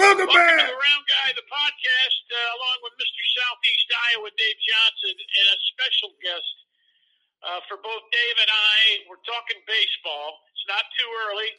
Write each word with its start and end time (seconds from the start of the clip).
Welcome, 0.00 0.32
Welcome 0.32 0.32
back. 0.32 0.64
to 0.64 0.72
the 0.72 0.80
Round 0.80 1.04
Guy, 1.12 1.28
the 1.36 1.44
podcast, 1.44 2.22
uh, 2.32 2.56
along 2.56 2.78
with 2.88 2.96
Mr. 2.96 3.20
Southeast 3.36 3.88
Iowa, 4.16 4.32
Dave 4.32 4.56
Johnson, 4.64 5.12
and 5.12 5.46
a 5.52 5.58
special 5.76 6.16
guest 6.24 6.54
uh, 7.44 7.60
for 7.68 7.76
both 7.84 8.00
Dave 8.08 8.36
and 8.40 8.48
I. 8.48 9.04
We're 9.12 9.20
talking 9.28 9.60
baseball. 9.68 10.40
It's 10.56 10.64
not 10.72 10.88
too 10.96 11.10
early, 11.28 11.52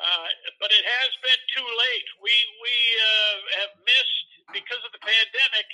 uh, 0.00 0.28
but 0.64 0.72
it 0.72 0.80
has 0.80 1.12
been 1.20 1.42
too 1.60 1.68
late. 1.68 2.08
We 2.24 2.32
we 2.56 2.74
uh, 3.04 3.36
have 3.60 3.72
missed 3.84 4.28
because 4.56 4.80
of 4.88 4.92
the 4.96 5.04
pandemic 5.04 5.68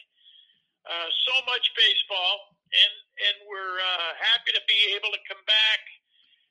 uh, 0.91 1.09
so 1.31 1.35
much 1.47 1.71
baseball, 1.79 2.59
and 2.75 2.93
and 3.23 3.37
we're 3.47 3.79
uh, 3.79 4.11
happy 4.19 4.51
to 4.51 4.63
be 4.67 4.99
able 4.99 5.15
to 5.15 5.23
come 5.31 5.43
back 5.47 5.81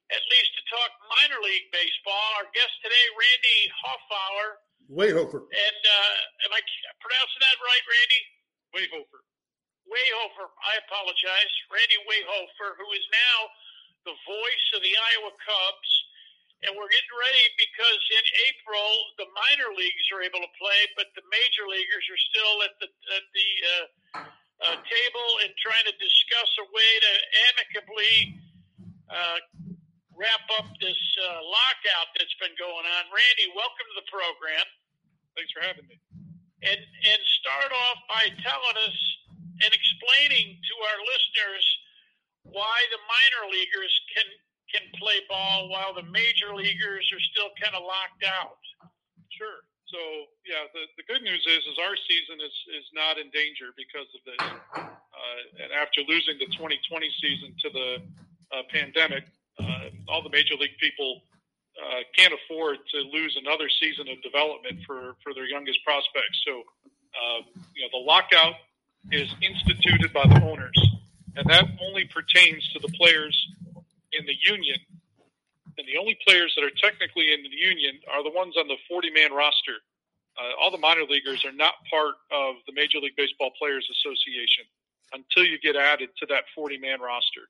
at 0.08 0.24
least 0.32 0.56
to 0.56 0.64
talk 0.72 0.88
minor 1.20 1.44
league 1.44 1.68
baseball. 1.76 2.28
Our 2.40 2.48
guest 2.56 2.80
today, 2.80 3.06
Randy 3.20 3.60
Hoffauer. 3.84 4.63
Wehofer. 4.92 5.48
And 5.48 5.82
uh, 5.84 6.46
am 6.48 6.52
I 6.52 6.62
pronouncing 7.00 7.42
that 7.44 7.58
right, 7.64 7.86
Randy? 7.88 8.22
Wehofer. 8.74 9.22
Wehofer. 9.88 10.48
I 10.48 10.74
apologize. 10.88 11.54
Randy 11.72 12.00
Wehofer, 12.08 12.76
who 12.80 12.88
is 12.96 13.06
now 13.12 13.38
the 14.08 14.16
voice 14.28 14.68
of 14.76 14.82
the 14.84 14.92
Iowa 14.92 15.32
Cubs. 15.40 15.92
And 16.64 16.72
we're 16.80 16.88
getting 16.88 17.16
ready 17.20 17.44
because 17.60 18.02
in 18.16 18.26
April 18.48 18.88
the 19.20 19.28
minor 19.36 19.76
leagues 19.76 20.08
are 20.16 20.24
able 20.24 20.40
to 20.40 20.52
play, 20.56 20.80
but 20.96 21.12
the 21.12 21.24
major 21.28 21.68
leaguers 21.68 22.06
are 22.08 22.22
still 22.32 22.56
at 22.64 22.74
the 22.80 22.88
at 22.88 23.26
the 23.36 23.50
uh, 23.68 23.86
uh, 24.64 24.78
table 24.80 25.30
and 25.44 25.52
trying 25.60 25.84
to 25.84 25.96
discuss 26.00 26.50
a 26.64 26.68
way 26.72 26.92
to 27.04 27.12
amicably 27.52 28.16
uh, 29.12 29.40
wrap 30.16 30.46
up 30.60 30.68
this 30.80 31.00
uh, 31.22 31.42
lockout 31.44 32.10
that's 32.18 32.36
been 32.38 32.54
going 32.60 32.86
on. 32.86 33.02
Randy, 33.10 33.50
welcome 33.58 33.86
to 33.90 33.96
the 33.98 34.08
program 34.10 34.66
Thanks 35.36 35.50
for 35.52 35.66
having 35.66 35.86
me. 35.90 35.98
and 36.62 36.78
and 36.80 37.22
start 37.42 37.74
off 37.74 38.00
by 38.06 38.24
telling 38.46 38.78
us 38.86 38.98
and 39.66 39.72
explaining 39.74 40.58
to 40.62 40.74
our 40.94 41.00
listeners 41.10 41.66
why 42.46 42.78
the 42.94 43.02
minor 43.10 43.44
leaguers 43.50 43.94
can 44.14 44.28
can 44.70 44.86
play 44.98 45.22
ball 45.30 45.70
while 45.70 45.94
the 45.94 46.06
major 46.10 46.54
leaguers 46.54 47.06
are 47.14 47.24
still 47.34 47.50
kind 47.62 47.74
of 47.74 47.82
locked 47.86 48.26
out. 48.26 48.62
Sure. 49.34 49.66
So 49.90 50.00
yeah, 50.46 50.66
the, 50.74 50.90
the 50.98 51.06
good 51.10 51.22
news 51.22 51.42
is 51.46 51.62
is 51.66 51.78
our 51.82 51.98
season 52.06 52.38
is 52.42 52.56
is 52.78 52.86
not 52.94 53.18
in 53.18 53.30
danger 53.34 53.74
because 53.74 54.10
of 54.14 54.22
this. 54.26 54.42
Uh, 54.78 55.64
and 55.66 55.70
after 55.74 56.02
losing 56.06 56.38
the 56.38 56.50
2020 56.58 57.10
season 57.22 57.54
to 57.62 57.70
the 57.70 57.90
uh, 58.54 58.64
pandemic, 58.70 59.26
all 60.08 60.22
the 60.22 60.30
major 60.30 60.56
league 60.56 60.78
people 60.80 61.22
uh, 61.80 62.02
can't 62.16 62.34
afford 62.34 62.78
to 62.92 62.98
lose 63.12 63.38
another 63.40 63.70
season 63.80 64.08
of 64.10 64.22
development 64.22 64.80
for 64.86 65.16
for 65.24 65.34
their 65.34 65.46
youngest 65.46 65.84
prospects. 65.84 66.44
So 66.46 66.64
uh, 66.90 67.42
you 67.76 67.84
know 67.84 67.90
the 67.92 68.06
lockout 68.06 68.56
is 69.12 69.30
instituted 69.42 70.14
by 70.14 70.28
the 70.28 70.42
owners, 70.44 70.78
and 71.36 71.50
that 71.50 71.66
only 71.82 72.06
pertains 72.06 72.68
to 72.74 72.80
the 72.80 72.92
players 72.98 73.36
in 74.14 74.26
the 74.26 74.36
union 74.42 74.78
and 75.78 75.88
the 75.88 75.98
only 75.98 76.18
players 76.26 76.54
that 76.56 76.64
are 76.64 76.74
technically 76.82 77.34
in 77.34 77.42
the 77.42 77.50
union 77.50 78.00
are 78.12 78.24
the 78.24 78.30
ones 78.30 78.56
on 78.58 78.68
the 78.68 78.78
40 78.88 79.10
man 79.12 79.34
roster. 79.34 79.82
Uh, 80.38 80.54
all 80.62 80.72
the 80.72 80.82
minor 80.82 81.04
leaguers 81.04 81.46
are 81.46 81.54
not 81.54 81.74
part 81.90 82.16
of 82.32 82.56
the 82.66 82.74
Major 82.74 82.98
League 82.98 83.16
Baseball 83.16 83.52
Players 83.58 83.86
Association 83.86 84.66
until 85.14 85.46
you 85.46 85.60
get 85.62 85.76
added 85.76 86.10
to 86.18 86.26
that 86.28 86.46
40 86.56 86.78
man 86.78 87.02
roster. 87.02 87.50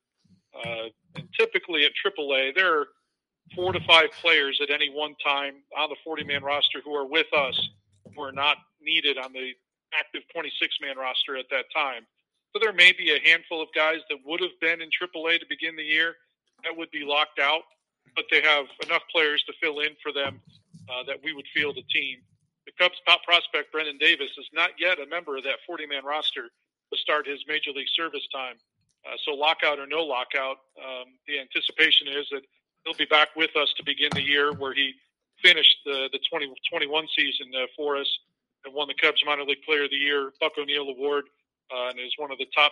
Uh, 0.55 0.89
and 1.15 1.27
typically 1.37 1.85
at 1.85 1.91
AAA, 2.03 2.55
there 2.55 2.79
are 2.79 2.87
four 3.55 3.73
to 3.73 3.79
five 3.87 4.11
players 4.21 4.59
at 4.61 4.69
any 4.69 4.89
one 4.89 5.15
time 5.23 5.55
on 5.77 5.89
the 5.89 5.95
40 6.03 6.23
man 6.23 6.43
roster 6.43 6.79
who 6.83 6.93
are 6.95 7.05
with 7.05 7.31
us 7.33 7.59
who 8.15 8.21
are 8.21 8.31
not 8.31 8.57
needed 8.81 9.17
on 9.17 9.33
the 9.33 9.51
active 9.99 10.21
26 10.33 10.75
man 10.81 10.97
roster 10.97 11.37
at 11.37 11.45
that 11.49 11.65
time. 11.75 12.05
So 12.53 12.59
there 12.61 12.73
may 12.73 12.91
be 12.91 13.11
a 13.11 13.19
handful 13.27 13.61
of 13.61 13.69
guys 13.75 13.99
that 14.09 14.17
would 14.25 14.41
have 14.41 14.57
been 14.61 14.81
in 14.81 14.89
AAA 14.89 15.39
to 15.39 15.45
begin 15.49 15.75
the 15.75 15.83
year 15.83 16.15
that 16.63 16.75
would 16.75 16.91
be 16.91 17.03
locked 17.03 17.39
out 17.39 17.63
but 18.15 18.25
they 18.29 18.41
have 18.41 18.65
enough 18.85 19.01
players 19.11 19.43
to 19.43 19.53
fill 19.61 19.79
in 19.79 19.95
for 20.01 20.11
them 20.11 20.41
uh, 20.89 21.03
that 21.07 21.17
we 21.23 21.33
would 21.33 21.45
field 21.53 21.77
a 21.77 21.85
team. 21.93 22.19
The 22.65 22.71
Cubs' 22.79 23.01
top 23.05 23.23
prospect, 23.23 23.71
Brennen 23.71 23.97
Davis, 23.97 24.29
is 24.37 24.47
not 24.53 24.71
yet 24.79 24.99
a 24.99 25.05
member 25.07 25.37
of 25.37 25.43
that 25.43 25.59
40 25.65 25.87
man 25.87 26.05
roster 26.05 26.49
to 26.91 26.97
start 26.97 27.27
his 27.27 27.43
major 27.47 27.71
league 27.71 27.89
service 27.95 28.25
time. 28.33 28.55
Uh, 29.05 29.17
so, 29.25 29.31
lockout 29.31 29.79
or 29.79 29.87
no 29.87 30.03
lockout, 30.03 30.57
um, 30.79 31.15
the 31.27 31.39
anticipation 31.39 32.07
is 32.07 32.27
that 32.31 32.41
he'll 32.83 32.97
be 32.97 33.05
back 33.05 33.29
with 33.35 33.55
us 33.55 33.73
to 33.77 33.83
begin 33.83 34.09
the 34.13 34.21
year 34.21 34.53
where 34.53 34.73
he 34.73 34.93
finished 35.41 35.77
the, 35.85 36.07
the 36.11 36.19
2021 36.31 37.07
season 37.15 37.51
uh, 37.55 37.67
for 37.75 37.97
us 37.97 38.07
and 38.63 38.73
won 38.73 38.87
the 38.87 38.95
Cubs 38.95 39.21
Minor 39.25 39.43
League 39.43 39.63
Player 39.65 39.83
of 39.83 39.89
the 39.89 39.97
Year, 39.97 40.31
Buck 40.39 40.53
O'Neil 40.57 40.87
Award, 40.87 41.25
uh, 41.73 41.89
and 41.89 41.99
is 41.99 42.13
one 42.17 42.31
of 42.31 42.37
the 42.37 42.47
top 42.55 42.71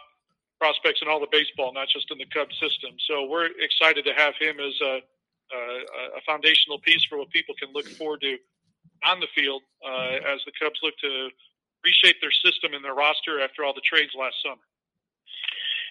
prospects 0.59 1.01
in 1.01 1.09
all 1.09 1.19
the 1.19 1.31
baseball, 1.31 1.73
not 1.73 1.89
just 1.89 2.09
in 2.11 2.17
the 2.17 2.27
Cubs 2.31 2.55
system. 2.59 2.95
So, 3.07 3.27
we're 3.27 3.49
excited 3.59 4.05
to 4.05 4.13
have 4.13 4.35
him 4.39 4.59
as 4.59 4.79
a 4.81 5.01
uh, 5.51 6.17
a 6.17 6.21
foundational 6.25 6.79
piece 6.79 7.03
for 7.09 7.17
what 7.17 7.29
people 7.29 7.53
can 7.59 7.73
look 7.73 7.85
forward 7.99 8.21
to 8.21 8.37
on 9.03 9.19
the 9.19 9.27
field 9.35 9.61
uh, 9.83 10.31
as 10.31 10.39
the 10.45 10.51
Cubs 10.59 10.79
look 10.83 10.95
to 11.01 11.29
reshape 11.83 12.21
their 12.21 12.31
system 12.31 12.73
and 12.73 12.83
their 12.83 12.93
roster 12.93 13.41
after 13.41 13.63
all 13.63 13.73
the 13.73 13.83
trades 13.83 14.11
last 14.17 14.35
summer. 14.43 14.61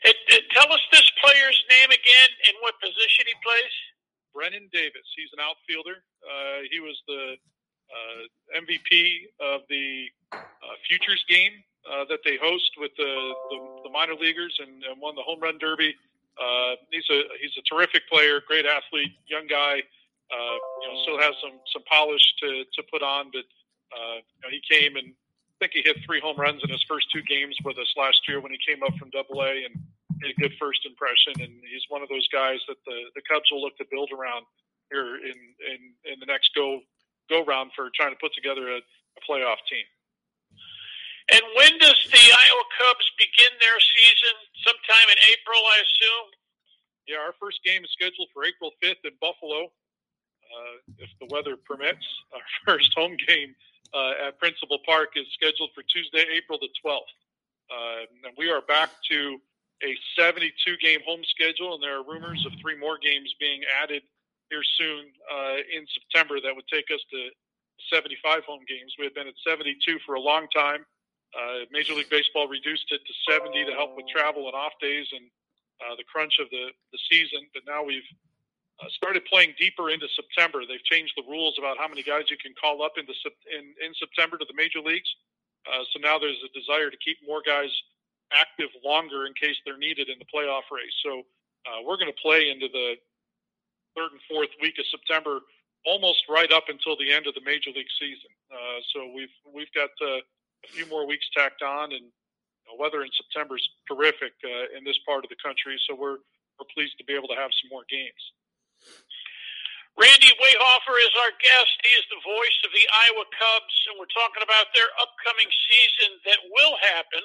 And, 0.05 0.17
and 0.33 0.43
tell 0.53 0.73
us 0.73 0.81
this 0.93 1.05
player's 1.21 1.61
name 1.69 1.91
again 1.93 2.31
and 2.49 2.55
what 2.61 2.75
position 2.81 3.29
he 3.29 3.37
plays. 3.45 3.75
Brennen 4.33 4.71
Davis, 4.73 5.05
he's 5.17 5.29
an 5.35 5.41
outfielder. 5.43 6.01
Uh, 6.23 6.65
he 6.71 6.81
was 6.81 6.97
the 7.07 7.35
uh, 7.91 8.61
MVP 8.63 9.29
of 9.41 9.63
the 9.69 10.07
uh, 10.33 10.77
Futures 10.87 11.25
game 11.29 11.53
uh, 11.91 12.05
that 12.09 12.21
they 12.25 12.39
host 12.41 12.71
with 12.79 12.93
the, 12.97 13.13
the, 13.51 13.59
the 13.85 13.91
minor 13.91 14.15
leaguers 14.15 14.57
and, 14.63 14.83
and 14.85 15.01
won 15.01 15.15
the 15.15 15.23
home 15.23 15.41
run 15.41 15.59
derby. 15.59 15.95
Uh, 16.41 16.77
he's 16.91 17.05
a 17.11 17.21
he's 17.43 17.53
a 17.59 17.65
terrific 17.69 18.09
player, 18.09 18.41
great 18.47 18.65
athlete, 18.65 19.13
young 19.27 19.47
guy. 19.47 19.83
Uh, 20.31 20.57
you 20.81 20.87
know, 20.89 21.03
still 21.03 21.19
has 21.19 21.35
some 21.43 21.59
some 21.75 21.83
polish 21.91 22.23
to 22.41 22.65
to 22.73 22.83
put 22.91 23.03
on, 23.03 23.27
but 23.33 23.45
you 23.45 24.41
know, 24.41 24.49
he 24.49 24.63
came 24.71 24.97
and 24.97 25.13
I 25.61 25.69
think 25.69 25.77
he 25.77 25.85
hit 25.85 26.01
three 26.09 26.25
home 26.25 26.41
runs 26.41 26.65
in 26.65 26.73
his 26.73 26.81
first 26.89 27.13
two 27.13 27.21
games 27.29 27.53
with 27.69 27.77
us 27.77 27.93
last 27.93 28.17
year 28.25 28.41
when 28.41 28.49
he 28.49 28.57
came 28.65 28.81
up 28.81 28.97
from 28.97 29.13
Double 29.13 29.45
A 29.45 29.69
and 29.69 29.77
made 30.17 30.33
a 30.33 30.41
good 30.41 30.57
first 30.57 30.89
impression. 30.89 31.37
And 31.37 31.61
he's 31.69 31.85
one 31.93 32.01
of 32.01 32.09
those 32.09 32.25
guys 32.33 32.65
that 32.65 32.81
the 32.89 33.13
the 33.13 33.21
Cubs 33.29 33.45
will 33.53 33.61
look 33.61 33.77
to 33.77 33.85
build 33.93 34.09
around 34.09 34.49
here 34.89 35.21
in 35.21 35.37
in, 35.69 35.81
in 36.09 36.17
the 36.17 36.25
next 36.25 36.57
go 36.57 36.81
go 37.29 37.45
round 37.45 37.77
for 37.77 37.93
trying 37.93 38.17
to 38.17 38.21
put 38.25 38.33
together 38.33 38.73
a, 38.73 38.81
a 38.81 39.21
playoff 39.29 39.61
team. 39.69 39.85
And 41.29 41.45
when 41.53 41.77
does 41.77 42.01
the 42.09 42.25
Iowa 42.25 42.67
Cubs 42.81 43.07
begin 43.21 43.53
their 43.61 43.79
season? 43.79 44.35
Sometime 44.65 45.13
in 45.13 45.19
April, 45.29 45.61
I 45.61 45.77
assume. 45.85 46.27
Yeah, 47.07 47.21
our 47.21 47.37
first 47.37 47.61
game 47.69 47.85
is 47.85 47.93
scheduled 47.93 48.33
for 48.33 48.49
April 48.49 48.73
5th 48.83 49.05
in 49.05 49.15
Buffalo, 49.21 49.69
uh, 49.69 50.75
if 50.99 51.11
the 51.21 51.29
weather 51.31 51.55
permits. 51.55 52.03
Our 52.33 52.43
first 52.67 52.91
home 52.97 53.15
game 53.29 53.55
uh, 53.95 54.29
at 54.29 54.39
Principal 54.39 54.79
Park 54.87 55.11
is 55.17 55.27
scheduled 55.35 55.71
for 55.75 55.83
Tuesday, 55.83 56.25
April 56.37 56.59
the 56.61 56.71
12th. 56.85 57.15
Uh, 57.71 58.07
and 58.25 58.35
we 58.37 58.51
are 58.51 58.63
back 58.63 58.91
to 59.11 59.39
a 59.83 59.97
72 60.19 60.51
game 60.79 61.01
home 61.07 61.23
schedule, 61.25 61.75
and 61.75 61.83
there 61.83 61.99
are 61.99 62.05
rumors 62.05 62.45
of 62.47 62.53
three 62.61 62.77
more 62.77 62.99
games 62.99 63.33
being 63.39 63.63
added 63.83 64.03
here 64.51 64.63
soon 64.77 65.07
uh, 65.31 65.63
in 65.73 65.87
September 65.95 66.41
that 66.41 66.55
would 66.55 66.67
take 66.69 66.91
us 66.93 67.01
to 67.11 67.31
75 67.93 68.45
home 68.45 68.61
games. 68.69 68.95
We 68.99 69.05
had 69.07 69.15
been 69.15 69.29
at 69.29 69.39
72 69.47 69.79
for 70.05 70.15
a 70.15 70.21
long 70.21 70.49
time. 70.55 70.85
Uh, 71.33 71.65
Major 71.71 71.95
League 71.95 72.11
Baseball 72.11 72.49
reduced 72.49 72.91
it 72.91 73.01
to 73.07 73.15
70 73.33 73.65
to 73.65 73.73
help 73.73 73.97
with 73.97 74.07
travel 74.11 74.47
and 74.47 74.55
off 74.55 74.73
days 74.83 75.07
and 75.15 75.31
uh, 75.81 75.95
the 75.97 76.05
crunch 76.05 76.35
of 76.43 76.51
the, 76.51 76.75
the 76.93 76.99
season. 77.11 77.47
But 77.55 77.63
now 77.67 77.83
we've 77.85 78.07
uh, 78.81 78.89
started 78.91 79.25
playing 79.27 79.55
deeper 79.59 79.91
into 79.91 80.09
September. 80.17 80.65
They've 80.67 80.85
changed 80.85 81.13
the 81.17 81.25
rules 81.29 81.57
about 81.59 81.77
how 81.79 81.89
many 81.89 82.03
guys 82.03 82.31
you 82.31 82.37
can 82.41 82.55
call 82.57 82.83
up 82.83 82.97
into 82.97 83.13
in, 83.53 83.77
in 83.85 83.93
September 83.95 84.39
to 84.39 84.47
the 84.49 84.57
major 84.57 84.81
leagues. 84.81 85.09
Uh, 85.69 85.85
so 85.93 86.01
now 86.01 86.19
there's 86.19 86.41
a 86.41 86.53
desire 86.57 86.89
to 86.89 86.97
keep 87.05 87.19
more 87.27 87.43
guys 87.45 87.69
active 88.33 88.71
longer 88.85 89.27
in 89.27 89.35
case 89.35 89.57
they're 89.67 89.79
needed 89.79 90.09
in 90.09 90.19
the 90.19 90.29
playoff 90.33 90.65
race. 90.73 90.95
So 91.05 91.23
uh, 91.69 91.85
we're 91.85 92.01
going 92.01 92.13
to 92.13 92.23
play 92.23 92.49
into 92.49 92.69
the 92.73 92.97
third 93.97 94.13
and 94.13 94.23
fourth 94.31 94.49
week 94.63 94.79
of 94.79 94.87
September, 94.89 95.41
almost 95.85 96.25
right 96.29 96.51
up 96.53 96.65
until 96.69 96.97
the 96.97 97.13
end 97.13 97.27
of 97.27 97.35
the 97.35 97.45
major 97.45 97.71
league 97.71 97.91
season. 98.01 98.31
Uh, 98.49 98.81
so 98.95 99.13
we've 99.13 99.35
we've 99.45 99.73
got 99.75 99.91
uh, 100.01 100.25
a 100.65 100.69
few 100.73 100.87
more 100.87 101.07
weeks 101.07 101.27
tacked 101.37 101.63
on, 101.63 101.93
and 101.93 102.09
you 102.09 102.65
know, 102.65 102.77
weather 102.79 103.03
in 103.03 103.11
September 103.13 103.57
is 103.57 103.69
terrific 103.89 104.33
uh, 104.45 104.77
in 104.77 104.85
this 104.85 104.99
part 105.05 105.25
of 105.25 105.31
the 105.31 105.41
country. 105.45 105.77
So 105.89 105.95
we're 105.95 106.25
we're 106.57 106.71
pleased 106.73 106.97
to 106.99 107.05
be 107.05 107.15
able 107.15 107.29
to 107.29 107.37
have 107.37 107.51
some 107.61 107.69
more 107.69 107.85
games. 107.91 108.23
Randy 109.99 110.33
Wehofer 110.39 110.97
is 111.03 111.15
our 111.27 111.35
guest. 111.43 111.75
He 111.83 111.93
is 111.99 112.07
the 112.09 112.23
voice 112.23 112.59
of 112.63 112.71
the 112.71 112.87
Iowa 113.09 113.27
Cubs, 113.35 113.75
and 113.91 113.99
we're 113.99 114.11
talking 114.15 114.45
about 114.45 114.71
their 114.73 114.89
upcoming 115.03 115.51
season 115.51 116.11
that 116.31 116.41
will 116.51 116.77
happen. 116.79 117.23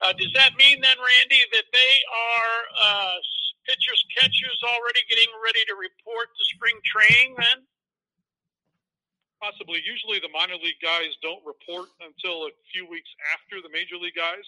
Uh, 0.00 0.12
does 0.16 0.32
that 0.32 0.56
mean 0.56 0.80
then, 0.80 0.96
Randy, 0.96 1.42
that 1.52 1.68
they 1.68 1.94
are 2.08 2.58
uh, 2.78 3.16
pitchers, 3.68 4.00
catchers 4.16 4.58
already 4.64 5.02
getting 5.12 5.28
ready 5.44 5.60
to 5.68 5.74
report 5.76 6.32
to 6.32 6.42
spring 6.56 6.78
training 6.86 7.36
then? 7.36 7.68
Possibly. 9.42 9.84
Usually, 9.84 10.20
the 10.20 10.32
minor 10.32 10.56
league 10.56 10.80
guys 10.80 11.16
don't 11.20 11.40
report 11.44 11.88
until 12.00 12.48
a 12.48 12.52
few 12.72 12.88
weeks 12.88 13.08
after 13.36 13.60
the 13.60 13.72
major 13.72 13.96
league 14.00 14.16
guys, 14.16 14.44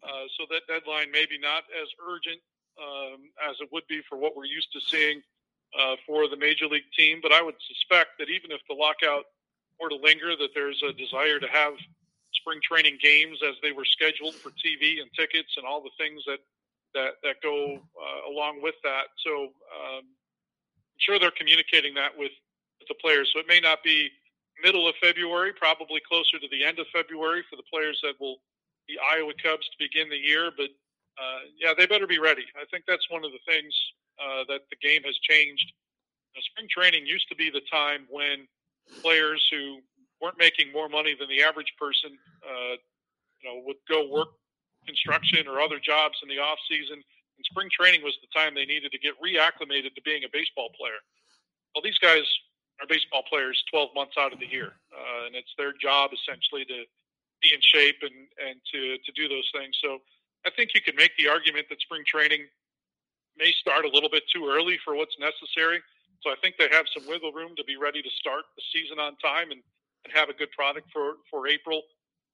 uh, 0.00 0.28
so 0.36 0.48
that 0.48 0.64
deadline 0.68 1.12
maybe 1.12 1.36
not 1.36 1.64
as 1.76 1.88
urgent 2.04 2.40
um, 2.80 3.32
as 3.48 3.56
it 3.60 3.68
would 3.72 3.84
be 3.88 4.00
for 4.08 4.16
what 4.16 4.36
we're 4.36 4.48
used 4.48 4.72
to 4.72 4.80
seeing 4.80 5.20
uh, 5.74 5.96
for 6.06 6.28
the 6.28 6.36
major 6.36 6.66
league 6.66 6.90
team. 6.96 7.20
But 7.22 7.32
I 7.32 7.42
would 7.42 7.56
suspect 7.66 8.18
that 8.18 8.28
even 8.28 8.50
if 8.50 8.60
the 8.68 8.74
lockout 8.74 9.24
were 9.80 9.88
to 9.88 9.96
linger, 9.96 10.36
that 10.36 10.50
there's 10.54 10.82
a 10.82 10.92
desire 10.92 11.38
to 11.40 11.48
have 11.48 11.74
spring 12.34 12.60
training 12.62 12.98
games 13.02 13.38
as 13.46 13.56
they 13.62 13.72
were 13.72 13.84
scheduled 13.84 14.34
for 14.36 14.50
TV 14.50 15.00
and 15.00 15.10
tickets 15.16 15.56
and 15.56 15.66
all 15.66 15.82
the 15.82 15.94
things 15.98 16.22
that 16.26 16.38
that 16.94 17.20
that 17.22 17.36
go 17.42 17.76
uh, 17.76 18.30
along 18.30 18.62
with 18.62 18.74
that. 18.84 19.12
So 19.24 19.52
um, 19.74 20.04
I'm 20.04 21.00
sure 21.00 21.18
they're 21.18 21.34
communicating 21.36 21.94
that 21.94 22.16
with, 22.16 22.32
with 22.80 22.88
the 22.88 22.94
players. 23.02 23.30
So 23.32 23.40
it 23.40 23.46
may 23.48 23.60
not 23.60 23.82
be 23.82 24.10
middle 24.62 24.88
of 24.88 24.94
February, 25.02 25.52
probably 25.52 26.00
closer 26.08 26.38
to 26.40 26.48
the 26.50 26.64
end 26.64 26.78
of 26.78 26.86
February 26.92 27.44
for 27.50 27.56
the 27.56 27.68
players 27.70 28.00
that 28.02 28.14
will 28.18 28.36
be 28.88 28.96
Iowa 28.96 29.32
Cubs 29.42 29.68
to 29.68 29.76
begin 29.78 30.08
the 30.08 30.16
year. 30.16 30.50
But 30.56 30.70
uh, 31.20 31.52
yeah, 31.60 31.72
they 31.76 31.86
better 31.86 32.06
be 32.06 32.18
ready. 32.18 32.44
I 32.56 32.64
think 32.70 32.84
that's 32.88 33.10
one 33.10 33.24
of 33.24 33.32
the 33.32 33.44
things 33.46 33.74
uh, 34.20 34.44
that 34.48 34.68
the 34.70 34.76
game 34.80 35.02
has 35.04 35.16
changed. 35.22 35.72
Now, 36.34 36.42
spring 36.52 36.68
training 36.68 37.06
used 37.06 37.28
to 37.28 37.36
be 37.36 37.50
the 37.50 37.64
time 37.70 38.06
when 38.10 38.48
players 39.02 39.44
who 39.50 39.80
weren't 40.20 40.38
making 40.38 40.72
more 40.72 40.88
money 40.88 41.16
than 41.18 41.28
the 41.28 41.42
average 41.42 41.72
person, 41.78 42.16
uh, 42.44 42.76
you 43.40 43.44
know, 43.48 43.62
would 43.64 43.80
go 43.88 44.08
work 44.08 44.28
construction 44.86 45.48
or 45.48 45.60
other 45.60 45.80
jobs 45.82 46.16
in 46.22 46.28
the 46.28 46.38
off 46.38 46.58
season. 46.70 46.96
And 46.96 47.44
spring 47.44 47.68
training 47.68 48.02
was 48.02 48.16
the 48.22 48.30
time 48.32 48.54
they 48.54 48.64
needed 48.64 48.92
to 48.92 48.98
get 48.98 49.18
reacclimated 49.20 49.92
to 49.94 50.02
being 50.04 50.24
a 50.24 50.30
baseball 50.32 50.70
player. 50.78 51.00
Well, 51.74 51.82
these 51.82 51.98
guys 51.98 52.24
are 52.80 52.86
baseball 52.88 53.22
players 53.28 53.60
12 53.72 53.90
months 53.94 54.16
out 54.16 54.32
of 54.32 54.40
the 54.40 54.48
year, 54.48 54.72
uh, 54.92 55.26
and 55.26 55.34
it's 55.34 55.52
their 55.58 55.72
job 55.76 56.12
essentially 56.16 56.64
to 56.64 56.84
be 57.42 57.52
in 57.52 57.60
shape 57.60 58.00
and 58.00 58.16
and 58.40 58.56
to 58.72 58.96
to 58.96 59.10
do 59.12 59.28
those 59.28 59.44
things. 59.52 59.76
So 59.84 60.00
I 60.46 60.50
think 60.56 60.72
you 60.74 60.80
could 60.80 60.96
make 60.96 61.12
the 61.18 61.28
argument 61.28 61.66
that 61.68 61.80
spring 61.80 62.04
training 62.06 62.48
may 63.38 63.52
start 63.52 63.84
a 63.84 63.88
little 63.88 64.10
bit 64.10 64.24
too 64.32 64.48
early 64.48 64.78
for 64.84 64.94
what's 64.94 65.16
necessary. 65.18 65.80
So 66.22 66.30
I 66.30 66.36
think 66.40 66.56
they 66.58 66.68
have 66.72 66.86
some 66.92 67.06
wiggle 67.06 67.32
room 67.32 67.54
to 67.56 67.64
be 67.64 67.76
ready 67.76 68.02
to 68.02 68.10
start 68.18 68.44
the 68.56 68.62
season 68.72 68.98
on 68.98 69.16
time 69.16 69.52
and, 69.52 69.62
and 70.04 70.10
have 70.14 70.28
a 70.28 70.34
good 70.34 70.50
product 70.52 70.88
for 70.92 71.20
for 71.30 71.46
April. 71.46 71.82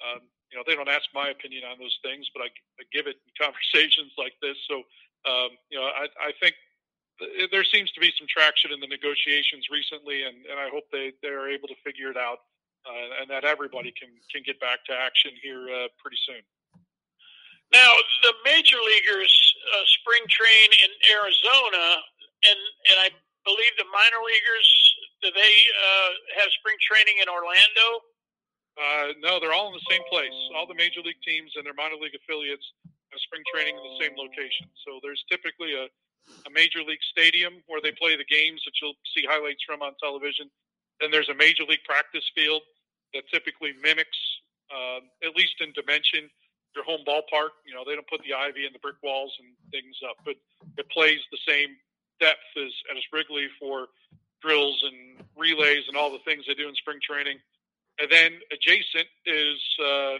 Um, 0.02 0.22
you 0.50 0.58
know, 0.58 0.64
they 0.66 0.76
don't 0.76 0.88
ask 0.88 1.08
my 1.14 1.28
opinion 1.32 1.64
on 1.64 1.78
those 1.80 1.96
things, 2.04 2.28
but 2.34 2.44
I, 2.44 2.48
I 2.78 2.84
give 2.92 3.06
it 3.06 3.16
in 3.16 3.32
conversations 3.40 4.12
like 4.18 4.34
this. 4.42 4.56
So, 4.68 4.84
um, 5.24 5.56
you 5.70 5.80
know, 5.80 5.88
I, 5.88 6.06
I 6.20 6.32
think 6.40 6.54
there 7.50 7.64
seems 7.64 7.90
to 7.92 8.00
be 8.00 8.12
some 8.18 8.26
traction 8.28 8.72
in 8.72 8.80
the 8.80 8.86
negotiations 8.86 9.68
recently, 9.70 10.24
and, 10.24 10.44
and 10.44 10.58
I 10.58 10.68
hope 10.68 10.84
they, 10.90 11.12
they're 11.22 11.48
able 11.48 11.68
to 11.68 11.78
figure 11.84 12.10
it 12.10 12.16
out 12.16 12.44
uh, 12.86 13.22
and 13.22 13.30
that 13.30 13.44
everybody 13.44 13.92
can, 13.92 14.10
can 14.32 14.42
get 14.44 14.58
back 14.60 14.84
to 14.86 14.92
action 14.92 15.30
here 15.42 15.68
uh, 15.70 15.88
pretty 16.02 16.18
soon. 16.26 16.42
Now, 17.72 17.92
the 18.22 18.34
major 18.44 18.76
leaguers 18.76 19.32
uh, 19.32 19.84
spring 20.00 20.22
train 20.28 20.68
in 20.84 20.90
Arizona, 21.08 21.84
and, 22.44 22.58
and 22.92 22.96
I 23.00 23.08
believe 23.48 23.72
the 23.80 23.88
minor 23.88 24.20
leaguers, 24.20 24.68
do 25.24 25.28
they 25.32 25.54
uh, 25.72 26.10
have 26.40 26.48
spring 26.60 26.76
training 26.84 27.16
in 27.20 27.28
Orlando? 27.32 27.86
Uh, 28.76 29.16
no, 29.20 29.40
they're 29.40 29.52
all 29.56 29.72
in 29.72 29.76
the 29.76 29.88
same 29.88 30.04
place. 30.08 30.32
All 30.56 30.68
the 30.68 30.76
major 30.76 31.00
league 31.00 31.20
teams 31.24 31.52
and 31.56 31.64
their 31.64 31.76
minor 31.76 31.96
league 31.96 32.16
affiliates 32.16 32.64
have 32.84 33.20
spring 33.20 33.44
training 33.52 33.76
in 33.76 33.84
the 33.84 33.96
same 34.00 34.16
location. 34.16 34.68
So 34.84 35.00
there's 35.04 35.20
typically 35.28 35.76
a 35.76 35.88
a 36.46 36.50
major 36.50 36.82
league 36.86 37.02
stadium 37.10 37.62
where 37.66 37.80
they 37.80 37.92
play 37.92 38.16
the 38.16 38.26
games 38.26 38.62
that 38.64 38.74
you'll 38.80 38.98
see 39.14 39.24
highlights 39.26 39.62
from 39.66 39.82
on 39.82 39.94
television. 40.02 40.50
Then 41.00 41.10
there's 41.10 41.28
a 41.28 41.34
major 41.34 41.64
league 41.68 41.84
practice 41.84 42.24
field 42.34 42.62
that 43.14 43.24
typically 43.32 43.74
mimics, 43.82 44.18
uh, 44.70 45.00
at 45.26 45.34
least 45.36 45.60
in 45.60 45.72
dimension, 45.72 46.30
their 46.74 46.84
home 46.84 47.00
ballpark. 47.06 47.54
You 47.66 47.74
know, 47.74 47.84
they 47.86 47.94
don't 47.94 48.08
put 48.08 48.22
the 48.22 48.34
ivy 48.34 48.66
and 48.66 48.74
the 48.74 48.78
brick 48.78 48.96
walls 49.02 49.32
and 49.40 49.48
things 49.70 49.96
up, 50.08 50.16
but 50.24 50.36
it 50.78 50.88
plays 50.90 51.20
the 51.30 51.38
same 51.46 51.76
depth 52.20 52.46
as, 52.56 52.72
as 52.94 53.02
Wrigley 53.12 53.48
for 53.58 53.88
drills 54.40 54.82
and 54.84 55.26
relays 55.36 55.84
and 55.88 55.96
all 55.96 56.10
the 56.10 56.22
things 56.24 56.44
they 56.46 56.54
do 56.54 56.68
in 56.68 56.74
spring 56.74 56.98
training. 57.02 57.38
And 57.98 58.10
then 58.10 58.40
adjacent 58.50 59.06
is 59.26 59.58
uh, 59.80 60.16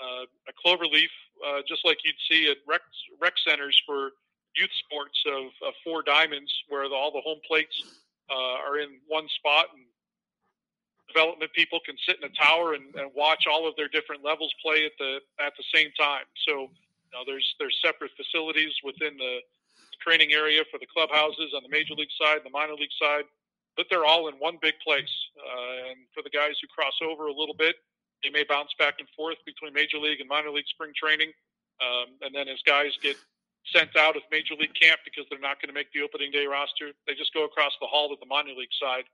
uh, 0.00 0.24
a 0.48 0.54
clover 0.60 0.86
leaf, 0.86 1.10
uh, 1.46 1.60
just 1.68 1.84
like 1.84 1.98
you'd 2.04 2.14
see 2.30 2.50
at 2.50 2.58
rec, 2.68 2.80
rec 3.20 3.34
centers 3.46 3.80
for 3.86 4.12
youth 4.54 4.70
sports 4.84 5.18
of, 5.26 5.44
of 5.66 5.74
four 5.84 6.02
diamonds 6.02 6.52
where 6.68 6.88
the, 6.88 6.94
all 6.94 7.12
the 7.12 7.20
home 7.20 7.40
plates 7.46 7.76
uh, 8.30 8.64
are 8.66 8.78
in 8.78 9.00
one 9.06 9.28
spot 9.36 9.66
and 9.74 9.84
development 11.08 11.52
people 11.52 11.80
can 11.84 11.96
sit 12.06 12.16
in 12.22 12.24
a 12.28 12.34
tower 12.34 12.74
and, 12.74 12.94
and 12.94 13.10
watch 13.14 13.44
all 13.50 13.68
of 13.68 13.76
their 13.76 13.88
different 13.88 14.24
levels 14.24 14.52
play 14.62 14.84
at 14.84 14.92
the 14.98 15.18
at 15.40 15.52
the 15.56 15.64
same 15.74 15.90
time. 15.98 16.24
So 16.46 16.68
you 16.70 17.12
know, 17.12 17.22
there's 17.26 17.46
there's 17.58 17.76
separate 17.84 18.10
facilities 18.16 18.72
within 18.84 19.16
the 19.16 19.40
training 20.02 20.32
area 20.32 20.62
for 20.70 20.78
the 20.78 20.86
clubhouses 20.86 21.54
on 21.54 21.62
the 21.62 21.68
major 21.68 21.94
league 21.94 22.12
side, 22.20 22.40
the 22.44 22.50
minor 22.50 22.74
league 22.74 22.94
side, 23.00 23.24
but 23.76 23.86
they're 23.88 24.04
all 24.04 24.28
in 24.28 24.34
one 24.36 24.58
big 24.60 24.74
place. 24.84 25.10
Uh, 25.38 25.90
and 25.90 25.98
for 26.14 26.22
the 26.22 26.30
guys 26.30 26.54
who 26.60 26.68
cross 26.68 26.94
over 27.02 27.26
a 27.26 27.32
little 27.32 27.54
bit, 27.54 27.76
they 28.22 28.30
may 28.30 28.44
bounce 28.44 28.70
back 28.78 28.96
and 28.98 29.08
forth 29.16 29.38
between 29.46 29.72
major 29.72 29.98
league 29.98 30.20
and 30.20 30.28
minor 30.28 30.50
league 30.50 30.68
spring 30.68 30.92
training. 30.96 31.32
Um, 31.80 32.16
and 32.22 32.34
then 32.34 32.48
as 32.48 32.60
guys 32.64 32.92
get 33.02 33.16
sent 33.74 33.96
out 33.96 34.16
of 34.16 34.22
Major 34.30 34.54
League 34.54 34.74
Camp 34.78 35.00
because 35.04 35.26
they're 35.28 35.42
not 35.42 35.60
going 35.60 35.68
to 35.68 35.74
make 35.74 35.92
the 35.92 36.00
opening 36.00 36.30
day 36.30 36.46
roster. 36.46 36.92
They 37.06 37.14
just 37.14 37.34
go 37.34 37.44
across 37.44 37.72
the 37.80 37.86
hall 37.86 38.08
to 38.08 38.16
the 38.18 38.26
minor 38.26 38.54
league 38.56 38.72
side 38.80 39.04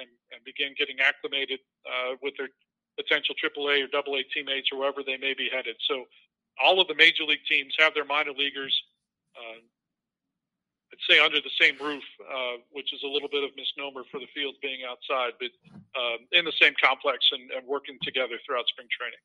and, 0.00 0.08
and 0.32 0.40
begin 0.44 0.74
getting 0.76 1.00
acclimated 1.00 1.60
uh, 1.86 2.16
with 2.22 2.34
their 2.36 2.48
potential 2.96 3.34
AAA 3.34 3.84
or 3.84 3.88
AA 3.90 4.22
teammates 4.32 4.70
or 4.72 4.78
wherever 4.78 5.02
they 5.02 5.16
may 5.16 5.34
be 5.34 5.50
headed. 5.50 5.76
So 5.88 6.06
all 6.62 6.80
of 6.80 6.86
the 6.86 6.94
major 6.94 7.24
league 7.24 7.44
teams 7.48 7.74
have 7.78 7.94
their 7.94 8.04
minor 8.04 8.32
leaguers, 8.32 8.74
uh, 9.34 9.58
I'd 10.94 11.02
say, 11.10 11.18
under 11.18 11.42
the 11.42 11.50
same 11.58 11.74
roof, 11.82 12.04
uh, 12.22 12.62
which 12.70 12.94
is 12.94 13.02
a 13.02 13.10
little 13.10 13.28
bit 13.28 13.42
of 13.42 13.50
misnomer 13.58 14.06
for 14.10 14.20
the 14.20 14.30
field 14.30 14.54
being 14.62 14.86
outside, 14.86 15.34
but 15.42 15.50
um, 15.98 16.22
in 16.30 16.44
the 16.44 16.54
same 16.60 16.74
complex 16.78 17.26
and, 17.34 17.50
and 17.50 17.66
working 17.66 17.98
together 18.02 18.38
throughout 18.46 18.66
spring 18.70 18.86
training. 18.94 19.18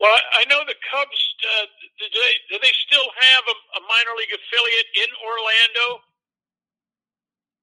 Well, 0.00 0.14
I 0.14 0.46
know 0.46 0.62
the 0.66 0.78
Cubs. 0.90 1.20
Uh, 1.42 1.66
do 1.98 2.06
they 2.10 2.34
do 2.50 2.56
they 2.62 2.74
still 2.86 3.06
have 3.06 3.44
a, 3.46 3.56
a 3.78 3.82
minor 3.86 4.14
league 4.18 4.34
affiliate 4.34 4.88
in 4.98 5.10
Orlando? 5.20 6.02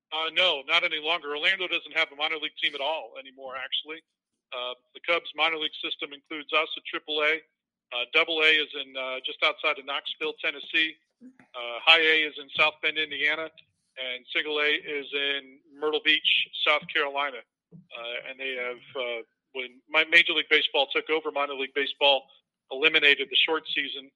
Uh, 0.09 0.29
no, 0.33 0.63
not 0.67 0.83
any 0.83 0.97
longer. 0.97 1.38
Orlando 1.38 1.67
doesn't 1.67 1.94
have 1.94 2.09
a 2.11 2.17
minor 2.17 2.41
league 2.41 2.57
team 2.61 2.73
at 2.73 2.81
all 2.81 3.13
anymore. 3.21 3.53
Actually, 3.53 4.01
uh, 4.50 4.73
the 4.97 5.01
Cubs 5.06 5.29
minor 5.35 5.57
league 5.57 5.75
system 5.83 6.13
includes 6.13 6.50
us 6.53 6.69
at 6.73 6.83
AAA. 6.89 7.45
Uh, 7.94 8.06
double 8.13 8.42
A 8.42 8.49
is 8.49 8.69
in 8.73 8.89
uh, 8.97 9.21
just 9.25 9.42
outside 9.45 9.78
of 9.78 9.85
Knoxville, 9.85 10.33
Tennessee. 10.42 10.97
Uh, 11.21 11.78
high 11.85 12.01
A 12.01 12.25
is 12.25 12.33
in 12.42 12.49
South 12.57 12.73
Bend, 12.81 12.97
Indiana, 12.97 13.49
and 13.97 14.25
single 14.33 14.57
A 14.61 14.69
is 14.81 15.06
in 15.13 15.61
Myrtle 15.78 16.01
Beach, 16.06 16.30
South 16.66 16.81
Carolina. 16.94 17.42
Uh, 17.73 18.30
and 18.30 18.39
they 18.39 18.57
have 18.57 18.81
uh, 18.97 19.21
when 19.54 19.78
Major 20.09 20.33
League 20.33 20.49
Baseball 20.49 20.87
took 20.94 21.09
over 21.09 21.30
minor 21.31 21.54
league 21.54 21.73
baseball, 21.73 22.25
eliminated 22.71 23.28
the 23.30 23.37
short 23.45 23.63
season 23.73 24.09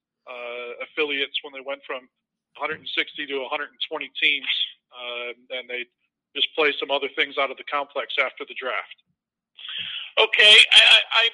affiliates 0.82 1.36
when 1.42 1.52
they 1.52 1.60
went 1.60 1.80
from 1.86 2.08
160 2.56 2.86
to 3.26 3.36
120 3.40 4.10
teams, 4.20 4.52
uh, 4.92 5.58
and 5.58 5.68
they 5.68 5.86
just 6.34 6.48
play 6.54 6.74
some 6.78 6.90
other 6.90 7.08
things 7.14 7.38
out 7.38 7.50
of 7.50 7.56
the 7.56 7.64
complex 7.64 8.14
after 8.18 8.44
the 8.46 8.54
draft. 8.58 8.98
Okay, 10.18 10.56
I, 10.70 10.98
I 11.10 11.24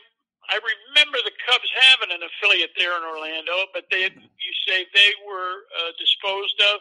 I 0.50 0.56
remember 0.58 1.18
the 1.22 1.36
Cubs 1.46 1.70
having 1.92 2.10
an 2.10 2.24
affiliate 2.24 2.72
there 2.76 2.96
in 2.96 3.04
Orlando, 3.04 3.70
but 3.72 3.84
they 3.90 4.08
you 4.08 4.52
say 4.66 4.86
they 4.94 5.12
were 5.26 5.68
uh, 5.78 5.92
disposed 5.98 6.60
of. 6.74 6.80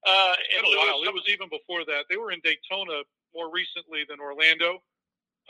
Uh, 0.00 0.32
in 0.56 0.64
a 0.64 0.70
while. 0.80 1.04
It 1.04 1.12
was 1.12 1.28
even 1.28 1.52
before 1.52 1.84
that. 1.84 2.08
They 2.08 2.16
were 2.16 2.32
in 2.32 2.40
Daytona 2.40 3.04
more 3.36 3.52
recently 3.52 4.08
than 4.08 4.18
Orlando. 4.18 4.80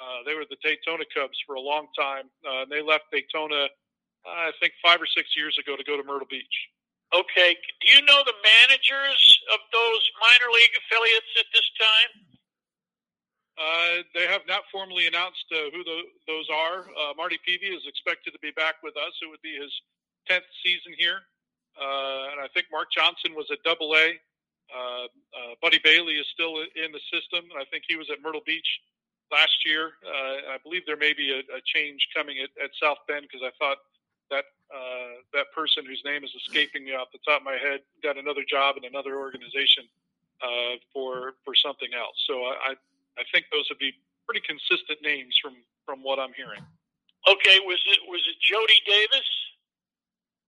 Uh, 0.01 0.27
they 0.27 0.35
were 0.35 0.49
the 0.49 0.57
Daytona 0.63 1.05
Cubs 1.15 1.39
for 1.47 1.55
a 1.55 1.61
long 1.61 1.87
time. 1.97 2.27
Uh, 2.43 2.67
and 2.67 2.73
they 2.73 2.83
left 2.83 3.05
Daytona, 3.13 3.69
uh, 4.27 4.49
I 4.49 4.53
think, 4.59 4.73
five 4.83 5.01
or 5.01 5.07
six 5.07 5.37
years 5.37 5.57
ago 5.59 5.77
to 5.77 5.85
go 5.85 5.97
to 5.97 6.03
Myrtle 6.03 6.27
Beach. 6.29 6.57
Okay. 7.11 7.59
Do 7.83 7.87
you 7.95 8.03
know 8.07 8.23
the 8.23 8.39
managers 8.39 9.23
of 9.53 9.61
those 9.73 10.03
minor 10.23 10.51
league 10.55 10.75
affiliates 10.79 11.33
at 11.39 11.49
this 11.53 11.69
time? 11.75 12.13
Uh, 13.59 13.95
they 14.15 14.27
have 14.27 14.47
not 14.49 14.63
formally 14.73 15.07
announced 15.07 15.45
uh, 15.53 15.69
who 15.75 15.85
the, 15.85 16.01
those 16.27 16.49
are. 16.49 16.89
Uh, 16.97 17.13
Marty 17.17 17.37
Pevey 17.45 17.75
is 17.75 17.85
expected 17.85 18.33
to 18.33 18.41
be 18.41 18.53
back 18.57 18.77
with 18.83 18.97
us. 18.97 19.13
It 19.21 19.29
would 19.29 19.43
be 19.43 19.59
his 19.59 19.73
10th 20.31 20.49
season 20.65 20.95
here. 20.97 21.21
Uh, 21.77 22.33
and 22.33 22.39
I 22.41 22.49
think 22.55 22.67
Mark 22.73 22.89
Johnson 22.95 23.35
was 23.35 23.51
at 23.53 23.59
Double 23.63 23.93
A. 23.95 24.17
Uh, 24.71 25.05
uh, 25.35 25.53
Buddy 25.61 25.81
Bailey 25.83 26.15
is 26.15 26.27
still 26.33 26.63
in 26.63 26.95
the 26.95 27.03
system. 27.13 27.51
I 27.59 27.67
think 27.69 27.85
he 27.87 27.97
was 27.97 28.09
at 28.09 28.23
Myrtle 28.23 28.45
Beach 28.47 28.67
last 29.31 29.67
year. 29.67 29.99
Uh, 30.07 30.55
I 30.55 30.59
believe 30.63 30.87
there 30.87 30.97
may 30.97 31.13
be 31.13 31.35
a, 31.35 31.43
a 31.53 31.61
change 31.67 32.07
coming 32.15 32.39
at, 32.39 32.51
at 32.63 32.71
South 32.81 32.99
Bend 33.09 33.27
because 33.27 33.43
I 33.45 33.51
thought 33.59 33.79
that 34.31 34.45
uh, 34.71 35.21
that 35.35 35.51
person 35.55 35.85
whose 35.85 36.03
name 36.05 36.25
is 36.25 36.31
escaping 36.35 36.85
me 36.85 36.95
off 36.95 37.09
the 37.13 37.19
top 37.27 37.43
of 37.43 37.45
my 37.45 37.59
head 37.59 37.81
got 38.03 38.17
another 38.17 38.43
job 38.49 38.77
in 38.77 38.85
another 38.85 39.19
organization 39.19 39.85
uh, 40.43 40.79
for 40.93 41.35
for 41.45 41.55
something 41.55 41.91
else. 41.95 42.17
So 42.27 42.45
I 42.45 42.75
I 43.19 43.25
think 43.33 43.47
those 43.53 43.67
would 43.69 43.79
be 43.79 43.93
pretty 44.27 44.41
consistent 44.47 45.03
names 45.03 45.35
from 45.43 45.57
from 45.85 46.03
what 46.03 46.19
I'm 46.19 46.33
hearing. 46.33 46.63
Okay, 47.29 47.59
was 47.67 47.81
it 47.87 48.01
was 48.09 48.23
it 48.27 48.37
Jody 48.41 48.81
Davis? 48.87 49.29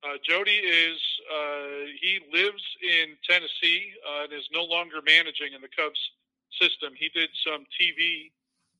Uh, 0.02 0.18
Jody 0.26 0.58
is 0.58 0.98
uh, 1.30 1.86
he 2.00 2.18
lives 2.32 2.62
in 2.82 3.14
Tennessee 3.28 3.92
uh, 4.02 4.24
and 4.24 4.32
is 4.32 4.48
no 4.52 4.64
longer 4.64 4.98
managing 5.04 5.52
in 5.54 5.60
the 5.60 5.70
Cubs 5.70 6.00
system. 6.60 6.92
He 6.98 7.08
did 7.10 7.30
some 7.46 7.66
TV 7.78 8.30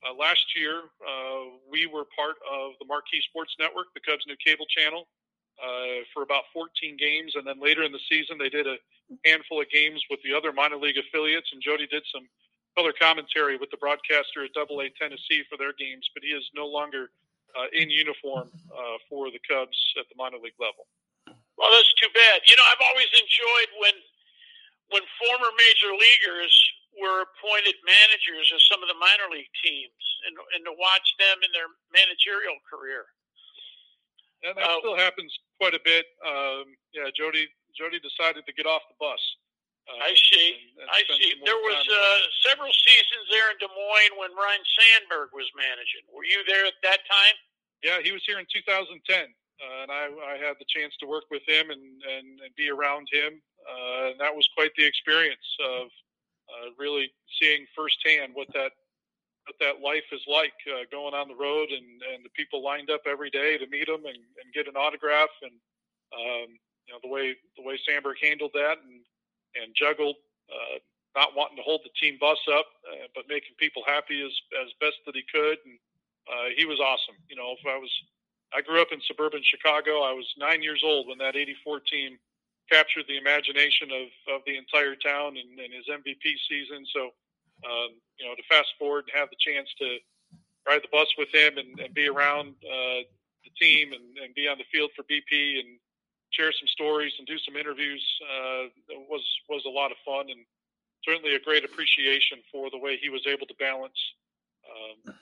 uh, 0.03 0.15
last 0.15 0.45
year. 0.57 0.83
Uh, 1.01 1.59
we 1.71 1.87
were 1.87 2.05
part 2.17 2.37
of 2.47 2.73
the 2.79 2.87
Marquee 2.87 3.23
Sports 3.29 3.55
Network, 3.59 3.95
the 3.95 4.01
Cubs' 4.01 4.25
new 4.27 4.37
cable 4.45 4.67
channel, 4.67 5.09
uh, 5.63 6.03
for 6.13 6.23
about 6.23 6.45
14 6.53 6.97
games, 6.97 7.35
and 7.35 7.47
then 7.47 7.61
later 7.61 7.83
in 7.83 7.93
the 7.93 8.03
season 8.11 8.39
they 8.39 8.49
did 8.49 8.67
a 8.67 8.77
handful 9.25 9.61
of 9.61 9.69
games 9.71 10.03
with 10.11 10.21
the 10.25 10.35
other 10.35 10.53
minor 10.53 10.77
league 10.77 10.99
affiliates, 10.99 11.51
and 11.53 11.63
Jody 11.63 11.87
did 11.87 12.03
some 12.13 12.27
color 12.77 12.93
commentary 12.97 13.57
with 13.57 13.71
the 13.71 13.77
broadcaster 13.77 14.45
at 14.45 14.53
Double 14.55 14.81
A 14.81 14.89
Tennessee 14.99 15.45
for 15.49 15.59
their 15.59 15.73
games, 15.77 16.09
but 16.15 16.25
he 16.25 16.33
is 16.33 16.45
no 16.57 16.67
longer 16.67 17.11
uh, 17.53 17.69
in 17.73 17.91
uniform 17.91 18.49
uh, 18.73 18.97
for 19.09 19.31
the 19.31 19.41
Cubs 19.45 19.77
at 20.01 20.09
the 20.09 20.17
minor 20.17 20.41
league 20.41 20.57
level. 20.57 20.89
Well, 21.59 21.71
that's 21.71 21.93
too 22.01 22.09
bad. 22.17 22.41
You 22.49 22.57
know, 22.57 22.65
I've 22.65 22.81
always 22.81 23.13
enjoyed 23.13 23.71
when 23.79 23.97
when 24.91 25.03
former 25.17 25.49
major 25.57 25.93
leaguers 25.97 26.53
were 26.97 27.25
appointed 27.25 27.77
managers 27.85 28.53
of 28.53 28.61
some 28.69 28.85
of 28.85 28.89
the 28.89 28.99
minor 29.01 29.29
league 29.33 29.51
teams, 29.65 30.03
and 30.29 30.35
and 30.57 30.63
to 30.69 30.75
watch 30.77 31.07
them 31.17 31.41
in 31.41 31.51
their 31.57 31.71
managerial 31.93 32.57
career. 32.69 33.09
And 34.43 34.59
that 34.59 34.67
uh, 34.67 34.83
still 34.83 34.99
happens 34.99 35.31
quite 35.61 35.75
a 35.75 35.83
bit. 35.87 36.05
Um, 36.27 36.75
yeah, 36.93 37.09
Jody 37.15 37.47
Jody 37.73 38.03
decided 38.03 38.45
to 38.45 38.53
get 38.53 38.67
off 38.67 38.83
the 38.91 38.99
bus. 38.99 39.21
Uh, 39.89 39.99
I 39.99 40.15
see. 40.15 40.55
And, 40.79 40.87
and 40.87 40.89
I 40.91 41.01
see. 41.19 41.35
There 41.43 41.59
was 41.59 41.83
uh, 41.91 42.19
several 42.47 42.71
seasons 42.71 43.25
there 43.31 43.51
in 43.51 43.59
Des 43.59 43.73
Moines 43.73 44.15
when 44.15 44.31
Ryne 44.39 44.67
Sandberg 44.79 45.35
was 45.35 45.49
managing. 45.59 46.07
Were 46.07 46.27
you 46.27 46.47
there 46.47 46.67
at 46.67 46.79
that 46.87 47.03
time? 47.11 47.37
Yeah, 47.83 47.99
he 47.99 48.15
was 48.15 48.23
here 48.23 48.39
in 48.39 48.47
2010, 48.47 48.95
uh, 48.95 49.83
and 49.83 49.91
I, 49.91 50.07
I 50.23 50.35
had 50.39 50.55
the 50.63 50.69
chance 50.71 50.95
to 51.03 51.07
work 51.11 51.27
with 51.35 51.43
him 51.51 51.75
and, 51.75 51.83
and, 51.83 52.39
and 52.47 52.55
be 52.55 52.71
around 52.71 53.11
him. 53.11 53.43
Uh, 53.67 54.15
and 54.15 54.19
that 54.23 54.31
was 54.31 54.47
quite 54.55 54.71
the 54.79 54.87
experience 54.87 55.43
of 55.59 55.91
uh, 56.53 56.71
really 56.79 57.11
seeing 57.41 57.67
firsthand 57.75 58.33
what 58.35 58.49
that 58.53 58.73
what 59.49 59.59
that 59.59 59.83
life 59.83 60.07
is 60.13 60.23
like 60.29 60.55
uh, 60.71 60.87
going 60.93 61.15
on 61.15 61.27
the 61.27 61.35
road 61.35 61.67
and, 61.75 61.99
and 62.15 62.23
the 62.23 62.31
people 62.37 62.63
lined 62.63 62.91
up 62.91 63.03
every 63.11 63.31
day 63.31 63.59
to 63.59 63.67
meet 63.67 63.89
him 63.89 64.07
and, 64.07 64.23
and 64.39 64.55
get 64.55 64.69
an 64.69 64.77
autograph 64.77 65.33
and 65.43 65.57
um, 66.15 66.49
you 66.87 66.93
know 66.95 67.01
the 67.03 67.11
way 67.11 67.35
the 67.57 67.65
way 67.65 67.79
Sandberg 67.89 68.17
handled 68.23 68.53
that 68.55 68.79
and 68.85 69.03
and 69.57 69.75
juggled 69.75 70.17
uh, 70.53 70.79
not 71.15 71.37
wanting 71.37 71.57
to 71.57 71.63
hold 71.63 71.81
the 71.85 71.93
team 72.01 72.17
bus 72.21 72.41
up, 72.49 72.67
uh, 72.89 73.07
but 73.15 73.29
making 73.29 73.53
people 73.59 73.83
happy 73.87 74.21
as 74.25 74.33
as 74.65 74.73
best 74.81 74.97
that 75.07 75.17
he 75.17 75.25
could. 75.29 75.59
And 75.65 75.77
uh, 76.29 76.49
he 76.57 76.65
was 76.65 76.81
awesome. 76.81 77.17
You 77.29 77.37
know, 77.37 77.53
if 77.53 77.65
I 77.67 77.77
was, 77.77 77.93
I 78.55 78.61
grew 78.61 78.81
up 78.81 78.93
in 78.93 79.01
suburban 79.07 79.43
Chicago. 79.45 80.03
I 80.03 80.13
was 80.13 80.27
nine 80.39 80.63
years 80.63 80.83
old 80.85 81.09
when 81.09 81.19
that 81.19 81.37
'84 81.37 81.81
team 81.81 82.19
captured 82.71 83.05
the 83.09 83.19
imagination 83.19 83.91
of 83.91 84.37
of 84.37 84.41
the 84.47 84.57
entire 84.57 84.95
town 84.97 85.37
and, 85.37 85.59
and 85.59 85.73
his 85.73 85.87
MVP 85.89 86.23
season. 86.49 86.85
So, 86.95 87.13
um, 87.65 87.91
you 88.19 88.27
know, 88.27 88.35
to 88.35 88.43
fast 88.49 88.73
forward 88.79 89.05
and 89.09 89.19
have 89.19 89.31
the 89.31 89.41
chance 89.41 89.69
to 89.79 89.99
ride 90.67 90.83
the 90.83 90.93
bus 90.93 91.09
with 91.19 91.29
him 91.35 91.59
and, 91.59 91.79
and 91.81 91.95
be 91.95 92.09
around 92.09 92.55
uh, 92.63 93.03
the 93.43 93.53
team 93.61 93.93
and, 93.93 94.17
and 94.23 94.35
be 94.35 94.47
on 94.47 94.59
the 94.59 94.69
field 94.71 94.91
for 94.95 95.03
BP 95.05 95.59
and 95.59 95.79
share 96.31 96.53
some 96.53 96.69
stories 96.69 97.13
and 97.19 97.27
do 97.27 97.39
some 97.45 97.57
interviews 97.57 98.03
uh, 98.25 98.73
was 99.09 99.25
was 99.49 99.63
a 99.67 99.71
lot 99.71 99.91
of 99.91 99.99
fun 100.05 100.31
and 100.31 100.45
certainly 101.05 101.35
a 101.35 101.41
great 101.41 101.65
appreciation 101.65 102.39
for 102.51 102.71
the 102.71 102.79
way 102.79 102.97
he 102.97 103.11
was 103.11 103.27
able 103.27 103.47
to 103.47 103.55
balance 103.59 103.99
um, 104.65 105.15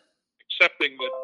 accepting 0.47 0.97
that 0.99 1.15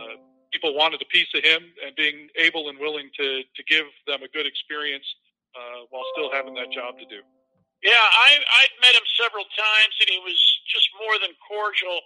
uh, 0.00 0.16
people 0.52 0.74
wanted 0.74 1.00
a 1.02 1.06
piece 1.06 1.28
of 1.34 1.44
him 1.44 1.62
and 1.84 1.94
being 1.96 2.28
able 2.36 2.68
and 2.68 2.78
willing 2.78 3.10
to 3.16 3.42
to 3.54 3.62
give 3.68 3.86
them 4.06 4.22
a 4.22 4.28
good 4.28 4.46
experience 4.46 5.06
uh, 5.54 5.86
while 5.90 6.04
still 6.14 6.30
having 6.30 6.54
that 6.54 6.70
job 6.70 6.98
to 6.98 7.06
do. 7.06 7.22
Yeah, 7.82 8.00
I 8.00 8.40
I'd 8.64 8.74
met 8.82 8.94
him 8.94 9.06
several 9.18 9.44
times 9.54 9.94
and 10.00 10.08
he 10.08 10.20
was 10.20 10.38
just 10.68 10.88
more 10.98 11.18
than 11.18 11.32
cordial 11.42 12.00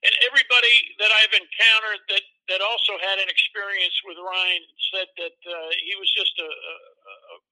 and 0.00 0.12
everybody 0.24 0.96
that 0.96 1.12
I've 1.12 1.34
encountered 1.36 2.00
that 2.08 2.24
that 2.48 2.60
also 2.64 2.96
had 3.04 3.20
an 3.20 3.28
experience 3.28 3.94
with 4.04 4.16
Ryne 4.16 4.64
said 4.90 5.08
that 5.20 5.38
uh, 5.44 5.70
he 5.84 5.94
was 6.00 6.08
just 6.10 6.32
a, 6.40 6.50
a, 6.50 6.74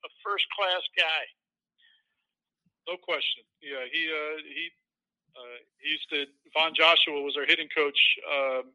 a 0.08 0.10
first 0.24 0.48
class 0.56 0.82
guy. 0.96 1.22
No 2.88 2.96
question. 2.96 3.44
Yeah, 3.60 3.84
he 3.92 4.08
uh, 4.08 4.36
he 4.48 4.64
uh, 5.36 5.58
he 5.78 5.88
used 5.92 6.08
to. 6.10 6.24
Von 6.56 6.72
Joshua 6.72 7.20
was 7.20 7.36
our 7.36 7.44
hitting 7.44 7.68
coach 7.68 8.00
um, 8.24 8.72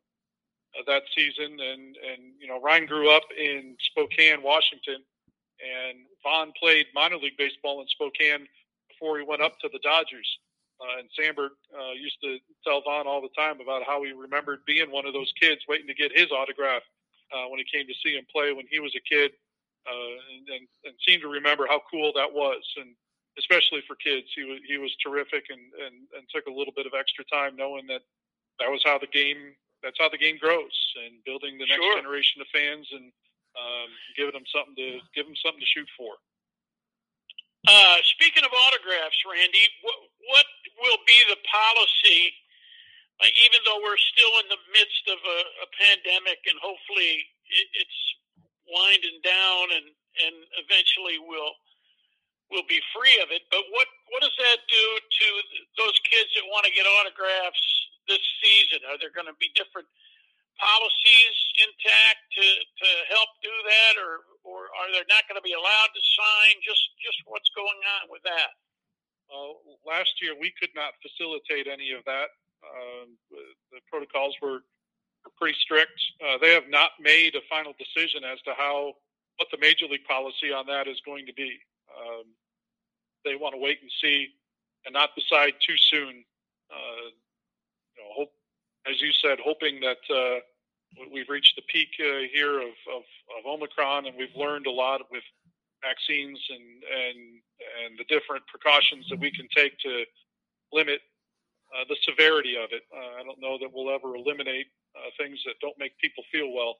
that 0.85 1.03
season, 1.17 1.57
and 1.57 1.97
and 1.97 2.21
you 2.37 2.47
know 2.47 2.61
Ryne 2.61 2.85
grew 2.85 3.09
up 3.09 3.25
in 3.33 3.75
Spokane, 3.89 4.45
Washington, 4.45 5.01
and 5.61 6.05
Von 6.23 6.53
played 6.59 6.87
minor 6.93 7.17
league 7.17 7.37
baseball 7.37 7.81
in 7.81 7.87
Spokane 7.87 8.47
before 8.89 9.17
he 9.17 9.25
went 9.25 9.41
up 9.41 9.59
to 9.59 9.69
the 9.71 9.79
Dodgers. 9.83 10.27
Uh, 10.81 10.99
and 10.99 11.07
Sandberg 11.17 11.51
uh, 11.71 11.93
used 11.93 12.17
to 12.23 12.39
tell 12.65 12.81
Von 12.81 13.07
all 13.07 13.21
the 13.21 13.33
time 13.37 13.61
about 13.61 13.83
how 13.85 14.03
he 14.03 14.11
remembered 14.11 14.65
being 14.65 14.91
one 14.91 15.05
of 15.05 15.13
those 15.13 15.31
kids 15.39 15.61
waiting 15.67 15.87
to 15.87 15.93
get 15.93 16.11
his 16.11 16.31
autograph 16.31 16.81
uh, 17.31 17.47
when 17.47 17.59
he 17.59 17.65
came 17.71 17.87
to 17.87 17.93
see 18.03 18.15
him 18.17 18.25
play 18.31 18.51
when 18.53 18.65
he 18.69 18.79
was 18.79 18.93
a 18.95 19.03
kid, 19.07 19.31
uh, 19.87 20.15
and, 20.33 20.47
and, 20.49 20.67
and 20.85 20.93
seemed 21.07 21.21
to 21.21 21.29
remember 21.29 21.65
how 21.69 21.81
cool 21.89 22.11
that 22.15 22.31
was. 22.31 22.61
And 22.77 22.95
especially 23.37 23.81
for 23.87 23.95
kids, 23.95 24.27
he 24.35 24.43
was 24.43 24.59
he 24.67 24.77
was 24.77 24.93
terrific 25.01 25.45
and, 25.49 25.61
and, 25.85 25.95
and 26.17 26.23
took 26.33 26.45
a 26.47 26.53
little 26.53 26.73
bit 26.75 26.85
of 26.85 26.93
extra 26.97 27.23
time 27.25 27.55
knowing 27.55 27.87
that 27.87 28.01
that 28.59 28.69
was 28.69 28.81
how 28.83 28.97
the 28.97 29.07
game 29.09 29.55
that's 29.81 29.99
how 29.99 30.09
the 30.09 30.17
game 30.17 30.37
grows 30.39 30.73
and 31.05 31.19
building 31.25 31.57
the 31.59 31.67
next 31.67 31.83
sure. 31.83 31.97
generation 31.97 32.41
of 32.41 32.47
fans 32.53 32.87
and 32.93 33.11
um, 33.57 33.89
giving 34.17 34.33
them 34.33 34.47
something 34.49 34.75
to 34.75 34.99
give 35.13 35.25
them 35.25 35.37
something 35.39 35.61
to 35.61 35.69
shoot 35.69 35.89
for. 35.97 36.17
Uh, 37.63 37.97
speaking 38.11 38.43
of 38.43 38.51
autographs, 38.51 39.15
Randy, 39.23 39.63
what, 39.87 39.95
what 40.27 40.47
will 40.83 40.99
be 41.07 41.19
the 41.31 41.39
policy, 41.47 42.35
uh, 43.23 43.31
even 43.39 43.63
though 43.63 43.79
we're 43.79 44.01
still 44.01 44.35
in 44.43 44.51
the 44.51 44.61
midst 44.75 45.05
of 45.07 45.19
a, 45.23 45.39
a 45.63 45.67
pandemic 45.79 46.43
and 46.43 46.59
hopefully 46.59 47.23
it, 47.47 47.67
it's 47.79 47.99
winding 48.67 49.15
down 49.23 49.71
and, 49.79 49.87
and 50.27 50.35
eventually 50.59 51.19
we'll 51.23 51.55
will 52.51 52.67
be 52.69 52.77
free 52.93 53.17
of 53.17 53.33
it. 53.33 53.41
But 53.49 53.65
what 53.73 53.89
what 54.13 54.21
does 54.21 54.35
that 54.37 54.61
do 54.69 54.85
to 55.01 55.27
those 55.81 55.97
kids 56.05 56.29
that 56.37 56.45
want 56.53 56.69
to 56.69 56.71
get 56.77 56.85
autographs 56.85 57.63
this 58.05 58.21
season? 58.43 58.85
Are 58.85 59.01
there 59.01 59.09
going 59.09 59.25
to 59.25 59.37
be 59.41 59.49
different 59.57 59.89
policies 60.59 61.37
intact 61.57 62.21
to, 62.37 62.45
to 62.45 62.89
help 63.09 63.29
do 63.41 63.53
that, 63.69 63.93
or 63.97 64.25
or 64.43 64.67
are 64.75 64.89
they 64.91 65.01
not 65.07 65.25
going 65.29 65.39
to 65.39 65.45
be 65.45 65.55
allowed 65.55 65.91
to 65.93 66.01
sign? 66.01 66.53
Just 66.61 66.83
just 67.01 67.19
what's 67.25 67.49
going 67.55 67.81
on 68.01 68.11
with 68.11 68.23
that? 68.27 68.51
Uh, 69.31 69.55
last 69.87 70.13
year, 70.21 70.35
we 70.37 70.53
could 70.59 70.73
not 70.75 70.93
facilitate 71.01 71.65
any 71.65 71.91
of 71.95 72.03
that. 72.05 72.29
Um, 72.63 73.17
the 73.31 73.81
protocols 73.89 74.35
were, 74.41 74.61
pretty 75.39 75.55
strict. 75.63 75.95
Uh, 76.19 76.37
they 76.41 76.51
have 76.51 76.67
not 76.67 76.91
made 76.99 77.33
a 77.35 77.41
final 77.49 77.71
decision 77.79 78.27
as 78.27 78.41
to 78.41 78.51
how 78.57 78.91
what 79.37 79.47
the 79.51 79.57
major 79.57 79.85
league 79.87 80.03
policy 80.03 80.51
on 80.51 80.67
that 80.67 80.85
is 80.87 80.99
going 81.05 81.25
to 81.25 81.33
be. 81.33 81.57
Um, 81.89 82.25
they 83.23 83.35
want 83.35 83.55
to 83.55 83.59
wait 83.59 83.79
and 83.81 83.89
see 84.01 84.35
and 84.85 84.93
not 84.93 85.15
decide 85.15 85.53
too 85.65 85.77
soon. 85.77 86.25
Uh, 86.69 87.07
you 87.95 88.03
know, 88.03 88.09
hope 88.15 88.33
as 88.89 89.01
you 89.01 89.11
said, 89.21 89.39
hoping 89.43 89.79
that 89.79 90.03
uh, 90.13 90.39
we've 91.11 91.29
reached 91.29 91.55
the 91.55 91.63
peak 91.71 91.89
uh, 91.99 92.27
here 92.33 92.59
of, 92.59 92.75
of, 92.91 93.03
of, 93.37 93.45
Omicron, 93.45 94.05
and 94.05 94.15
we've 94.17 94.35
learned 94.35 94.67
a 94.67 94.71
lot 94.71 95.01
with 95.11 95.23
vaccines 95.81 96.39
and 96.49 96.83
and 96.83 97.19
and 97.83 97.99
the 97.99 98.07
different 98.07 98.43
precautions 98.47 99.07
that 99.09 99.19
we 99.19 99.31
can 99.31 99.47
take 99.55 99.77
to 99.79 100.05
limit 100.71 101.01
uh, 101.75 101.83
the 101.89 101.97
severity 102.07 102.55
of 102.55 102.69
it. 102.71 102.83
Uh, 102.93 103.19
I 103.19 103.23
don't 103.23 103.39
know 103.39 103.57
that 103.59 103.69
we'll 103.73 103.93
ever 103.93 104.15
eliminate 104.15 104.67
uh, 104.95 105.09
things 105.17 105.39
that 105.45 105.55
don't 105.61 105.77
make 105.79 105.97
people 105.99 106.23
feel 106.31 106.51
well, 106.53 106.77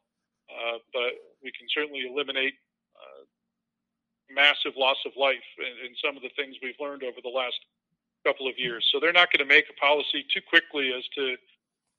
uh, 0.49 0.77
but 0.93 1.13
we 1.43 1.51
can 1.51 1.67
certainly 1.73 2.07
eliminate 2.07 2.53
massive 4.33 4.73
loss 4.75 4.97
of 5.05 5.13
life 5.15 5.45
in, 5.61 5.85
in 5.85 5.93
some 6.01 6.17
of 6.17 6.23
the 6.23 6.33
things 6.35 6.57
we've 6.61 6.79
learned 6.79 7.03
over 7.03 7.21
the 7.21 7.29
last 7.29 7.59
couple 8.25 8.47
of 8.47 8.57
years. 8.57 8.81
So 8.91 8.99
they're 8.99 9.13
not 9.13 9.29
going 9.29 9.45
to 9.45 9.49
make 9.49 9.69
a 9.69 9.77
policy 9.77 10.25
too 10.33 10.41
quickly 10.49 10.91
as 10.95 11.03
to 11.15 11.37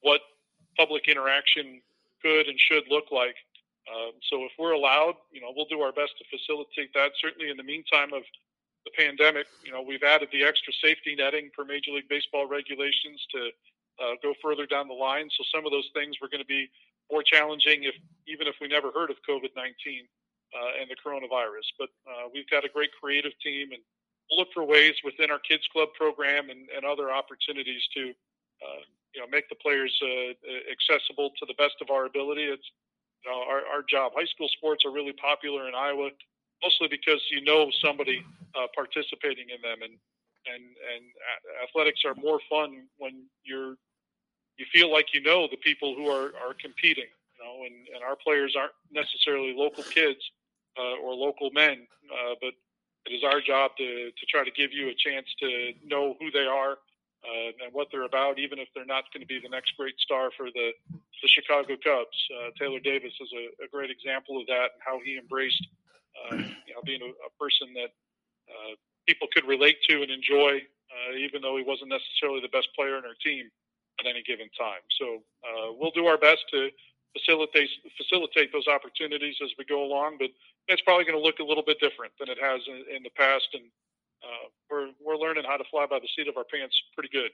what 0.05 0.21
public 0.77 1.09
interaction 1.09 1.81
could 2.21 2.47
and 2.47 2.61
should 2.61 2.85
look 2.89 3.09
like. 3.11 3.37
Um, 3.89 4.13
so 4.31 4.45
if 4.45 4.53
we're 4.59 4.73
allowed, 4.73 5.17
you 5.33 5.41
know, 5.41 5.53
we'll 5.57 5.69
do 5.69 5.81
our 5.81 5.93
best 5.93 6.13
to 6.21 6.25
facilitate 6.29 6.93
that. 6.95 7.13
Certainly 7.21 7.51
in 7.51 7.57
the 7.57 7.65
meantime 7.65 8.13
of 8.13 8.23
the 8.85 8.93
pandemic, 8.97 9.47
you 9.65 9.73
know, 9.73 9.81
we've 9.81 10.03
added 10.05 10.29
the 10.33 10.45
extra 10.45 10.73
safety 10.81 11.17
netting 11.17 11.51
for 11.57 11.65
Major 11.65 11.93
League 11.93 12.09
Baseball 12.09 12.47
regulations 12.47 13.21
to 13.33 13.41
uh, 14.01 14.15
go 14.23 14.33
further 14.41 14.67
down 14.67 14.89
the 14.89 14.97
line. 14.97 15.29
So 15.37 15.45
some 15.55 15.65
of 15.65 15.73
those 15.73 15.89
things 15.93 16.17
were 16.21 16.29
going 16.29 16.45
to 16.45 16.49
be 16.49 16.69
more 17.13 17.23
challenging 17.23 17.85
if 17.85 17.95
even 18.27 18.47
if 18.47 18.57
we 18.61 18.69
never 18.69 18.91
heard 18.91 19.11
of 19.11 19.17
COVID-19 19.29 19.53
uh, 19.61 20.81
and 20.81 20.89
the 20.89 20.97
coronavirus. 20.97 21.69
But 21.79 21.89
uh, 22.09 22.29
we've 22.33 22.49
got 22.49 22.65
a 22.65 22.73
great 22.73 22.91
creative 23.01 23.33
team 23.45 23.73
and 23.73 23.81
we'll 24.29 24.41
look 24.41 24.49
for 24.53 24.65
ways 24.65 24.95
within 25.05 25.31
our 25.31 25.41
kids 25.41 25.69
club 25.73 25.89
program 25.97 26.49
and, 26.49 26.69
and 26.75 26.85
other 26.85 27.13
opportunities 27.13 27.83
to 27.95 28.13
uh, 28.65 28.83
you 29.15 29.21
know 29.21 29.27
make 29.31 29.49
the 29.49 29.55
players 29.55 29.95
uh, 30.03 30.35
accessible 30.71 31.31
to 31.39 31.47
the 31.47 31.55
best 31.55 31.75
of 31.81 31.91
our 31.91 32.07
ability. 32.07 32.45
It's 32.45 32.67
you 33.25 33.31
know 33.31 33.39
our, 33.49 33.63
our 33.73 33.83
job. 33.89 34.13
High 34.17 34.27
school 34.27 34.49
sports 34.49 34.85
are 34.85 34.91
really 34.91 35.13
popular 35.13 35.69
in 35.69 35.75
Iowa, 35.75 36.11
mostly 36.63 36.89
because 36.89 37.23
you 37.31 37.43
know 37.43 37.71
somebody 37.83 38.25
uh, 38.55 38.67
participating 38.75 39.51
in 39.51 39.63
them, 39.63 39.83
and 39.83 39.95
and 40.47 40.65
and 40.65 41.05
athletics 41.63 42.01
are 42.05 42.15
more 42.15 42.41
fun 42.51 42.85
when 42.99 43.25
you're 43.45 43.77
you 44.59 44.67
feel 44.73 44.93
like 44.93 45.15
you 45.15 45.23
know 45.23 45.47
the 45.51 45.59
people 45.59 45.95
who 45.95 46.09
are 46.09 46.35
are 46.43 46.55
competing. 46.61 47.11
You 47.39 47.45
know, 47.45 47.65
and, 47.67 47.75
and 47.95 48.05
our 48.05 48.15
players 48.17 48.55
aren't 48.57 48.79
necessarily 48.93 49.55
local 49.57 49.83
kids 49.83 50.21
uh, 50.79 51.03
or 51.03 51.15
local 51.15 51.51
men, 51.51 51.87
uh, 52.11 52.35
but 52.41 52.55
it 53.07 53.13
is 53.13 53.25
our 53.25 53.41
job 53.41 53.73
to, 53.77 54.11
to 54.11 54.27
try 54.31 54.45
to 54.45 54.51
give 54.53 54.73
you 54.73 54.89
a 54.89 54.95
chance 54.95 55.27
to 55.41 55.73
know 55.85 56.15
who 56.21 56.31
they 56.31 56.47
are 56.47 56.79
uh, 57.25 57.65
and 57.65 57.73
what 57.73 57.89
they're 57.91 58.05
about, 58.05 58.39
even 58.39 58.59
if 58.59 58.69
they're 58.75 58.85
not 58.85 59.05
going 59.13 59.25
to 59.25 59.27
be 59.27 59.41
the 59.41 59.49
next 59.49 59.73
great 59.77 59.97
star 59.99 60.31
for 60.37 60.53
the, 60.53 60.71
the 60.93 61.29
Chicago 61.29 61.75
Cubs. 61.81 62.19
Uh, 62.29 62.53
Taylor 62.61 62.81
Davis 62.81 63.13
is 63.21 63.31
a, 63.33 63.65
a, 63.65 63.69
great 63.69 63.91
example 63.91 64.41
of 64.41 64.47
that 64.47 64.77
and 64.77 64.81
how 64.85 65.01
he 65.03 65.17
embraced 65.17 65.65
uh, 66.21 66.37
you 66.37 66.73
know, 66.77 66.83
being 66.85 67.01
a, 67.01 67.11
a 67.11 67.31
person 67.41 67.73
that 67.75 67.91
uh, 68.49 68.77
people 69.09 69.29
could 69.33 69.47
relate 69.49 69.77
to 69.89 70.03
and 70.03 70.11
enjoy, 70.11 70.61
uh, 70.93 71.17
even 71.17 71.41
though 71.41 71.57
he 71.57 71.65
wasn't 71.65 71.89
necessarily 71.89 72.41
the 72.41 72.53
best 72.53 72.69
player 72.77 72.99
in 72.99 73.05
our 73.05 73.17
team 73.25 73.49
at 74.01 74.07
any 74.07 74.23
given 74.23 74.49
time. 74.59 74.85
So 75.01 75.25
uh, 75.45 75.73
we'll 75.73 75.95
do 75.95 76.07
our 76.07 76.19
best 76.19 76.45
to 76.53 76.69
facilitate 77.15 77.71
facilitate 77.97 78.53
those 78.53 78.67
opportunities 78.67 79.37
as 79.43 79.51
we 79.57 79.65
go 79.65 79.85
along. 79.85 80.19
But 80.19 80.31
it's 80.69 80.83
probably 80.83 81.05
going 81.05 81.17
to 81.17 81.23
look 81.23 81.39
a 81.39 81.47
little 81.47 81.63
bit 81.63 81.79
different 81.81 82.13
than 82.19 82.29
it 82.29 82.39
has 82.43 82.61
in, 82.67 82.85
in 82.91 83.03
the 83.03 83.15
past, 83.17 83.49
and 83.55 83.65
uh, 84.25 84.47
we're 84.71 84.89
we're 85.05 85.21
learning 85.21 85.45
how 85.45 85.57
to 85.57 85.65
fly 85.71 85.87
by 85.87 86.01
the 86.01 86.09
seat 86.17 86.29
of 86.29 86.37
our 86.37 86.49
pants 86.49 86.75
pretty 86.97 87.13
good. 87.13 87.31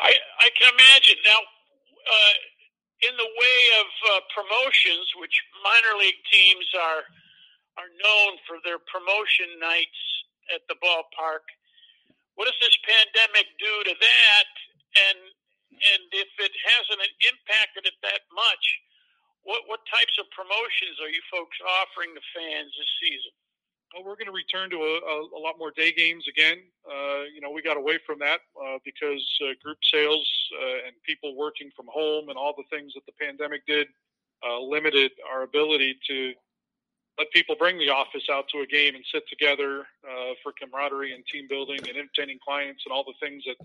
I 0.00 0.12
I 0.40 0.48
can 0.58 0.74
imagine 0.74 1.18
now. 1.24 1.38
Uh, 1.38 2.34
in 2.98 3.14
the 3.14 3.30
way 3.38 3.60
of 3.78 3.88
uh, 4.10 4.20
promotions, 4.34 5.06
which 5.22 5.38
minor 5.62 5.94
league 6.02 6.18
teams 6.32 6.66
are 6.74 7.06
are 7.78 7.90
known 8.02 8.34
for 8.42 8.58
their 8.66 8.82
promotion 8.90 9.46
nights 9.62 10.02
at 10.50 10.66
the 10.66 10.74
ballpark, 10.82 11.46
what 12.34 12.50
does 12.50 12.58
this 12.58 12.74
pandemic 12.82 13.46
do 13.62 13.74
to 13.86 13.94
that? 13.94 14.50
And 14.98 15.18
and 15.78 16.02
if 16.10 16.30
it 16.42 16.54
hasn't 16.74 17.02
impacted 17.22 17.86
it 17.86 17.94
that 18.02 18.26
much, 18.34 18.64
what 19.46 19.62
what 19.70 19.86
types 19.86 20.18
of 20.18 20.26
promotions 20.34 20.98
are 20.98 21.12
you 21.12 21.22
folks 21.30 21.58
offering 21.62 22.18
the 22.18 22.24
fans 22.34 22.74
this 22.74 22.92
season? 22.98 23.34
Well, 23.94 24.04
we're 24.04 24.20
going 24.20 24.28
to 24.28 24.36
return 24.36 24.68
to 24.70 24.76
a, 24.76 24.94
a, 25.00 25.16
a 25.38 25.40
lot 25.40 25.56
more 25.58 25.70
day 25.70 25.92
games 25.92 26.26
again. 26.28 26.58
Uh, 26.84 27.24
you 27.32 27.40
know, 27.40 27.50
we 27.50 27.62
got 27.62 27.78
away 27.78 27.98
from 28.04 28.18
that 28.18 28.40
uh, 28.60 28.76
because 28.84 29.24
uh, 29.42 29.56
group 29.64 29.78
sales 29.92 30.28
uh, 30.60 30.86
and 30.86 30.94
people 31.06 31.34
working 31.36 31.70
from 31.74 31.86
home 31.88 32.28
and 32.28 32.36
all 32.36 32.52
the 32.56 32.68
things 32.68 32.92
that 32.94 33.06
the 33.06 33.16
pandemic 33.18 33.64
did 33.66 33.88
uh, 34.46 34.60
limited 34.60 35.12
our 35.32 35.42
ability 35.42 35.96
to 36.06 36.34
let 37.18 37.30
people 37.32 37.56
bring 37.58 37.78
the 37.78 37.88
office 37.88 38.28
out 38.30 38.44
to 38.52 38.60
a 38.60 38.66
game 38.66 38.94
and 38.94 39.04
sit 39.12 39.24
together 39.26 39.86
uh, 40.04 40.36
for 40.42 40.52
camaraderie 40.52 41.14
and 41.14 41.24
team 41.32 41.46
building 41.48 41.78
and 41.88 41.96
entertaining 41.96 42.38
clients 42.44 42.82
and 42.84 42.92
all 42.92 43.04
the 43.04 43.16
things 43.26 43.42
that 43.46 43.56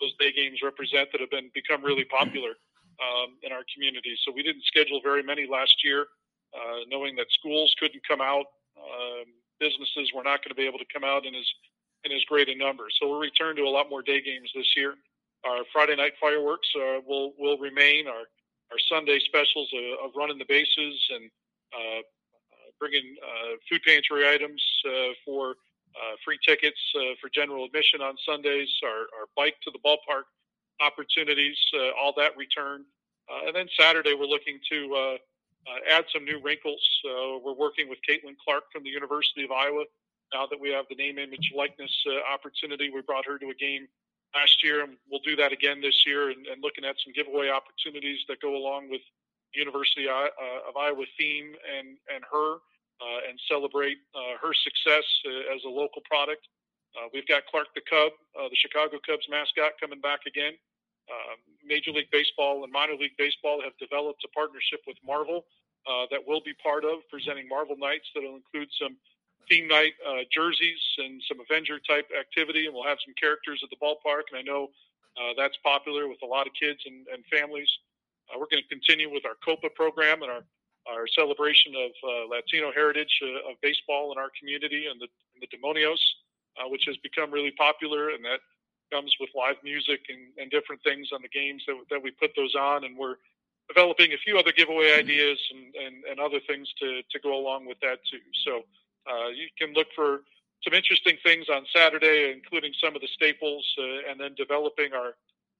those 0.00 0.14
day 0.20 0.30
games 0.30 0.60
represent 0.62 1.08
that 1.10 1.22
have 1.22 1.30
been 1.30 1.50
become 1.54 1.82
really 1.82 2.04
popular 2.04 2.52
um, 3.00 3.34
in 3.42 3.50
our 3.50 3.64
community. 3.74 4.14
So 4.24 4.30
we 4.30 4.42
didn't 4.42 4.64
schedule 4.64 5.00
very 5.02 5.22
many 5.22 5.48
last 5.50 5.82
year, 5.82 6.06
knowing 6.88 7.16
that 7.16 7.26
schools 7.30 7.74
couldn't 7.80 8.06
come 8.06 8.20
out, 8.20 8.46
um, 8.78 9.26
businesses 9.60 10.10
were 10.14 10.24
not 10.24 10.42
going 10.42 10.50
to 10.50 10.58
be 10.58 10.66
able 10.66 10.78
to 10.78 10.90
come 10.92 11.04
out 11.04 11.26
in 11.26 11.34
as 11.34 11.46
in 12.04 12.12
as 12.12 12.24
great 12.24 12.48
a 12.48 12.56
number. 12.56 12.84
So 12.98 13.08
we'll 13.08 13.20
return 13.20 13.56
to 13.56 13.62
a 13.62 13.68
lot 13.68 13.90
more 13.90 14.02
day 14.02 14.20
games 14.22 14.50
this 14.54 14.74
year. 14.74 14.94
Our 15.44 15.64
Friday 15.72 15.96
night 15.96 16.12
fireworks 16.20 16.68
uh, 16.76 17.00
will 17.06 17.32
will 17.38 17.58
remain. 17.58 18.08
Our 18.08 18.24
our 18.72 18.78
Sunday 18.88 19.18
specials 19.20 19.68
of, 19.74 20.06
of 20.06 20.10
running 20.16 20.38
the 20.38 20.44
bases 20.48 20.94
and 21.10 21.30
uh, 21.74 21.98
uh 21.98 22.70
bringing 22.78 23.16
uh, 23.22 23.56
food 23.68 23.82
pantry 23.86 24.28
items 24.28 24.62
uh, 24.86 25.12
for 25.24 25.56
uh, 25.96 26.14
free 26.24 26.38
tickets 26.46 26.78
for 27.20 27.28
general 27.34 27.64
admission 27.64 28.00
on 28.00 28.14
Sundays, 28.24 28.68
our, 28.84 29.10
our 29.18 29.26
bike 29.36 29.56
to 29.64 29.72
the 29.72 29.78
ballpark 29.84 30.22
opportunities, 30.80 31.56
all 32.00 32.14
that 32.16 32.36
return. 32.36 32.84
And 33.44 33.54
then 33.54 33.66
Saturday, 33.78 34.14
we're 34.14 34.26
looking 34.26 34.60
to 34.70 35.18
uh, 35.66 35.70
uh, 35.70 35.96
add 35.98 36.04
some 36.12 36.24
new 36.24 36.40
wrinkles. 36.42 36.80
we're 37.44 37.54
working 37.54 37.88
with 37.88 37.98
Caitlin 38.08 38.36
Clark 38.42 38.64
from 38.72 38.82
the 38.82 38.90
University 38.90 39.44
of 39.44 39.50
Iowa. 39.50 39.84
Now 40.32 40.46
that 40.46 40.60
we 40.60 40.70
have 40.70 40.86
the 40.88 40.94
name, 40.94 41.18
image, 41.18 41.52
likeness 41.56 41.92
opportunity, 42.32 42.90
we 42.90 43.02
brought 43.02 43.26
her 43.26 43.38
to 43.38 43.50
a 43.50 43.54
game 43.54 43.88
last 44.34 44.62
year, 44.62 44.84
and 44.84 44.96
we'll 45.10 45.24
do 45.24 45.34
that 45.36 45.52
again 45.52 45.80
this 45.80 46.06
year. 46.06 46.30
And, 46.30 46.46
and 46.46 46.62
looking 46.62 46.84
at 46.84 46.96
some 47.04 47.12
giveaway 47.12 47.50
opportunities 47.50 48.20
that 48.28 48.40
go 48.40 48.56
along 48.56 48.90
with 48.90 49.02
University 49.54 50.06
of 50.06 50.76
Iowa 50.78 51.04
theme 51.18 51.52
and 51.76 51.98
and 52.14 52.22
her 52.30 52.62
uh, 53.00 53.28
and 53.28 53.40
celebrate 53.48 53.96
uh, 54.14 54.36
her 54.40 54.52
success 54.52 55.04
uh, 55.24 55.56
as 55.56 55.64
a 55.64 55.68
local 55.68 56.02
product. 56.04 56.46
we've 57.14 57.26
got 57.26 57.46
Clark 57.50 57.68
the 57.74 57.80
Cub, 57.88 58.12
the 58.36 58.56
Chicago 58.56 59.00
Cubs 59.00 59.26
mascot, 59.30 59.72
coming 59.80 60.00
back 60.00 60.20
again. 60.26 60.52
Major 61.64 61.92
League 61.92 62.10
Baseball 62.10 62.64
and 62.64 62.72
minor 62.72 62.94
league 62.94 63.16
baseball 63.18 63.60
have 63.62 63.76
developed 63.78 64.24
a 64.24 64.28
partnership 64.28 64.80
with 64.86 64.96
Marvel 65.06 65.44
that 66.10 66.20
we'll 66.26 66.40
be 66.40 66.54
part 66.62 66.84
of, 66.84 67.00
presenting 67.10 67.48
Marvel 67.48 67.76
Nights 67.76 68.06
that'll 68.14 68.36
include 68.36 68.68
some 68.80 68.96
theme 69.50 69.66
night 69.66 69.94
uh, 70.06 70.22
jerseys 70.30 70.80
and 70.98 71.20
some 71.26 71.38
Avenger 71.40 71.78
type 71.80 72.08
activity, 72.18 72.66
and 72.66 72.74
we'll 72.74 72.86
have 72.86 72.98
some 73.04 73.14
characters 73.20 73.60
at 73.62 73.70
the 73.70 73.80
ballpark. 73.82 74.30
And 74.30 74.38
I 74.38 74.42
know 74.42 74.70
uh, 75.18 75.34
that's 75.36 75.58
popular 75.62 76.08
with 76.08 76.22
a 76.22 76.26
lot 76.26 76.46
of 76.46 76.52
kids 76.54 76.80
and, 76.86 77.06
and 77.12 77.24
families. 77.26 77.68
Uh, 78.30 78.38
we're 78.38 78.46
going 78.50 78.62
to 78.62 78.70
continue 78.70 79.10
with 79.10 79.26
our 79.26 79.34
COPA 79.44 79.70
program 79.74 80.22
and 80.22 80.30
our 80.30 80.44
our 80.88 81.06
celebration 81.06 81.74
of 81.76 81.92
uh, 82.02 82.26
Latino 82.26 82.72
heritage 82.72 83.20
uh, 83.22 83.50
of 83.50 83.60
baseball 83.60 84.12
in 84.12 84.18
our 84.18 84.30
community 84.38 84.86
and 84.90 84.98
the, 84.98 85.06
and 85.36 85.40
the 85.44 85.46
Demonios, 85.52 86.00
uh, 86.56 86.66
which 86.68 86.84
has 86.86 86.96
become 87.04 87.30
really 87.30 87.52
popular, 87.52 88.10
and 88.10 88.24
that 88.24 88.40
comes 88.92 89.14
with 89.20 89.30
live 89.34 89.56
music 89.62 90.00
and, 90.08 90.20
and 90.38 90.50
different 90.50 90.82
things 90.82 91.08
on 91.12 91.22
the 91.22 91.28
games 91.28 91.62
that, 91.66 91.76
that 91.90 92.02
we 92.02 92.10
put 92.10 92.32
those 92.36 92.54
on, 92.54 92.84
and 92.84 92.96
we're 92.96 93.16
developing 93.68 94.12
a 94.12 94.18
few 94.18 94.38
other 94.38 94.52
giveaway 94.52 94.90
mm-hmm. 94.90 95.00
ideas 95.00 95.38
and, 95.52 95.74
and, 95.74 96.04
and 96.04 96.20
other 96.20 96.40
things 96.46 96.68
to, 96.80 97.02
to 97.10 97.18
go 97.20 97.38
along 97.38 97.66
with 97.66 97.78
that 97.80 97.98
too. 98.10 98.24
So 98.44 98.62
uh, 99.10 99.28
you 99.28 99.48
can 99.58 99.74
look 99.74 99.88
for 99.94 100.20
some 100.64 100.74
interesting 100.74 101.16
things 101.22 101.48
on 101.48 101.64
Saturday, 101.74 102.32
including 102.32 102.72
some 102.82 102.94
of 102.94 103.00
the 103.00 103.08
staples, 103.14 103.64
uh, 103.78 104.10
and 104.10 104.20
then 104.20 104.34
developing 104.34 104.92
our 104.92 105.14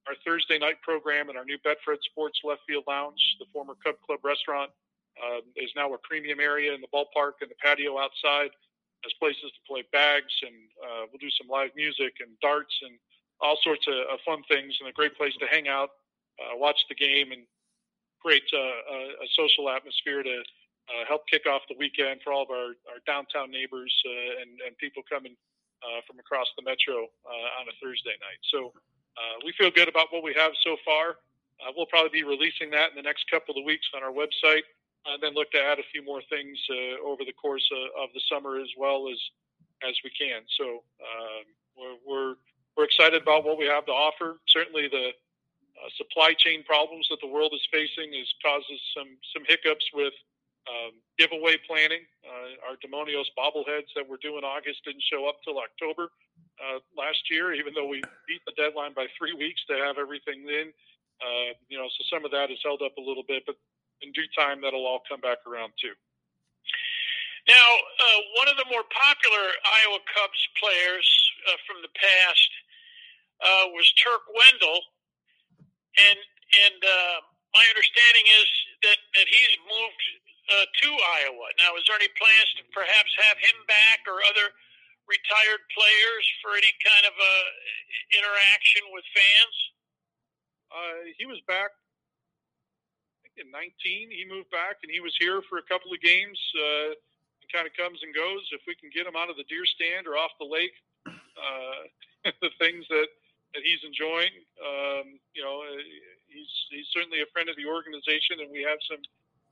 our 0.08 0.14
Thursday 0.24 0.58
night 0.58 0.80
program 0.80 1.28
in 1.28 1.36
our 1.36 1.44
new 1.44 1.58
Bedford 1.62 1.98
Sports 2.10 2.40
Left 2.42 2.62
Field 2.66 2.84
Lounge, 2.88 3.20
the 3.38 3.44
former 3.52 3.74
Cub 3.84 3.96
Club 4.06 4.20
restaurant 4.24 4.70
um, 5.22 5.42
is 5.56 5.70
now 5.76 5.92
a 5.92 5.98
premium 5.98 6.40
area 6.40 6.72
in 6.72 6.80
the 6.80 6.88
ballpark 6.88 7.44
and 7.44 7.50
the 7.50 7.60
patio 7.62 7.98
outside. 7.98 8.50
Has 9.04 9.12
places 9.18 9.48
to 9.52 9.60
play 9.66 9.84
bags, 9.92 10.32
and 10.44 10.56
uh, 10.84 11.08
we'll 11.08 11.20
do 11.20 11.30
some 11.30 11.48
live 11.48 11.70
music 11.74 12.20
and 12.20 12.28
darts 12.42 12.74
and 12.82 12.98
all 13.40 13.56
sorts 13.62 13.86
of, 13.88 13.94
of 14.12 14.18
fun 14.24 14.42
things, 14.48 14.76
and 14.80 14.88
a 14.88 14.92
great 14.92 15.16
place 15.16 15.34
to 15.40 15.46
hang 15.46 15.68
out, 15.68 15.90
uh, 16.38 16.56
watch 16.56 16.78
the 16.88 16.94
game, 16.94 17.32
and 17.32 17.42
create 18.20 18.44
uh, 18.52 18.58
a, 18.58 18.98
a 19.24 19.28
social 19.36 19.68
atmosphere 19.70 20.22
to 20.22 20.36
uh, 20.90 21.04
help 21.08 21.26
kick 21.26 21.46
off 21.46 21.62
the 21.68 21.76
weekend 21.78 22.20
for 22.22 22.32
all 22.32 22.42
of 22.42 22.50
our, 22.50 22.76
our 22.90 23.00
downtown 23.06 23.50
neighbors 23.50 23.92
uh, 24.04 24.42
and, 24.42 24.60
and 24.66 24.76
people 24.76 25.02
coming 25.08 25.36
uh, 25.80 26.00
from 26.06 26.18
across 26.18 26.48
the 26.58 26.64
metro 26.64 27.08
on 27.24 27.64
a 27.68 27.74
Thursday 27.80 28.16
night. 28.20 28.40
So 28.52 28.72
we 29.44 29.52
feel 29.56 29.70
good 29.70 29.88
about 29.88 30.08
what 30.10 30.22
we 30.22 30.34
have 30.36 30.52
so 30.64 30.76
far. 30.84 31.16
we'll 31.76 31.86
probably 31.86 32.10
be 32.12 32.24
releasing 32.24 32.70
that 32.70 32.90
in 32.90 32.96
the 32.96 33.02
next 33.02 33.24
couple 33.30 33.56
of 33.56 33.64
weeks 33.64 33.86
on 33.94 34.02
our 34.02 34.12
website 34.12 34.68
and 35.06 35.22
then 35.22 35.34
look 35.34 35.50
to 35.52 35.60
add 35.60 35.78
a 35.78 35.86
few 35.92 36.04
more 36.04 36.20
things 36.28 36.58
uh, 36.68 37.00
over 37.06 37.24
the 37.24 37.32
course 37.32 37.64
of, 37.72 38.04
of, 38.04 38.08
the 38.12 38.20
summer 38.28 38.60
as 38.60 38.68
well 38.76 39.08
as 39.10 39.18
as 39.80 39.96
we 40.04 40.10
can. 40.12 40.42
So 40.60 40.84
um, 41.00 41.44
we're, 41.76 41.96
we're, 42.04 42.34
we're 42.80 42.88
excited 42.88 43.20
about 43.20 43.44
what 43.44 43.60
we 43.60 43.68
have 43.68 43.84
to 43.84 43.92
offer. 43.92 44.40
Certainly, 44.48 44.88
the 44.88 45.12
uh, 45.12 45.88
supply 46.00 46.32
chain 46.32 46.64
problems 46.64 47.04
that 47.12 47.20
the 47.20 47.28
world 47.28 47.52
is 47.52 47.60
facing 47.68 48.16
is 48.16 48.24
causes 48.40 48.80
some 48.96 49.20
some 49.36 49.44
hiccups 49.44 49.84
with 49.92 50.16
um, 50.64 50.96
giveaway 51.20 51.60
planning. 51.68 52.08
Uh, 52.24 52.56
our 52.64 52.80
Demonios 52.80 53.28
bobbleheads 53.36 53.92
that 53.92 54.08
were 54.08 54.16
due 54.16 54.40
in 54.40 54.48
August 54.48 54.80
didn't 54.88 55.04
show 55.12 55.28
up 55.28 55.44
till 55.44 55.60
October 55.60 56.08
uh, 56.56 56.80
last 56.96 57.20
year, 57.28 57.52
even 57.52 57.76
though 57.76 57.86
we 57.86 58.00
beat 58.24 58.40
the 58.48 58.56
deadline 58.56 58.96
by 58.96 59.04
three 59.12 59.36
weeks 59.36 59.60
to 59.68 59.76
have 59.76 60.00
everything 60.00 60.48
in. 60.48 60.72
Uh, 61.20 61.52
you 61.68 61.76
know, 61.76 61.84
so 61.84 62.00
some 62.08 62.24
of 62.24 62.32
that 62.32 62.48
is 62.48 62.56
held 62.64 62.80
up 62.80 62.96
a 62.96 63.04
little 63.04 63.24
bit, 63.28 63.44
but 63.44 63.60
in 64.00 64.08
due 64.16 64.24
time, 64.32 64.64
that'll 64.64 64.88
all 64.88 65.04
come 65.04 65.20
back 65.20 65.44
around 65.44 65.76
too. 65.76 65.92
Now, 67.48 67.56
uh, 67.56 68.20
one 68.36 68.48
of 68.48 68.56
the 68.56 68.68
more 68.68 68.84
popular 68.88 69.44
Iowa 69.64 70.00
Cubs 70.12 70.42
players 70.60 71.08
uh, 71.48 71.56
from 71.64 71.80
the 71.80 71.92
past 71.96 72.50
uh, 73.40 73.72
was 73.72 73.88
Turk 73.96 74.24
Wendell, 74.32 74.80
and 75.98 76.18
and 76.66 76.80
uh, 76.80 77.18
my 77.56 77.64
understanding 77.66 78.26
is 78.28 78.48
that 78.84 79.00
that 79.16 79.28
he's 79.28 79.54
moved 79.66 80.02
uh, 80.50 80.66
to 80.66 80.88
Iowa. 81.24 81.46
Now, 81.58 81.76
is 81.78 81.84
there 81.86 81.98
any 81.98 82.10
plans 82.18 82.48
to 82.58 82.62
perhaps 82.74 83.10
have 83.22 83.38
him 83.38 83.58
back 83.66 84.04
or 84.06 84.22
other 84.26 84.50
retired 85.06 85.62
players 85.74 86.24
for 86.42 86.54
any 86.54 86.70
kind 86.82 87.04
of 87.06 87.14
a 87.14 87.34
uh, 87.42 88.18
interaction 88.18 88.82
with 88.94 89.06
fans? 89.14 89.56
Uh, 90.70 90.98
he 91.18 91.26
was 91.26 91.42
back 91.50 91.74
in 93.38 93.50
19. 93.50 94.10
He 94.10 94.22
moved 94.26 94.50
back 94.54 94.82
and 94.86 94.90
he 94.90 95.02
was 95.02 95.14
here 95.18 95.42
for 95.50 95.58
a 95.58 95.66
couple 95.66 95.90
of 95.90 95.98
games. 95.98 96.38
Uh, 96.54 96.94
kind 97.50 97.66
of 97.66 97.74
comes 97.74 97.98
and 98.06 98.14
goes. 98.14 98.46
If 98.54 98.62
we 98.66 98.78
can 98.78 98.94
get 98.94 99.06
him 99.06 99.18
out 99.18 99.28
of 99.28 99.34
the 99.34 99.46
deer 99.50 99.66
stand 99.66 100.06
or 100.06 100.14
off 100.14 100.30
the 100.38 100.46
lake, 100.46 100.74
uh, 101.06 102.30
the 102.42 102.54
things 102.62 102.86
that 102.88 103.10
that 103.54 103.62
he's 103.66 103.82
enjoying, 103.82 104.34
um, 104.62 105.18
you 105.34 105.42
know, 105.42 105.62
uh, 105.62 105.82
he's 106.28 106.50
he's 106.70 106.86
certainly 106.94 107.20
a 107.22 107.28
friend 107.34 107.48
of 107.48 107.56
the 107.56 107.66
organization, 107.66 108.40
and 108.40 108.50
we 108.50 108.62
have 108.62 108.78
some 108.86 109.02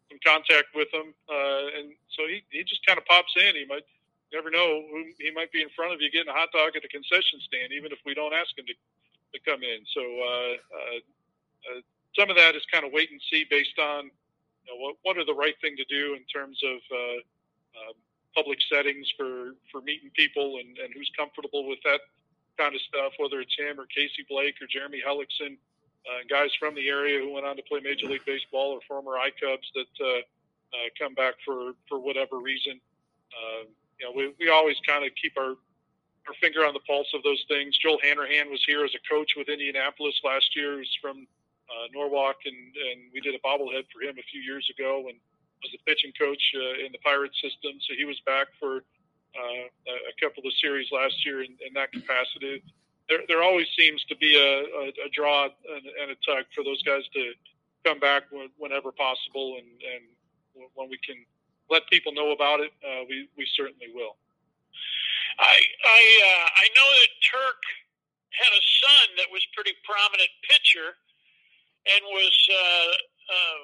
some 0.09 0.21
contact 0.25 0.73
with 0.75 0.89
him. 0.95 1.13
Uh, 1.29 1.79
and 1.79 1.93
so 2.15 2.27
he 2.27 2.43
he 2.51 2.63
just 2.65 2.85
kind 2.87 2.99
of 2.99 3.05
pops 3.07 3.35
in. 3.37 3.55
He 3.59 3.67
might 3.67 3.87
never 4.33 4.51
know 4.51 4.85
who 4.91 5.11
he 5.19 5.31
might 5.33 5.51
be 5.53 5.63
in 5.63 5.71
front 5.75 5.93
of 5.93 6.01
you 6.01 6.11
getting 6.11 6.31
a 6.31 6.37
hot 6.37 6.53
dog 6.53 6.77
at 6.77 6.83
the 6.83 6.93
concession 6.93 7.41
stand, 7.43 7.73
even 7.73 7.93
if 7.93 7.99
we 8.07 8.15
don't 8.15 8.35
ask 8.35 8.55
him 8.57 8.67
to 8.67 8.77
to 9.35 9.39
come 9.45 9.63
in. 9.63 9.81
So 9.93 10.03
uh, 10.03 10.55
uh, 10.73 10.99
uh, 11.69 11.81
some 12.17 12.31
of 12.31 12.37
that 12.37 12.57
is 12.57 12.63
kind 12.73 12.85
of 12.85 12.93
wait 12.93 13.11
and 13.11 13.21
see 13.31 13.45
based 13.51 13.79
on 13.79 14.11
you 14.65 14.69
know, 14.71 14.79
what 14.79 14.97
what 15.03 15.19
are 15.19 15.27
the 15.27 15.37
right 15.37 15.57
thing 15.61 15.77
to 15.77 15.87
do 15.91 16.15
in 16.15 16.25
terms 16.31 16.59
of 16.65 16.79
uh, 16.93 17.19
uh, 17.77 17.93
public 18.35 18.59
settings 18.71 19.11
for 19.17 19.55
for 19.71 19.81
meeting 19.83 20.11
people 20.15 20.59
and, 20.61 20.79
and 20.79 20.95
who's 20.95 21.11
comfortable 21.17 21.67
with 21.69 21.79
that 21.85 22.01
kind 22.59 22.75
of 22.75 22.81
stuff, 22.83 23.13
whether 23.19 23.41
it's 23.41 23.55
him 23.57 23.79
or 23.79 23.87
Casey 23.87 24.27
Blake 24.29 24.57
or 24.61 24.67
Jeremy 24.67 25.01
Hellickson, 25.01 25.57
uh, 26.09 26.27
guys 26.29 26.51
from 26.59 26.75
the 26.75 26.89
area 26.89 27.21
who 27.21 27.33
went 27.33 27.47
on 27.47 27.57
to 27.57 27.63
play 27.63 27.81
Major 27.81 28.07
League 28.07 28.27
Baseball 28.27 28.73
or 28.73 28.81
former 28.89 29.17
iCubs 29.23 29.69
that 29.75 29.95
uh, 30.01 30.21
uh, 30.75 30.89
come 30.99 31.15
back 31.15 31.35
for, 31.45 31.73
for 31.89 31.99
whatever 31.99 32.39
reason. 32.39 32.81
Uh, 33.33 33.71
you 34.01 34.07
know, 34.07 34.13
we, 34.15 34.35
we 34.39 34.49
always 34.49 34.77
kind 34.87 35.05
of 35.05 35.13
keep 35.21 35.33
our, 35.39 35.55
our 36.27 36.35
finger 36.41 36.67
on 36.67 36.75
the 36.75 36.85
pulse 36.87 37.09
of 37.15 37.23
those 37.23 37.43
things. 37.49 37.77
Joel 37.79 37.99
Hanrahan 38.03 38.51
was 38.51 38.63
here 38.67 38.85
as 38.85 38.93
a 38.95 39.03
coach 39.09 39.33
with 39.37 39.49
Indianapolis 39.49 40.19
last 40.25 40.57
year. 40.57 40.79
He's 40.79 40.97
from 41.01 41.27
uh, 41.69 41.87
Norwalk, 41.93 42.37
and, 42.45 42.57
and 42.57 43.13
we 43.13 43.21
did 43.21 43.35
a 43.35 43.43
bobblehead 43.45 43.85
for 43.93 44.01
him 44.03 44.17
a 44.19 44.27
few 44.33 44.41
years 44.41 44.67
ago 44.73 45.07
and 45.09 45.19
was 45.63 45.75
a 45.75 45.83
pitching 45.85 46.13
coach 46.19 46.41
uh, 46.55 46.85
in 46.87 46.93
the 46.93 47.03
Pirate 47.05 47.35
system. 47.43 47.77
So 47.85 47.95
he 47.99 48.05
was 48.05 48.19
back 48.25 48.49
for 48.59 48.85
uh, 49.39 50.11
a 50.11 50.15
couple 50.21 50.43
of 50.47 50.53
series 50.61 50.89
last 50.93 51.25
year 51.25 51.43
in, 51.43 51.57
in 51.67 51.73
that 51.75 51.93
capacity. 51.93 52.63
There, 53.09 53.21
there 53.29 53.43
always 53.43 53.67
seems 53.79 54.05
to 54.05 54.17
be 54.17 54.37
a, 54.37 54.53
a, 54.69 54.85
a 55.07 55.09
draw 55.15 55.45
and, 55.45 55.85
and, 56.03 56.11
a 56.11 56.17
tug 56.27 56.45
for 56.55 56.63
those 56.63 56.83
guys 56.83 57.03
to 57.15 57.33
come 57.85 57.99
back 57.99 58.25
when, 58.31 58.51
whenever 58.59 58.93
possible, 58.93 59.57
and, 59.57 59.69
and 59.81 60.05
when 60.75 60.91
we 60.91 60.99
can 60.99 61.17
let 61.71 61.89
people 61.89 62.13
know 62.13 62.33
about 62.33 62.61
it, 62.61 62.73
uh, 62.85 63.05
we, 63.09 63.29
we 63.37 63.47
certainly 63.57 63.89
will. 63.95 64.17
I 65.39 65.55
I 65.55 66.03
uh, 66.19 66.47
I 66.59 66.67
know 66.75 66.89
that 66.99 67.11
Turk 67.23 67.63
had 68.35 68.51
a 68.51 68.65
son 68.83 69.07
that 69.23 69.31
was 69.31 69.43
pretty 69.55 69.75
prominent 69.87 70.31
pitcher 70.51 70.99
and 71.87 72.03
was 72.11 72.37
uh, 72.51 72.93
uh, 73.31 73.61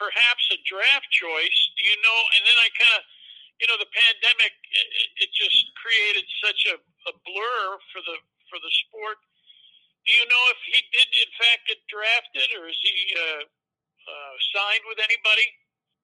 perhaps 0.00 0.48
a 0.52 0.58
draft 0.64 1.08
choice. 1.12 1.60
Do 1.76 1.82
you 1.84 1.96
know? 2.00 2.18
And 2.36 2.42
then 2.48 2.56
I 2.56 2.68
kind 2.72 2.94
of 2.96 3.02
you 3.60 3.66
know, 3.68 3.78
the 3.80 3.88
pandemic 3.88 4.52
it, 4.52 5.08
it 5.26 5.30
just 5.32 5.56
created 5.80 6.24
such 6.44 6.60
a, 6.68 6.76
a 7.08 7.12
blur 7.24 7.64
for 7.92 8.00
the 8.04 8.16
for 8.52 8.58
the 8.60 8.72
sport. 8.86 9.18
Do 10.04 10.10
you 10.14 10.24
know 10.28 10.44
if 10.54 10.60
he 10.70 10.78
did 10.94 11.08
in 11.18 11.30
fact 11.40 11.66
get 11.66 11.80
drafted, 11.90 12.48
or 12.60 12.68
is 12.70 12.78
he 12.78 12.96
uh, 13.16 13.42
uh, 14.06 14.34
signed 14.54 14.84
with 14.86 15.00
anybody? 15.02 15.46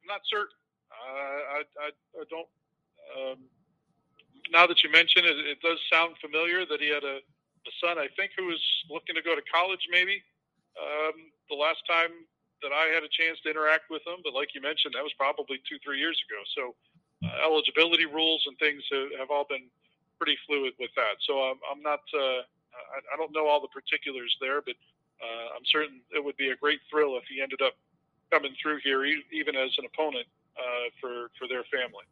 I'm 0.02 0.18
not 0.18 0.22
certain. 0.26 0.58
Uh, 0.90 1.40
I, 1.56 1.60
I, 1.86 1.88
I 2.18 2.24
don't. 2.26 2.50
Um, 3.14 3.38
now 4.50 4.66
that 4.66 4.82
you 4.82 4.90
mention 4.90 5.22
it, 5.24 5.38
it 5.46 5.60
does 5.62 5.78
sound 5.86 6.18
familiar 6.18 6.66
that 6.66 6.82
he 6.82 6.90
had 6.90 7.06
a, 7.06 7.22
a 7.22 7.72
son, 7.78 7.96
I 7.96 8.10
think, 8.18 8.34
who 8.34 8.50
was 8.50 8.60
looking 8.90 9.14
to 9.14 9.22
go 9.22 9.38
to 9.38 9.44
college. 9.46 9.86
Maybe 9.88 10.18
um, 10.74 11.30
the 11.46 11.56
last 11.56 11.86
time 11.86 12.10
that 12.62 12.74
I 12.74 12.90
had 12.94 13.02
a 13.02 13.10
chance 13.10 13.38
to 13.42 13.50
interact 13.50 13.90
with 13.90 14.02
him, 14.06 14.22
but 14.22 14.34
like 14.34 14.54
you 14.54 14.62
mentioned, 14.62 14.94
that 14.94 15.02
was 15.02 15.14
probably 15.18 15.58
two, 15.66 15.78
three 15.82 15.98
years 15.98 16.18
ago. 16.26 16.40
So 16.54 16.62
uh, 17.22 17.46
eligibility 17.46 18.06
rules 18.06 18.42
and 18.46 18.58
things 18.58 18.82
have, 18.90 19.08
have, 19.18 19.30
all 19.30 19.46
been 19.48 19.70
pretty 20.18 20.36
fluid 20.46 20.74
with 20.78 20.90
that. 20.96 21.22
So 21.26 21.38
I'm, 21.54 21.58
I'm 21.70 21.82
not, 21.82 22.02
uh, 22.10 22.42
I, 22.74 22.98
I, 23.14 23.16
don't 23.16 23.30
know 23.30 23.46
all 23.46 23.62
the 23.62 23.70
particulars 23.70 24.34
there, 24.40 24.60
but 24.60 24.74
uh, 25.22 25.54
I'm 25.54 25.62
certain 25.70 26.02
it 26.10 26.22
would 26.22 26.36
be 26.36 26.50
a 26.50 26.56
great 26.58 26.80
thrill 26.90 27.14
if 27.16 27.24
he 27.30 27.38
ended 27.38 27.62
up 27.62 27.78
coming 28.30 28.54
through 28.58 28.82
here, 28.82 29.04
even 29.06 29.54
as 29.54 29.70
an 29.78 29.86
opponent 29.86 30.26
uh, 30.58 30.90
for 30.98 31.30
for 31.38 31.46
their 31.46 31.62
family. 31.70 32.04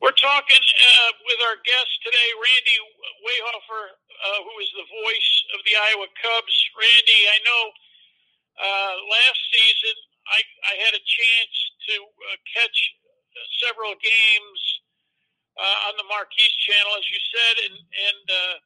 We're 0.00 0.16
talking 0.18 0.64
uh, 0.64 1.10
with 1.22 1.40
our 1.46 1.58
guest 1.62 1.92
today, 2.02 2.28
Randy 2.34 2.78
Wehofer, 3.22 3.84
uh, 3.94 4.40
who 4.42 4.54
is 4.58 4.70
the 4.74 4.88
voice 4.90 5.32
of 5.54 5.60
the 5.62 5.74
Iowa 5.78 6.08
Cubs. 6.18 6.56
Randy, 6.74 7.20
I 7.30 7.38
know 7.46 7.62
last 9.12 9.38
season 9.52 9.94
I, 10.30 10.40
I 10.42 10.74
had 10.82 10.94
a 10.94 11.02
chance 11.04 11.54
to 11.90 11.94
catch 12.50 12.78
several 13.60 13.94
games 14.00 14.60
uh, 15.56 15.88
on 15.88 15.94
the 16.00 16.06
Marquee 16.08 16.48
channel, 16.64 16.92
as 16.96 17.06
you 17.08 17.20
said, 17.32 17.54
and 17.68 17.76
and 17.76 18.24
uh, 18.28 18.56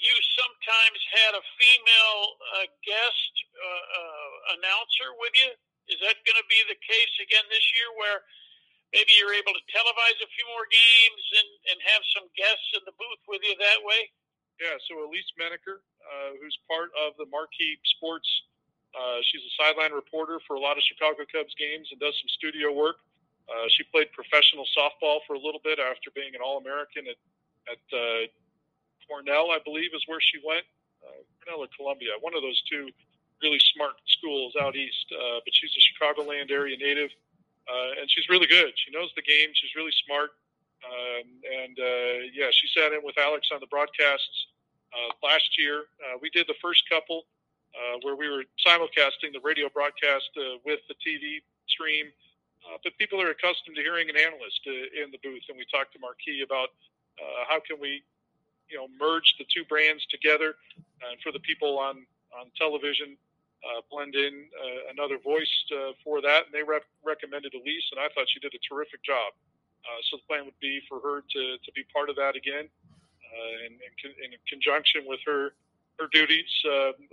you 0.00 0.14
sometimes 0.36 1.00
had 1.12 1.32
a 1.36 1.44
female 1.56 2.22
uh, 2.56 2.66
guest 2.84 3.32
uh, 3.56 3.84
uh, 4.00 4.56
announcer 4.58 5.08
with 5.20 5.34
you. 5.38 5.50
Is 5.92 6.00
that 6.00 6.16
going 6.24 6.40
to 6.40 6.48
be 6.48 6.60
the 6.68 6.80
case 6.80 7.14
again 7.20 7.44
this 7.52 7.64
year, 7.76 7.88
where 8.00 8.24
maybe 8.96 9.12
you're 9.20 9.36
able 9.36 9.52
to 9.52 9.64
televise 9.68 10.16
a 10.24 10.28
few 10.32 10.46
more 10.48 10.64
games 10.72 11.24
and 11.40 11.50
and 11.72 11.78
have 11.84 12.02
some 12.16 12.26
guests 12.32 12.68
in 12.72 12.82
the 12.88 12.96
booth 12.96 13.22
with 13.28 13.44
you 13.44 13.56
that 13.60 13.84
way? 13.84 14.08
Yeah. 14.60 14.80
So 14.88 15.04
Elise 15.04 15.28
Menaker, 15.36 15.84
uh, 16.00 16.40
who's 16.40 16.56
part 16.64 16.88
of 16.96 17.16
the 17.20 17.28
Marquee 17.28 17.76
Sports. 17.96 18.28
Uh, 18.94 19.18
she's 19.26 19.42
a 19.42 19.52
sideline 19.58 19.90
reporter 19.90 20.38
for 20.46 20.54
a 20.54 20.62
lot 20.62 20.78
of 20.78 20.86
Chicago 20.86 21.26
Cubs 21.26 21.50
games 21.58 21.90
and 21.90 21.98
does 21.98 22.14
some 22.14 22.30
studio 22.30 22.70
work. 22.70 23.02
Uh, 23.48 23.68
she 23.68 23.84
played 23.92 24.10
professional 24.12 24.64
softball 24.72 25.20
for 25.26 25.34
a 25.34 25.42
little 25.42 25.60
bit 25.62 25.78
after 25.78 26.10
being 26.14 26.34
an 26.34 26.40
All 26.40 26.58
American 26.58 27.04
at, 27.06 27.18
at 27.68 27.82
uh, 27.92 28.24
Cornell, 29.06 29.52
I 29.52 29.58
believe, 29.64 29.92
is 29.94 30.02
where 30.06 30.20
she 30.20 30.40
went. 30.40 30.64
Uh, 31.04 31.20
Cornell 31.44 31.64
or 31.64 31.70
Columbia, 31.76 32.16
one 32.20 32.34
of 32.34 32.40
those 32.40 32.60
two 32.70 32.88
really 33.42 33.60
smart 33.76 34.00
schools 34.08 34.56
out 34.60 34.76
east. 34.76 35.12
Uh, 35.12 35.44
but 35.44 35.52
she's 35.52 35.76
a 35.76 35.82
Chicagoland 35.84 36.50
area 36.50 36.76
native, 36.76 37.10
uh, 37.68 38.00
and 38.00 38.08
she's 38.08 38.28
really 38.28 38.46
good. 38.46 38.72
She 38.80 38.90
knows 38.90 39.12
the 39.16 39.22
game. 39.22 39.52
She's 39.52 39.74
really 39.76 39.92
smart. 40.06 40.32
Um, 40.84 41.26
and 41.44 41.76
uh, 41.78 42.28
yeah, 42.32 42.48
she 42.52 42.68
sat 42.72 42.92
in 42.92 43.00
with 43.02 43.16
Alex 43.18 43.48
on 43.52 43.60
the 43.60 43.68
broadcasts 43.68 44.48
uh, 44.92 45.12
last 45.22 45.56
year. 45.58 45.88
Uh, 46.00 46.18
we 46.20 46.30
did 46.30 46.46
the 46.46 46.58
first 46.60 46.88
couple 46.88 47.24
uh, 47.74 47.98
where 48.02 48.16
we 48.16 48.28
were 48.28 48.44
simulcasting 48.66 49.32
the 49.32 49.40
radio 49.42 49.68
broadcast 49.68 50.28
uh, 50.36 50.60
with 50.64 50.80
the 50.88 50.94
TV 51.00 51.42
stream. 51.68 52.12
Uh, 52.64 52.78
but 52.82 52.96
people 52.96 53.20
are 53.20 53.30
accustomed 53.30 53.76
to 53.76 53.82
hearing 53.82 54.08
an 54.08 54.16
analyst 54.16 54.60
uh, 54.66 55.04
in 55.04 55.12
the 55.12 55.20
booth, 55.22 55.44
and 55.48 55.56
we 55.58 55.66
talked 55.68 55.92
to 55.92 56.00
Marquee 56.00 56.40
about 56.40 56.72
uh, 57.20 57.44
how 57.48 57.60
can 57.60 57.76
we, 57.78 58.02
you 58.72 58.76
know, 58.80 58.88
merge 58.98 59.36
the 59.38 59.44
two 59.52 59.64
brands 59.68 60.04
together, 60.06 60.56
and 61.04 61.20
for 61.20 61.30
the 61.30 61.40
people 61.40 61.78
on 61.78 62.06
on 62.32 62.50
television, 62.58 63.14
uh, 63.62 63.80
blend 63.90 64.16
in 64.16 64.50
uh, 64.58 64.90
another 64.90 65.18
voice 65.22 65.54
uh, 65.70 65.92
for 66.02 66.20
that. 66.20 66.46
And 66.46 66.52
they 66.52 66.64
rep- 66.64 66.88
recommended 67.04 67.54
Elise, 67.54 67.86
and 67.92 68.00
I 68.00 68.08
thought 68.10 68.26
she 68.26 68.40
did 68.40 68.50
a 68.54 68.62
terrific 68.66 69.04
job. 69.04 69.32
So 70.10 70.16
the 70.16 70.26
plan 70.26 70.44
would 70.48 70.58
be 70.58 70.80
for 70.88 70.98
her 70.98 71.20
to, 71.20 71.42
to 71.60 71.70
be 71.76 71.84
part 71.92 72.08
of 72.10 72.16
that 72.16 72.34
again, 72.34 72.66
uh, 72.66 73.66
in, 73.68 73.76
in, 73.76 74.32
in 74.32 74.40
conjunction 74.48 75.04
with 75.06 75.20
her 75.26 75.52
her 76.00 76.08
duties 76.10 76.50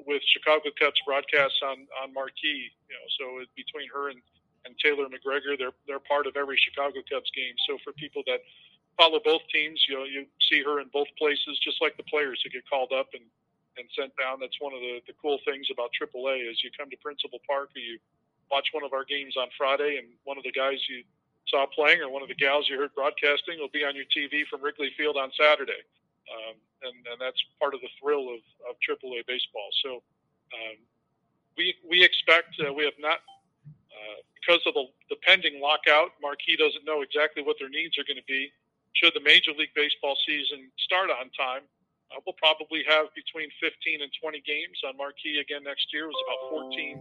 with 0.08 0.24
Chicago 0.26 0.72
Cubs 0.80 0.98
broadcasts 1.06 1.60
on 1.62 1.86
on 2.02 2.14
Marquee. 2.14 2.72
You 2.90 2.96
know, 2.96 3.08
so 3.20 3.26
between 3.56 3.88
her 3.94 4.10
and 4.10 4.24
and 4.66 4.76
Taylor 4.80 5.06
McGregor. 5.08 5.58
They're 5.58 5.76
they're 5.88 6.04
part 6.04 6.28
of 6.28 6.36
every 6.36 6.58
Chicago 6.58 7.02
Cubs 7.10 7.32
game. 7.36 7.56
So 7.68 7.78
for 7.84 7.94
people 7.94 8.24
that 8.28 8.42
follow 8.98 9.20
both 9.24 9.42
teams, 9.54 9.82
you 9.88 9.98
know, 9.98 10.06
you 10.06 10.26
see 10.50 10.64
her 10.64 10.80
in 10.80 10.88
both 10.94 11.08
places, 11.18 11.60
just 11.64 11.82
like 11.82 11.98
the 11.98 12.08
players 12.08 12.42
who 12.44 12.50
get 12.50 12.68
called 12.70 12.92
up 12.92 13.10
and 13.14 13.24
and 13.78 13.88
sent 13.96 14.12
down. 14.20 14.40
That's 14.40 14.60
one 14.60 14.74
of 14.74 14.82
the, 14.84 15.00
the 15.08 15.16
cool 15.22 15.40
things 15.48 15.68
about 15.72 15.96
AAA 15.96 16.44
is 16.50 16.60
you 16.64 16.70
come 16.76 16.90
to 16.92 17.00
Principal 17.00 17.40
Park 17.48 17.72
or 17.76 17.80
you 17.80 18.00
watch 18.52 18.68
one 18.76 18.84
of 18.84 18.92
our 18.92 19.08
games 19.08 19.40
on 19.40 19.48
Friday, 19.58 19.96
and 19.96 20.12
one 20.28 20.38
of 20.38 20.44
the 20.44 20.52
guys 20.52 20.78
you 20.92 21.08
saw 21.48 21.66
playing 21.72 22.04
or 22.04 22.12
one 22.12 22.22
of 22.22 22.28
the 22.28 22.36
gals 22.36 22.68
you 22.70 22.78
heard 22.78 22.94
broadcasting 22.94 23.58
will 23.60 23.72
be 23.72 23.84
on 23.84 23.96
your 23.96 24.06
TV 24.12 24.44
from 24.52 24.62
Wrigley 24.62 24.92
Field 24.98 25.16
on 25.16 25.32
Saturday. 25.40 25.82
Um, 26.30 26.56
and, 26.84 26.96
and 27.12 27.18
that's 27.20 27.40
part 27.60 27.74
of 27.74 27.82
the 27.82 27.92
thrill 28.00 28.28
of, 28.30 28.44
of 28.68 28.76
AAA 28.84 29.26
baseball. 29.26 29.70
So 29.84 30.04
um, 30.54 30.78
we, 31.58 31.76
we 31.88 32.04
expect, 32.04 32.56
uh, 32.60 32.72
we 32.72 32.84
have 32.86 33.00
not 33.00 33.20
uh, 33.92 34.20
because 34.40 34.64
of 34.66 34.74
the, 34.74 34.86
the 35.10 35.20
pending 35.22 35.62
lockout, 35.62 36.16
Marquee 36.22 36.58
doesn't 36.58 36.88
know 36.88 37.02
exactly 37.04 37.44
what 37.44 37.60
their 37.60 37.70
needs 37.70 37.98
are 38.00 38.08
going 38.08 38.20
to 38.20 38.30
be. 38.30 38.52
Should 38.96 39.14
the 39.16 39.24
Major 39.24 39.52
League 39.56 39.76
Baseball 39.76 40.18
season 40.28 40.72
start 40.80 41.12
on 41.12 41.32
time, 41.32 41.64
uh, 42.12 42.20
we'll 42.26 42.36
probably 42.40 42.84
have 42.88 43.08
between 43.16 43.48
15 43.64 44.04
and 44.04 44.12
20 44.12 44.44
games 44.44 44.80
on 44.84 45.00
Marquee 45.00 45.40
again 45.40 45.64
next 45.64 45.92
year. 45.96 46.12
It 46.12 46.16
was 46.16 46.24
about 46.28 46.42
14 46.72 47.00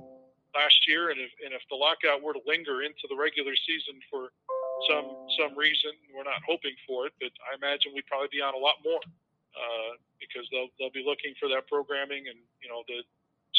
last 0.55 0.79
year, 0.87 1.11
and 1.11 1.19
if, 1.19 1.31
and 1.43 1.55
if 1.55 1.63
the 1.71 1.79
lockout 1.79 2.23
were 2.23 2.35
to 2.35 2.43
linger 2.47 2.83
into 2.83 3.07
the 3.11 3.19
regular 3.19 3.55
season 3.67 3.99
for 4.11 4.31
some 4.89 5.29
some 5.37 5.53
reason, 5.59 5.93
we're 6.15 6.25
not 6.25 6.41
hoping 6.47 6.73
for 6.87 7.05
it, 7.07 7.13
but 7.21 7.29
I 7.45 7.59
imagine 7.59 7.93
we'd 7.93 8.09
probably 8.09 8.33
be 8.33 8.41
on 8.41 8.55
a 8.55 8.63
lot 8.63 8.81
more 8.81 9.03
uh, 9.53 9.93
because 10.17 10.47
they'll 10.49 10.73
they'll 10.79 10.95
be 10.95 11.05
looking 11.05 11.35
for 11.37 11.49
that 11.53 11.69
programming, 11.69 12.31
and 12.31 12.39
you 12.63 12.69
know 12.71 12.81
the 12.89 13.05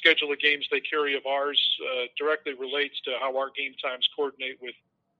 schedule 0.02 0.34
of 0.34 0.42
games 0.42 0.66
they 0.74 0.82
carry 0.82 1.14
of 1.14 1.26
ours 1.30 1.62
uh, 1.86 2.10
directly 2.18 2.58
relates 2.58 2.98
to 3.06 3.14
how 3.22 3.38
our 3.38 3.54
game 3.54 3.78
times 3.78 4.02
coordinate 4.18 4.58
with 4.58 4.74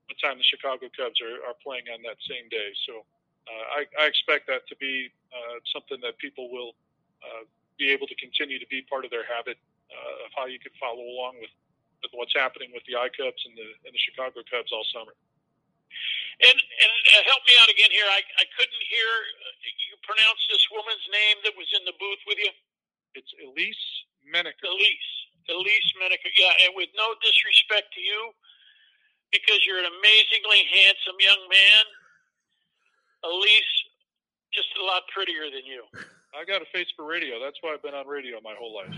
the 0.10 0.18
time 0.18 0.42
the 0.42 0.44
Chicago 0.44 0.90
Cubs 0.98 1.22
are, 1.22 1.38
are 1.46 1.56
playing 1.62 1.86
on 1.94 2.02
that 2.02 2.18
same 2.26 2.50
day. 2.50 2.74
So 2.90 3.06
uh, 3.46 3.66
I, 3.78 3.82
I 4.02 4.10
expect 4.10 4.50
that 4.50 4.66
to 4.68 4.76
be 4.82 5.14
uh, 5.30 5.62
something 5.70 6.02
that 6.02 6.18
people 6.18 6.50
will 6.50 6.74
uh, 7.22 7.46
be 7.78 7.94
able 7.94 8.10
to 8.10 8.18
continue 8.18 8.58
to 8.58 8.68
be 8.68 8.82
part 8.90 9.06
of 9.06 9.14
their 9.14 9.24
habit 9.24 9.62
uh, 9.94 10.26
of 10.26 10.30
how 10.34 10.50
you 10.50 10.58
can 10.58 10.74
follow 10.82 11.06
along 11.06 11.38
with, 11.40 11.54
with 12.02 12.12
what's 12.18 12.34
happening 12.34 12.74
with 12.74 12.84
the 12.90 12.98
I 12.98 13.08
Cubs 13.14 13.40
and 13.46 13.54
the 13.54 13.70
and 13.86 13.94
the 13.94 14.02
Chicago 14.02 14.42
Cubs 14.50 14.74
all 14.74 14.86
summer. 14.90 15.14
And 16.42 16.58
and 16.58 16.94
uh, 17.14 17.22
help 17.30 17.46
me 17.46 17.54
out 17.62 17.70
again 17.70 17.94
here. 17.94 18.08
I 18.10 18.26
I 18.42 18.46
couldn't 18.58 18.84
hear 18.90 19.10
you 19.62 19.94
pronounce 20.02 20.42
this 20.50 20.66
woman's 20.74 21.06
name 21.14 21.38
that 21.46 21.54
was 21.54 21.70
in 21.78 21.86
the 21.86 21.94
booth 22.02 22.22
with 22.26 22.40
you. 22.42 22.52
It's 23.14 23.32
Elise 23.44 23.86
Menaker. 24.26 24.68
Elise. 24.68 25.12
Elise 25.50 25.92
Menaker. 26.00 26.30
Yeah, 26.38 26.66
and 26.68 26.74
with 26.76 26.90
no 26.96 27.16
disrespect 27.22 27.94
to 27.96 28.02
you, 28.02 28.34
because 29.32 29.66
you're 29.66 29.80
an 29.80 29.88
amazingly 29.88 30.68
handsome 30.72 31.18
young 31.20 31.42
man, 31.48 31.84
Elise, 33.24 33.76
just 34.54 34.68
a 34.80 34.84
lot 34.84 35.08
prettier 35.14 35.48
than 35.50 35.66
you. 35.66 35.84
I 36.36 36.48
got 36.48 36.64
a 36.64 36.68
face 36.72 36.88
for 36.96 37.04
radio. 37.04 37.44
That's 37.44 37.60
why 37.60 37.76
I've 37.76 37.84
been 37.84 37.96
on 37.96 38.08
radio 38.08 38.40
my 38.40 38.56
whole 38.56 38.72
life. 38.72 38.88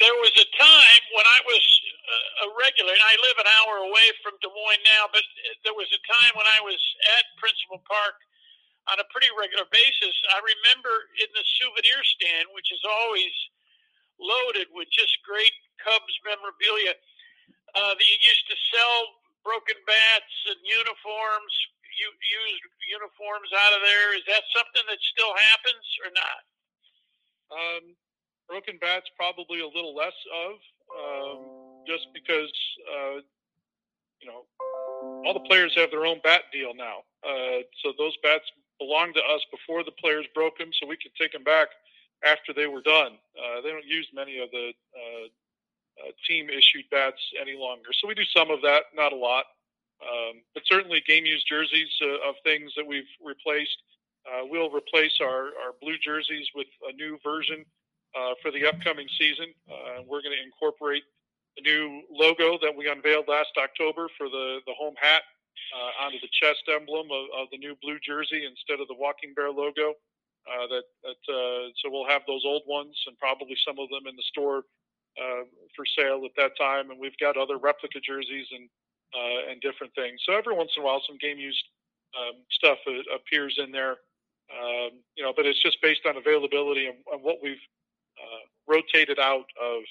there 0.00 0.16
was 0.24 0.32
a 0.40 0.48
time 0.56 1.02
when 1.12 1.26
I 1.28 1.40
was 1.44 1.64
uh, 2.08 2.48
a 2.48 2.56
regular, 2.64 2.96
and 2.96 3.04
I 3.04 3.12
live 3.20 3.36
an 3.44 3.48
hour 3.60 3.84
away 3.84 4.08
from 4.24 4.40
Des 4.40 4.48
Moines 4.48 4.84
now, 4.88 5.04
but 5.12 5.20
there 5.68 5.76
was 5.76 5.92
a 5.92 6.00
time 6.08 6.32
when 6.32 6.48
I 6.48 6.64
was 6.64 6.80
at 7.12 7.28
Principal 7.36 7.84
Park 7.84 8.16
on 8.90 9.00
a 9.00 9.06
pretty 9.08 9.32
regular 9.32 9.64
basis. 9.72 10.14
I 10.32 10.40
remember 10.44 10.92
in 11.16 11.30
the 11.32 11.44
souvenir 11.60 12.00
stand, 12.04 12.52
which 12.52 12.68
is 12.68 12.82
always 12.84 13.32
loaded 14.20 14.68
with 14.72 14.88
just 14.92 15.14
great 15.24 15.52
Cubs 15.80 16.16
memorabilia, 16.22 16.94
uh, 17.74 17.92
that 17.96 18.06
you 18.06 18.18
used 18.20 18.46
to 18.48 18.56
sell 18.70 18.98
broken 19.42 19.76
bats 19.84 20.34
and 20.48 20.60
uniforms, 20.62 21.52
you 21.98 22.08
used 22.10 22.62
uniforms 22.90 23.50
out 23.54 23.72
of 23.76 23.82
there. 23.84 24.16
Is 24.16 24.24
that 24.26 24.42
something 24.50 24.84
that 24.88 25.00
still 25.02 25.32
happens 25.34 25.86
or 26.02 26.10
not? 26.14 26.40
Um, 27.54 27.84
broken 28.48 28.78
bats 28.80 29.06
probably 29.16 29.60
a 29.60 29.70
little 29.70 29.94
less 29.94 30.16
of, 30.32 30.54
um, 30.90 31.38
just 31.86 32.08
because 32.12 32.50
uh, 32.88 33.20
you 34.20 34.26
know 34.26 34.48
all 35.24 35.34
the 35.34 35.46
players 35.46 35.72
have 35.76 35.90
their 35.90 36.06
own 36.06 36.20
bat 36.24 36.48
deal 36.52 36.74
now. 36.74 37.04
Uh, 37.22 37.64
so 37.82 37.92
those 37.96 38.16
bats 38.22 38.44
belonged 38.78 39.14
to 39.14 39.20
us 39.20 39.40
before 39.50 39.84
the 39.84 39.92
players 39.92 40.26
broke 40.34 40.58
them, 40.58 40.70
so 40.72 40.86
we 40.86 40.96
could 40.96 41.14
take 41.18 41.32
them 41.32 41.44
back 41.44 41.68
after 42.24 42.52
they 42.52 42.66
were 42.66 42.82
done. 42.82 43.12
Uh, 43.36 43.60
they 43.62 43.70
don't 43.70 43.86
use 43.86 44.08
many 44.14 44.38
of 44.38 44.50
the 44.50 44.72
uh, 44.96 45.26
uh, 46.00 46.10
team 46.26 46.48
issued 46.48 46.84
bats 46.90 47.20
any 47.40 47.56
longer. 47.56 47.90
So 47.92 48.08
we 48.08 48.14
do 48.14 48.24
some 48.24 48.50
of 48.50 48.62
that, 48.62 48.84
not 48.94 49.12
a 49.12 49.16
lot. 49.16 49.44
Um, 50.02 50.42
but 50.52 50.64
certainly 50.66 51.02
game 51.06 51.24
used 51.24 51.46
jerseys 51.48 51.90
uh, 52.02 52.28
of 52.28 52.34
things 52.42 52.72
that 52.76 52.86
we've 52.86 53.08
replaced. 53.24 53.76
Uh, 54.26 54.42
we'll 54.44 54.70
replace 54.70 55.12
our, 55.20 55.52
our 55.62 55.72
blue 55.80 55.96
jerseys 56.02 56.48
with 56.54 56.66
a 56.88 56.92
new 56.92 57.18
version 57.22 57.64
for 58.42 58.50
the 58.50 58.64
upcoming 58.64 59.06
season. 59.18 59.46
we're 60.06 60.22
going 60.22 60.34
to 60.34 60.42
incorporate 60.42 61.02
the 61.56 61.62
new 61.62 62.02
logo 62.10 62.58
that 62.62 62.74
we 62.74 62.88
unveiled 62.88 63.26
last 63.28 63.50
October 63.58 64.08
for 64.16 64.28
the, 64.28 64.60
the 64.66 64.74
home 64.74 64.94
hat 65.00 65.22
uh, 65.74 66.06
onto 66.06 66.20
the 66.20 66.30
chest 66.30 66.62
emblem 66.70 67.10
of, 67.10 67.24
of, 67.34 67.46
the 67.50 67.58
new 67.58 67.74
blue 67.82 67.98
jersey 67.98 68.46
instead 68.46 68.80
of 68.80 68.88
the 68.88 68.94
Walking 68.94 69.34
Bear 69.34 69.50
logo. 69.50 69.94
Uh, 70.44 70.66
that, 70.68 70.84
that 71.02 71.22
uh, 71.32 71.72
so 71.80 71.88
we'll 71.88 72.08
have 72.08 72.22
those 72.28 72.44
old 72.44 72.62
ones 72.68 72.94
and 73.06 73.18
probably 73.18 73.56
some 73.66 73.78
of 73.78 73.88
them 73.88 74.06
in 74.06 74.14
the 74.14 74.28
store 74.28 74.62
uh, 75.16 75.48
for 75.74 75.86
sale 75.96 76.22
at 76.24 76.36
that 76.36 76.52
time. 76.60 76.90
And 76.90 77.00
we've 77.00 77.16
got 77.18 77.36
other 77.36 77.56
replica 77.56 77.98
jerseys 78.00 78.46
and 78.52 78.68
uh, 79.14 79.50
and 79.50 79.60
different 79.62 79.94
things. 79.94 80.20
So 80.26 80.34
every 80.34 80.54
once 80.54 80.72
in 80.76 80.82
a 80.82 80.86
while, 80.86 81.00
some 81.06 81.18
game 81.18 81.38
used 81.38 81.64
um, 82.18 82.42
stuff 82.50 82.78
appears 83.14 83.56
in 83.62 83.70
there. 83.70 83.96
Um, 84.50 85.00
you 85.16 85.22
know, 85.22 85.32
but 85.34 85.46
it's 85.46 85.62
just 85.62 85.80
based 85.80 86.04
on 86.04 86.16
availability 86.16 86.86
and, 86.86 86.98
and 87.12 87.22
what 87.22 87.38
we've 87.40 87.62
uh, 88.18 88.44
rotated 88.66 89.18
out 89.18 89.46
of 89.60 89.82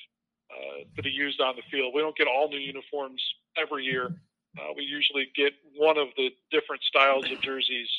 to 0.95 1.02
be 1.02 1.10
used 1.10 1.41
on 1.41 1.56
the 1.56 1.63
field. 1.71 1.93
We 1.95 2.02
don't 2.02 2.15
get 2.15 2.28
all 2.28 2.47
new 2.47 2.60
uniforms 2.60 3.21
every 3.58 3.86
year. 3.86 4.13
Uh, 4.58 4.74
we 4.76 4.84
usually 4.84 5.28
get 5.36 5.54
one 5.76 5.98
of 5.98 6.10
the 6.18 6.30
different 6.52 6.82
styles 6.84 7.26
of 7.32 7.42
jerseys 7.42 7.89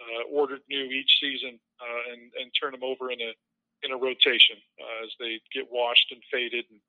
uh, 0.00 0.22
ordered 0.32 0.60
new 0.68 0.84
each 0.84 1.18
season 1.20 1.58
uh, 1.80 2.12
and, 2.12 2.32
and 2.40 2.50
turn 2.58 2.72
them 2.72 2.84
over 2.84 3.10
in 3.10 3.20
a 3.20 3.32
in 3.84 3.92
a 3.92 3.96
rotation 3.96 4.56
uh, 4.80 5.04
as 5.04 5.10
they 5.20 5.38
get 5.54 5.70
washed 5.70 6.10
and 6.10 6.20
faded 6.32 6.64
and 6.70 6.80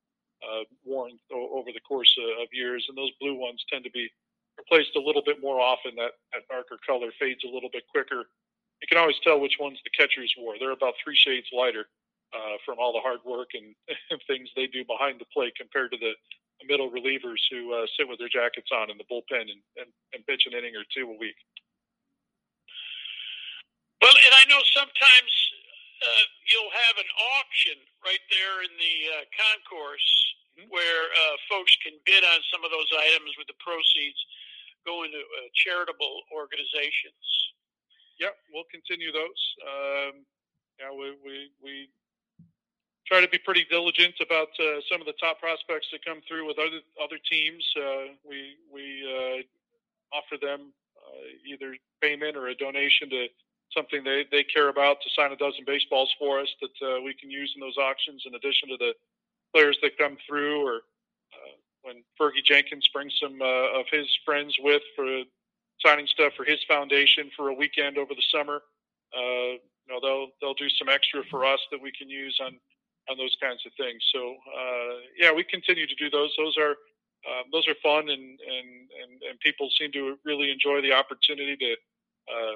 uh, 0.42 0.64
worn 0.86 1.12
o- 1.32 1.60
over 1.60 1.70
the 1.72 1.80
course 1.82 2.10
of, 2.42 2.48
years. 2.52 2.86
And 2.90 2.98
those 2.98 3.12
blue 3.22 3.36
ones 3.36 3.64
tend 3.70 3.84
to 3.84 3.92
be 3.92 4.10
replaced 4.58 4.96
a 4.96 5.00
little 5.00 5.22
bit 5.22 5.42
more 5.42 5.60
often. 5.60 5.96
That 5.96 6.18
that 6.34 6.48
darker 6.50 6.80
color 6.86 7.12
fades 7.20 7.44
a 7.44 7.54
little 7.54 7.70
bit 7.72 7.84
quicker. 7.92 8.26
You 8.82 8.88
can 8.88 8.98
always 8.98 9.20
tell 9.24 9.40
which 9.40 9.58
ones 9.60 9.78
the 9.84 9.92
catchers 9.92 10.34
wore. 10.38 10.56
They're 10.58 10.72
about 10.72 10.96
three 11.04 11.16
shades 11.16 11.48
lighter 11.54 11.86
uh, 12.34 12.58
from 12.66 12.78
all 12.80 12.94
the 12.94 13.04
hard 13.04 13.20
work 13.26 13.50
and, 13.54 13.76
and 14.10 14.20
things 14.28 14.50
they 14.56 14.68
do 14.68 14.86
behind 14.86 15.20
the 15.20 15.30
plate 15.34 15.54
compared 15.58 15.92
to 15.92 15.98
the 15.98 16.14
middle 16.68 16.92
relievers 16.92 17.40
who 17.52 17.72
uh, 17.74 17.88
sit 17.96 18.08
with 18.08 18.20
their 18.20 18.32
jackets 18.32 18.70
on 18.74 18.90
in 18.90 18.98
the 18.98 19.08
bullpen 19.08 19.48
and, 19.48 19.62
and, 19.80 19.90
and 20.14 20.26
pitch 20.28 20.44
an 20.48 20.58
inning 20.58 20.76
or 20.76 20.84
two 20.92 21.08
a 21.08 21.18
week. 21.18 21.38
Well, 24.02 24.16
and 24.16 24.34
I 24.36 24.44
know 24.48 24.60
sometimes 24.72 25.32
uh, 26.00 26.26
you'll 26.48 26.76
have 26.88 26.98
an 27.00 27.12
auction 27.40 27.78
right 28.04 28.24
there 28.32 28.64
in 28.64 28.72
the 28.80 28.96
uh, 29.12 29.24
concourse 29.36 30.10
mm-hmm. 30.56 30.72
where 30.72 31.04
uh, 31.12 31.36
folks 31.52 31.76
can 31.84 32.00
bid 32.08 32.24
on 32.24 32.40
some 32.48 32.64
of 32.64 32.72
those 32.72 32.88
items 32.96 33.36
with 33.36 33.48
the 33.52 33.60
proceeds 33.60 34.20
going 34.88 35.12
to 35.12 35.20
uh, 35.20 35.48
charitable 35.52 36.24
organizations. 36.32 37.24
Yep, 38.24 38.36
we'll 38.52 38.68
continue 38.72 39.12
those. 39.12 39.42
Um, 39.64 40.24
yeah, 40.80 40.92
we, 40.96 41.16
we, 41.20 41.36
we 41.60 41.92
try 43.10 43.20
to 43.20 43.28
be 43.28 43.40
pretty 43.40 43.66
diligent 43.70 44.14
about 44.22 44.50
uh, 44.60 44.80
some 44.90 45.02
of 45.02 45.08
the 45.08 45.18
top 45.20 45.40
prospects 45.42 45.88
that 45.92 46.06
come 46.06 46.22
through 46.28 46.46
with 46.46 46.60
other 46.60 46.80
other 47.04 47.18
teams. 47.30 47.66
Uh, 47.76 48.14
we 48.24 48.56
we 48.72 49.02
uh, 49.10 50.16
offer 50.16 50.38
them 50.40 50.72
uh, 50.96 51.26
either 51.46 51.76
payment 52.02 52.38
or 52.38 52.48
a 52.48 52.56
donation 52.56 53.10
to 53.10 53.28
something 53.76 54.04
they, 54.04 54.26
they 54.32 54.44
care 54.44 54.70
about 54.70 54.98
to 55.02 55.10
sign 55.16 55.32
a 55.32 55.36
dozen 55.36 55.64
baseballs 55.66 56.14
for 56.18 56.40
us 56.40 56.48
that 56.62 56.78
uh, 56.86 57.02
we 57.02 57.14
can 57.14 57.30
use 57.30 57.52
in 57.56 57.62
those 57.62 57.78
auctions 57.78 58.24
in 58.26 58.34
addition 58.36 58.70
to 58.70 58.78
the 58.78 58.94
players 59.54 59.78
that 59.82 59.98
come 59.98 60.18
through 60.28 60.66
or 60.66 60.76
uh, 61.34 61.54
when 61.82 62.04
Fergie 62.20 62.44
Jenkins 62.44 62.88
brings 62.94 63.14
some 63.22 63.42
of 63.42 63.86
his 63.92 64.08
friends 64.26 64.56
with 64.60 64.82
for 64.96 65.22
signing 65.86 66.08
stuff 66.08 66.34
for 66.36 66.46
his 66.46 66.60
foundation 66.68 67.30
for 67.36 67.50
a 67.50 67.54
weekend 67.54 67.98
over 67.98 68.14
the 68.14 68.24
summer. 68.32 68.62
you 69.14 69.60
know, 69.88 70.00
they'll 70.02 70.28
they'll 70.42 70.56
do 70.56 70.70
some 70.70 70.90
extra 70.90 71.24
for 71.30 71.46
us 71.46 71.60
that 71.72 71.82
we 71.82 71.92
can 71.92 72.10
use 72.10 72.40
on 72.44 72.60
on 73.10 73.18
those 73.18 73.36
kinds 73.42 73.66
of 73.66 73.74
things. 73.74 74.02
So 74.14 74.36
uh, 74.36 74.94
yeah, 75.18 75.34
we 75.34 75.44
continue 75.44 75.88
to 75.88 75.96
do 75.96 76.10
those. 76.10 76.34
Those 76.38 76.58
are 76.58 76.76
uh, 77.28 77.44
those 77.52 77.68
are 77.68 77.76
fun, 77.84 78.10
and, 78.10 78.40
and 78.40 78.68
and 79.02 79.12
and 79.30 79.40
people 79.40 79.70
seem 79.78 79.92
to 79.92 80.18
really 80.24 80.52
enjoy 80.52 80.82
the 80.82 80.94
opportunity 80.94 81.58
to 81.58 81.72
uh, 82.30 82.56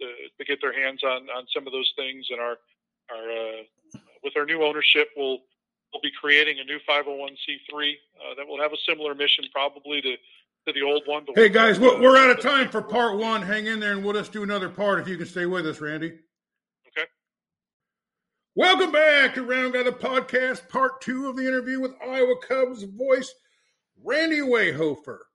to, 0.00 0.06
to, 0.38 0.44
get 0.44 0.60
their 0.60 0.72
hands 0.72 1.02
on 1.02 1.28
on 1.30 1.46
some 1.52 1.66
of 1.66 1.72
those 1.72 1.92
things. 1.96 2.26
And 2.30 2.40
our 2.40 2.56
our 3.10 3.24
uh, 3.30 3.98
with 4.22 4.36
our 4.36 4.44
new 4.44 4.62
ownership, 4.62 5.08
we'll 5.16 5.38
we'll 5.92 6.02
be 6.02 6.12
creating 6.20 6.58
a 6.60 6.64
new 6.64 6.78
501c3 6.88 7.92
uh, 7.92 8.34
that 8.36 8.46
will 8.46 8.60
have 8.60 8.72
a 8.72 8.80
similar 8.88 9.14
mission, 9.14 9.44
probably 9.52 10.00
to 10.02 10.16
to 10.66 10.72
the 10.72 10.82
old 10.82 11.02
one. 11.06 11.26
hey 11.34 11.50
guys, 11.50 11.78
we're, 11.78 12.00
we're 12.00 12.16
out 12.16 12.30
of 12.30 12.40
time 12.40 12.70
for 12.70 12.80
part 12.80 13.18
one. 13.18 13.42
Hang 13.42 13.66
in 13.66 13.80
there, 13.80 13.92
and 13.92 14.02
we'll 14.04 14.14
just 14.14 14.32
do 14.32 14.42
another 14.42 14.68
part 14.68 14.98
if 14.98 15.08
you 15.08 15.16
can 15.16 15.26
stay 15.26 15.44
with 15.44 15.66
us, 15.66 15.80
Randy. 15.80 16.14
Welcome 18.54 18.94
back 18.94 19.34
to 19.34 19.42
Round 19.42 19.74
Guy 19.74 19.82
the 19.82 19.90
Podcast, 19.90 20.70
part 20.70 21.02
two 21.02 21.26
of 21.26 21.34
the 21.34 21.42
interview 21.42 21.82
with 21.82 21.90
Iowa 21.98 22.38
Cubs 22.38 22.86
voice, 22.86 23.34
Randy 23.98 24.46
Wehofer. 24.46 25.26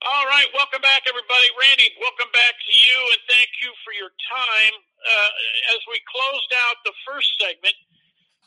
All 0.00 0.24
right, 0.24 0.48
welcome 0.56 0.80
back, 0.80 1.04
everybody. 1.04 1.48
Randy, 1.60 1.92
welcome 2.00 2.32
back 2.32 2.56
to 2.56 2.72
you, 2.72 2.96
and 3.12 3.20
thank 3.28 3.52
you 3.60 3.76
for 3.84 3.92
your 3.92 4.08
time. 4.24 4.74
Uh, 5.04 5.76
as 5.76 5.84
we 5.84 6.00
closed 6.08 6.52
out 6.64 6.80
the 6.88 6.96
first 7.04 7.28
segment, 7.44 7.76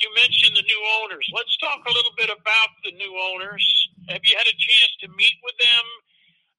you 0.01 0.09
mentioned 0.17 0.57
the 0.57 0.65
new 0.65 0.81
owners. 1.05 1.29
Let's 1.29 1.53
talk 1.61 1.85
a 1.85 1.93
little 1.93 2.17
bit 2.17 2.33
about 2.33 2.73
the 2.81 2.97
new 2.97 3.13
owners. 3.29 3.61
Have 4.09 4.25
you 4.25 4.33
had 4.33 4.49
a 4.49 4.57
chance 4.57 4.91
to 5.05 5.07
meet 5.13 5.37
with 5.45 5.57
them? 5.61 5.85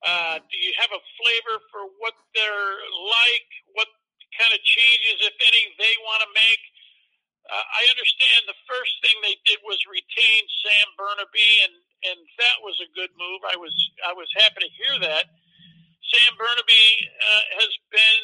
Uh, 0.06 0.36
do 0.38 0.54
you 0.54 0.70
have 0.78 0.94
a 0.94 1.02
flavor 1.18 1.58
for 1.74 1.90
what 1.98 2.14
they're 2.38 2.78
like, 3.10 3.50
what 3.74 3.90
kind 4.38 4.52
of 4.52 4.60
changes, 4.62 5.22
if 5.26 5.36
any, 5.42 5.64
they 5.78 5.94
want 6.06 6.22
to 6.26 6.30
make. 6.34 6.62
Uh, 7.50 7.66
I 7.66 7.82
understand 7.90 8.46
the 8.46 8.60
first 8.70 8.94
thing 9.02 9.16
they 9.22 9.38
did 9.48 9.58
was 9.66 9.80
retain 9.90 10.42
Sam 10.62 10.88
Bernabe, 10.94 11.50
and 11.66 11.74
and 12.00 12.18
that 12.40 12.58
was 12.64 12.80
a 12.80 12.88
good 12.96 13.12
move. 13.18 13.40
I 13.48 13.56
was 13.58 13.74
I 14.06 14.12
was 14.14 14.28
happy 14.38 14.62
to 14.64 14.70
hear 14.78 14.94
that. 15.10 15.26
Sam 16.10 16.32
Bernabe 16.38 16.84
uh, 17.22 17.44
has 17.62 17.72
been 17.92 18.22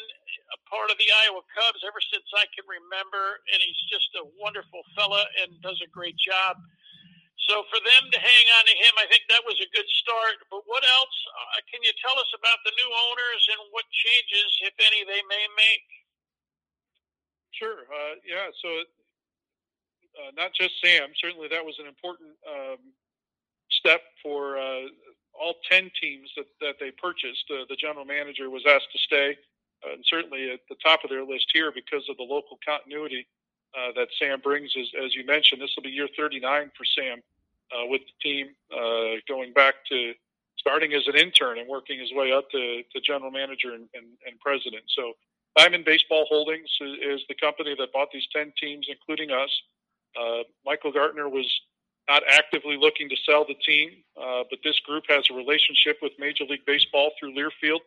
a 0.55 0.59
part 0.71 0.91
of 0.91 0.97
the 0.99 1.07
Iowa 1.11 1.43
Cubs 1.55 1.83
ever 1.87 1.99
since 1.99 2.27
I 2.35 2.47
can 2.55 2.67
remember, 2.67 3.43
and 3.51 3.59
he's 3.63 3.83
just 3.91 4.11
a 4.19 4.27
wonderful 4.39 4.83
fella 4.95 5.23
and 5.43 5.55
does 5.63 5.79
a 5.83 5.89
great 5.91 6.15
job. 6.19 6.57
So 7.47 7.63
for 7.71 7.79
them 7.79 8.03
to 8.11 8.19
hang 8.19 8.45
on 8.59 8.65
to 8.67 8.75
him, 8.75 8.93
I 8.99 9.07
think 9.07 9.23
that 9.31 9.43
was 9.47 9.55
a 9.63 9.69
good 9.71 9.87
start. 10.03 10.43
But 10.51 10.67
what 10.67 10.83
else 10.83 11.17
uh, 11.31 11.63
can 11.71 11.79
you 11.83 11.95
tell 12.03 12.17
us 12.19 12.31
about 12.35 12.59
the 12.67 12.75
new 12.75 12.91
owners 12.91 13.43
and 13.55 13.61
what 13.71 13.87
changes, 13.91 14.49
if 14.67 14.75
any, 14.83 15.07
they 15.07 15.23
may 15.31 15.45
make? 15.55 15.87
Sure. 17.57 17.89
Uh, 17.89 18.15
yeah. 18.25 18.53
So 18.61 18.69
uh, 20.17 20.31
not 20.35 20.53
just 20.53 20.73
Sam. 20.83 21.09
Certainly, 21.21 21.47
that 21.49 21.65
was 21.65 21.75
an 21.79 21.87
important 21.87 22.37
um, 22.45 22.77
step 23.71 24.01
for 24.21 24.57
uh, 24.57 24.89
all 25.33 25.55
ten 25.69 25.89
teams 26.01 26.29
that, 26.37 26.45
that 26.61 26.75
they 26.79 26.91
purchased. 26.91 27.45
Uh, 27.49 27.65
the 27.69 27.75
general 27.75 28.05
manager 28.05 28.49
was 28.49 28.63
asked 28.67 28.91
to 28.93 28.99
stay, 28.99 29.37
uh, 29.85 29.93
and 29.93 30.03
certainly 30.05 30.51
at 30.51 30.61
the 30.69 30.75
top 30.83 31.03
of 31.03 31.09
their 31.09 31.25
list 31.25 31.47
here 31.53 31.71
because 31.71 32.05
of 32.09 32.17
the 32.17 32.23
local 32.23 32.59
continuity 32.65 33.27
uh, 33.77 33.91
that 33.95 34.07
Sam 34.19 34.39
brings. 34.41 34.71
As, 34.79 34.87
as 35.03 35.15
you 35.15 35.25
mentioned, 35.25 35.61
this 35.61 35.73
will 35.75 35.83
be 35.83 35.89
year 35.89 36.09
39 36.17 36.71
for 36.77 36.85
Sam 36.85 37.21
with 37.89 38.01
the 38.01 38.29
team, 38.29 38.47
going 39.27 39.53
back 39.53 39.75
to 39.91 40.13
starting 40.57 40.93
as 40.93 41.07
an 41.07 41.15
intern 41.15 41.59
and 41.59 41.67
working 41.67 41.99
his 41.99 42.11
way 42.13 42.31
up 42.31 42.49
to, 42.51 42.81
to 42.91 43.01
general 43.01 43.31
manager 43.31 43.73
and, 43.73 43.87
and, 43.93 44.05
and 44.25 44.39
president. 44.39 44.83
So 44.87 45.13
Diamond 45.57 45.85
Baseball 45.85 46.25
Holdings 46.29 46.69
is, 46.79 47.21
the 47.27 47.35
company 47.41 47.75
that 47.79 47.91
bought 47.91 48.09
these 48.13 48.27
10 48.31 48.53
teams, 48.61 48.85
including 48.89 49.31
us. 49.31 49.49
Uh, 50.15 50.43
Michael 50.63 50.91
Gartner 50.91 51.27
was 51.27 51.49
not 52.07 52.21
actively 52.29 52.77
looking 52.77 53.09
to 53.09 53.15
sell 53.27 53.43
the 53.43 53.55
team, 53.65 53.89
uh, 54.15 54.43
but 54.51 54.59
this 54.63 54.79
group 54.81 55.05
has 55.09 55.25
a 55.31 55.33
relationship 55.33 55.97
with 56.01 56.11
Major 56.19 56.43
League 56.45 56.65
Baseball 56.67 57.09
through 57.19 57.33
Learfield 57.33 57.81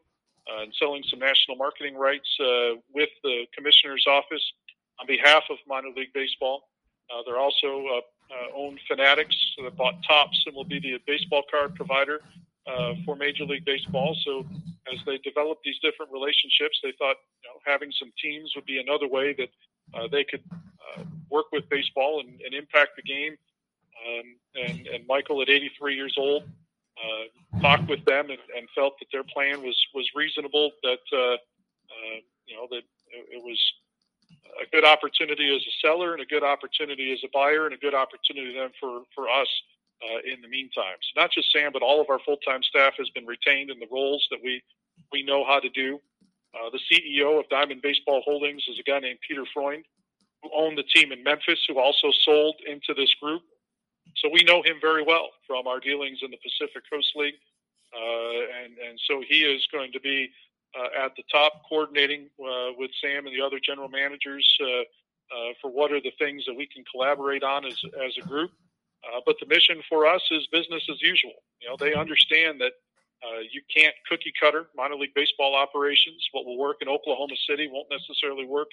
uh, 0.50 0.62
and 0.62 0.74
selling 0.80 1.04
some 1.08 1.20
national 1.20 1.56
marketing 1.56 1.94
rights 1.94 2.28
uh, 2.40 2.74
with 2.92 3.08
the 3.22 3.46
commissioner's 3.56 4.04
office 4.08 4.42
on 4.98 5.06
behalf 5.06 5.44
of 5.48 5.56
minor 5.68 5.88
league 5.96 6.12
baseball. 6.12 6.68
Uh, 7.08 7.22
they're 7.24 7.38
also 7.38 7.86
uh, 7.86 8.34
owned 8.54 8.80
Fanatics 8.88 9.36
that 9.62 9.76
bought 9.76 9.94
Topps 10.06 10.42
and 10.46 10.56
will 10.56 10.64
be 10.64 10.80
the 10.80 10.98
baseball 11.06 11.42
card 11.50 11.74
provider 11.76 12.20
for 13.04 13.16
Major 13.16 13.44
League 13.44 13.64
Baseball. 13.64 14.16
So 14.24 14.46
as 14.92 14.98
they 15.06 15.18
developed 15.18 15.62
these 15.64 15.78
different 15.80 16.12
relationships, 16.12 16.78
they 16.82 16.92
thought 16.98 17.16
you 17.42 17.48
know, 17.48 17.60
having 17.66 17.92
some 17.98 18.12
teams 18.22 18.52
would 18.54 18.66
be 18.66 18.78
another 18.78 19.08
way 19.08 19.34
that 19.34 19.50
uh, 19.94 20.08
they 20.10 20.24
could 20.24 20.42
uh, 20.52 21.02
work 21.28 21.46
with 21.52 21.68
baseball 21.68 22.20
and, 22.20 22.40
and 22.40 22.54
impact 22.54 22.96
the 22.96 23.02
game. 23.02 23.36
Um, 24.00 24.36
and, 24.54 24.86
and, 24.86 25.06
Michael, 25.06 25.42
at 25.42 25.50
83 25.50 25.94
years 25.94 26.14
old, 26.16 26.44
uh, 26.96 27.60
talked 27.60 27.88
with 27.88 28.04
them 28.06 28.30
and, 28.30 28.38
and, 28.56 28.66
felt 28.74 28.94
that 28.98 29.06
their 29.12 29.24
plan 29.24 29.62
was 29.62 29.76
was 29.94 30.08
reasonable. 30.14 30.70
That 30.82 31.04
uh, 31.12 31.36
you 32.46 32.56
know 32.56 32.66
that 32.70 32.82
it, 33.12 33.36
it 33.36 33.44
was 33.44 33.58
a 34.60 34.66
good 34.70 34.84
opportunity 34.84 35.54
as 35.54 35.62
a 35.62 35.74
seller 35.86 36.12
and 36.12 36.22
a 36.22 36.26
good 36.26 36.42
opportunity 36.42 37.12
as 37.12 37.20
a 37.24 37.28
buyer 37.32 37.66
and 37.66 37.74
a 37.74 37.78
good 37.78 37.94
opportunity 37.94 38.54
then 38.54 38.70
for, 38.80 39.02
for 39.14 39.28
us 39.28 39.48
uh, 40.02 40.18
in 40.24 40.40
the 40.40 40.48
meantime. 40.48 40.98
So 41.00 41.20
not 41.20 41.30
just 41.30 41.52
Sam, 41.52 41.70
but 41.72 41.82
all 41.82 42.00
of 42.00 42.10
our 42.10 42.18
full-time 42.20 42.62
staff 42.62 42.94
has 42.98 43.08
been 43.10 43.26
retained 43.26 43.70
in 43.70 43.78
the 43.78 43.88
roles 43.90 44.26
that 44.30 44.40
we, 44.42 44.62
we 45.12 45.22
know 45.22 45.44
how 45.44 45.60
to 45.60 45.68
do. 45.70 46.00
Uh, 46.54 46.70
the 46.70 46.80
CEO 46.90 47.38
of 47.38 47.48
Diamond 47.48 47.82
Baseball 47.82 48.22
Holdings 48.24 48.64
is 48.68 48.78
a 48.78 48.82
guy 48.82 48.98
named 48.98 49.18
Peter 49.26 49.44
Freund, 49.54 49.84
who 50.42 50.50
owned 50.54 50.78
the 50.78 50.82
team 50.82 51.12
in 51.12 51.22
Memphis, 51.22 51.60
who 51.68 51.78
also 51.78 52.10
sold 52.24 52.56
into 52.66 52.94
this 52.94 53.12
group. 53.14 53.42
So 54.16 54.28
we 54.32 54.42
know 54.42 54.62
him 54.62 54.76
very 54.80 55.04
well 55.04 55.30
from 55.46 55.66
our 55.66 55.78
dealings 55.78 56.18
in 56.22 56.30
the 56.30 56.38
Pacific 56.38 56.82
Coast 56.90 57.12
League. 57.14 57.34
Uh, 57.94 58.64
and, 58.64 58.78
and 58.78 59.00
so 59.06 59.22
he 59.26 59.40
is 59.40 59.66
going 59.72 59.92
to 59.92 60.00
be 60.00 60.30
uh, 60.78 61.04
at 61.04 61.12
the 61.16 61.22
top, 61.30 61.52
coordinating 61.68 62.28
uh, 62.40 62.70
with 62.76 62.90
Sam 63.00 63.26
and 63.26 63.36
the 63.36 63.44
other 63.44 63.58
general 63.64 63.88
managers 63.88 64.46
uh, 64.62 64.82
for 65.60 65.70
what 65.70 65.92
are 65.92 66.00
the 66.00 66.12
things 66.18 66.44
that 66.46 66.54
we 66.54 66.66
can 66.66 66.84
collaborate 66.90 67.42
on 67.42 67.64
as, 67.64 67.78
as 68.04 68.12
a 68.18 68.26
group. 68.26 68.50
but 69.26 69.36
the 69.40 69.46
mission 69.46 69.82
for 69.88 70.06
us 70.06 70.22
is 70.30 70.46
business 70.52 70.82
as 70.90 71.00
usual. 71.02 71.42
You 71.60 71.68
know, 71.68 71.76
they 71.76 71.94
understand 71.94 72.60
that 72.60 72.72
uh, 73.22 73.40
you 73.52 73.62
can't 73.74 73.94
cookie 74.08 74.32
cutter 74.40 74.66
minor 74.74 74.96
league 74.96 75.14
baseball 75.14 75.54
operations. 75.54 76.26
What 76.32 76.46
will 76.46 76.58
work 76.58 76.78
in 76.80 76.88
Oklahoma 76.88 77.34
City 77.48 77.68
won't 77.70 77.88
necessarily 77.90 78.46
work 78.46 78.68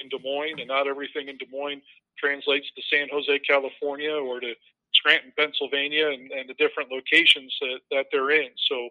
in 0.00 0.08
Des 0.08 0.22
Moines, 0.24 0.58
and 0.58 0.68
not 0.68 0.86
everything 0.86 1.28
in 1.28 1.36
Des 1.36 1.50
Moines 1.52 1.82
translates 2.18 2.66
to 2.76 2.82
San 2.90 3.08
Jose, 3.12 3.38
California, 3.40 4.12
or 4.12 4.40
to 4.40 4.54
Scranton, 4.94 5.32
Pennsylvania, 5.36 6.08
and, 6.08 6.30
and 6.32 6.48
the 6.48 6.54
different 6.54 6.90
locations 6.90 7.54
that, 7.60 7.80
that 7.90 8.06
they're 8.10 8.30
in. 8.30 8.50
So 8.68 8.88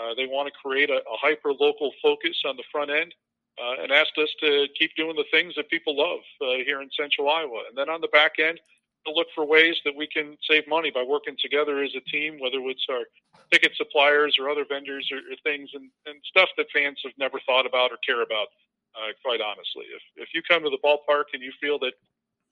uh, 0.00 0.14
they 0.16 0.26
want 0.26 0.46
to 0.46 0.54
create 0.62 0.90
a, 0.90 0.98
a 0.98 1.16
hyper 1.20 1.52
local 1.52 1.92
focus 2.02 2.40
on 2.46 2.56
the 2.56 2.64
front 2.70 2.90
end 2.90 3.14
uh, 3.60 3.82
and 3.82 3.92
asked 3.92 4.16
us 4.18 4.30
to 4.40 4.66
keep 4.78 4.94
doing 4.96 5.16
the 5.16 5.28
things 5.30 5.54
that 5.56 5.68
people 5.68 5.96
love 5.96 6.20
uh, 6.40 6.62
here 6.64 6.80
in 6.80 6.88
central 6.98 7.28
Iowa. 7.28 7.64
And 7.68 7.76
then 7.76 7.90
on 7.90 8.00
the 8.00 8.08
back 8.08 8.38
end, 8.38 8.60
to 9.06 9.12
look 9.12 9.26
for 9.34 9.44
ways 9.44 9.76
that 9.84 9.94
we 9.96 10.06
can 10.06 10.36
save 10.48 10.66
money 10.68 10.90
by 10.90 11.02
working 11.02 11.36
together 11.40 11.82
as 11.82 11.90
a 11.96 12.00
team, 12.10 12.38
whether 12.38 12.58
it's 12.68 12.86
our 12.90 13.04
ticket 13.52 13.72
suppliers 13.76 14.36
or 14.38 14.48
other 14.48 14.64
vendors 14.68 15.08
or, 15.12 15.18
or 15.18 15.36
things 15.42 15.70
and, 15.74 15.90
and, 16.06 16.16
stuff 16.24 16.48
that 16.56 16.66
fans 16.72 16.98
have 17.04 17.12
never 17.18 17.40
thought 17.46 17.66
about 17.66 17.92
or 17.92 17.98
care 18.06 18.22
about, 18.22 18.48
uh, 18.96 19.12
quite 19.24 19.40
honestly. 19.40 19.84
If, 19.94 20.02
if 20.16 20.28
you 20.34 20.42
come 20.48 20.62
to 20.62 20.70
the 20.70 20.80
ballpark 20.84 21.34
and 21.34 21.42
you 21.42 21.52
feel 21.60 21.78
that 21.80 21.92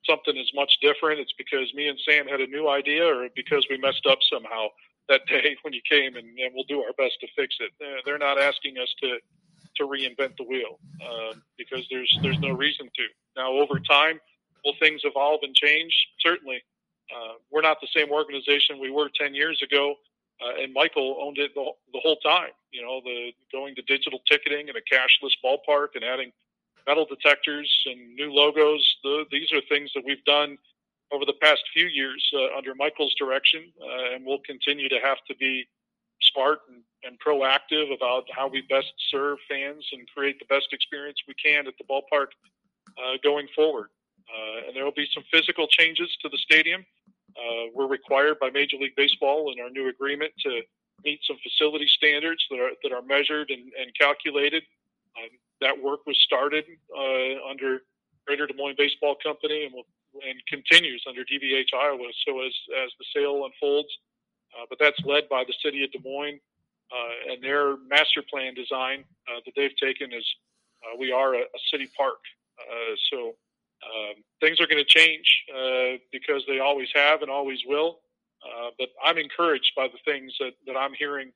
something 0.04 0.36
is 0.36 0.50
much 0.54 0.72
different, 0.82 1.20
it's 1.20 1.32
because 1.38 1.72
me 1.74 1.88
and 1.88 1.98
Sam 2.06 2.26
had 2.26 2.40
a 2.40 2.46
new 2.46 2.68
idea 2.68 3.04
or 3.06 3.28
because 3.34 3.66
we 3.70 3.78
messed 3.78 4.06
up 4.06 4.18
somehow 4.30 4.68
that 5.08 5.22
day 5.26 5.56
when 5.62 5.72
you 5.72 5.80
came, 5.88 6.16
and, 6.16 6.26
and 6.26 6.52
we'll 6.54 6.68
do 6.68 6.80
our 6.82 6.92
best 6.98 7.20
to 7.20 7.28
fix 7.36 7.56
it. 7.60 7.72
They're 8.04 8.18
not 8.18 8.40
asking 8.40 8.78
us 8.78 8.92
to 9.02 9.18
to 9.76 9.86
reinvent 9.86 10.36
the 10.36 10.44
wheel 10.44 10.78
um, 11.08 11.42
because 11.56 11.86
there's 11.90 12.18
there's 12.22 12.38
no 12.40 12.50
reason 12.50 12.86
to. 12.86 13.02
Now, 13.36 13.52
over 13.52 13.78
time, 13.78 14.20
will 14.64 14.74
things 14.80 15.02
evolve 15.04 15.40
and 15.42 15.54
change? 15.54 15.94
Certainly. 16.20 16.62
Uh, 17.10 17.34
we're 17.50 17.62
not 17.62 17.78
the 17.80 17.88
same 17.94 18.10
organization 18.10 18.78
we 18.78 18.90
were 18.90 19.10
10 19.12 19.34
years 19.34 19.60
ago, 19.62 19.96
uh, 20.40 20.62
and 20.62 20.72
Michael 20.72 21.16
owned 21.20 21.38
it 21.38 21.52
the, 21.54 21.64
the 21.92 22.00
whole 22.00 22.16
time. 22.16 22.50
You 22.70 22.82
know, 22.82 23.00
the 23.02 23.32
going 23.52 23.74
to 23.74 23.82
digital 23.82 24.20
ticketing 24.30 24.68
and 24.68 24.76
a 24.76 24.80
cashless 24.80 25.34
ballpark 25.44 25.88
and 25.96 26.04
adding 26.04 26.30
metal 26.86 27.04
detectors 27.04 27.70
and 27.86 28.14
new 28.14 28.32
logos. 28.32 28.96
The, 29.02 29.24
these 29.30 29.52
are 29.52 29.60
things 29.68 29.90
that 29.94 30.04
we've 30.06 30.24
done 30.24 30.56
over 31.12 31.24
the 31.24 31.34
past 31.42 31.62
few 31.72 31.86
years 31.86 32.24
uh, 32.34 32.56
under 32.56 32.74
Michael's 32.74 33.14
direction, 33.18 33.72
uh, 33.82 34.14
and 34.14 34.24
we'll 34.24 34.42
continue 34.46 34.88
to 34.88 35.00
have 35.02 35.18
to 35.28 35.34
be 35.36 35.66
smart 36.32 36.60
and, 36.68 36.82
and, 37.02 37.18
proactive 37.18 37.92
about 37.92 38.24
how 38.30 38.46
we 38.46 38.60
best 38.68 38.92
serve 39.10 39.38
fans 39.48 39.84
and 39.92 40.06
create 40.14 40.38
the 40.38 40.44
best 40.44 40.68
experience 40.72 41.18
we 41.26 41.34
can 41.34 41.66
at 41.66 41.74
the 41.78 41.84
ballpark 41.84 42.28
uh, 42.98 43.16
going 43.22 43.48
forward. 43.56 43.88
Uh, 44.30 44.66
and 44.66 44.76
there 44.76 44.84
will 44.84 44.92
be 44.96 45.08
some 45.12 45.24
physical 45.32 45.66
changes 45.66 46.08
to 46.22 46.28
the 46.28 46.38
stadium. 46.38 46.84
Uh, 47.36 47.70
we're 47.74 47.86
required 47.86 48.38
by 48.40 48.50
Major 48.50 48.76
League 48.76 48.96
Baseball 48.96 49.52
in 49.52 49.62
our 49.62 49.70
new 49.70 49.88
agreement 49.88 50.32
to 50.44 50.62
meet 51.04 51.20
some 51.26 51.36
facility 51.42 51.86
standards 51.88 52.44
that 52.50 52.60
are 52.60 52.70
that 52.82 52.92
are 52.92 53.02
measured 53.02 53.50
and, 53.50 53.72
and 53.80 53.94
calculated. 53.98 54.62
Um, 55.16 55.30
that 55.60 55.80
work 55.82 56.06
was 56.06 56.18
started 56.18 56.64
uh, 56.96 57.48
under 57.48 57.82
Greater 58.26 58.46
Des 58.46 58.54
Moines 58.54 58.76
Baseball 58.76 59.16
Company, 59.22 59.64
and 59.64 59.74
will 59.74 59.86
and 60.26 60.42
continues 60.48 61.04
under 61.08 61.22
DBH 61.22 61.72
Iowa. 61.74 62.10
So 62.26 62.40
as 62.40 62.52
as 62.84 62.90
the 62.98 63.06
sale 63.14 63.44
unfolds, 63.46 63.88
uh, 64.56 64.66
but 64.68 64.78
that's 64.78 65.00
led 65.04 65.28
by 65.28 65.44
the 65.44 65.54
city 65.64 65.84
of 65.84 65.92
Des 65.92 66.02
Moines 66.04 66.40
uh, 66.90 67.32
and 67.32 67.42
their 67.42 67.76
master 67.88 68.22
plan 68.28 68.54
design 68.54 69.04
uh, 69.28 69.40
that 69.44 69.52
they've 69.56 69.76
taken 69.80 70.12
is 70.12 70.26
we 70.98 71.12
are 71.12 71.34
a, 71.34 71.40
a 71.40 71.60
city 71.70 71.88
park. 71.96 72.18
So 73.10 73.34
um, 73.84 74.22
things 74.40 74.60
are 74.60 74.66
going 74.66 74.82
to 74.82 74.88
change 74.88 75.26
uh, 75.54 75.98
because 76.12 76.42
they 76.46 76.60
always 76.60 76.88
have 76.94 77.22
and 77.22 77.30
always 77.30 77.60
will. 77.66 77.98
but 78.78 78.88
I'm 79.04 79.18
encouraged 79.18 79.72
by 79.76 79.88
the 79.88 79.98
things 80.04 80.34
that, 80.40 80.52
that 80.66 80.76
I'm 80.76 80.94
hearing 80.94 81.32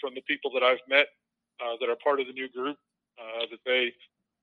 from 0.00 0.14
the 0.14 0.22
people 0.22 0.50
that 0.54 0.62
I've 0.62 0.82
met 0.88 1.06
that 1.80 1.88
are 1.88 1.96
part 1.96 2.20
of 2.20 2.26
the 2.26 2.32
new 2.32 2.48
group 2.48 2.76
that 3.50 3.58
they 3.66 3.92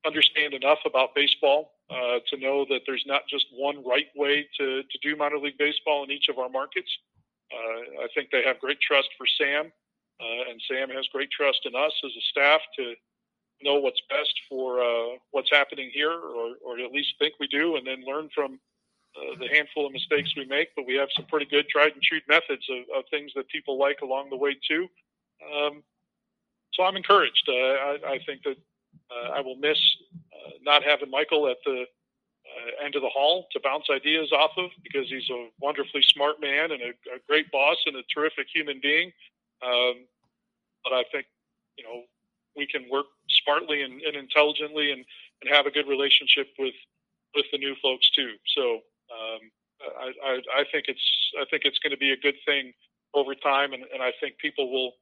understand 0.05 0.53
enough 0.53 0.79
about 0.85 1.15
baseball 1.15 1.71
uh, 1.89 2.19
to 2.29 2.37
know 2.37 2.65
that 2.69 2.81
there's 2.85 3.03
not 3.05 3.21
just 3.29 3.45
one 3.53 3.83
right 3.85 4.07
way 4.15 4.47
to, 4.57 4.83
to 4.83 4.97
do 5.01 5.15
minor 5.15 5.37
league 5.37 5.57
baseball 5.57 6.03
in 6.03 6.11
each 6.11 6.29
of 6.29 6.37
our 6.37 6.49
markets. 6.49 6.89
Uh, 7.51 8.03
I 8.03 8.07
think 8.13 8.29
they 8.31 8.43
have 8.43 8.59
great 8.59 8.79
trust 8.79 9.09
for 9.17 9.25
Sam, 9.37 9.71
uh, 10.21 10.49
and 10.49 10.61
Sam 10.69 10.89
has 10.89 11.07
great 11.11 11.29
trust 11.31 11.61
in 11.65 11.75
us 11.75 11.93
as 12.03 12.11
a 12.11 12.23
staff 12.31 12.61
to 12.77 12.93
know 13.65 13.77
what's 13.85 14.01
best 14.09 14.35
for 14.49 14.79
uh, 14.89 15.17
what's 15.31 15.51
happening 15.51 15.89
here, 15.93 16.11
or, 16.11 16.55
or 16.65 16.79
at 16.79 16.91
least 16.91 17.15
think 17.19 17.33
we 17.39 17.47
do, 17.47 17.75
and 17.75 17.85
then 17.85 18.05
learn 18.05 18.29
from 18.33 18.59
uh, 19.17 19.33
the 19.41 19.49
handful 19.55 19.85
of 19.85 19.91
mistakes 19.91 20.31
we 20.37 20.45
make. 20.45 20.69
But 20.75 20.87
we 20.87 20.95
have 20.95 21.09
some 21.15 21.25
pretty 21.25 21.47
good 21.47 21.67
tried 21.67 21.93
and 21.93 22.01
true 22.01 22.21
methods 22.29 22.65
of, 22.69 22.81
of 22.97 23.03
things 23.09 23.31
that 23.35 23.47
people 23.49 23.77
like 23.77 23.99
along 24.01 24.29
the 24.29 24.37
way 24.45 24.55
too. 24.69 24.87
Um, 25.53 25.83
so 26.73 26.83
I'm 26.83 26.95
encouraged. 26.95 27.45
Uh, 27.47 27.75
I, 27.89 27.97
I 28.15 28.19
think 28.25 28.43
that 28.43 28.57
uh, 29.11 29.29
I 29.37 29.41
will 29.41 29.55
miss 29.57 29.77
uh, 30.33 30.51
not 30.61 30.83
having 30.83 31.09
Michael 31.09 31.47
at 31.47 31.57
the 31.65 31.83
uh, 31.83 32.85
end 32.85 32.95
of 32.95 33.01
the 33.01 33.09
hall 33.09 33.47
to 33.51 33.59
bounce 33.63 33.85
ideas 33.89 34.31
off 34.31 34.51
of 34.57 34.69
because 34.83 35.09
he's 35.09 35.29
a 35.29 35.49
wonderfully 35.59 36.03
smart 36.13 36.39
man 36.41 36.71
and 36.71 36.81
a, 36.81 36.89
a 37.15 37.19
great 37.27 37.51
boss 37.51 37.77
and 37.85 37.95
a 37.95 38.03
terrific 38.13 38.47
human 38.53 38.79
being. 38.81 39.11
Um, 39.65 40.05
but 40.83 40.93
I 40.93 41.03
think, 41.11 41.25
you 41.77 41.83
know, 41.83 42.03
we 42.55 42.67
can 42.67 42.85
work 42.89 43.07
smartly 43.43 43.81
and, 43.81 44.01
and 44.01 44.15
intelligently 44.15 44.91
and, 44.91 45.03
and 45.41 45.53
have 45.53 45.65
a 45.65 45.71
good 45.71 45.87
relationship 45.87 46.47
with 46.57 46.75
with 47.35 47.45
the 47.51 47.57
new 47.57 47.75
folks 47.81 48.09
too. 48.11 48.31
So 48.55 48.63
um, 49.11 49.41
I, 49.99 50.11
I, 50.23 50.33
I 50.61 50.63
think 50.71 50.85
it's 50.87 51.07
I 51.39 51.45
think 51.49 51.63
it's 51.65 51.79
going 51.79 51.91
to 51.91 51.97
be 51.97 52.11
a 52.11 52.17
good 52.17 52.35
thing 52.45 52.73
over 53.13 53.35
time, 53.35 53.73
and, 53.73 53.83
and 53.93 54.01
I 54.01 54.11
think 54.19 54.37
people 54.37 54.71
will 54.71 54.93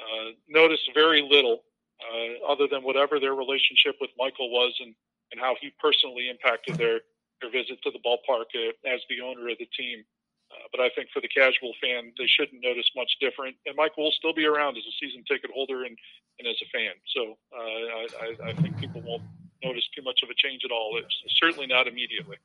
uh, 0.00 0.30
notice 0.48 0.80
very 0.94 1.22
little 1.22 1.62
uh, 2.00 2.52
other 2.52 2.66
than 2.70 2.82
whatever 2.82 3.20
their 3.20 3.34
relationship 3.34 3.96
with 4.00 4.10
Michael 4.18 4.50
was 4.50 4.72
and, 4.80 4.94
and 5.32 5.40
how 5.40 5.54
he 5.60 5.72
personally 5.78 6.28
impacted 6.28 6.76
their 6.76 7.00
their 7.40 7.50
visit 7.50 7.80
to 7.82 7.90
the 7.90 8.00
ballpark 8.04 8.52
uh, 8.54 8.72
as 8.88 9.00
the 9.08 9.20
owner 9.20 9.48
of 9.48 9.58
the 9.58 9.68
team. 9.76 10.04
Uh, 10.50 10.66
but 10.72 10.80
I 10.80 10.90
think 10.90 11.08
for 11.14 11.20
the 11.20 11.28
casual 11.28 11.72
fan, 11.80 12.12
they 12.18 12.26
shouldn't 12.26 12.62
notice 12.62 12.90
much 12.96 13.12
different. 13.20 13.56
And 13.66 13.76
Michael 13.76 14.04
will 14.04 14.18
still 14.18 14.34
be 14.34 14.44
around 14.44 14.76
as 14.76 14.82
a 14.82 14.94
season 14.98 15.22
ticket 15.24 15.50
holder 15.54 15.84
and, 15.84 15.96
and 16.40 16.48
as 16.48 16.56
a 16.64 16.68
fan. 16.72 16.96
So 17.12 17.36
uh, 17.52 18.08
I, 18.24 18.28
I 18.48 18.52
think 18.56 18.80
people 18.80 19.04
won't 19.04 19.28
notice 19.60 19.84
too 19.92 20.00
much 20.00 20.24
of 20.24 20.32
a 20.32 20.36
change 20.40 20.64
at 20.64 20.72
all. 20.72 20.96
It's 20.96 21.12
certainly 21.36 21.68
not 21.68 21.84
immediately. 21.84 22.40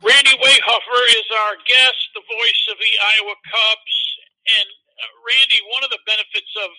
Randy 0.00 0.34
Wehofer 0.40 1.02
is 1.14 1.28
our 1.46 1.54
guest, 1.68 2.00
the 2.16 2.24
voice 2.24 2.62
of 2.72 2.80
the 2.80 2.92
Iowa 3.14 3.36
Cubs. 3.44 3.96
And 4.48 4.68
uh, 4.96 5.12
Randy, 5.20 5.60
one 5.76 5.84
of 5.84 5.92
the 5.92 6.02
benefits 6.08 6.50
of 6.64 6.72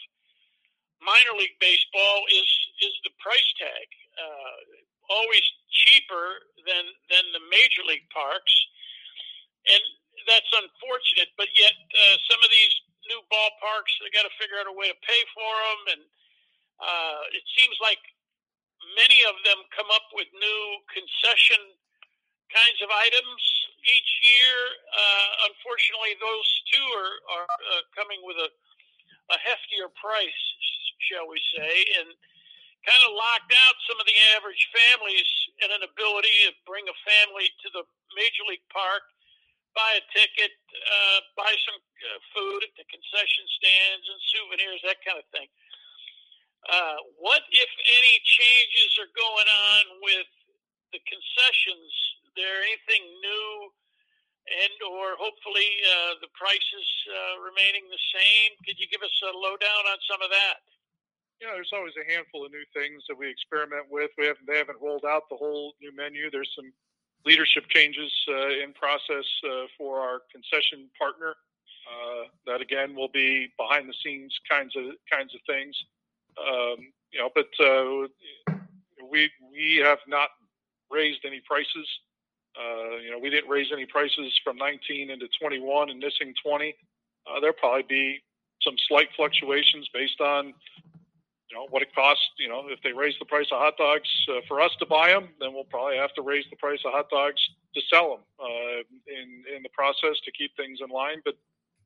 minor 1.00 1.38
league 1.38 1.56
baseball 1.62 2.26
is 2.34 2.50
is 2.82 2.94
the 3.06 3.14
price 3.22 3.50
tag. 3.62 3.88
Uh, 4.18 4.58
always 5.14 5.46
cheaper 5.72 6.42
than 6.66 6.84
than 7.14 7.24
the 7.32 7.44
major 7.48 7.86
league 7.88 8.08
parks, 8.12 8.56
and 9.70 9.84
that's 10.28 10.52
unfortunate. 10.52 11.32
But 11.38 11.48
yet, 11.56 11.74
uh, 11.96 12.18
some 12.28 12.42
of 12.44 12.50
these 12.50 12.76
new 13.08 13.22
ballparks 13.32 13.92
they 14.00 14.12
got 14.14 14.28
to 14.28 14.34
figure 14.40 14.60
out 14.60 14.70
a 14.70 14.76
way 14.76 14.92
to 14.92 14.98
pay 15.04 15.22
for 15.34 15.52
them, 15.52 15.80
and 15.98 16.04
uh, 16.80 17.22
it 17.34 17.46
seems 17.58 17.76
like 17.82 18.00
many 18.96 19.20
of 19.28 19.36
them 19.44 19.60
come 19.74 19.90
up 19.92 20.06
with 20.14 20.30
new 20.36 20.64
concession 20.92 21.60
kinds 22.54 22.80
of 22.80 22.90
items 22.92 23.44
each 23.84 24.12
year. 24.24 24.58
Uh, 24.96 25.52
unfortunately, 25.52 26.16
those 26.20 26.48
two 26.72 26.88
are, 26.96 27.16
are 27.40 27.48
uh, 27.48 27.82
coming 27.92 28.20
with 28.24 28.40
a, 28.40 28.50
a 29.36 29.38
heftier 29.44 29.92
price, 30.00 30.42
shall 31.12 31.28
we 31.28 31.40
say, 31.56 31.74
and 32.00 32.08
kind 32.88 33.04
of 33.04 33.12
locked 33.20 33.52
out 33.52 33.76
some 33.84 34.00
of 34.00 34.08
the 34.08 34.16
average 34.36 34.64
families 34.72 35.28
and 35.60 35.76
an 35.76 35.84
ability 35.84 36.48
to 36.48 36.56
bring 36.64 36.88
a 36.88 36.98
family 37.04 37.52
to 37.60 37.68
the 37.76 37.84
major 38.16 38.44
league 38.48 38.64
park, 38.72 39.04
buy 39.78 40.02
a 40.02 40.04
ticket, 40.10 40.58
uh, 40.74 41.20
buy 41.38 41.54
some 41.54 41.78
uh, 41.78 42.20
food 42.34 42.66
at 42.66 42.74
the 42.74 42.86
concession 42.90 43.46
stands 43.62 44.06
and 44.10 44.20
souvenirs, 44.34 44.82
that 44.82 44.98
kind 45.06 45.22
of 45.22 45.28
thing. 45.30 45.46
Uh, 46.66 46.98
what, 47.22 47.46
if 47.54 47.72
any, 47.86 48.16
changes 48.26 48.98
are 48.98 49.12
going 49.14 49.46
on 49.48 49.84
with 50.02 50.30
the 50.92 51.02
concessions? 51.06 51.94
Is 52.26 52.34
There 52.34 52.58
anything 52.66 53.06
new, 53.22 53.52
and 54.66 54.76
or 54.98 55.14
hopefully 55.22 55.70
uh, 55.86 56.18
the 56.26 56.32
prices 56.34 56.88
uh, 57.08 57.46
remaining 57.46 57.86
the 57.88 58.04
same? 58.18 58.58
Could 58.66 58.82
you 58.82 58.90
give 58.90 59.06
us 59.06 59.14
a 59.24 59.32
lowdown 59.32 59.84
on 59.94 60.02
some 60.10 60.20
of 60.26 60.34
that? 60.34 60.66
know, 61.48 61.54
there's 61.54 61.74
always 61.74 61.94
a 61.96 62.06
handful 62.10 62.46
of 62.46 62.52
new 62.52 62.66
things 62.74 63.06
that 63.08 63.16
we 63.16 63.30
experiment 63.30 63.88
with. 63.90 64.12
We 64.18 64.26
haven't 64.26 64.46
they 64.50 64.58
haven't 64.58 64.82
rolled 64.82 65.06
out 65.06 65.30
the 65.30 65.38
whole 65.38 65.74
new 65.82 65.96
menu. 65.96 66.30
There's 66.30 66.52
some 66.58 66.74
leadership 67.26 67.66
changes 67.70 68.12
uh, 68.30 68.64
in 68.64 68.74
process 68.74 69.26
uh, 69.46 69.66
for 69.78 70.00
our 70.00 70.22
concession 70.32 70.90
partner. 71.00 71.36
Uh, 71.88 72.28
that 72.46 72.60
again 72.60 72.94
will 72.96 73.08
be 73.08 73.48
behind 73.58 73.88
the 73.88 73.94
scenes 74.04 74.38
kinds 74.50 74.76
of 74.76 74.84
kinds 75.12 75.34
of 75.34 75.40
things. 75.48 75.76
Um, 76.38 76.92
you 77.12 77.20
know, 77.20 77.30
but 77.34 77.48
we 79.10 79.30
we 79.52 79.82
have 79.84 80.00
not 80.08 80.30
raised 80.92 81.20
any 81.26 81.42
prices. 81.46 81.88
Uh, 82.58 82.98
you 82.98 83.12
know, 83.12 83.20
we 83.20 83.30
didn't 83.30 83.50
raise 83.50 83.68
any 83.72 83.86
prices 83.86 84.34
from 84.44 84.58
19 84.58 85.12
into 85.12 85.28
21 85.40 85.90
and 85.92 86.00
missing 86.00 86.34
20. 86.44 86.76
Uh, 87.28 87.40
there'll 87.40 87.54
probably 87.54 87.86
be 87.88 88.20
some 88.62 88.76
slight 88.88 89.10
fluctuations 89.16 89.88
based 89.94 90.20
on 90.20 90.54
you 91.50 91.56
know 91.56 91.68
what 91.70 91.82
it 91.82 91.94
costs. 91.96 92.24
You 92.38 92.50
know, 92.50 92.68
if 92.68 92.80
they 92.84 92.92
raise 92.92 93.16
the 93.20 93.26
price 93.26 93.48
of 93.52 93.60
hot 93.60 93.78
dogs 93.78 94.10
uh, 94.30 94.42
for 94.48 94.60
us 94.60 94.72
to 94.80 94.86
buy 94.86 95.10
them, 95.10 95.30
then 95.40 95.54
we'll 95.54 95.64
probably 95.64 95.98
have 95.98 96.14
to 96.16 96.22
raise 96.22 96.46
the 96.50 96.58
price 96.58 96.80
of 96.86 96.92
hot 96.92 97.10
dogs 97.10 97.42
to 97.76 97.82
sell 97.90 98.10
them 98.12 98.24
uh, 98.40 98.80
in 99.08 99.44
in 99.56 99.64
the 99.64 99.70
process 99.74 100.20
to 100.26 100.32
keep 100.32 100.56
things 100.58 100.80
in 100.84 100.90
line. 100.90 101.22
But 101.24 101.36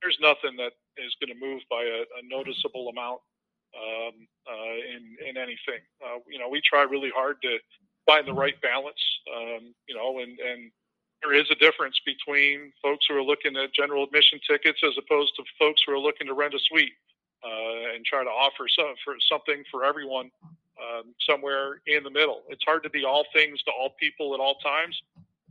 there's 0.02 0.18
nothing 0.22 0.58
that 0.58 0.74
is 0.98 1.14
going 1.22 1.30
to 1.30 1.40
move 1.40 1.62
by 1.70 1.84
a, 1.84 2.02
a 2.18 2.22
noticeable 2.26 2.90
amount 2.90 3.22
um, 3.78 4.28
uh, 4.50 4.78
in 4.82 5.30
in 5.30 5.38
anything. 5.38 5.82
Uh, 6.02 6.20
you 6.28 6.40
know, 6.40 6.50
we 6.50 6.62
try 6.62 6.82
really 6.84 7.12
hard 7.14 7.38
to 7.44 7.58
find 8.06 8.28
the 8.28 8.34
right 8.34 8.60
balance. 8.62 9.02
Um, 9.30 9.74
you 9.88 9.96
know, 9.96 10.20
and 10.20 10.40
and 10.40 10.72
there 11.22 11.34
is 11.34 11.46
a 11.52 11.56
difference 11.56 12.02
between 12.04 12.74
folks 12.82 13.06
who 13.08 13.16
are 13.16 13.24
looking 13.24 13.56
at 13.58 13.74
general 13.74 14.04
admission 14.04 14.40
tickets 14.50 14.82
as 14.84 14.98
opposed 14.98 15.34
to 15.38 15.44
folks 15.60 15.82
who 15.86 15.94
are 15.94 16.00
looking 16.00 16.26
to 16.26 16.34
rent 16.34 16.56
a 16.56 16.60
suite 16.60 16.94
uh, 17.44 17.96
and 17.96 18.06
try 18.06 18.24
to 18.24 18.30
offer 18.30 18.68
some, 18.70 18.94
for 19.04 19.16
something 19.30 19.64
for 19.72 19.86
everyone 19.86 20.30
um, 20.82 21.14
somewhere 21.28 21.82
in 21.88 22.04
the 22.04 22.10
middle. 22.10 22.44
It's 22.50 22.64
hard 22.64 22.84
to 22.84 22.90
be 22.90 23.04
all 23.06 23.26
things 23.34 23.62
to 23.64 23.72
all 23.72 23.92
people 24.00 24.34
at 24.34 24.40
all 24.40 24.56
times, 24.56 25.00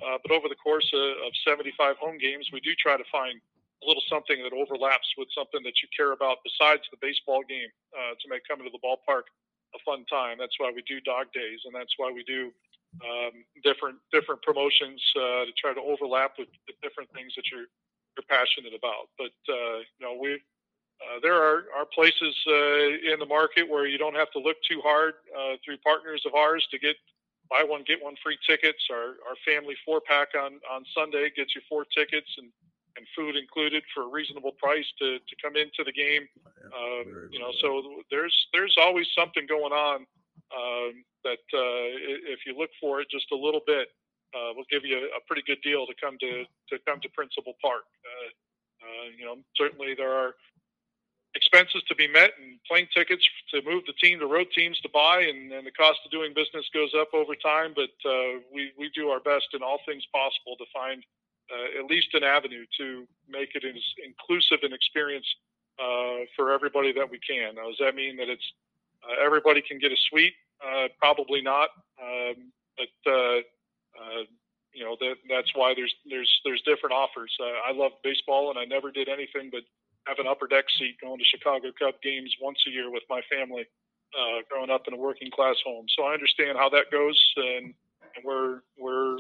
uh, 0.03 0.19
but 0.23 0.33
over 0.33 0.49
the 0.49 0.57
course 0.57 0.89
of, 0.95 1.27
of 1.27 1.33
75 1.47 1.97
home 1.97 2.19
games, 2.19 2.49
we 2.53 2.61
do 2.61 2.75
try 2.75 2.97
to 2.97 3.05
find 3.13 3.41
a 3.83 3.87
little 3.87 4.03
something 4.09 4.43
that 4.43 4.53
overlaps 4.53 5.09
with 5.17 5.29
something 5.35 5.61
that 5.65 5.81
you 5.83 5.89
care 5.97 6.13
about 6.13 6.39
besides 6.45 6.83
the 6.91 6.99
baseball 7.01 7.43
game 7.49 7.69
uh, 7.97 8.13
to 8.21 8.29
make 8.29 8.45
coming 8.47 8.67
to 8.69 8.73
the 8.73 8.83
ballpark 8.85 9.29
a 9.75 9.81
fun 9.85 10.05
time. 10.11 10.37
That's 10.39 10.59
why 10.59 10.73
we 10.75 10.83
do 10.83 11.01
dog 11.01 11.33
days, 11.33 11.61
and 11.65 11.75
that's 11.75 11.95
why 11.97 12.13
we 12.13 12.25
do 12.25 12.53
um, 13.07 13.47
different 13.63 13.97
different 14.13 14.43
promotions 14.43 15.01
uh, 15.17 15.47
to 15.47 15.53
try 15.57 15.73
to 15.73 15.81
overlap 15.81 16.35
with 16.39 16.49
the 16.67 16.75
different 16.83 17.09
things 17.15 17.33
that 17.37 17.47
you're 17.51 17.71
you're 18.19 18.29
passionate 18.29 18.75
about. 18.75 19.09
But 19.17 19.37
uh, 19.49 19.79
you 19.81 20.03
know, 20.03 20.19
we 20.19 20.43
uh, 21.01 21.19
there 21.23 21.35
are, 21.35 21.65
are 21.77 21.87
places 21.95 22.37
uh, 22.47 23.13
in 23.13 23.19
the 23.19 23.27
market 23.27 23.69
where 23.69 23.87
you 23.87 23.99
don't 23.99 24.15
have 24.15 24.31
to 24.33 24.39
look 24.39 24.57
too 24.69 24.81
hard 24.83 25.15
uh, 25.37 25.57
through 25.65 25.79
partners 25.79 26.23
of 26.27 26.35
ours 26.35 26.67
to 26.71 26.79
get 26.79 26.97
buy 27.49 27.65
one 27.67 27.83
get 27.87 28.03
one 28.03 28.15
free 28.23 28.39
tickets. 28.49 28.79
Our 28.91 29.17
our 29.27 29.37
family 29.45 29.75
four 29.85 30.01
pack 30.01 30.29
on 30.39 30.61
on 30.71 30.85
Sunday 30.95 31.31
gets 31.35 31.55
you 31.55 31.63
four 31.69 31.85
tickets 31.85 32.29
and 32.39 32.49
and 32.97 33.07
food 33.17 33.37
included 33.37 33.83
for 33.95 34.05
a 34.05 34.09
reasonable 34.09 34.53
price 34.53 34.87
to 34.99 35.19
to 35.19 35.35
come 35.43 35.57
into 35.57 35.83
the 35.85 35.93
game. 35.93 36.29
Um, 36.69 37.29
you 37.33 37.39
know, 37.39 37.53
so 37.61 38.03
there's 38.11 38.35
there's 38.53 38.77
always 38.79 39.07
something 39.17 39.47
going 39.47 39.73
on 39.73 40.07
um, 40.55 41.05
that 41.25 41.45
uh, 41.55 41.87
if 42.29 42.41
you 42.47 42.57
look 42.59 42.71
for 42.81 43.01
it 43.01 43.09
just 43.11 43.31
a 43.33 43.37
little 43.37 43.63
bit, 43.67 43.89
uh, 44.35 44.53
will 44.55 44.69
give 44.71 44.85
you 44.85 44.97
a, 44.99 45.05
a, 45.19 45.21
pretty 45.27 45.43
good 45.47 45.63
deal 45.63 45.87
to 45.87 45.95
come 46.01 46.19
to 46.19 46.45
to 46.69 46.79
come 46.87 47.01
to 47.01 47.09
Principal 47.11 47.55
Park. 47.63 47.85
Uh, 48.05 48.29
uh, 48.83 49.07
you 49.17 49.25
know, 49.25 49.37
certainly 49.57 49.95
there 49.95 50.13
are 50.13 50.35
expenses 51.35 51.83
to 51.89 51.95
be 51.95 52.09
met 52.09 52.33
and 52.43 52.59
plane 52.67 52.89
tickets 52.95 53.23
to 53.55 53.63
move 53.63 53.83
the 53.87 53.95
team 54.03 54.19
to 54.19 54.27
road 54.27 54.49
teams 54.55 54.79
to 54.81 54.89
buy 54.93 55.23
and, 55.23 55.53
and 55.53 55.67
the 55.67 55.71
cost 55.71 56.01
of 56.05 56.11
doing 56.11 56.35
business 56.35 56.67
goes 56.75 56.93
up 56.99 57.09
over 57.15 57.35
time. 57.35 57.73
But 57.75 57.95
uh, 58.09 58.43
we, 58.53 58.73
we 58.79 58.91
do 58.95 59.09
our 59.11 59.21
best 59.21 59.47
in 59.55 59.63
all 59.63 59.79
things 59.87 60.05
possible 60.13 60.57
to 60.59 60.65
find 60.75 61.05
uh, 61.51 61.79
at 61.79 61.91
least 61.91 62.15
an 62.15 62.25
avenue 62.25 62.65
to 62.79 63.07
make 63.29 63.55
it 63.55 63.65
as 63.65 63.83
inclusive 64.05 64.59
an 64.63 64.73
experience 64.73 65.27
uh, 65.79 66.27
for 66.37 66.53
everybody 66.53 66.93
that 66.93 67.11
we 67.11 67.19
can. 67.19 67.55
Now 67.55 67.69
does 67.69 67.79
that 67.81 67.95
mean 67.95 68.17
that 68.17 68.29
it's 68.29 68.47
uh, 69.03 69.25
everybody 69.25 69.63
can 69.63 69.79
get 69.79 69.93
a 69.93 69.97
suite? 70.11 70.35
Uh, 70.61 70.89
probably 70.99 71.43
not. 71.43 71.71
Um, 72.03 72.53
but 72.77 73.11
uh, 73.11 73.41
you 74.73 74.85
know 74.85 74.97
that 75.01 75.17
that's 75.29 75.51
why 75.55 75.75
there's 75.75 75.95
there's 76.09 76.31
there's 76.45 76.63
different 76.63 76.95
offers. 76.95 77.37
I 77.41 77.73
love 77.73 77.93
baseball 78.05 78.51
and 78.51 78.59
I 78.59 78.65
never 78.65 78.91
did 78.91 79.09
anything 79.09 79.51
but 79.51 79.63
have 80.11 80.19
an 80.19 80.27
upper 80.27 80.47
deck 80.47 80.65
seat 80.79 80.97
going 81.01 81.19
to 81.19 81.25
Chicago 81.25 81.71
Cub 81.79 81.95
games 82.03 82.35
once 82.43 82.59
a 82.67 82.71
year 82.71 82.91
with 82.91 83.05
my 83.09 83.23
family, 83.31 83.65
uh, 84.19 84.43
growing 84.51 84.71
up 84.71 84.89
in 84.89 84.95
a 84.95 84.97
working 84.97 85.31
class 85.31 85.55
home. 85.65 85.87
So 85.97 86.05
I 86.05 86.15
understand 86.15 86.59
how 86.59 86.69
that 86.71 86.91
goes, 86.91 87.19
and, 87.37 87.73
and 88.17 88.25
we're 88.25 88.61
we're 88.79 89.19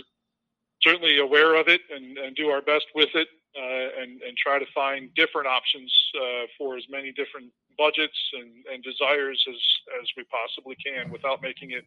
certainly 0.82 1.18
aware 1.18 1.55
of 1.55 1.68
it 1.68 1.82
and, 1.95 2.18
and 2.18 2.34
do 2.34 2.49
our 2.49 2.61
best 2.61 2.86
with 2.95 3.14
it, 3.14 3.28
uh, 3.55 4.03
and 4.03 4.20
and 4.22 4.36
try 4.36 4.59
to 4.59 4.66
find 4.74 5.14
different 5.14 5.47
options 5.47 5.95
uh, 6.18 6.47
for 6.59 6.76
as 6.76 6.84
many 6.91 7.12
different 7.12 7.53
budgets 7.78 8.18
and, 8.34 8.51
and 8.72 8.82
desires 8.82 9.43
as 9.49 9.61
as 10.03 10.09
we 10.16 10.24
possibly 10.24 10.76
can, 10.84 11.11
without 11.11 11.41
making 11.41 11.70
it 11.70 11.84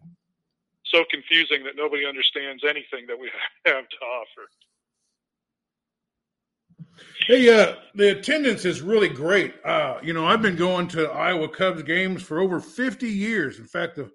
so 0.86 1.04
confusing 1.10 1.64
that 1.64 1.76
nobody 1.76 2.06
understands 2.06 2.64
anything 2.64 3.08
that 3.08 3.20
we 3.20 3.30
have 3.66 3.88
to 3.90 3.98
offer. 4.00 4.48
Hey, 7.28 7.50
uh, 7.54 7.76
the 7.96 8.18
attendance 8.18 8.66
is 8.66 8.82
really 8.82 9.10
great. 9.10 9.54
Uh, 9.64 9.98
you 10.04 10.14
know, 10.14 10.26
I've 10.26 10.42
been 10.42 10.56
going 10.56 10.88
to 10.90 11.10
Iowa 11.10 11.48
Cubs 11.48 11.84
games 11.84 12.22
for 12.22 12.40
over 12.40 12.60
50 12.60 13.08
years. 13.08 13.60
In 13.60 13.66
fact, 13.66 13.96
the 13.96 14.12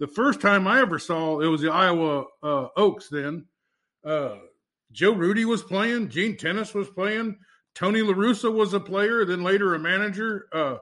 the 0.00 0.06
first 0.08 0.40
time 0.40 0.66
I 0.66 0.80
ever 0.80 0.98
saw 0.98 1.40
it 1.40 1.46
was 1.46 1.60
the 1.62 1.72
Iowa 1.72 2.24
uh, 2.42 2.68
Oaks. 2.76 3.08
Then 3.08 3.46
uh, 4.04 4.36
Joe 4.92 5.12
Rudi 5.12 5.44
was 5.44 5.62
playing, 5.62 6.08
Gene 6.08 6.36
Tenace 6.36 6.74
was 6.74 6.90
playing, 6.90 7.38
Tony 7.74 8.02
La 8.02 8.12
Russa 8.12 8.52
was 8.52 8.74
a 8.74 8.80
player, 8.80 9.24
then 9.24 9.42
later 9.44 9.74
a 9.74 9.78
manager. 9.78 10.48
Uh, 10.52 10.78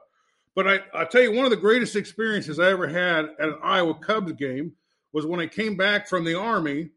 But 0.55 0.67
I, 0.67 0.79
I 0.93 1.05
tell 1.05 1.21
you, 1.21 1.31
one 1.31 1.45
of 1.45 1.51
the 1.51 1.57
greatest 1.57 1.95
experiences 1.95 2.59
I 2.59 2.69
ever 2.71 2.87
had 2.87 3.25
at 3.39 3.49
an 3.49 3.57
Iowa 3.63 3.95
Cubs 3.95 4.33
game 4.33 4.73
was 5.11 5.25
when 5.25 5.39
I 5.39 5.47
came 5.47 5.77
back 5.77 6.07
from 6.07 6.23
the 6.25 6.35
Army. 6.39 6.89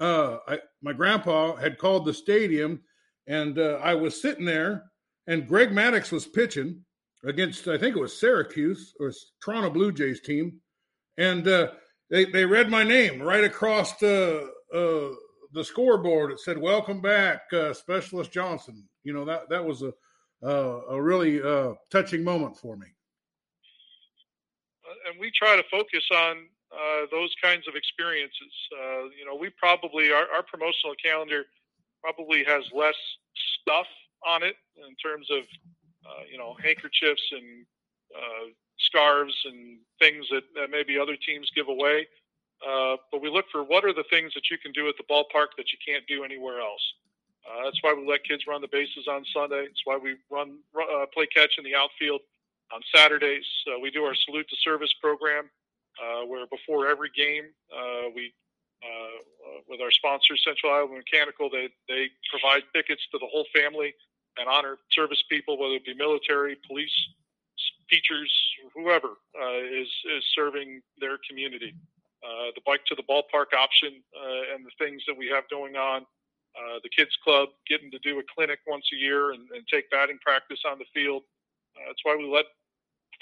Uh, 0.00 0.38
I, 0.46 0.58
my 0.82 0.92
grandpa 0.92 1.56
had 1.56 1.78
called 1.78 2.04
the 2.04 2.14
stadium, 2.14 2.80
and 3.28 3.58
uh, 3.58 3.78
I 3.82 3.94
was 3.94 4.20
sitting 4.20 4.44
there, 4.44 4.84
and 5.26 5.46
Greg 5.46 5.70
Maddux 5.70 6.10
was 6.10 6.26
pitching 6.26 6.82
against, 7.24 7.68
I 7.68 7.76
think 7.76 7.94
it 7.94 8.00
was 8.00 8.18
Syracuse 8.18 8.94
or 8.98 9.12
Toronto 9.44 9.70
Blue 9.70 9.92
Jays 9.92 10.20
team, 10.20 10.60
and 11.18 11.46
uh, 11.46 11.72
they 12.10 12.24
they 12.24 12.44
read 12.44 12.70
my 12.70 12.82
name 12.82 13.20
right 13.20 13.44
across 13.44 13.96
the 13.98 14.50
uh, 14.74 15.14
the 15.52 15.62
scoreboard. 15.62 16.32
It 16.32 16.40
said, 16.40 16.58
"Welcome 16.58 17.00
back, 17.00 17.42
uh, 17.52 17.74
Specialist 17.74 18.32
Johnson." 18.32 18.88
You 19.04 19.12
know 19.12 19.24
that 19.26 19.48
that 19.50 19.64
was 19.64 19.82
a 19.82 19.92
a 20.42 21.00
really 21.00 21.42
uh, 21.42 21.74
touching 21.90 22.24
moment 22.24 22.56
for 22.56 22.76
me. 22.76 22.86
And 25.10 25.18
we 25.18 25.32
try 25.32 25.56
to 25.56 25.64
focus 25.70 26.04
on 26.12 26.46
uh, 26.72 27.06
those 27.10 27.34
kinds 27.42 27.66
of 27.66 27.74
experiences. 27.74 28.52
You 29.18 29.26
know, 29.26 29.34
we 29.34 29.50
probably 29.50 30.12
our, 30.12 30.26
our, 30.34 30.42
promotional 30.42 30.94
calendar 31.02 31.44
probably 32.02 32.44
has 32.44 32.64
less 32.74 32.96
stuff 33.60 33.86
on 34.26 34.42
it 34.42 34.56
in 34.76 34.94
terms 34.96 35.28
of 35.30 35.42
uh, 36.06 36.24
you 36.30 36.38
know 36.38 36.56
handkerchiefs 36.62 37.22
and 37.32 37.64
scarves 38.78 39.34
and 39.44 39.78
things 39.98 40.24
that, 40.30 40.44
that, 40.54 40.70
maybe 40.70 40.98
other 40.98 41.16
teams 41.16 41.50
give 41.54 41.68
away. 41.68 42.06
but 43.12 43.20
we 43.20 43.28
look 43.28 43.44
for 43.52 43.62
what 43.62 43.84
are 43.84 43.92
the 43.92 44.04
things 44.08 44.32
that 44.34 44.48
you 44.50 44.56
can 44.56 44.72
do 44.72 44.88
at 44.88 44.94
the 44.96 45.04
ballpark 45.10 45.48
that 45.58 45.70
you 45.72 45.78
can't 45.84 46.06
do 46.06 46.24
anywhere 46.24 46.60
else. 46.60 46.82
Uh, 47.48 47.64
that's 47.64 47.78
why 47.82 47.94
we 47.94 48.06
let 48.06 48.24
kids 48.24 48.44
run 48.46 48.60
the 48.60 48.68
bases 48.68 49.06
on 49.08 49.24
Sunday. 49.32 49.64
It's 49.64 49.80
why 49.84 49.96
we 49.96 50.16
run 50.30 50.58
uh, 50.76 51.06
play 51.14 51.26
catch 51.26 51.52
in 51.56 51.64
the 51.64 51.74
outfield 51.74 52.20
on 52.72 52.80
Saturdays. 52.94 53.46
Uh, 53.66 53.78
we 53.80 53.90
do 53.90 54.04
our 54.04 54.14
salute 54.26 54.46
to 54.50 54.56
service 54.62 54.92
program, 55.00 55.48
uh, 56.02 56.26
where 56.26 56.46
before 56.46 56.88
every 56.88 57.10
game 57.16 57.44
uh, 57.72 58.10
we, 58.14 58.32
uh, 58.82 59.60
with 59.68 59.80
our 59.80 59.90
sponsor 59.90 60.36
Central 60.36 60.72
Iowa 60.72 60.94
Mechanical, 60.94 61.50
they 61.50 61.68
they 61.88 62.10
provide 62.30 62.62
tickets 62.74 63.02
to 63.12 63.18
the 63.18 63.26
whole 63.26 63.46
family 63.54 63.94
and 64.38 64.48
honor 64.48 64.78
service 64.92 65.22
people, 65.30 65.58
whether 65.58 65.74
it 65.74 65.84
be 65.84 65.94
military, 65.94 66.56
police, 66.66 66.94
teachers, 67.90 68.32
whoever 68.74 69.18
is 69.72 69.88
is 70.16 70.24
serving 70.34 70.80
their 71.00 71.18
community. 71.28 71.74
the 72.54 72.62
bike 72.66 72.84
to 72.86 72.94
the 72.94 73.02
ballpark 73.02 73.56
option 73.56 74.02
and 74.54 74.64
the 74.64 74.74
things 74.78 75.02
that 75.06 75.16
we 75.16 75.28
have 75.28 75.44
going 75.50 75.76
on 75.76 76.06
uh, 76.58 76.80
the 76.82 76.88
kids 76.88 77.16
club 77.22 77.50
getting 77.68 77.90
to 77.90 77.98
do 78.00 78.18
a 78.18 78.22
clinic 78.34 78.58
once 78.66 78.84
a 78.92 78.96
year 78.96 79.30
and, 79.30 79.46
and 79.54 79.66
take 79.68 79.90
batting 79.90 80.18
practice 80.18 80.60
on 80.66 80.78
the 80.78 80.88
field. 80.94 81.22
Uh, 81.76 81.86
that's 81.86 82.02
why 82.02 82.16
we 82.16 82.24
let 82.24 82.46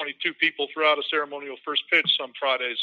22 0.01 0.33
people 0.35 0.69
throw 0.73 0.91
out 0.91 0.99
a 0.99 1.03
ceremonial 1.11 1.57
first 1.65 1.83
pitch 1.91 2.09
some 2.19 2.33
Fridays. 2.39 2.79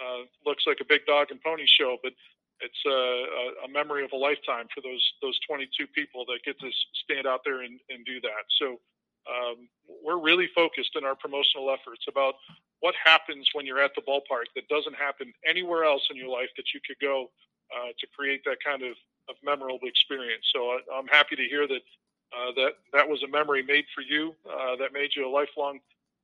Uh, 0.00 0.26
looks 0.44 0.64
like 0.66 0.78
a 0.80 0.84
big 0.88 1.06
dog 1.06 1.28
and 1.30 1.40
pony 1.42 1.66
show, 1.66 1.96
but 2.02 2.12
it's 2.60 2.82
a, 2.86 3.66
a 3.66 3.68
memory 3.68 4.04
of 4.04 4.12
a 4.12 4.16
lifetime 4.16 4.66
for 4.74 4.80
those 4.80 5.02
those 5.22 5.38
22 5.46 5.86
people 5.94 6.24
that 6.26 6.38
get 6.44 6.58
to 6.60 6.70
stand 7.04 7.26
out 7.26 7.40
there 7.44 7.62
and, 7.62 7.78
and 7.90 8.04
do 8.06 8.20
that. 8.20 8.44
So 8.58 8.80
um, 9.26 9.68
we're 10.02 10.20
really 10.20 10.48
focused 10.54 10.96
in 10.96 11.04
our 11.04 11.14
promotional 11.14 11.70
efforts 11.70 12.04
about 12.08 12.34
what 12.80 12.94
happens 13.02 13.48
when 13.54 13.64
you're 13.64 13.80
at 13.80 13.92
the 13.96 14.02
ballpark 14.02 14.52
that 14.54 14.68
doesn't 14.68 14.94
happen 14.94 15.32
anywhere 15.46 15.84
else 15.84 16.02
in 16.10 16.16
your 16.16 16.28
life 16.28 16.50
that 16.56 16.74
you 16.74 16.80
could 16.86 17.00
go 17.00 17.30
uh, 17.72 17.90
to 17.98 18.06
create 18.16 18.42
that 18.44 18.58
kind 18.64 18.82
of 18.82 18.94
of 19.28 19.36
memorable 19.42 19.88
experience. 19.88 20.44
So 20.52 20.76
I, 20.76 20.98
am 20.98 21.06
happy 21.06 21.36
to 21.36 21.44
hear 21.48 21.66
that 21.66 21.84
uh, 22.34 22.52
that 22.56 22.72
that 22.92 23.08
was 23.08 23.22
a 23.22 23.28
memory 23.28 23.62
made 23.62 23.84
for 23.94 24.02
you, 24.02 24.34
uh, 24.44 24.76
that 24.76 24.92
made 24.92 25.10
you 25.16 25.26
a 25.26 25.30
lifelong 25.30 25.80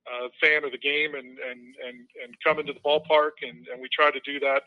uh, 0.07 0.29
fan 0.41 0.65
of 0.65 0.73
the 0.73 0.79
game, 0.79 1.15
and 1.15 1.39
and 1.39 1.75
and 1.87 2.09
and 2.23 2.35
coming 2.45 2.67
to 2.67 2.73
the 2.73 2.81
ballpark, 2.81 3.43
and 3.43 3.67
and 3.69 3.81
we 3.81 3.89
try 3.93 4.11
to 4.11 4.21
do 4.21 4.41
that 4.41 4.63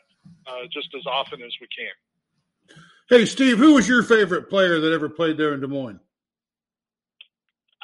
uh, 0.46 0.66
just 0.72 0.88
as 0.96 1.06
often 1.06 1.42
as 1.42 1.52
we 1.60 1.68
can. 1.74 2.78
Hey, 3.10 3.26
Steve, 3.26 3.58
who 3.58 3.74
was 3.74 3.88
your 3.88 4.02
favorite 4.02 4.48
player 4.48 4.80
that 4.80 4.92
ever 4.92 5.08
played 5.08 5.36
there 5.36 5.52
in 5.52 5.60
Des 5.60 5.66
Moines? 5.66 6.00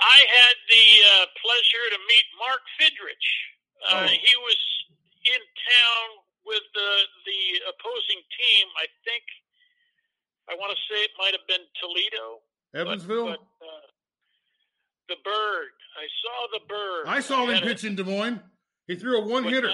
I 0.00 0.18
had 0.32 0.56
the 0.64 0.88
uh, 1.12 1.26
pleasure 1.36 1.86
to 1.92 1.98
meet 2.08 2.26
Mark 2.40 2.64
Fidrych. 2.80 3.28
Uh, 3.84 4.04
oh. 4.04 4.06
He 4.08 4.34
was 4.40 4.60
in 5.28 5.40
town 5.40 6.06
with 6.46 6.64
the 6.72 6.90
the 7.28 7.42
opposing 7.68 8.20
team. 8.32 8.64
I 8.80 8.88
think 9.04 9.24
I 10.48 10.56
want 10.56 10.72
to 10.72 10.80
say 10.88 11.04
it 11.04 11.12
might 11.18 11.36
have 11.36 11.46
been 11.46 11.62
Toledo. 11.78 12.40
Evansville? 12.74 13.36
But, 13.36 13.44
but, 13.60 13.66
uh, 13.66 13.89
the 15.10 15.18
bird. 15.26 15.68
I 15.98 16.06
saw 16.22 16.36
the 16.54 16.62
bird. 16.70 17.04
I 17.06 17.20
saw 17.20 17.46
him 17.46 17.60
pitch 17.66 17.84
in 17.84 17.96
Des 17.96 18.06
Moines. 18.06 18.40
He 18.86 18.94
threw 18.94 19.18
a 19.18 19.26
one 19.26 19.44
hitter. 19.44 19.68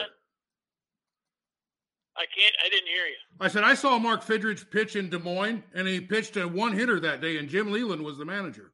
I 2.16 2.24
can't. 2.32 2.54
I 2.64 2.68
didn't 2.72 2.88
hear 2.88 3.04
you. 3.04 3.20
I 3.38 3.48
said 3.48 3.62
I 3.62 3.76
saw 3.76 4.00
Mark 4.00 4.24
Fidrych 4.24 4.70
pitch 4.72 4.96
in 4.96 5.12
Des 5.12 5.20
Moines, 5.20 5.62
and 5.76 5.86
he 5.86 6.00
pitched 6.00 6.36
a 6.36 6.48
one 6.48 6.72
hitter 6.72 6.98
that 7.00 7.20
day, 7.20 7.36
and 7.36 7.48
Jim 7.48 7.70
Leyland 7.70 8.00
was 8.00 8.16
the 8.16 8.24
manager. 8.24 8.72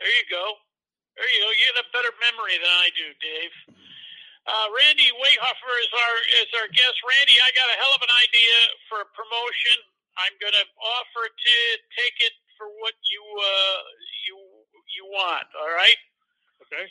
There 0.00 0.08
you 0.08 0.26
go. 0.32 0.44
There 1.20 1.28
you 1.28 1.40
go. 1.44 1.48
You 1.52 1.64
have 1.76 1.84
a 1.84 1.88
better 1.92 2.12
memory 2.24 2.56
than 2.56 2.72
I 2.72 2.88
do, 2.96 3.06
Dave. 3.20 3.54
Uh, 4.48 4.66
Randy 4.72 5.12
Wehofer 5.20 5.74
is 5.84 5.92
our 5.92 6.16
is 6.40 6.50
our 6.56 6.68
guest. 6.72 6.96
Randy, 7.04 7.36
I 7.44 7.52
got 7.52 7.68
a 7.68 7.76
hell 7.76 7.92
of 7.92 8.00
an 8.00 8.14
idea 8.16 8.56
for 8.88 9.04
a 9.04 9.08
promotion 9.12 9.76
I'm 10.16 10.32
going 10.40 10.56
to 10.56 10.66
offer 10.80 11.28
to 11.28 11.56
take 11.92 12.16
it 12.24 12.32
for 12.56 12.72
what 12.80 12.96
you 13.04 13.20
uh, 13.20 13.80
you 14.24 14.36
you 14.92 15.04
want. 15.10 15.46
All 15.56 15.72
right. 15.72 15.98
Okay. 16.66 16.86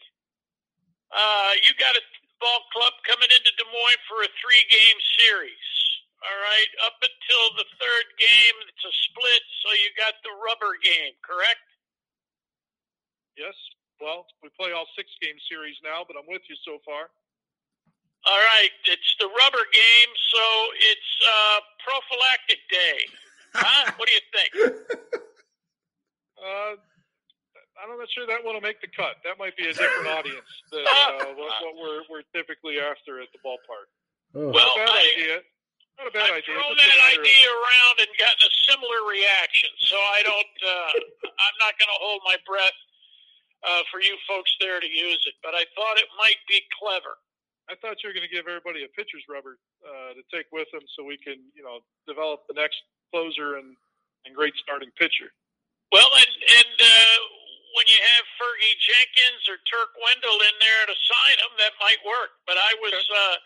Uh, 1.13 1.51
you 1.63 1.71
got 1.77 1.95
a 1.95 2.03
ball 2.41 2.61
club 2.75 2.93
coming 3.07 3.29
into 3.31 3.51
Des 3.55 3.69
Moines 3.69 4.03
for 4.09 4.23
a 4.23 4.29
three 4.41 4.63
game 4.67 4.99
series. 5.19 5.67
All 6.23 6.39
right. 6.41 6.71
Up 6.83 6.97
until 6.99 7.45
the 7.59 7.67
third 7.77 8.07
game, 8.17 8.55
it's 8.67 8.85
a 8.85 8.93
split, 9.09 9.43
so 9.63 9.67
you 9.77 9.89
got 9.95 10.17
the 10.25 10.33
rubber 10.41 10.75
game. 10.81 11.13
Correct. 11.21 11.61
Yes. 13.37 13.55
Well, 14.01 14.27
we 14.43 14.51
play 14.59 14.75
all 14.75 14.87
six 14.95 15.07
game 15.21 15.39
series 15.47 15.79
now, 15.83 16.03
but 16.03 16.19
I'm 16.19 16.27
with 16.27 16.43
you 16.51 16.57
so 16.67 16.83
far. 16.83 17.07
All 18.25 18.41
right, 18.57 18.73
it's 18.89 19.15
the 19.19 19.29
rubber 19.29 19.65
game, 19.71 20.11
so 20.33 20.43
it's 20.81 21.11
uh, 21.21 21.59
prophylactic 21.85 22.57
day. 22.73 22.97
Huh? 23.53 23.93
what 23.97 24.09
do 24.09 24.13
you 24.13 24.25
think? 24.33 24.51
Uh, 26.35 26.75
I'm 27.75 27.91
not 27.91 28.07
sure 28.11 28.23
that 28.27 28.43
one 28.43 28.55
will 28.55 28.63
make 28.63 28.79
the 28.79 28.91
cut. 28.91 29.19
That 29.27 29.35
might 29.37 29.55
be 29.59 29.67
a 29.67 29.73
different 29.77 30.07
audience 30.07 30.47
than 30.71 30.87
uh, 30.87 31.35
what, 31.35 31.51
what, 31.59 31.75
we're 31.75 32.01
we're 32.07 32.25
typically 32.31 32.79
after 32.79 33.19
at 33.19 33.29
the 33.35 33.41
ballpark. 33.43 33.91
Oh. 34.35 34.51
Well, 34.51 34.71
Not 34.75 34.75
a 34.75 34.91
bad 34.91 34.95
I, 34.95 35.03
idea. 35.15 35.35
Not 35.95 36.07
a 36.07 36.15
bad 36.15 36.27
I've 36.27 36.43
idea. 36.43 36.55
thrown 36.55 36.75
that 36.75 37.01
idea 37.15 37.47
of... 37.47 37.55
around 37.55 37.95
and 38.03 38.11
gotten 38.19 38.43
a 38.43 38.51
similar 38.67 38.99
reaction, 39.07 39.71
so 39.87 39.95
I 39.95 40.19
don't. 40.23 40.55
Uh, 40.59 40.91
I'm 41.31 41.57
not 41.63 41.75
going 41.79 41.91
to 41.91 41.99
hold 42.03 42.19
my 42.27 42.35
breath 42.43 42.75
uh, 43.63 43.83
for 43.91 44.03
you 44.03 44.15
folks 44.27 44.51
there 44.59 44.79
to 44.79 44.87
use 44.87 45.23
it, 45.23 45.35
but 45.39 45.55
I 45.55 45.63
thought 45.75 45.95
it 45.95 46.11
might 46.19 46.39
be 46.51 46.59
clever. 46.75 47.15
I 47.65 47.73
thought 47.81 47.97
you 48.03 48.11
were 48.11 48.15
going 48.15 48.27
to 48.27 48.33
give 48.33 48.45
everybody 48.45 48.85
a 48.85 48.91
pitcher's 48.93 49.25
rubber 49.25 49.57
uh, 49.81 50.13
to 50.13 50.21
take 50.29 50.45
with 50.53 50.69
them, 50.69 50.85
so 50.93 51.01
we 51.01 51.17
can, 51.17 51.41
you 51.57 51.65
know, 51.65 51.81
develop 52.05 52.45
the 52.45 52.53
next 52.53 52.77
closer 53.09 53.57
and, 53.57 53.73
and 54.27 54.37
great 54.37 54.53
starting 54.61 54.93
pitcher. 54.99 55.33
Well, 55.89 56.05
and 56.13 56.33
and 56.59 56.75
uh, 56.77 57.17
when 57.75 57.85
you 57.91 57.99
have 57.99 58.23
Fergie 58.39 58.77
Jenkins 58.79 59.43
or 59.51 59.59
Turk 59.67 59.91
Wendell 59.99 60.39
in 60.47 60.55
there 60.63 60.83
to 60.87 60.95
sign 60.95 61.35
them, 61.43 61.53
that 61.59 61.75
might 61.83 61.99
work. 62.07 62.39
But 62.47 62.55
I 62.55 62.71
was 62.79 62.95
uh, 62.95 63.37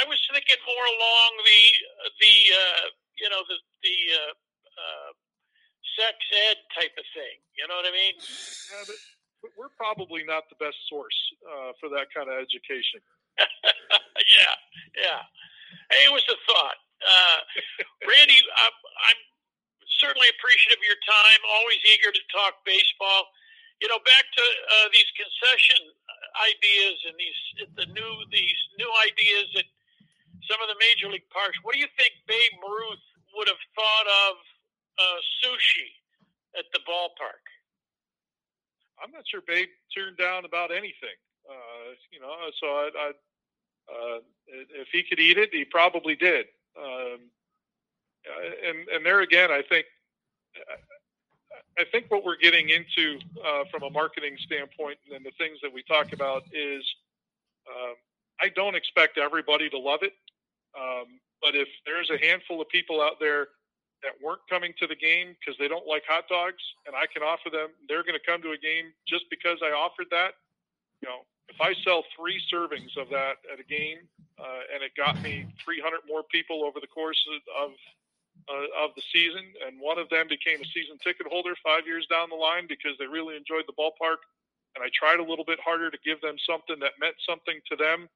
I 0.00 0.02
was 0.08 0.18
thinking 0.32 0.60
more 0.64 0.86
along 0.98 1.30
the 1.44 1.62
the 2.18 2.34
uh, 2.52 2.84
you 3.20 3.28
know 3.28 3.44
the 3.44 3.58
the 3.84 3.96
uh, 4.16 4.32
uh, 4.72 5.10
sex 6.00 6.16
ed 6.48 6.58
type 6.72 6.96
of 6.96 7.06
thing. 7.12 7.36
You 7.60 7.68
know 7.68 7.76
what 7.76 7.86
I 7.86 7.94
mean? 7.94 8.16
Yeah, 8.18 8.84
but 8.88 8.98
we're 9.60 9.74
probably 9.76 10.24
not 10.24 10.48
the 10.48 10.56
best 10.56 10.80
source 10.88 11.18
uh, 11.44 11.76
for 11.78 11.92
that 11.92 12.08
kind 12.10 12.32
of 12.32 12.40
education. 12.40 13.04
yeah, 13.38 14.56
yeah. 14.96 15.20
Hey, 15.92 16.08
it 16.08 16.12
was 16.12 16.24
a 16.32 16.38
thought. 16.48 16.78
Uh, 17.04 17.38
Randy, 18.08 18.40
I'm, 18.56 18.76
I'm 19.12 19.20
certainly 20.00 20.30
appreciative 20.38 20.80
of 20.80 20.86
your 20.86 21.00
time. 21.04 21.40
Always 21.60 21.80
eager 21.84 22.10
to 22.10 22.24
talk 22.32 22.64
baseball. 22.64 23.28
You 23.82 23.88
know, 23.88 24.00
back 24.06 24.24
to 24.24 24.44
uh, 24.44 24.88
these 24.94 25.08
concession 25.18 25.80
ideas 26.40 26.96
and 27.06 27.14
these 27.18 27.40
the 27.78 27.86
new 27.92 28.12
these 28.30 28.60
new 28.78 28.90
ideas 29.06 29.46
that 29.54 29.66
some 30.50 30.60
of 30.60 30.68
the 30.68 30.78
major 30.80 31.10
league 31.10 31.28
parks. 31.30 31.56
What 31.62 31.74
do 31.74 31.80
you 31.80 31.90
think 31.96 32.12
Babe 32.26 32.58
Ruth 32.62 33.04
would 33.36 33.48
have 33.48 33.62
thought 33.74 34.08
of 34.28 34.34
uh, 34.98 35.18
sushi 35.42 35.90
at 36.58 36.66
the 36.72 36.80
ballpark? 36.86 37.44
I'm 39.02 39.10
not 39.10 39.24
sure 39.26 39.42
Babe 39.46 39.68
turned 39.94 40.16
down 40.16 40.44
about 40.44 40.70
anything. 40.70 41.18
Uh, 41.48 41.94
you 42.10 42.20
know, 42.20 42.32
so 42.60 42.66
I, 42.66 42.90
I 42.94 43.08
uh, 43.90 44.18
if 44.48 44.88
he 44.92 45.02
could 45.02 45.20
eat 45.20 45.38
it, 45.38 45.50
he 45.52 45.64
probably 45.64 46.16
did. 46.16 46.46
Um, 46.78 47.30
and 48.64 48.88
and 48.88 49.04
there 49.04 49.20
again, 49.20 49.50
I 49.50 49.62
think 49.62 49.86
I 51.78 51.84
think 51.90 52.10
what 52.10 52.24
we're 52.24 52.36
getting 52.38 52.68
into 52.70 53.18
uh, 53.44 53.64
from 53.70 53.82
a 53.82 53.90
marketing 53.90 54.36
standpoint, 54.46 54.98
and 55.14 55.24
the 55.24 55.32
things 55.38 55.58
that 55.62 55.72
we 55.72 55.82
talk 55.84 56.12
about 56.12 56.44
is 56.52 56.84
Um, 57.68 57.96
I 58.40 58.48
don't 58.50 58.74
expect 58.76 59.18
everybody 59.18 59.70
to 59.70 59.78
love 59.78 60.00
it, 60.02 60.14
um, 60.78 61.20
but 61.42 61.54
if 61.54 61.68
there's 61.86 62.10
a 62.10 62.18
handful 62.18 62.60
of 62.60 62.68
people 62.68 63.00
out 63.00 63.20
there 63.20 63.48
that 64.02 64.12
weren't 64.22 64.42
coming 64.50 64.74
to 64.80 64.86
the 64.86 64.96
game 64.96 65.36
because 65.40 65.56
they 65.58 65.68
don't 65.68 65.86
like 65.86 66.02
hot 66.08 66.28
dogs, 66.28 66.62
and 66.86 66.96
I 66.96 67.06
can 67.06 67.22
offer 67.22 67.50
them, 67.50 67.70
they're 67.88 68.02
going 68.04 68.18
to 68.18 68.26
come 68.26 68.42
to 68.42 68.52
a 68.52 68.58
game 68.58 68.92
just 69.08 69.24
because 69.30 69.58
I 69.62 69.72
offered 69.72 70.08
that. 70.10 70.34
You 71.00 71.08
know, 71.08 71.20
if 71.48 71.60
I 71.60 71.74
sell 71.84 72.04
three 72.16 72.40
servings 72.52 72.96
of 73.00 73.08
that 73.10 73.40
at 73.52 73.60
a 73.60 73.64
game, 73.64 73.98
uh, 74.38 74.62
and 74.74 74.82
it 74.82 74.92
got 74.96 75.20
me 75.22 75.46
300 75.64 76.00
more 76.08 76.22
people 76.24 76.64
over 76.64 76.80
the 76.80 76.88
course 76.88 77.20
of 77.64 77.72
uh, 78.48 78.84
of 78.84 78.90
the 78.96 79.02
season, 79.12 79.44
and 79.66 79.80
one 79.80 79.98
of 79.98 80.08
them 80.10 80.26
became 80.28 80.60
a 80.60 80.68
season 80.72 80.98
ticket 81.02 81.26
holder 81.26 81.54
five 81.62 81.86
years 81.86 82.06
down 82.10 82.28
the 82.28 82.36
line 82.36 82.66
because 82.68 82.92
they 82.98 83.06
really 83.06 83.36
enjoyed 83.36 83.64
the 83.66 83.76
ballpark, 83.78 84.20
and 84.74 84.84
I 84.84 84.88
tried 84.92 85.20
a 85.20 85.24
little 85.24 85.44
bit 85.44 85.58
harder 85.60 85.90
to 85.90 85.98
give 86.04 86.20
them 86.20 86.36
something 86.46 86.78
that 86.80 86.92
meant 87.00 87.16
something 87.26 87.60
to 87.70 87.76
them. 87.76 88.08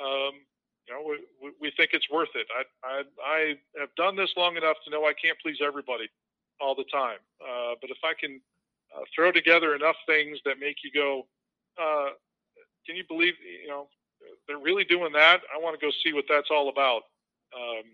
Um, 0.00 0.46
you 0.86 0.94
know, 0.94 1.02
we, 1.42 1.50
we 1.60 1.72
think 1.76 1.90
it's 1.92 2.08
worth 2.10 2.32
it. 2.34 2.46
I, 2.56 2.62
I, 2.86 3.02
I 3.20 3.40
have 3.78 3.94
done 3.96 4.16
this 4.16 4.30
long 4.36 4.56
enough 4.56 4.76
to 4.84 4.90
know 4.90 5.04
I 5.04 5.12
can't 5.12 5.38
please 5.40 5.58
everybody 5.62 6.08
all 6.60 6.74
the 6.74 6.84
time. 6.90 7.18
Uh, 7.40 7.74
but 7.80 7.90
if 7.90 7.98
I 8.02 8.14
can 8.18 8.40
uh, 8.96 9.04
throw 9.14 9.30
together 9.32 9.74
enough 9.74 9.96
things 10.06 10.38
that 10.44 10.58
make 10.58 10.78
you 10.82 10.90
go, 10.92 11.26
uh, 11.80 12.10
can 12.86 12.96
you 12.96 13.04
believe, 13.06 13.34
you 13.62 13.68
know, 13.68 13.88
they're 14.46 14.58
really 14.58 14.84
doing 14.84 15.12
that? 15.12 15.42
I 15.54 15.60
want 15.60 15.78
to 15.78 15.84
go 15.84 15.92
see 16.02 16.12
what 16.12 16.24
that's 16.28 16.48
all 16.50 16.68
about. 16.68 17.02
Um, 17.54 17.84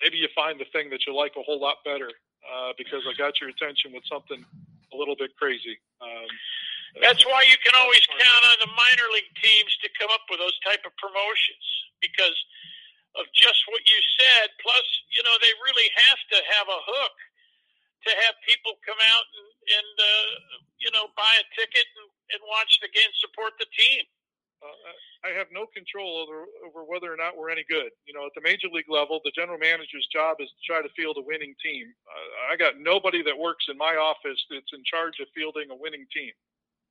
maybe 0.00 0.18
you 0.18 0.28
find 0.34 0.58
the 0.58 0.68
thing 0.72 0.90
that 0.90 1.06
you 1.06 1.14
like 1.14 1.36
a 1.36 1.44
whole 1.44 1.60
lot 1.60 1.84
better 1.84 2.10
uh, 2.44 2.72
because 2.76 3.04
I 3.04 3.12
got 3.16 3.40
your 3.40 3.52
attention 3.52 3.92
with 3.92 4.04
something 4.08 4.40
a 4.92 4.96
little 4.96 5.16
bit 5.16 5.36
crazy. 5.36 5.78
Um, 6.00 6.28
that's 6.98 7.22
why 7.22 7.46
you 7.46 7.54
can 7.62 7.78
always 7.78 8.02
count 8.10 8.44
on 8.50 8.58
the 8.66 8.70
minor 8.74 9.08
league 9.14 9.30
teams 9.38 9.72
to 9.84 9.88
come 9.94 10.10
up 10.10 10.26
with 10.26 10.42
those 10.42 10.58
type 10.66 10.82
of 10.82 10.90
promotions 10.98 11.64
because 12.02 12.34
of 13.14 13.30
just 13.30 13.62
what 13.70 13.82
you 13.86 13.98
said. 14.18 14.50
Plus, 14.58 14.86
you 15.14 15.22
know, 15.22 15.34
they 15.38 15.54
really 15.62 15.88
have 16.10 16.20
to 16.34 16.38
have 16.58 16.66
a 16.66 16.80
hook 16.82 17.16
to 18.08 18.10
have 18.26 18.34
people 18.42 18.74
come 18.82 18.98
out 18.98 19.26
and, 19.28 19.48
and 19.76 19.92
uh, 20.02 20.30
you 20.82 20.90
know, 20.90 21.12
buy 21.14 21.30
a 21.38 21.46
ticket 21.54 21.86
and, 22.00 22.08
and 22.34 22.40
watch 22.50 22.80
the 22.82 22.90
game, 22.90 23.12
support 23.22 23.54
the 23.60 23.68
team. 23.70 24.02
Uh, 24.60 24.92
I 25.24 25.32
have 25.36 25.48
no 25.52 25.64
control 25.72 26.20
over, 26.20 26.44
over 26.64 26.84
whether 26.84 27.12
or 27.12 27.16
not 27.16 27.36
we're 27.36 27.48
any 27.48 27.64
good. 27.68 27.92
You 28.04 28.12
know, 28.12 28.28
at 28.28 28.36
the 28.36 28.44
major 28.44 28.68
league 28.68 28.92
level, 28.92 29.20
the 29.24 29.32
general 29.32 29.56
manager's 29.56 30.08
job 30.12 30.36
is 30.40 30.48
to 30.48 30.60
try 30.64 30.80
to 30.84 30.92
field 30.92 31.16
a 31.16 31.24
winning 31.24 31.56
team. 31.64 31.88
Uh, 32.04 32.52
I 32.52 32.56
got 32.56 32.76
nobody 32.80 33.22
that 33.24 33.36
works 33.36 33.66
in 33.68 33.76
my 33.76 33.96
office 33.96 34.40
that's 34.52 34.72
in 34.72 34.84
charge 34.84 35.16
of 35.20 35.32
fielding 35.34 35.70
a 35.72 35.76
winning 35.76 36.04
team. 36.12 36.32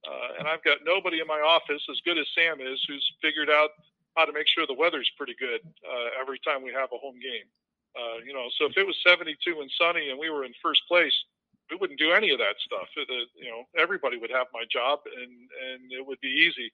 Uh, 0.01 0.39
and 0.39 0.47
I've 0.47 0.63
got 0.63 0.81
nobody 0.85 1.19
in 1.19 1.27
my 1.27 1.41
office 1.41 1.83
as 1.91 2.01
good 2.05 2.17
as 2.17 2.25
Sam 2.33 2.61
is 2.61 2.81
who's 2.87 3.05
figured 3.21 3.49
out 3.49 3.69
how 4.17 4.25
to 4.25 4.33
make 4.33 4.47
sure 4.47 4.65
the 4.65 4.73
weather's 4.73 5.09
pretty 5.17 5.35
good 5.37 5.61
uh, 5.85 6.07
every 6.19 6.39
time 6.41 6.63
we 6.63 6.73
have 6.73 6.89
a 6.93 6.97
home 6.97 7.19
game. 7.21 7.45
Uh, 7.93 8.17
you 8.25 8.33
know, 8.33 8.47
so 8.57 8.65
if 8.65 8.77
it 8.77 8.85
was 8.85 8.95
72 9.05 9.35
and 9.61 9.69
sunny 9.77 10.09
and 10.09 10.17
we 10.17 10.29
were 10.29 10.45
in 10.45 10.53
first 10.61 10.81
place, 10.87 11.13
we 11.69 11.77
wouldn't 11.77 11.99
do 11.99 12.11
any 12.11 12.31
of 12.31 12.39
that 12.39 12.57
stuff. 12.65 12.87
You 12.95 13.49
know, 13.49 13.63
everybody 13.77 14.17
would 14.17 14.31
have 14.31 14.47
my 14.53 14.63
job 14.71 14.99
and, 15.05 15.31
and 15.69 15.91
it 15.91 16.05
would 16.05 16.19
be 16.21 16.29
easy. 16.29 16.71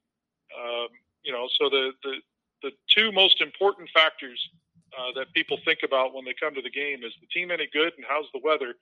Um, 0.54 0.88
you 1.24 1.32
know, 1.32 1.48
so 1.60 1.70
the, 1.70 1.92
the, 2.04 2.14
the 2.62 2.72
two 2.90 3.12
most 3.12 3.42
important 3.42 3.90
factors 3.94 4.40
uh, 4.98 5.12
that 5.16 5.34
people 5.34 5.58
think 5.66 5.80
about 5.84 6.14
when 6.14 6.26
they 6.26 6.36
come 6.40 6.54
to 6.56 6.62
the 6.62 6.70
game 6.70 7.04
is 7.04 7.14
the 7.20 7.28
team 7.28 7.52
any 7.52 7.68
good 7.74 7.94
and 7.98 8.06
how's 8.08 8.30
the 8.34 8.42
weather. 8.44 8.76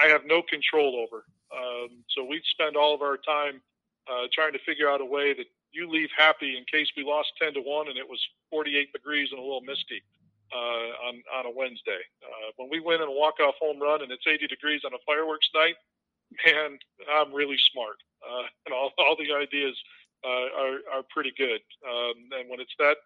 I 0.00 0.08
have 0.08 0.22
no 0.24 0.42
control 0.42 0.96
over. 0.96 1.24
Um, 1.52 2.02
so 2.08 2.24
we 2.24 2.40
spend 2.50 2.76
all 2.76 2.94
of 2.94 3.02
our 3.02 3.18
time 3.18 3.60
uh, 4.08 4.26
trying 4.32 4.52
to 4.52 4.58
figure 4.66 4.88
out 4.88 5.00
a 5.00 5.04
way 5.04 5.34
that 5.34 5.46
you 5.70 5.88
leave 5.88 6.08
happy 6.16 6.56
in 6.56 6.64
case 6.70 6.88
we 6.96 7.04
lost 7.04 7.32
10 7.40 7.54
to 7.54 7.60
1 7.60 7.88
and 7.88 7.98
it 7.98 8.08
was 8.08 8.20
48 8.50 8.92
degrees 8.92 9.28
and 9.30 9.38
a 9.38 9.42
little 9.42 9.60
misty 9.60 10.02
uh, 10.52 11.08
on, 11.08 11.22
on 11.32 11.46
a 11.46 11.52
Wednesday. 11.54 12.02
Uh, 12.24 12.52
when 12.56 12.68
we 12.68 12.80
win 12.80 13.00
in 13.00 13.08
a 13.08 13.12
walk 13.12 13.40
off 13.40 13.54
home 13.60 13.80
run 13.80 14.02
and 14.02 14.12
it's 14.12 14.26
80 14.26 14.48
degrees 14.48 14.82
on 14.84 14.92
a 14.92 15.00
fireworks 15.06 15.48
night, 15.54 15.76
man, 16.44 16.78
I'm 17.08 17.32
really 17.32 17.58
smart. 17.72 17.96
Uh, 18.20 18.46
and 18.66 18.74
all, 18.74 18.92
all 18.98 19.16
the 19.16 19.32
ideas 19.34 19.76
are, 20.28 20.78
are 20.98 21.02
pretty 21.10 21.32
good. 21.36 21.60
Um, 21.86 22.30
and 22.38 22.48
when 22.48 22.60
it's 22.60 22.74
that, 22.78 22.96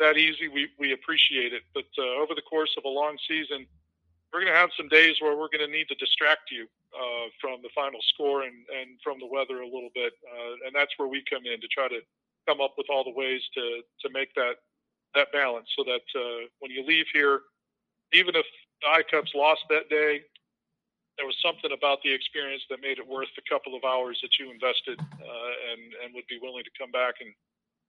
that 0.00 0.16
easy, 0.16 0.48
we, 0.48 0.68
we 0.78 0.92
appreciate 0.92 1.52
it. 1.52 1.62
But 1.74 1.88
uh, 1.98 2.22
over 2.22 2.34
the 2.34 2.42
course 2.42 2.74
of 2.76 2.84
a 2.84 2.88
long 2.88 3.16
season, 3.26 3.66
we're 4.32 4.40
going 4.40 4.52
to 4.52 4.58
have 4.58 4.70
some 4.76 4.88
days 4.88 5.16
where 5.20 5.36
we're 5.36 5.48
going 5.48 5.64
to 5.64 5.72
need 5.72 5.88
to 5.88 5.94
distract 5.94 6.50
you 6.50 6.66
uh, 6.92 7.26
from 7.40 7.62
the 7.62 7.70
final 7.74 8.00
score 8.12 8.42
and, 8.42 8.54
and 8.68 9.00
from 9.02 9.18
the 9.18 9.26
weather 9.26 9.60
a 9.62 9.66
little 9.66 9.90
bit. 9.94 10.12
Uh, 10.28 10.66
and 10.66 10.74
that's 10.74 10.92
where 10.98 11.08
we 11.08 11.24
come 11.28 11.46
in 11.46 11.60
to 11.60 11.68
try 11.68 11.88
to 11.88 12.00
come 12.46 12.60
up 12.60 12.74
with 12.76 12.86
all 12.90 13.04
the 13.04 13.12
ways 13.12 13.40
to, 13.54 13.82
to 14.02 14.12
make 14.12 14.34
that, 14.34 14.56
that 15.14 15.32
balance 15.32 15.68
so 15.76 15.84
that 15.84 16.04
uh, 16.14 16.46
when 16.60 16.70
you 16.70 16.84
leave 16.84 17.06
here, 17.12 17.40
even 18.12 18.36
if 18.36 18.44
the 18.82 18.88
I-Cubs 18.88 19.32
lost 19.34 19.62
that 19.70 19.88
day, 19.88 20.22
there 21.18 21.26
was 21.26 21.36
something 21.42 21.74
about 21.74 21.98
the 22.06 22.14
experience 22.14 22.62
that 22.70 22.78
made 22.80 23.02
it 23.02 23.06
worth 23.06 23.28
the 23.34 23.42
couple 23.50 23.74
of 23.74 23.82
hours 23.82 24.22
that 24.22 24.38
you 24.38 24.54
invested 24.54 24.96
uh, 25.02 25.52
and, 25.74 25.82
and 26.00 26.14
would 26.14 26.26
be 26.30 26.38
willing 26.38 26.62
to 26.62 26.70
come 26.78 26.94
back 26.94 27.18
and, 27.18 27.34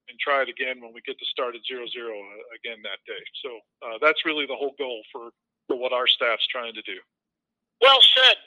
and 0.10 0.18
try 0.18 0.42
it 0.42 0.50
again 0.50 0.82
when 0.82 0.92
we 0.92 1.06
get 1.06 1.22
to 1.22 1.28
start 1.30 1.54
at 1.54 1.62
zero 1.70 1.86
zero 1.94 2.18
uh, 2.18 2.58
again 2.58 2.82
that 2.82 3.00
day. 3.06 3.22
So 3.46 3.50
uh, 3.86 3.98
that's 4.02 4.26
really 4.26 4.50
the 4.50 4.58
whole 4.58 4.74
goal 4.82 5.06
for, 5.14 5.30
for 5.70 5.78
what 5.78 5.94
our 5.94 6.10
staff's 6.10 6.50
trying 6.50 6.74
to 6.74 6.82
do. 6.82 6.98
Well 7.80 8.02
said. 8.18 8.38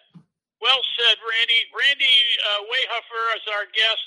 Well 0.58 0.82
said, 0.98 1.16
Randy. 1.22 1.62
Randy 1.70 2.16
uh, 2.42 2.66
Wehofer 2.66 3.24
as 3.38 3.46
our 3.54 3.66
guest. 3.70 4.04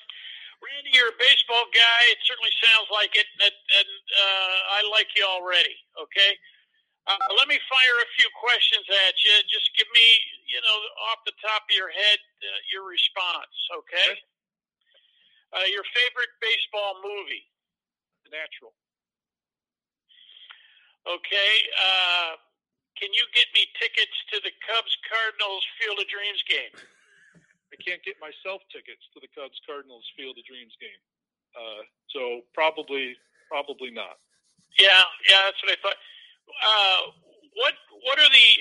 Randy, 0.63 0.91
you're 0.95 1.11
a 1.11 1.19
baseball 1.19 1.67
guy. 1.71 2.01
It 2.11 2.19
certainly 2.23 2.51
sounds 2.63 2.88
like 2.91 3.11
it, 3.15 3.28
and, 3.43 3.55
and 3.76 3.91
uh, 4.11 4.57
I 4.76 4.88
like 4.91 5.07
you 5.15 5.28
already. 5.28 5.76
Okay. 5.99 6.36
Uh, 7.06 7.22
let 7.38 7.45
me 7.45 7.62
fire 7.70 7.97
a 8.01 8.10
few 8.18 8.26
questions 8.34 8.86
at 9.06 9.14
you. 9.22 9.38
Just 9.45 9.70
give 9.78 9.86
me, 9.93 10.08
you 10.49 10.58
know, 10.58 10.78
off 11.14 11.22
the 11.30 11.38
top 11.38 11.70
of 11.70 11.74
your 11.74 11.93
head, 11.93 12.18
uh, 12.18 12.60
your 12.74 12.89
response, 12.89 13.53
okay? 13.78 14.18
Uh, 15.53 15.70
your 15.70 15.86
favorite 15.93 16.34
baseball 16.41 16.97
movie? 17.06 17.45
The 18.26 18.34
Natural. 18.34 18.74
Okay. 21.06 21.53
Uh, 21.78 22.41
can 22.97 23.14
you 23.14 23.22
get 23.38 23.45
me 23.53 23.70
tickets 23.78 24.18
to 24.34 24.41
the 24.41 24.49
Cubs 24.66 24.97
Cardinals 25.06 25.62
Field 25.78 26.01
of 26.01 26.10
Dreams 26.10 26.41
game? 26.49 26.74
I 27.74 27.78
can't 27.78 28.01
get 28.01 28.18
myself 28.18 28.66
tickets 28.74 29.06
to 29.14 29.22
the 29.22 29.30
Cubs 29.30 29.62
Cardinals 29.70 30.10
Field 30.18 30.41
of 30.41 30.45
Dreams 30.49 30.74
game. 30.82 31.01
Uh, 31.53 31.86
so 32.10 32.41
probably, 32.58 33.14
probably 33.45 33.93
not. 33.93 34.18
Yeah, 34.82 35.06
yeah, 35.30 35.45
that's 35.45 35.62
what 35.62 35.72
I 35.72 35.78
thought. 35.86 35.99
Uh, 36.50 37.02
what 37.58 37.76
what 38.06 38.18
are 38.20 38.32
the 38.32 38.52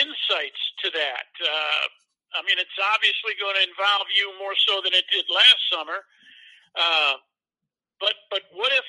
insights 0.00 0.62
to 0.84 0.90
that? 0.92 1.28
Uh, 1.40 1.84
I 2.38 2.40
mean, 2.46 2.58
it's 2.62 2.78
obviously 2.94 3.34
going 3.42 3.58
to 3.58 3.64
involve 3.66 4.06
you 4.14 4.30
more 4.38 4.54
so 4.54 4.78
than 4.84 4.94
it 4.94 5.06
did 5.10 5.26
last 5.26 5.60
summer. 5.72 5.98
Uh, 6.78 7.18
but 7.98 8.14
but 8.30 8.46
what 8.54 8.70
if 8.70 8.86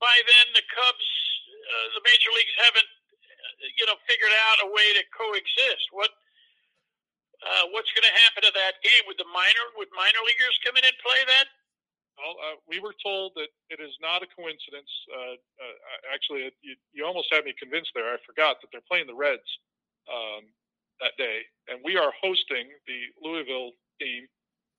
by 0.00 0.16
then 0.24 0.46
the 0.56 0.64
Cubs, 0.72 1.08
uh, 1.52 1.86
the 2.00 2.02
major 2.08 2.32
leagues 2.32 2.56
haven't, 2.56 2.88
uh, 2.88 3.76
you 3.76 3.84
know, 3.84 4.00
figured 4.08 4.32
out 4.48 4.64
a 4.64 4.68
way 4.72 4.88
to 4.96 5.02
coexist? 5.12 5.92
What 5.92 6.10
uh, 7.44 7.64
what's 7.72 7.92
going 7.92 8.08
to 8.08 8.16
happen 8.24 8.48
to 8.48 8.52
that 8.56 8.80
game? 8.80 9.04
Would 9.08 9.20
the 9.20 9.28
minor 9.28 9.64
would 9.76 9.92
minor 9.92 10.22
leaguers 10.24 10.56
come 10.64 10.76
in 10.80 10.84
and 10.84 10.96
play 11.04 11.20
that? 11.36 11.46
Well, 12.20 12.36
uh, 12.36 12.56
we 12.68 12.84
were 12.84 12.92
told 13.00 13.32
that 13.40 13.48
it 13.72 13.80
is 13.80 13.96
not 14.04 14.20
a 14.20 14.28
coincidence. 14.28 14.92
Uh, 15.08 15.40
uh, 15.40 15.76
actually, 16.12 16.52
it, 16.52 16.54
you, 16.60 16.76
you, 16.92 17.00
almost 17.08 17.32
had 17.32 17.48
me 17.48 17.56
convinced 17.56 17.96
there. 17.96 18.12
I 18.12 18.20
forgot 18.28 18.60
that 18.60 18.68
they're 18.68 18.84
playing 18.84 19.08
the 19.08 19.16
Reds 19.16 19.48
um, 20.04 20.44
that 21.00 21.16
day, 21.16 21.48
and 21.72 21.80
we 21.80 21.96
are 21.96 22.12
hosting 22.20 22.68
the 22.84 23.00
Louisville 23.24 23.72
team, 23.96 24.28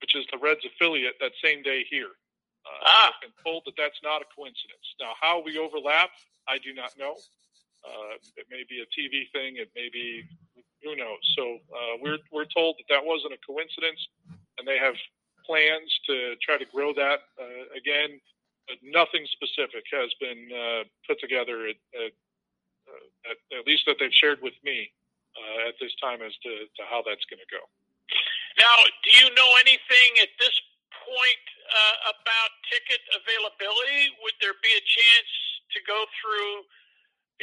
which 0.05 0.13
is 0.13 0.29
the 0.29 0.37
Reds 0.37 0.61
affiliate, 0.61 1.17
that 1.17 1.33
same 1.41 1.65
day 1.65 1.81
here. 1.89 2.13
Uh, 2.61 2.85
ah. 2.85 3.09
I've 3.09 3.21
been 3.25 3.33
told 3.41 3.65
that 3.65 3.73
that's 3.73 3.97
not 4.05 4.21
a 4.21 4.29
coincidence. 4.37 4.85
Now, 5.01 5.17
how 5.17 5.41
we 5.41 5.57
overlap, 5.57 6.13
I 6.45 6.61
do 6.61 6.77
not 6.77 6.93
know. 6.93 7.17
Uh, 7.81 8.21
it 8.37 8.45
may 8.53 8.61
be 8.69 8.85
a 8.85 8.87
TV 8.93 9.25
thing. 9.33 9.57
It 9.57 9.73
may 9.73 9.89
be 9.89 10.21
who 10.85 10.93
knows. 10.95 11.21
So 11.33 11.57
uh, 11.73 11.97
we're 12.01 12.21
we're 12.29 12.49
told 12.49 12.77
that 12.77 12.85
that 12.93 13.01
wasn't 13.01 13.33
a 13.33 13.41
coincidence, 13.41 14.01
and 14.57 14.67
they 14.67 14.77
have 14.77 14.93
plans 15.51 15.91
to 16.07 16.39
try 16.39 16.55
to 16.55 16.63
grow 16.71 16.95
that 16.95 17.27
uh, 17.35 17.67
again, 17.75 18.23
but 18.71 18.79
nothing 18.79 19.27
specific 19.27 19.83
has 19.91 20.07
been 20.23 20.47
uh, 20.47 20.87
put 21.03 21.19
together 21.19 21.67
at, 21.67 21.75
at, 21.91 22.15
uh, 22.87 23.35
at, 23.35 23.37
at, 23.59 23.67
least 23.67 23.83
that 23.83 23.99
they've 23.99 24.15
shared 24.15 24.39
with 24.39 24.55
me 24.63 24.87
uh, 25.35 25.67
at 25.67 25.75
this 25.83 25.91
time 25.99 26.23
as 26.23 26.31
to, 26.39 26.71
to 26.79 26.87
how 26.87 27.03
that's 27.03 27.27
going 27.27 27.43
to 27.43 27.51
go. 27.51 27.59
Now, 28.55 28.79
do 29.03 29.11
you 29.11 29.27
know 29.35 29.51
anything 29.59 30.23
at 30.23 30.31
this 30.39 30.55
point 30.87 31.45
uh, 31.67 32.15
about 32.15 32.51
ticket 32.71 33.03
availability? 33.11 34.15
Would 34.23 34.39
there 34.39 34.55
be 34.63 34.71
a 34.71 34.83
chance 34.87 35.31
to 35.75 35.83
go 35.83 36.07
through 36.15 36.63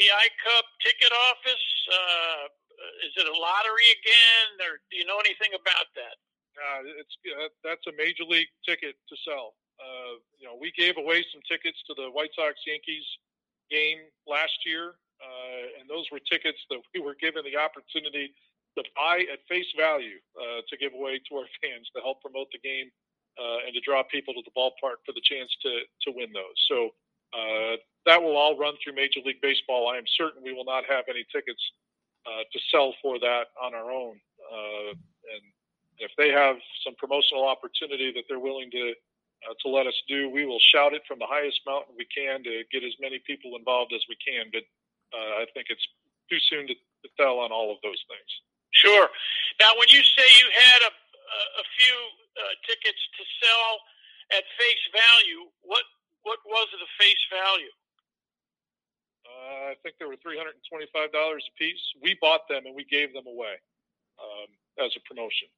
the 0.00 0.08
I-Cub 0.08 0.64
ticket 0.80 1.12
office? 1.12 1.66
Is 3.04 3.12
it 3.20 3.28
a 3.28 3.36
lottery 3.36 3.88
again, 4.00 4.48
or 4.64 4.80
do 4.88 4.96
you 4.96 5.04
know 5.04 5.20
anything 5.20 5.52
about 5.52 5.92
that? 5.92 6.16
Uh, 6.58 6.82
it's 6.98 7.14
uh, 7.38 7.48
that's 7.62 7.86
a 7.86 7.94
major 7.94 8.26
league 8.26 8.50
ticket 8.66 8.98
to 9.06 9.14
sell. 9.22 9.54
Uh, 9.78 10.18
you 10.38 10.46
know, 10.46 10.58
we 10.58 10.74
gave 10.74 10.98
away 10.98 11.22
some 11.30 11.42
tickets 11.46 11.78
to 11.86 11.94
the 11.94 12.10
White 12.10 12.34
Sox 12.34 12.58
Yankees 12.66 13.06
game 13.70 14.02
last 14.26 14.66
year, 14.66 14.98
uh, 15.22 15.78
and 15.78 15.86
those 15.86 16.10
were 16.10 16.18
tickets 16.18 16.58
that 16.70 16.82
we 16.94 16.98
were 16.98 17.14
given 17.14 17.46
the 17.46 17.54
opportunity 17.54 18.34
to 18.74 18.82
buy 18.98 19.22
at 19.30 19.38
face 19.46 19.70
value 19.78 20.18
uh, 20.34 20.66
to 20.66 20.74
give 20.76 20.94
away 20.94 21.22
to 21.30 21.38
our 21.38 21.48
fans 21.62 21.86
to 21.94 22.02
help 22.02 22.18
promote 22.22 22.50
the 22.50 22.62
game 22.62 22.90
uh, 23.38 23.66
and 23.66 23.74
to 23.74 23.80
draw 23.86 24.02
people 24.10 24.34
to 24.34 24.42
the 24.42 24.54
ballpark 24.58 24.98
for 25.06 25.14
the 25.14 25.22
chance 25.22 25.50
to 25.62 25.86
to 26.02 26.08
win 26.10 26.34
those. 26.34 26.58
So 26.66 26.90
that 28.06 28.22
will 28.22 28.40
all 28.40 28.56
run 28.56 28.72
through 28.82 28.96
Major 28.96 29.20
League 29.20 29.42
Baseball. 29.42 29.92
I 29.92 29.98
am 29.98 30.08
certain 30.16 30.42
we 30.42 30.54
will 30.56 30.64
not 30.64 30.88
have 30.88 31.04
any 31.12 31.26
tickets 31.30 31.60
to 32.26 32.58
sell 32.72 32.94
for 33.02 33.18
that 33.20 33.52
on 33.60 33.74
our 33.74 33.92
own. 33.92 34.16
And 35.28 35.44
if 35.98 36.10
they 36.16 36.30
have 36.30 36.56
some 36.84 36.94
promotional 36.96 37.46
opportunity 37.46 38.12
that 38.12 38.24
they're 38.28 38.42
willing 38.42 38.70
to 38.70 38.94
uh, 39.46 39.54
to 39.62 39.68
let 39.70 39.86
us 39.86 39.94
do, 40.08 40.28
we 40.28 40.44
will 40.46 40.58
shout 40.74 40.94
it 40.94 41.02
from 41.06 41.18
the 41.18 41.30
highest 41.30 41.60
mountain 41.66 41.94
we 41.96 42.06
can 42.10 42.42
to 42.42 42.64
get 42.72 42.82
as 42.82 42.94
many 42.98 43.22
people 43.22 43.54
involved 43.54 43.92
as 43.94 44.02
we 44.08 44.16
can. 44.18 44.50
But 44.50 44.66
uh, 45.14 45.42
I 45.42 45.46
think 45.54 45.70
it's 45.70 45.86
too 46.28 46.40
soon 46.50 46.66
to, 46.66 46.74
to 46.74 47.08
tell 47.16 47.38
on 47.38 47.52
all 47.52 47.70
of 47.70 47.78
those 47.86 48.02
things. 48.10 48.30
Sure. 48.74 49.06
Now, 49.62 49.72
when 49.78 49.88
you 49.90 50.02
say 50.02 50.26
you 50.42 50.48
had 50.54 50.82
a 50.82 50.92
a 51.28 51.64
few 51.76 51.96
uh, 52.40 52.54
tickets 52.64 53.02
to 53.18 53.22
sell 53.44 53.70
at 54.32 54.44
face 54.56 54.84
value, 54.92 55.48
what 55.62 55.84
what 56.22 56.38
was 56.46 56.68
the 56.72 56.88
face 56.98 57.24
value? 57.30 57.72
Uh, 59.28 59.72
I 59.72 59.74
think 59.82 59.96
they 60.00 60.08
were 60.08 60.16
three 60.20 60.36
hundred 60.36 60.56
and 60.56 60.66
twenty-five 60.68 61.12
dollars 61.12 61.44
a 61.46 61.54
piece. 61.58 61.80
We 62.02 62.16
bought 62.20 62.48
them 62.48 62.64
and 62.66 62.74
we 62.74 62.84
gave 62.84 63.12
them 63.12 63.26
away 63.28 63.60
um, 64.20 64.48
as 64.80 64.92
a 64.96 65.02
promotion. 65.04 65.48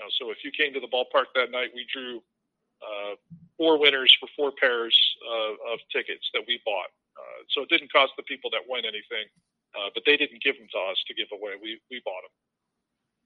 Know, 0.00 0.10
so 0.18 0.30
if 0.30 0.42
you 0.44 0.50
came 0.50 0.74
to 0.74 0.80
the 0.80 0.90
ballpark 0.90 1.30
that 1.34 1.50
night, 1.50 1.70
we 1.74 1.86
drew 1.92 2.22
uh, 2.82 3.14
four 3.56 3.78
winners 3.78 4.14
for 4.18 4.28
four 4.36 4.52
pairs 4.52 4.94
uh, 5.22 5.72
of 5.72 5.78
tickets 5.92 6.28
that 6.34 6.42
we 6.46 6.60
bought. 6.64 6.90
Uh, 7.14 7.40
so 7.54 7.62
it 7.62 7.70
didn't 7.70 7.92
cost 7.92 8.12
the 8.18 8.26
people 8.26 8.50
that 8.50 8.66
won 8.66 8.82
anything, 8.82 9.26
uh, 9.78 9.88
but 9.94 10.02
they 10.04 10.16
didn't 10.16 10.42
give 10.42 10.58
them 10.58 10.66
to 10.70 10.80
us 10.90 10.98
to 11.06 11.14
give 11.14 11.30
away. 11.30 11.54
We 11.60 11.78
we 11.90 12.02
bought 12.04 12.26
them. 12.26 12.34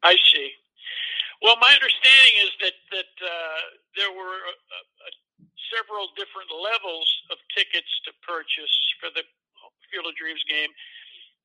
I 0.05 0.15
see. 0.29 0.53
Well, 1.41 1.57
my 1.63 1.73
understanding 1.73 2.35
is 2.45 2.53
that 2.61 2.77
that 2.93 3.13
uh, 3.23 3.61
there 3.97 4.13
were 4.13 4.39
uh, 4.45 5.09
uh, 5.09 5.13
several 5.73 6.13
different 6.21 6.53
levels 6.53 7.09
of 7.33 7.39
tickets 7.57 7.89
to 8.05 8.11
purchase 8.21 8.77
for 9.01 9.09
the 9.15 9.25
Field 9.89 10.05
of 10.05 10.15
Dreams 10.21 10.45
game, 10.45 10.69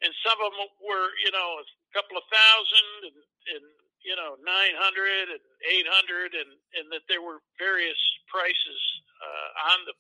and 0.04 0.12
some 0.20 0.36
of 0.44 0.52
them 0.52 0.68
were, 0.84 1.16
you 1.24 1.32
know, 1.32 1.64
a 1.64 1.66
couple 1.96 2.20
of 2.20 2.26
thousand 2.28 2.88
and, 3.08 3.18
and 3.56 3.66
you 4.04 4.16
know, 4.20 4.36
nine 4.44 4.76
hundred 4.76 5.08
and 5.28 5.40
and 5.40 5.44
eight 5.72 5.88
hundred, 5.88 6.36
and 6.36 6.52
and 6.76 6.86
that 6.92 7.08
there 7.08 7.24
were 7.24 7.40
various 7.56 8.00
prices 8.28 8.82
uh, 9.24 9.74
on 9.76 9.88
the 9.88 9.96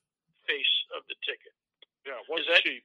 face 0.47 0.73
of 0.95 1.07
the 1.07 1.15
ticket. 1.23 1.55
Yeah, 2.03 2.19
it 2.19 2.27
wasn't 2.27 2.59
that, 2.59 2.63
cheap. 2.67 2.83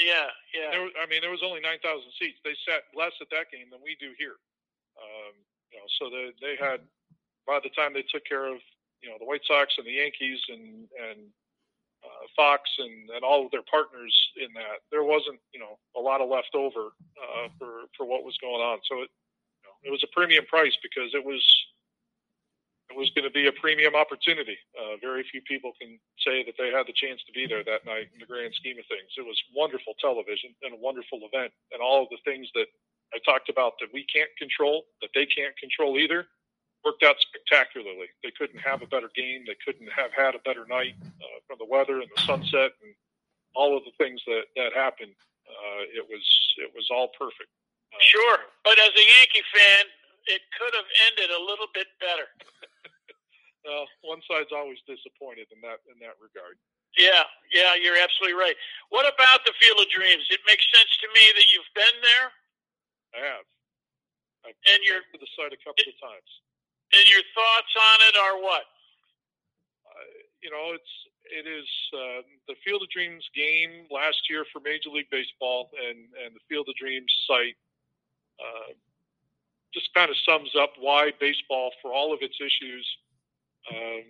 Yeah, 0.00 0.28
yeah. 0.52 0.72
There, 0.72 0.88
I 1.00 1.04
mean, 1.08 1.20
there 1.20 1.32
was 1.32 1.44
only 1.44 1.60
nine 1.60 1.80
thousand 1.84 2.08
seats. 2.16 2.40
They 2.44 2.56
sat 2.64 2.88
less 2.96 3.12
at 3.20 3.28
that 3.32 3.52
game 3.52 3.68
than 3.68 3.84
we 3.84 3.96
do 4.00 4.12
here. 4.16 4.40
Um, 4.96 5.36
you 5.72 5.76
know, 5.80 5.88
so 6.00 6.08
they 6.08 6.32
they 6.40 6.56
had 6.56 6.80
by 7.44 7.60
the 7.60 7.72
time 7.76 7.92
they 7.92 8.04
took 8.08 8.24
care 8.24 8.48
of 8.48 8.60
you 9.00 9.08
know 9.08 9.16
the 9.20 9.28
White 9.28 9.44
Sox 9.44 9.76
and 9.76 9.86
the 9.86 10.00
Yankees 10.00 10.40
and 10.48 10.88
and 10.96 11.20
uh, 12.04 12.24
Fox 12.36 12.68
and 12.78 13.08
and 13.12 13.24
all 13.24 13.44
of 13.44 13.52
their 13.52 13.64
partners 13.68 14.12
in 14.36 14.52
that, 14.54 14.84
there 14.90 15.04
wasn't 15.04 15.40
you 15.52 15.60
know 15.60 15.78
a 15.96 16.00
lot 16.00 16.20
of 16.20 16.28
left 16.28 16.52
over 16.54 16.92
uh, 17.16 17.48
for 17.58 17.88
for 17.96 18.04
what 18.04 18.24
was 18.24 18.36
going 18.40 18.60
on. 18.60 18.80
So 18.88 19.02
it 19.04 19.10
it 19.86 19.90
was 19.94 20.02
a 20.02 20.10
premium 20.10 20.44
price 20.50 20.74
because 20.82 21.14
it 21.14 21.24
was 21.24 21.40
it 22.90 22.94
was 22.94 23.10
going 23.14 23.26
to 23.26 23.34
be 23.34 23.46
a 23.46 23.54
premium 23.54 23.94
opportunity. 23.94 24.58
Uh, 24.78 24.94
very 25.02 25.26
few 25.26 25.42
people 25.42 25.74
can 25.78 25.98
say 26.22 26.46
that 26.46 26.54
they 26.58 26.70
had 26.70 26.86
the 26.86 26.94
chance 26.94 27.18
to 27.26 27.32
be 27.34 27.46
there 27.46 27.62
that 27.66 27.82
night 27.82 28.10
in 28.14 28.18
the 28.22 28.30
grand 28.30 28.54
scheme 28.54 28.78
of 28.78 28.86
things. 28.86 29.10
It 29.18 29.26
was 29.26 29.38
wonderful 29.54 29.98
television 29.98 30.54
and 30.62 30.74
a 30.74 30.78
wonderful 30.78 31.22
event, 31.26 31.50
and 31.70 31.82
all 31.82 32.06
of 32.06 32.10
the 32.10 32.22
things 32.22 32.46
that 32.54 32.66
I 33.14 33.18
talked 33.26 33.48
about 33.50 33.78
that 33.82 33.90
we 33.94 34.06
can't 34.06 34.30
control, 34.38 34.86
that 35.02 35.10
they 35.14 35.26
can't 35.26 35.54
control 35.58 35.98
either, 35.98 36.26
worked 36.86 37.02
out 37.02 37.18
spectacularly. 37.18 38.06
They 38.22 38.30
couldn't 38.38 38.62
have 38.62 38.82
a 38.82 38.86
better 38.86 39.10
game. 39.14 39.42
They 39.46 39.58
couldn't 39.66 39.90
have 39.90 40.14
had 40.14 40.34
a 40.34 40.42
better 40.46 40.66
night 40.66 40.94
uh, 41.02 41.38
from 41.46 41.58
the 41.58 41.66
weather 41.66 41.98
and 42.02 42.10
the 42.14 42.22
sunset 42.22 42.74
and 42.82 42.94
all 43.54 43.76
of 43.76 43.82
the 43.82 43.94
things 43.98 44.22
that 44.26 44.50
that 44.54 44.74
happened. 44.74 45.14
Uh, 45.46 45.82
it 45.90 46.06
was 46.06 46.22
it 46.58 46.70
was 46.74 46.86
all 46.90 47.10
perfect. 47.18 47.50
Sure, 48.00 48.38
but 48.64 48.78
as 48.78 48.92
a 48.92 49.04
Yankee 49.04 49.46
fan, 49.52 49.84
it 50.26 50.42
could 50.58 50.74
have 50.74 50.88
ended 51.10 51.30
a 51.30 51.40
little 51.40 51.70
bit 51.72 51.86
better. 52.02 52.26
well, 53.64 53.86
one 54.02 54.20
side's 54.26 54.50
always 54.50 54.78
disappointed 54.86 55.46
in 55.54 55.62
that 55.62 55.80
in 55.86 55.96
that 56.02 56.18
regard. 56.18 56.58
Yeah, 56.96 57.28
yeah, 57.52 57.76
you're 57.76 58.00
absolutely 58.00 58.40
right. 58.40 58.56
What 58.88 59.04
about 59.04 59.44
the 59.44 59.52
Field 59.60 59.76
of 59.84 59.88
Dreams? 59.92 60.24
It 60.32 60.40
makes 60.48 60.64
sense 60.72 60.88
to 61.04 61.08
me 61.12 61.24
that 61.36 61.46
you've 61.52 61.72
been 61.76 61.96
there. 62.00 62.28
I 63.12 63.20
have. 63.36 63.46
I've 64.48 64.58
and 64.72 64.80
you're 64.80 65.04
to 65.04 65.18
the 65.20 65.30
site 65.36 65.52
a 65.52 65.60
couple 65.60 65.84
it, 65.84 65.92
of 65.92 65.98
times. 66.00 66.30
And 66.96 67.04
your 67.10 67.24
thoughts 67.36 67.72
on 67.76 67.98
it 68.08 68.16
are 68.16 68.36
what? 68.40 68.66
Uh, 69.84 70.08
you 70.40 70.48
know, 70.48 70.72
it's 70.72 70.94
it 71.26 71.44
is 71.44 71.68
uh, 71.92 72.22
the 72.46 72.56
Field 72.64 72.80
of 72.80 72.88
Dreams 72.88 73.26
game 73.34 73.90
last 73.90 74.30
year 74.30 74.46
for 74.54 74.62
Major 74.64 74.88
League 74.88 75.10
Baseball, 75.10 75.68
and 75.76 76.08
and 76.24 76.32
the 76.32 76.44
Field 76.48 76.70
of 76.70 76.74
Dreams 76.80 77.12
site 77.28 77.58
uh, 78.40 78.72
just 79.74 79.92
kind 79.94 80.10
of 80.10 80.16
sums 80.24 80.50
up 80.58 80.72
why 80.78 81.12
baseball, 81.20 81.70
for 81.82 81.92
all 81.92 82.12
of 82.12 82.20
its 82.22 82.36
issues, 82.40 82.86
um, 83.70 84.04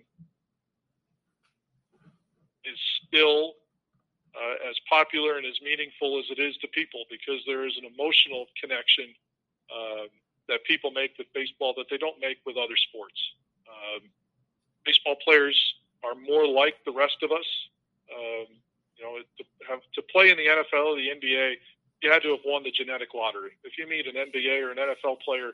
is 2.64 2.78
still 3.06 3.54
uh, 4.36 4.68
as 4.68 4.76
popular 4.88 5.38
and 5.38 5.46
as 5.46 5.58
meaningful 5.62 6.18
as 6.18 6.26
it 6.30 6.38
is 6.38 6.56
to 6.58 6.68
people 6.68 7.04
because 7.10 7.40
there 7.46 7.66
is 7.66 7.74
an 7.78 7.88
emotional 7.88 8.46
connection 8.60 9.06
um, 9.72 10.08
that 10.48 10.62
people 10.64 10.90
make 10.90 11.16
with 11.18 11.26
baseball 11.34 11.74
that 11.76 11.86
they 11.90 11.98
don't 11.98 12.20
make 12.20 12.38
with 12.46 12.56
other 12.56 12.76
sports. 12.76 13.18
Um, 13.66 14.02
baseball 14.84 15.16
players 15.24 15.56
are 16.04 16.14
more 16.14 16.46
like 16.46 16.76
the 16.84 16.92
rest 16.92 17.16
of 17.22 17.32
us. 17.32 17.48
Um, 18.12 18.46
you 18.96 19.04
know, 19.04 19.18
to 19.18 19.44
have 19.68 19.80
to 19.94 20.02
play 20.02 20.30
in 20.30 20.36
the 20.36 20.46
NFL 20.46 20.96
the 20.96 21.10
NBA, 21.10 21.54
you 22.02 22.10
had 22.10 22.22
to 22.22 22.30
have 22.30 22.44
won 22.44 22.62
the 22.62 22.70
genetic 22.70 23.14
lottery. 23.14 23.56
If 23.64 23.78
you 23.78 23.88
meet 23.88 24.06
an 24.06 24.14
NBA 24.14 24.62
or 24.62 24.70
an 24.70 24.78
NFL 24.78 25.20
player, 25.20 25.52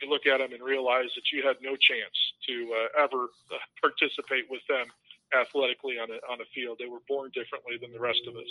you 0.00 0.10
look 0.10 0.26
at 0.26 0.38
them 0.38 0.52
and 0.52 0.62
realize 0.62 1.10
that 1.14 1.30
you 1.32 1.46
had 1.46 1.56
no 1.62 1.76
chance 1.76 2.16
to 2.48 2.74
uh, 2.74 3.04
ever 3.04 3.30
uh, 3.52 3.58
participate 3.80 4.50
with 4.50 4.62
them 4.68 4.86
athletically 5.32 5.98
on 5.98 6.10
a, 6.10 6.18
on 6.28 6.40
a 6.40 6.48
field. 6.54 6.78
They 6.78 6.88
were 6.88 7.04
born 7.08 7.30
differently 7.32 7.78
than 7.80 7.92
the 7.92 8.00
rest 8.00 8.20
of 8.26 8.34
us. 8.36 8.50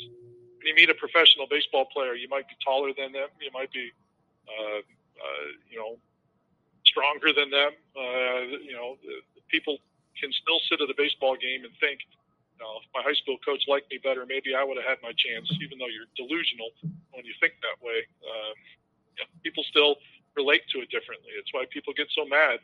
When 0.58 0.66
you 0.66 0.76
meet 0.76 0.90
a 0.90 0.96
professional 0.96 1.48
baseball 1.50 1.86
player, 1.92 2.14
you 2.14 2.30
might 2.30 2.48
be 2.48 2.56
taller 2.64 2.94
than 2.98 3.12
them, 3.12 3.30
you 3.42 3.52
might 3.54 3.72
be, 3.72 3.92
uh, 4.48 4.80
uh, 4.80 5.46
you 5.70 5.78
know, 5.78 5.98
stronger 6.86 7.34
than 7.34 7.50
them. 7.50 7.72
Uh, 7.98 8.62
you 8.62 8.74
know, 8.74 8.98
people 9.50 9.78
can 10.20 10.32
still 10.32 10.60
sit 10.70 10.82
at 10.82 10.90
a 10.90 10.98
baseball 10.98 11.36
game 11.36 11.64
and 11.66 11.74
think, 11.80 12.00
know, 12.62 12.80
if 12.80 12.88
my 12.94 13.02
high 13.02 13.18
school 13.18 13.42
coach 13.42 13.66
liked 13.68 13.90
me 13.90 13.98
better, 13.98 14.24
maybe 14.30 14.54
I 14.54 14.64
would 14.64 14.78
have 14.78 14.86
had 14.86 15.02
my 15.02 15.12
chance, 15.18 15.50
even 15.60 15.82
though 15.82 15.90
you're 15.90 16.08
delusional 16.14 16.70
when 17.12 17.26
you 17.26 17.34
think 17.42 17.58
that 17.66 17.82
way. 17.82 18.06
Um, 18.22 18.56
you 19.18 19.26
people 19.44 19.66
still 19.68 19.98
relate 20.38 20.64
to 20.72 20.80
it 20.80 20.90
differently. 20.94 21.34
It's 21.36 21.52
why 21.52 21.66
people 21.68 21.92
get 21.92 22.08
so 22.16 22.24
mad 22.24 22.64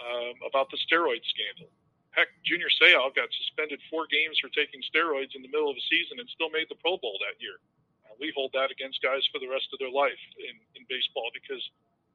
um, 0.00 0.34
about 0.42 0.72
the 0.72 0.78
steroid 0.82 1.22
scandal. 1.28 1.70
Heck, 2.10 2.30
Junior 2.46 2.70
Seau 2.70 3.10
got 3.14 3.26
suspended 3.42 3.82
four 3.90 4.06
games 4.06 4.38
for 4.38 4.50
taking 4.54 4.78
steroids 4.86 5.34
in 5.34 5.42
the 5.42 5.50
middle 5.50 5.70
of 5.70 5.74
a 5.74 5.84
season 5.90 6.22
and 6.22 6.26
still 6.30 6.50
made 6.50 6.70
the 6.70 6.78
Pro 6.78 6.94
Bowl 6.98 7.18
that 7.26 7.38
year. 7.42 7.58
Uh, 8.06 8.14
we 8.22 8.30
hold 8.34 8.54
that 8.54 8.70
against 8.70 9.02
guys 9.02 9.26
for 9.34 9.42
the 9.42 9.50
rest 9.50 9.66
of 9.74 9.82
their 9.82 9.90
life 9.90 10.22
in, 10.38 10.54
in 10.78 10.86
baseball 10.86 11.26
because 11.34 11.62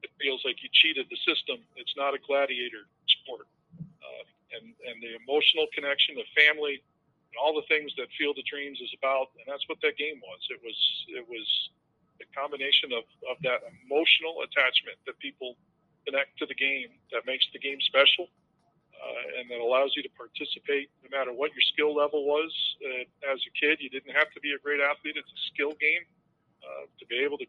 it 0.00 0.08
feels 0.16 0.40
like 0.48 0.56
you 0.64 0.72
cheated 0.72 1.04
the 1.12 1.20
system. 1.28 1.60
It's 1.76 1.92
not 2.00 2.16
a 2.16 2.20
gladiator 2.24 2.88
sport. 3.20 3.44
Uh, 3.76 4.24
and, 4.56 4.72
and 4.88 4.96
the 5.04 5.20
emotional 5.20 5.68
connection, 5.76 6.16
the 6.16 6.28
family, 6.32 6.80
all 7.38 7.54
the 7.54 7.66
things 7.70 7.92
that 7.98 8.10
Field 8.18 8.38
of 8.38 8.44
Dreams 8.46 8.80
is 8.82 8.90
about, 8.96 9.30
and 9.38 9.46
that's 9.46 9.66
what 9.68 9.78
that 9.82 9.94
game 9.96 10.18
was. 10.22 10.40
It 10.50 10.60
was 10.62 10.78
it 11.14 11.26
was 11.28 11.46
a 12.20 12.26
combination 12.36 12.92
of, 12.92 13.04
of 13.30 13.40
that 13.42 13.64
emotional 13.86 14.44
attachment 14.44 15.00
that 15.06 15.16
people 15.18 15.56
connect 16.04 16.36
to 16.38 16.44
the 16.44 16.54
game 16.54 16.92
that 17.12 17.24
makes 17.24 17.44
the 17.52 17.58
game 17.58 17.80
special 17.80 18.28
uh, 19.00 19.40
and 19.40 19.48
that 19.48 19.60
allows 19.60 19.96
you 19.96 20.02
to 20.04 20.12
participate 20.12 20.92
no 21.00 21.08
matter 21.08 21.32
what 21.32 21.48
your 21.56 21.64
skill 21.72 21.96
level 21.96 22.28
was. 22.28 22.52
Uh, 22.84 23.32
as 23.32 23.40
a 23.48 23.52
kid, 23.56 23.80
you 23.80 23.88
didn't 23.88 24.12
have 24.12 24.28
to 24.36 24.40
be 24.40 24.52
a 24.52 24.60
great 24.60 24.80
athlete. 24.80 25.16
It's 25.16 25.32
a 25.32 25.42
skill 25.52 25.72
game. 25.80 26.04
Uh, 26.60 26.84
to 27.00 27.06
be 27.08 27.16
able 27.24 27.40
to 27.40 27.48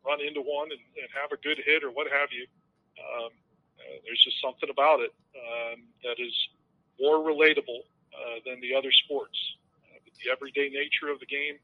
run 0.00 0.16
into 0.24 0.40
one 0.40 0.72
and, 0.72 0.80
and 0.96 1.08
have 1.12 1.28
a 1.28 1.36
good 1.44 1.60
hit 1.60 1.84
or 1.84 1.92
what 1.92 2.08
have 2.08 2.32
you, 2.32 2.48
um, 2.96 3.28
uh, 3.76 3.96
there's 4.00 4.22
just 4.24 4.40
something 4.40 4.72
about 4.72 5.04
it 5.04 5.12
um, 5.36 5.84
that 6.00 6.16
is 6.16 6.32
more 6.96 7.20
relatable 7.20 7.84
uh, 8.16 8.40
than 8.44 8.60
the 8.60 8.74
other 8.74 8.90
sports. 9.04 9.36
Uh, 9.84 10.00
the 10.24 10.32
everyday 10.32 10.68
nature 10.72 11.12
of 11.12 11.20
the 11.20 11.26
game. 11.28 11.60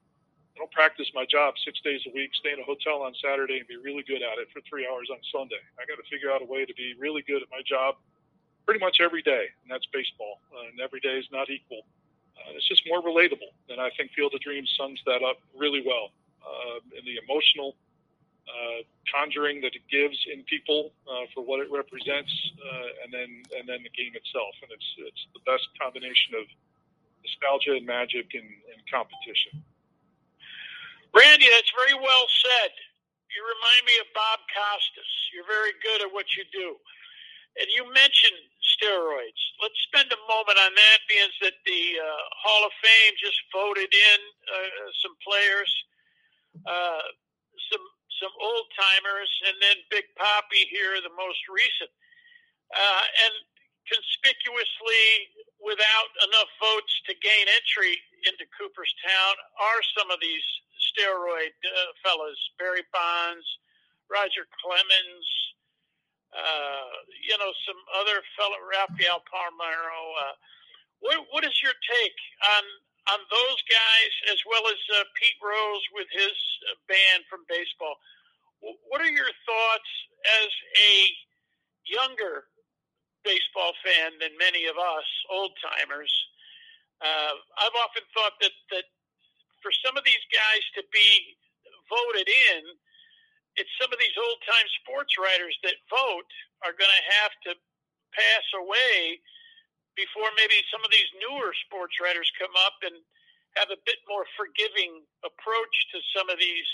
I 0.53 0.59
don't 0.61 0.71
practice 0.71 1.09
my 1.15 1.25
job 1.25 1.55
six 1.65 1.81
days 1.81 2.05
a 2.05 2.13
week, 2.13 2.31
stay 2.37 2.53
in 2.53 2.61
a 2.61 2.69
hotel 2.69 3.01
on 3.01 3.17
Saturday, 3.25 3.57
and 3.59 3.67
be 3.67 3.81
really 3.81 4.05
good 4.05 4.21
at 4.21 4.37
it 4.37 4.53
for 4.53 4.61
three 4.69 4.85
hours 4.85 5.09
on 5.09 5.17
Sunday. 5.33 5.61
I 5.81 5.89
got 5.89 5.97
to 5.97 6.07
figure 6.13 6.29
out 6.29 6.45
a 6.45 6.49
way 6.49 6.69
to 6.69 6.75
be 6.75 6.93
really 7.01 7.25
good 7.25 7.41
at 7.41 7.49
my 7.49 7.65
job 7.65 7.97
pretty 8.69 8.81
much 8.81 9.01
every 9.01 9.23
day, 9.23 9.49
and 9.65 9.69
that's 9.73 9.87
baseball. 9.93 10.41
Uh, 10.53 10.69
and 10.69 10.81
every 10.81 11.01
day 11.01 11.17
is 11.17 11.27
not 11.33 11.49
equal. 11.49 11.89
Uh, 12.37 12.53
it's 12.53 12.69
just 12.69 12.85
more 12.87 13.01
relatable, 13.01 13.53
and 13.69 13.81
I 13.81 13.89
think 13.97 14.13
Field 14.13 14.35
of 14.35 14.41
Dreams 14.41 14.69
sums 14.77 15.01
that 15.07 15.25
up 15.25 15.41
really 15.57 15.83
well. 15.85 16.13
Uh, 16.43 16.83
in 16.99 17.05
the 17.07 17.17
emotional 17.23 17.77
uh, 18.49 18.83
conjuring 19.09 19.61
that 19.63 19.75
it 19.75 19.87
gives 19.91 20.19
in 20.33 20.43
people 20.45 20.93
uh, 21.07 21.27
for 21.35 21.45
what 21.45 21.61
it 21.61 21.71
represents, 21.71 22.33
uh, 22.59 23.05
and 23.05 23.13
then 23.13 23.31
and 23.59 23.65
then 23.69 23.83
the 23.83 23.93
game 23.95 24.13
itself, 24.15 24.55
and 24.63 24.71
it's 24.75 24.91
it's 24.99 25.23
the 25.35 25.43
best 25.47 25.67
combination 25.79 26.35
of 26.35 26.47
nostalgia 27.23 27.79
and 27.79 27.87
magic 27.87 28.35
and, 28.35 28.47
and 28.47 28.79
competition. 28.91 29.63
Randy, 31.15 31.47
that's 31.53 31.71
very 31.77 31.95
well 31.95 32.27
said. 32.43 32.73
You 33.31 33.41
remind 33.47 33.83
me 33.87 33.95
of 34.01 34.09
Bob 34.13 34.41
Costas. 34.51 35.13
You're 35.33 35.49
very 35.49 35.73
good 35.81 36.05
at 36.05 36.11
what 36.13 36.27
you 36.37 36.45
do. 36.53 36.77
And 37.61 37.69
you 37.73 37.85
mentioned 37.93 38.41
steroids. 38.65 39.41
Let's 39.61 39.77
spend 39.89 40.09
a 40.09 40.21
moment 40.25 40.57
on 40.57 40.73
that, 40.73 40.99
being 41.09 41.33
that 41.45 41.57
the 41.65 41.83
uh, 42.01 42.25
Hall 42.41 42.65
of 42.65 42.73
Fame 42.81 43.15
just 43.21 43.37
voted 43.53 43.93
in 43.93 44.19
uh, 44.49 44.89
some 45.05 45.15
players, 45.21 45.71
uh, 46.65 47.05
some 47.69 47.85
some 48.21 48.33
old 48.41 48.67
timers, 48.75 49.31
and 49.49 49.57
then 49.61 49.77
Big 49.89 50.09
Papi 50.19 50.69
here, 50.69 50.99
the 51.01 51.13
most 51.15 51.41
recent. 51.49 51.93
Uh, 52.73 53.05
and 53.29 53.35
conspicuously, 53.89 55.05
without 55.61 56.11
enough 56.27 56.51
votes 56.59 56.95
to 57.09 57.13
gain 57.21 57.47
entry 57.49 57.99
into 58.25 58.49
Cooperstown, 58.57 59.35
are 59.61 59.83
some 59.97 60.11
of 60.11 60.19
these 60.21 60.45
steroid 60.79 61.55
uh, 61.55 61.91
fellas 62.03 62.39
Barry 62.59 62.85
Bonds, 62.93 63.47
Roger 64.11 64.45
Clemens, 64.61 65.29
uh, 66.33 66.93
you 67.21 67.37
know, 67.37 67.53
some 67.69 67.81
other 67.93 68.25
fellow, 68.37 68.57
Rafael 68.65 69.21
Palmeiro. 69.29 70.03
Uh, 70.17 70.35
what, 71.01 71.17
what 71.31 71.45
is 71.45 71.55
your 71.61 71.77
take 71.85 72.19
on 72.57 72.65
on 73.11 73.19
those 73.31 73.61
guys, 73.67 74.13
as 74.31 74.39
well 74.47 74.63
as 74.71 74.79
uh, 74.95 75.03
Pete 75.19 75.41
Rose 75.43 75.85
with 75.95 76.07
his 76.13 76.37
uh, 76.71 76.79
band 76.87 77.27
from 77.27 77.43
baseball? 77.51 77.99
What 78.63 79.03
are 79.03 79.11
your 79.11 79.31
thoughts 79.43 79.91
as 80.39 80.51
a 80.79 80.95
younger 81.83 82.47
baseball 83.27 83.75
fan 83.83 84.15
than 84.23 84.31
many 84.39 84.71
of 84.71 84.79
us 84.79 85.09
old 85.31 85.51
timers? 85.59 86.13
Uh, 87.03 87.35
I've 87.59 87.79
often 87.83 88.07
thought 88.15 88.39
that 88.39 88.55
that 88.71 88.87
for 89.67 89.75
some 89.83 89.99
of 89.99 90.07
these 90.07 90.23
guys 90.31 90.63
to 90.79 90.83
be 90.95 91.35
voted 91.91 92.31
in, 92.31 92.63
it's 93.59 93.71
some 93.83 93.91
of 93.91 93.99
these 93.99 94.15
old 94.15 94.39
time 94.47 94.67
sports 94.83 95.19
writers 95.19 95.59
that 95.67 95.83
vote 95.91 96.31
are 96.63 96.75
going 96.79 96.91
to 96.91 97.05
have 97.19 97.35
to 97.51 97.53
pass 98.15 98.47
away 98.55 99.19
before 99.95 100.29
maybe 100.39 100.59
some 100.73 100.81
of 100.85 100.91
these 100.91 101.09
newer 101.21 101.53
sports 101.67 101.97
writers 102.01 102.29
come 102.39 102.53
up 102.65 102.77
and 102.85 102.97
have 103.61 103.69
a 103.69 103.81
bit 103.85 104.01
more 104.09 104.25
forgiving 104.35 105.05
approach 105.21 105.75
to 105.93 105.99
some 106.17 106.33
of 106.33 106.41
these 106.41 106.69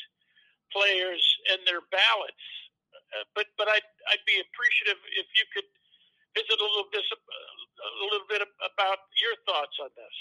players 0.71 1.21
and 1.51 1.63
their 1.67 1.83
ballots. 1.91 2.45
Uh, 3.17 3.25
but 3.35 3.49
but 3.57 3.67
I'd 3.67 3.89
I'd 4.13 4.25
be 4.29 4.39
appreciative 4.39 5.01
if 5.17 5.29
you 5.35 5.45
could 5.51 5.69
visit 6.37 6.59
a 6.61 6.69
little 6.69 6.91
bit 6.93 7.03
a 7.09 8.05
little 8.05 8.29
bit 8.29 8.45
about 8.45 9.01
your 9.19 9.35
thoughts 9.49 9.77
on 9.81 9.91
this 9.97 10.17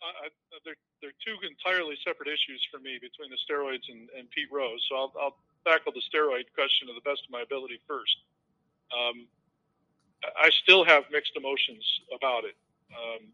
uh, 0.00 0.28
they're 0.64 0.80
they're 1.00 1.16
two 1.24 1.36
entirely 1.44 1.96
separate 2.04 2.28
issues 2.28 2.60
for 2.68 2.80
me 2.80 3.00
between 3.00 3.32
the 3.32 3.40
steroids 3.40 3.84
and, 3.88 4.08
and 4.12 4.28
Pete 4.32 4.52
Rose. 4.52 4.80
So 4.88 4.96
I'll, 4.96 5.12
I'll 5.16 5.38
tackle 5.64 5.96
the 5.96 6.04
steroid 6.12 6.44
question 6.52 6.88
to 6.88 6.94
the 6.96 7.04
best 7.04 7.24
of 7.24 7.32
my 7.32 7.40
ability 7.40 7.80
first. 7.88 8.16
Um, 8.92 9.24
I 10.24 10.50
still 10.62 10.84
have 10.84 11.04
mixed 11.10 11.32
emotions 11.36 11.84
about 12.14 12.44
it. 12.44 12.56
Um, 12.92 13.28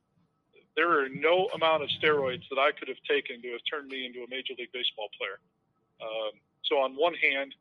there 0.77 0.91
are 1.01 1.09
no 1.09 1.49
amount 1.55 1.83
of 1.83 1.89
steroids 1.89 2.45
that 2.51 2.59
I 2.59 2.71
could 2.71 2.89
have 2.89 3.01
taken 3.09 3.41
to 3.43 3.53
have 3.53 3.63
turned 3.69 3.89
me 3.89 4.05
into 4.05 4.23
a 4.23 4.29
major 4.29 4.53
league 4.59 4.73
baseball 4.73 5.09
player. 5.19 5.41
Um, 6.03 6.33
so 6.63 6.77
on 6.77 6.93
one 6.95 7.15
hand, 7.15 7.55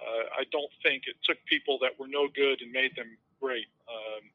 uh, 0.00 0.24
I 0.36 0.44
don't 0.50 0.70
think 0.82 1.04
it 1.06 1.16
took 1.22 1.38
people 1.46 1.78
that 1.80 1.98
were 1.98 2.08
no 2.08 2.28
good 2.28 2.60
and 2.60 2.72
made 2.72 2.94
them 2.96 3.16
great. 3.40 3.66
Um, 3.88 4.28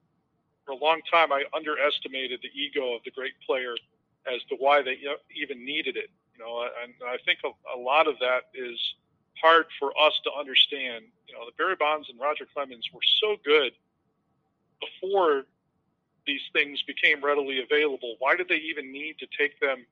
for 0.66 0.72
a 0.72 0.76
long 0.76 1.02
time, 1.12 1.32
I 1.32 1.44
underestimated 1.54 2.40
the 2.42 2.50
ego 2.58 2.96
of 2.96 3.04
the 3.04 3.12
great 3.12 3.34
player 3.46 3.76
as 4.26 4.42
to 4.50 4.56
why 4.56 4.82
they 4.82 4.98
even 5.36 5.66
needed 5.66 5.98
it. 5.98 6.10
You 6.34 6.46
know, 6.46 6.68
and 6.82 6.94
I 7.06 7.18
think 7.26 7.40
a, 7.44 7.52
a 7.76 7.80
lot 7.80 8.08
of 8.08 8.18
that 8.20 8.50
is 8.56 8.80
hard 9.42 9.66
for 9.78 9.92
us 10.00 10.14
to 10.24 10.32
understand. 10.40 11.06
You 11.28 11.36
know, 11.36 11.46
the 11.46 11.52
Barry 11.58 11.76
Bonds 11.76 12.10
and 12.10 12.20
Roger 12.20 12.48
Clemens 12.54 12.88
were 12.94 13.06
so 13.20 13.36
good 13.44 13.74
before 14.82 15.44
these 16.26 16.42
things 16.54 16.82
became 16.84 17.24
readily 17.24 17.62
available. 17.62 18.16
Why 18.20 18.36
did 18.36 18.48
they 18.48 18.62
even 18.70 18.92
need 18.92 19.18
to 19.20 19.28
take 19.38 19.60
them 19.60 19.86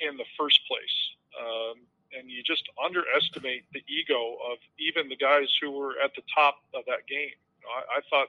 in 0.00 0.16
the 0.16 0.24
first 0.38 0.60
place? 0.68 0.96
Um, 1.38 1.80
and 2.16 2.30
you 2.30 2.42
just 2.42 2.64
underestimate 2.82 3.64
the 3.72 3.82
ego 3.88 4.36
of 4.50 4.58
even 4.78 5.08
the 5.08 5.16
guys 5.16 5.48
who 5.60 5.70
were 5.70 5.94
at 6.02 6.14
the 6.16 6.22
top 6.34 6.56
of 6.74 6.84
that 6.86 7.06
game. 7.08 7.36
You 7.60 7.64
know, 7.64 7.72
I, 7.76 7.98
I 7.98 8.00
thought 8.08 8.28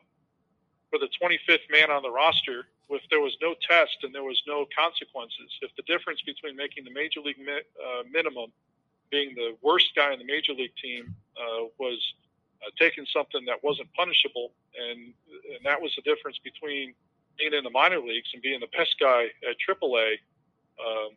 for 0.90 1.00
the 1.00 1.10
25th 1.22 1.70
man 1.72 1.92
on 1.92 2.02
the 2.04 2.12
roster, 2.12 2.66
if 2.90 3.02
there 3.10 3.22
was 3.22 3.38
no 3.42 3.54
test 3.70 3.98
and 4.04 4.14
there 4.14 4.24
was 4.24 4.42
no 4.48 4.66
consequences, 4.76 5.48
if 5.62 5.72
the 5.78 5.84
difference 5.84 6.22
between 6.26 6.56
making 6.56 6.84
the 6.84 6.92
major 6.92 7.22
league 7.22 7.40
mi- 7.40 7.68
uh, 7.78 8.04
minimum, 8.12 8.52
being 9.12 9.34
the 9.36 9.56
worst 9.62 9.92
guy 9.96 10.12
in 10.12 10.20
the 10.20 10.26
major 10.26 10.54
league 10.54 10.76
team, 10.82 11.14
uh, 11.38 11.66
was 11.78 12.02
uh, 12.62 12.70
taking 12.78 13.06
something 13.12 13.46
that 13.46 13.64
wasn't 13.64 13.92
punishable, 13.94 14.52
and 14.78 15.14
and 15.56 15.62
that 15.64 15.82
was 15.82 15.94
the 15.96 16.04
difference 16.04 16.38
between 16.44 16.94
being 17.38 17.54
in 17.54 17.64
the 17.64 17.70
minor 17.70 18.00
leagues 18.00 18.30
and 18.34 18.42
being 18.42 18.60
the 18.60 18.72
best 18.76 18.96
guy 19.00 19.32
at 19.48 19.56
AAA. 19.64 20.20
Um, 20.80 21.16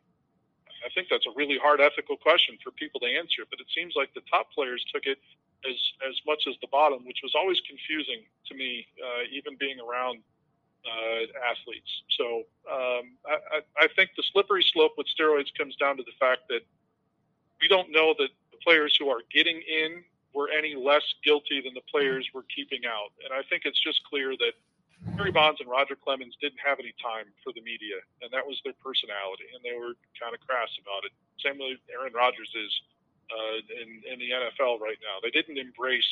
I 0.85 0.91
think 0.95 1.09
that's 1.11 1.27
a 1.27 1.35
really 1.37 1.59
hard 1.59 1.81
ethical 1.81 2.17
question 2.17 2.59
for 2.63 2.71
people 2.73 3.01
to 3.01 3.07
answer, 3.07 3.43
but 3.51 3.61
it 3.61 3.67
seems 3.75 3.95
like 3.97 4.15
the 4.15 4.23
top 4.31 4.51
players 4.53 4.85
took 4.93 5.07
it 5.07 5.19
as 5.69 5.79
as 6.09 6.15
much 6.27 6.47
as 6.49 6.55
the 6.61 6.69
bottom, 6.71 7.07
which 7.07 7.21
was 7.23 7.35
always 7.35 7.61
confusing 7.67 8.23
to 8.47 8.55
me, 8.55 8.87
uh, 8.99 9.23
even 9.31 9.57
being 9.59 9.79
around 9.79 10.23
uh, 10.85 11.23
athletes. 11.51 11.91
So 12.19 12.43
um, 12.71 13.15
I, 13.27 13.63
I, 13.79 13.87
think 13.95 14.11
the 14.17 14.25
slippery 14.33 14.65
slope 14.73 14.95
with 14.99 15.07
steroids 15.07 15.47
comes 15.57 15.77
down 15.77 15.97
to 15.97 16.03
the 16.03 16.17
fact 16.19 16.49
that 16.49 16.63
we 17.61 17.69
don't 17.69 17.91
know 17.93 18.15
that 18.19 18.31
the 18.51 18.59
players 18.65 18.97
who 18.99 19.09
are 19.09 19.21
getting 19.33 19.63
in 19.63 20.03
were 20.35 20.49
any 20.49 20.75
less 20.75 21.05
guilty 21.25 21.61
than 21.61 21.75
the 21.75 21.85
players 21.91 22.29
we're 22.33 22.49
keeping 22.49 22.87
out. 22.87 23.13
And 23.25 23.33
I 23.33 23.43
think 23.49 23.63
it's 23.65 23.81
just 23.81 24.03
clear 24.05 24.33
that 24.37 24.55
Barry 25.17 25.33
Bonds 25.33 25.61
and 25.61 25.69
Roger 25.69 25.97
Clemens 25.97 26.37
didn't 26.41 26.63
have 26.65 26.79
any 26.79 26.95
time 27.03 27.27
for 27.43 27.53
the 27.53 27.61
media, 27.61 27.99
and 28.23 28.31
that 28.31 28.47
was 28.47 28.61
their 28.63 28.77
personality, 28.79 29.51
and 29.51 29.61
they 29.61 29.75
were 29.75 29.99
kind 30.15 30.31
of 30.31 30.41
crass 30.47 30.71
about 30.79 31.03
it. 31.05 31.13
Same 31.43 31.59
with 31.59 31.83
Aaron 31.91 32.15
Rodgers 32.15 32.49
is 32.55 32.73
uh, 33.33 33.59
in, 33.83 33.89
in 34.07 34.17
the 34.23 34.31
NFL 34.31 34.79
right 34.79 34.99
now. 35.03 35.19
They 35.23 35.35
didn't 35.35 35.59
embrace 35.59 36.07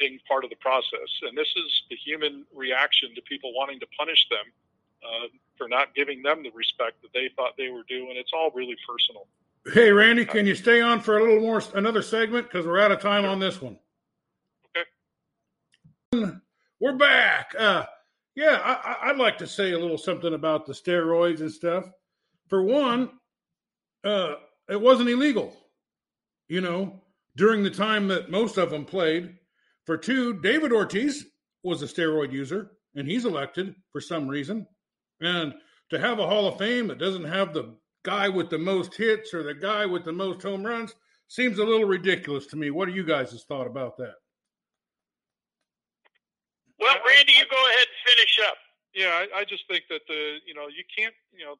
being 0.00 0.18
part 0.26 0.44
of 0.44 0.50
the 0.50 0.56
process. 0.56 1.10
And 1.22 1.36
this 1.36 1.52
is 1.54 1.68
the 1.90 1.96
human 1.96 2.46
reaction 2.56 3.14
to 3.14 3.22
people 3.22 3.52
wanting 3.54 3.78
to 3.80 3.86
punish 3.98 4.26
them 4.30 4.46
uh, 5.04 5.28
for 5.58 5.68
not 5.68 5.94
giving 5.94 6.22
them 6.22 6.42
the 6.42 6.50
respect 6.56 7.02
that 7.02 7.12
they 7.12 7.28
thought 7.36 7.54
they 7.56 7.68
were 7.68 7.84
due. 7.86 8.08
And 8.08 8.16
it's 8.16 8.32
all 8.32 8.50
really 8.54 8.76
personal. 8.88 9.28
Hey, 9.66 9.92
Randy, 9.92 10.24
can 10.24 10.46
you 10.46 10.54
stay 10.54 10.80
on 10.80 11.00
for 11.00 11.18
a 11.18 11.22
little 11.22 11.40
more, 11.40 11.62
another 11.74 12.00
segment? 12.00 12.46
Because 12.46 12.66
we're 12.66 12.80
out 12.80 12.92
of 12.92 13.00
time 13.00 13.24
sure. 13.24 13.30
on 13.30 13.38
this 13.38 13.60
one. 13.60 13.78
Okay. 16.14 16.32
We're 16.80 16.96
back. 16.96 17.54
Uh, 17.58 17.84
yeah, 18.34 18.58
I, 19.02 19.08
would 19.08 19.18
like 19.18 19.36
to 19.38 19.46
say 19.46 19.72
a 19.72 19.78
little 19.78 19.98
something 19.98 20.32
about 20.32 20.64
the 20.64 20.72
steroids 20.72 21.40
and 21.40 21.52
stuff. 21.52 21.84
For 22.48 22.62
one, 22.62 23.10
uh, 24.02 24.36
it 24.70 24.80
wasn't 24.80 25.10
illegal, 25.10 25.54
you 26.48 26.62
know, 26.62 27.02
during 27.36 27.62
the 27.62 27.70
time 27.70 28.08
that 28.08 28.30
most 28.30 28.56
of 28.56 28.70
them 28.70 28.86
played. 28.86 29.36
For 29.84 29.98
two, 29.98 30.40
David 30.40 30.72
Ortiz 30.72 31.26
was 31.62 31.82
a 31.82 31.86
steroid 31.86 32.32
user, 32.32 32.70
and 32.94 33.06
he's 33.06 33.26
elected 33.26 33.74
for 33.92 34.00
some 34.00 34.26
reason. 34.26 34.66
And 35.20 35.52
to 35.90 35.98
have 35.98 36.18
a 36.18 36.26
Hall 36.26 36.48
of 36.48 36.56
Fame 36.56 36.86
that 36.88 36.98
doesn't 36.98 37.24
have 37.24 37.52
the 37.52 37.74
guy 38.02 38.28
with 38.28 38.50
the 38.50 38.58
most 38.58 38.94
hits 38.94 39.34
or 39.34 39.42
the 39.42 39.54
guy 39.54 39.86
with 39.86 40.04
the 40.04 40.12
most 40.12 40.42
home 40.42 40.64
runs 40.64 40.94
seems 41.28 41.58
a 41.58 41.64
little 41.64 41.86
ridiculous 41.86 42.46
to 42.46 42.56
me. 42.56 42.70
What 42.70 42.88
are 42.88 42.92
you 42.92 43.04
guys' 43.04 43.44
thought 43.46 43.66
about 43.66 43.96
that? 43.98 44.14
Well, 46.78 46.96
Randy, 47.06 47.32
you 47.32 47.44
go 47.50 47.66
ahead 47.66 47.86
and 47.86 48.14
finish 48.14 48.40
up. 48.48 48.56
Yeah, 48.94 49.24
I, 49.34 49.40
I 49.40 49.44
just 49.44 49.64
think 49.68 49.84
that 49.90 50.00
the 50.08 50.38
you 50.46 50.54
know 50.54 50.66
you 50.68 50.82
can't 50.96 51.14
you 51.32 51.44
know 51.44 51.54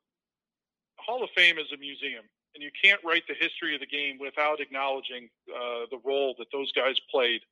Hall 0.97 1.23
of 1.23 1.31
Fame 1.37 1.59
is 1.59 1.71
a 1.73 1.77
museum, 1.77 2.25
and 2.55 2.63
you 2.63 2.71
can't 2.83 3.01
write 3.05 3.23
the 3.29 3.35
history 3.35 3.75
of 3.75 3.81
the 3.81 3.87
game 3.87 4.19
without 4.19 4.61
acknowledging 4.61 5.29
uh, 5.49 5.87
the 5.91 6.01
role 6.05 6.35
that 6.39 6.49
those 6.53 6.73
guys 6.73 6.97
played 7.11 7.43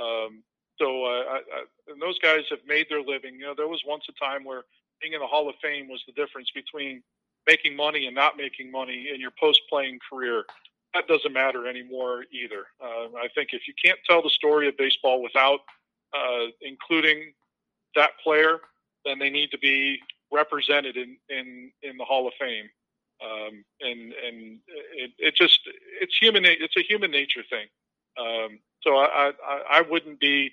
um, 0.00 0.42
so 0.78 1.04
uh, 1.04 1.24
I, 1.28 1.36
I, 1.36 1.92
and 1.92 2.00
those 2.00 2.18
guys 2.18 2.42
have 2.50 2.60
made 2.66 2.86
their 2.88 3.02
living. 3.02 3.34
You 3.34 3.46
know, 3.46 3.54
there 3.56 3.68
was 3.68 3.82
once 3.86 4.04
a 4.08 4.24
time 4.24 4.44
where 4.44 4.62
being 5.00 5.12
in 5.12 5.20
the 5.20 5.26
Hall 5.26 5.48
of 5.48 5.54
Fame 5.60 5.88
was 5.88 6.02
the 6.06 6.12
difference 6.12 6.50
between 6.54 7.02
making 7.46 7.76
money 7.76 8.06
and 8.06 8.14
not 8.14 8.36
making 8.36 8.70
money 8.70 9.08
in 9.12 9.20
your 9.20 9.32
post-playing 9.38 9.98
career. 10.08 10.44
That 10.94 11.06
doesn't 11.08 11.32
matter 11.32 11.66
anymore 11.66 12.24
either. 12.32 12.66
Uh, 12.80 13.16
I 13.16 13.28
think 13.34 13.50
if 13.52 13.66
you 13.66 13.74
can't 13.82 13.98
tell 14.08 14.22
the 14.22 14.30
story 14.30 14.68
of 14.68 14.76
baseball 14.76 15.22
without 15.22 15.60
uh, 16.14 16.46
including 16.60 17.32
that 17.94 18.10
player, 18.22 18.58
then 19.04 19.18
they 19.18 19.30
need 19.30 19.50
to 19.50 19.58
be 19.58 20.00
represented 20.30 20.96
in 20.96 21.16
in 21.28 21.72
in 21.82 21.96
the 21.96 22.04
Hall 22.04 22.26
of 22.26 22.34
Fame. 22.38 22.68
Um, 23.24 23.64
and 23.80 24.12
and 24.12 24.58
it, 24.94 25.12
it 25.18 25.34
just 25.34 25.60
it's 26.00 26.16
human 26.20 26.44
it's 26.44 26.76
a 26.76 26.82
human 26.82 27.10
nature 27.10 27.42
thing. 27.48 27.66
Um, 28.18 28.58
so 28.82 28.96
I, 28.96 29.32
I 29.46 29.62
I 29.70 29.80
wouldn't 29.82 30.20
be 30.20 30.52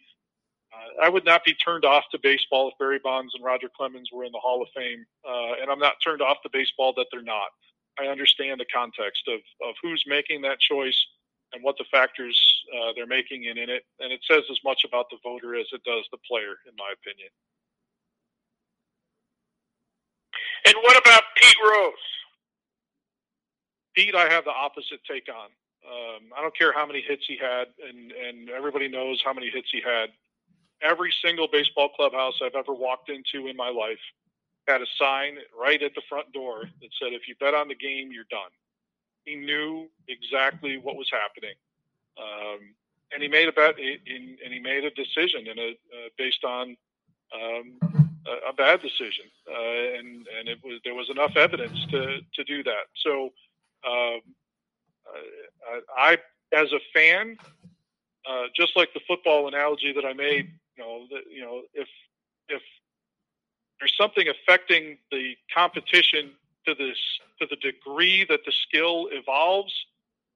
uh, 0.73 1.03
I 1.05 1.09
would 1.09 1.25
not 1.25 1.43
be 1.43 1.53
turned 1.53 1.85
off 1.85 2.03
to 2.11 2.19
baseball 2.21 2.69
if 2.69 2.77
Barry 2.77 2.99
Bonds 3.03 3.33
and 3.35 3.43
Roger 3.43 3.69
Clemens 3.75 4.09
were 4.13 4.23
in 4.25 4.31
the 4.31 4.39
Hall 4.39 4.61
of 4.61 4.67
Fame, 4.75 5.05
uh, 5.27 5.61
and 5.61 5.69
I'm 5.71 5.79
not 5.79 5.95
turned 6.03 6.21
off 6.21 6.37
to 6.43 6.49
baseball 6.51 6.93
that 6.97 7.07
they're 7.11 7.23
not. 7.23 7.49
I 7.99 8.05
understand 8.05 8.59
the 8.59 8.65
context 8.73 9.23
of 9.27 9.39
of 9.67 9.75
who's 9.81 10.03
making 10.07 10.41
that 10.43 10.59
choice 10.59 10.97
and 11.53 11.63
what 11.63 11.77
the 11.77 11.85
factors 11.91 12.37
uh, 12.75 12.93
they're 12.95 13.07
making 13.07 13.45
in, 13.45 13.57
in 13.57 13.69
it, 13.69 13.83
and 13.99 14.13
it 14.13 14.21
says 14.29 14.43
as 14.51 14.59
much 14.63 14.83
about 14.85 15.09
the 15.09 15.17
voter 15.23 15.55
as 15.55 15.65
it 15.73 15.83
does 15.83 16.05
the 16.11 16.19
player, 16.29 16.55
in 16.67 16.73
my 16.77 16.93
opinion. 16.93 17.29
And 20.65 20.75
what 20.83 20.97
about 20.97 21.23
Pete 21.35 21.55
Rose? 21.65 21.93
Pete, 23.95 24.15
I 24.15 24.29
have 24.31 24.45
the 24.45 24.51
opposite 24.51 24.99
take 25.09 25.27
on. 25.29 25.49
Um, 25.87 26.29
I 26.37 26.41
don't 26.41 26.55
care 26.55 26.71
how 26.73 26.85
many 26.85 27.01
hits 27.01 27.23
he 27.27 27.37
had, 27.37 27.67
and 27.87 28.11
and 28.11 28.49
everybody 28.49 28.87
knows 28.87 29.21
how 29.25 29.33
many 29.33 29.49
hits 29.49 29.69
he 29.71 29.81
had. 29.81 30.09
Every 30.81 31.13
single 31.23 31.47
baseball 31.51 31.89
clubhouse 31.89 32.39
I've 32.43 32.55
ever 32.55 32.73
walked 32.73 33.09
into 33.09 33.47
in 33.47 33.55
my 33.55 33.69
life 33.69 33.99
had 34.67 34.81
a 34.81 34.85
sign 34.97 35.37
right 35.59 35.81
at 35.81 35.95
the 35.95 36.01
front 36.07 36.31
door 36.31 36.63
that 36.81 36.89
said, 37.01 37.13
"If 37.13 37.27
you 37.27 37.35
bet 37.35 37.53
on 37.53 37.67
the 37.67 37.75
game, 37.75 38.11
you're 38.11 38.29
done." 38.29 38.51
He 39.25 39.35
knew 39.35 39.89
exactly 40.07 40.77
what 40.77 40.95
was 40.95 41.09
happening, 41.11 41.55
um, 42.17 42.75
and 43.11 43.21
he 43.21 43.27
made 43.27 43.47
a 43.47 43.51
bet, 43.51 43.77
and 43.79 44.53
he 44.53 44.59
made 44.59 44.85
a 44.85 44.91
decision, 44.91 45.47
and 45.47 45.59
a, 45.59 45.69
uh, 45.71 46.09
based 46.17 46.43
on 46.43 46.77
um, 47.33 47.77
a, 48.27 48.49
a, 48.49 48.53
bad 48.53 48.81
decision, 48.81 49.25
uh, 49.49 49.97
and 49.97 50.27
and 50.27 50.47
it 50.47 50.63
was 50.63 50.79
there 50.83 50.95
was 50.95 51.09
enough 51.09 51.35
evidence 51.35 51.85
to 51.91 52.21
to 52.33 52.43
do 52.43 52.63
that. 52.63 52.85
So 53.03 53.33
um, 53.85 54.21
uh, 55.07 55.79
I, 55.97 56.17
as 56.53 56.71
a 56.71 56.79
fan, 56.93 57.37
uh, 58.29 58.43
just 58.55 58.75
like 58.75 58.93
the 58.93 59.01
football 59.07 59.47
analogy 59.47 59.93
that 59.93 60.05
I 60.05 60.13
made, 60.13 60.51
you 60.79 60.85
know, 60.85 61.05
that, 61.11 61.23
you 61.31 61.41
know, 61.41 61.61
if 61.73 61.87
if 62.47 62.61
there's 63.79 63.95
something 63.97 64.27
affecting 64.27 64.97
the 65.11 65.35
competition 65.53 66.31
to 66.65 66.75
this 66.75 66.97
to 67.39 67.47
the 67.49 67.55
degree 67.57 68.25
that 68.29 68.41
the 68.45 68.51
skill 68.51 69.07
evolves, 69.11 69.73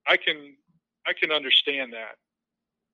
I 0.08 0.18
can 0.18 0.56
I 1.08 1.14
can 1.14 1.32
understand 1.32 1.94
that. 1.94 2.18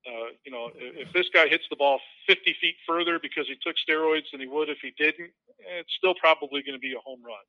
Uh, 0.06 0.30
you 0.44 0.52
know, 0.52 0.70
if, 0.74 1.08
if 1.08 1.12
this 1.12 1.28
guy 1.32 1.46
hits 1.46 1.64
the 1.68 1.76
ball 1.76 2.00
50 2.26 2.56
feet 2.60 2.76
further 2.86 3.18
because 3.18 3.46
he 3.46 3.56
took 3.62 3.76
steroids 3.76 4.30
than 4.32 4.40
he 4.40 4.46
would 4.46 4.70
if 4.70 4.78
he 4.80 4.94
didn't, 4.96 5.30
it's 5.58 5.92
still 5.98 6.14
probably 6.14 6.62
going 6.62 6.74
to 6.74 6.80
be 6.80 6.94
a 6.94 7.00
home 7.00 7.20
run. 7.22 7.44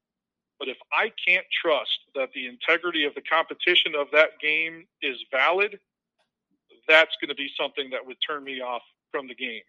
But 0.60 0.68
if 0.68 0.78
I 0.92 1.12
can't 1.26 1.46
trust 1.50 2.00
that 2.14 2.30
the 2.36 2.48
integrity 2.48 3.06
of 3.06 3.16
the 3.16 3.22
competition 3.22 3.94
of 3.98 4.08
that 4.12 4.32
game 4.42 4.86
is 5.02 5.18
valid, 5.32 5.80
that's 6.88 7.16
going 7.22 7.30
to 7.30 7.36
be 7.36 7.50
something 7.58 7.90
that 7.92 8.06
would 8.06 8.18
turn 8.28 8.44
me 8.44 8.60
off 8.60 8.84
from 9.12 9.28
the 9.28 9.36
game. 9.36 9.64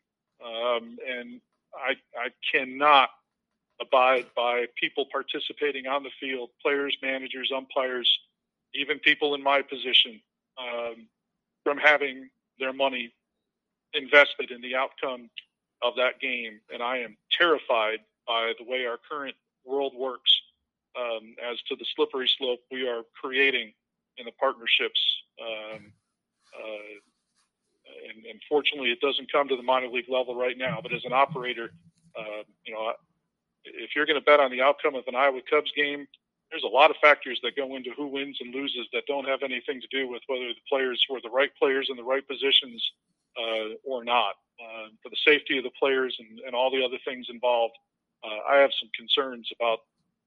Um, 0.45 0.99
and 1.09 1.40
I, 1.74 1.95
I 2.16 2.28
cannot 2.53 3.11
abide 3.80 4.26
by 4.36 4.66
people 4.76 5.07
participating 5.11 5.86
on 5.86 6.03
the 6.03 6.11
field, 6.20 6.51
players, 6.61 6.97
managers, 7.03 7.51
umpires, 7.55 8.11
even 8.74 8.99
people 8.99 9.34
in 9.34 9.43
my 9.43 9.62
position, 9.62 10.20
um, 10.59 11.07
from 11.64 11.78
having 11.78 12.28
their 12.59 12.72
money 12.72 13.12
invested 13.95 14.51
in 14.51 14.61
the 14.61 14.74
outcome 14.74 15.30
of 15.82 15.95
that 15.97 16.20
game. 16.20 16.61
And 16.72 16.82
I 16.82 16.99
am 16.99 17.16
terrified 17.36 17.99
by 18.26 18.53
the 18.59 18.64
way 18.64 18.86
our 18.86 18.99
current 19.11 19.34
world 19.64 19.93
works 19.97 20.30
um, 20.99 21.34
as 21.51 21.59
to 21.68 21.76
the 21.76 21.84
slippery 21.97 22.30
slope 22.38 22.61
we 22.70 22.88
are 22.88 23.03
creating 23.20 23.72
in 24.18 24.26
the 24.26 24.32
partnerships. 24.32 25.01
Um, 25.40 25.93
uh, 26.57 27.01
and, 28.09 28.24
and, 28.26 28.40
fortunately, 28.49 28.90
it 28.90 29.01
doesn't 29.01 29.30
come 29.30 29.49
to 29.49 29.57
the 29.57 29.62
minor 29.62 29.88
league 29.88 30.09
level 30.09 30.34
right 30.34 30.57
now. 30.57 30.80
But 30.82 30.93
as 30.93 31.05
an 31.05 31.12
operator, 31.12 31.70
uh, 32.18 32.43
you 32.64 32.72
know, 32.72 32.93
if 33.64 33.90
you're 33.95 34.07
going 34.07 34.18
to 34.18 34.24
bet 34.24 34.40
on 34.40 34.51
the 34.51 34.62
outcome 34.62 34.95
of 34.95 35.05
an 35.07 35.14
Iowa 35.14 35.40
Cubs 35.49 35.72
game, 35.76 36.07
there's 36.51 36.64
a 36.64 36.68
lot 36.68 36.90
of 36.90 36.97
factors 37.01 37.40
that 37.43 37.57
go 37.57 37.76
into 37.76 37.90
who 37.97 38.07
wins 38.07 38.36
and 38.40 38.55
loses 38.55 38.86
that 38.93 39.05
don't 39.07 39.26
have 39.26 39.43
anything 39.43 39.80
to 39.80 39.86
do 39.90 40.09
with 40.09 40.22
whether 40.26 40.49
the 40.49 40.66
players 40.68 41.03
were 41.09 41.20
the 41.22 41.30
right 41.30 41.51
players 41.59 41.88
in 41.90 41.97
the 41.97 42.05
right 42.05 42.26
positions 42.28 42.82
uh, 43.38 43.74
or 43.84 44.05
not. 44.05 44.34
Uh, 44.61 44.93
for 45.03 45.09
the 45.09 45.16
safety 45.26 45.59
of 45.59 45.64
the 45.64 45.72
players 45.78 46.14
and, 46.20 46.38
and 46.47 46.55
all 46.55 46.70
the 46.70 46.84
other 46.84 46.99
things 47.05 47.26
involved, 47.30 47.74
uh, 48.22 48.53
I 48.53 48.59
have 48.59 48.70
some 48.78 48.90
concerns 48.95 49.49
about 49.59 49.80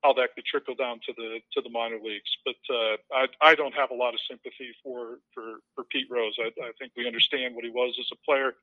how 0.05 0.13
that 0.13 0.35
could 0.35 0.45
trickle 0.45 0.75
down 0.75 1.01
to 1.01 1.11
the 1.17 1.41
to 1.53 1.61
the 1.65 1.69
minor 1.69 1.97
leagues. 1.97 2.29
But 2.45 2.61
uh, 2.69 2.95
I 3.09 3.25
I 3.41 3.55
don't 3.55 3.73
have 3.73 3.89
a 3.89 3.97
lot 3.97 4.13
of 4.13 4.21
sympathy 4.29 4.69
for 4.83 5.17
for 5.33 5.65
for 5.73 5.83
Pete 5.89 6.05
Rose. 6.09 6.37
I, 6.37 6.53
I 6.61 6.71
think 6.77 6.93
we 6.95 7.07
understand 7.07 7.55
what 7.55 7.65
he 7.65 7.73
was 7.73 7.97
as 7.99 8.09
a 8.13 8.19
player, 8.21 8.53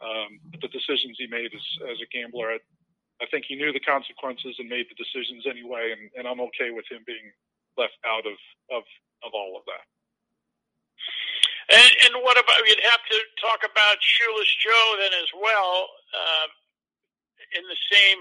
um, 0.00 0.38
the 0.62 0.70
decisions 0.70 1.18
he 1.18 1.26
made 1.26 1.50
as 1.50 1.66
as 1.90 1.98
a 1.98 2.08
gambler. 2.14 2.54
I, 2.54 2.58
I 3.18 3.26
think 3.26 3.46
he 3.46 3.58
knew 3.58 3.72
the 3.72 3.82
consequences 3.82 4.54
and 4.58 4.68
made 4.68 4.86
the 4.90 4.98
decisions 4.98 5.46
anyway, 5.46 5.94
and, 5.94 6.10
and 6.14 6.24
I'm 6.26 6.42
okay 6.50 6.70
with 6.70 6.86
him 6.86 7.02
being 7.06 7.34
left 7.76 7.98
out 8.06 8.26
of 8.26 8.38
of 8.70 8.86
of 9.26 9.34
all 9.34 9.58
of 9.58 9.66
that. 9.66 9.86
And, 11.70 11.92
and 12.04 12.14
what 12.22 12.38
about 12.38 12.62
you'd 12.66 12.86
have 12.90 13.02
to 13.10 13.18
talk 13.40 13.62
about 13.66 13.96
Shoeless 13.98 14.50
Joe 14.62 14.86
then 14.98 15.14
as 15.18 15.30
well 15.34 15.88
uh, 16.14 16.48
in 17.58 17.64
the 17.66 17.80
same 17.90 18.18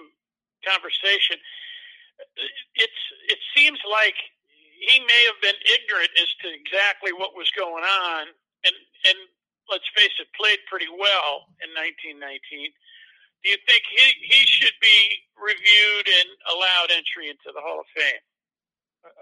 conversation 0.66 1.38
it's 2.76 3.02
it 3.30 3.40
seems 3.56 3.80
like 3.90 4.16
he 4.82 5.00
may 5.06 5.22
have 5.30 5.40
been 5.42 5.58
ignorant 5.66 6.10
as 6.18 6.30
to 6.42 6.48
exactly 6.50 7.14
what 7.14 7.38
was 7.38 7.52
going 7.54 7.84
on, 7.84 8.28
and 8.66 8.76
and 9.06 9.18
let's 9.70 9.88
face 9.96 10.14
it, 10.20 10.28
played 10.34 10.60
pretty 10.70 10.90
well 10.90 11.48
in 11.62 11.70
1919. 11.78 12.20
Do 13.44 13.50
you 13.50 13.58
think 13.70 13.82
he 13.90 14.06
he 14.26 14.42
should 14.46 14.78
be 14.82 15.00
reviewed 15.38 16.08
and 16.10 16.30
allowed 16.54 16.90
entry 16.92 17.30
into 17.30 17.54
the 17.54 17.62
Hall 17.62 17.82
of 17.82 17.90
Fame? 17.94 18.24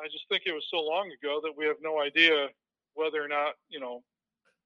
I 0.03 0.07
just 0.11 0.27
think 0.27 0.43
it 0.45 0.51
was 0.51 0.67
so 0.67 0.79
long 0.83 1.11
ago 1.11 1.39
that 1.43 1.55
we 1.55 1.63
have 1.65 1.79
no 1.79 1.99
idea 1.99 2.47
whether 2.95 3.23
or 3.23 3.27
not 3.27 3.55
you 3.69 3.79
know. 3.79 4.03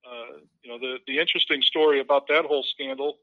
Uh, 0.04 0.44
you 0.62 0.70
know 0.70 0.78
the 0.78 0.98
the 1.08 1.18
interesting 1.18 1.62
story 1.62 2.02
about 2.02 2.28
that 2.28 2.44
whole 2.44 2.64
scandal 2.76 3.20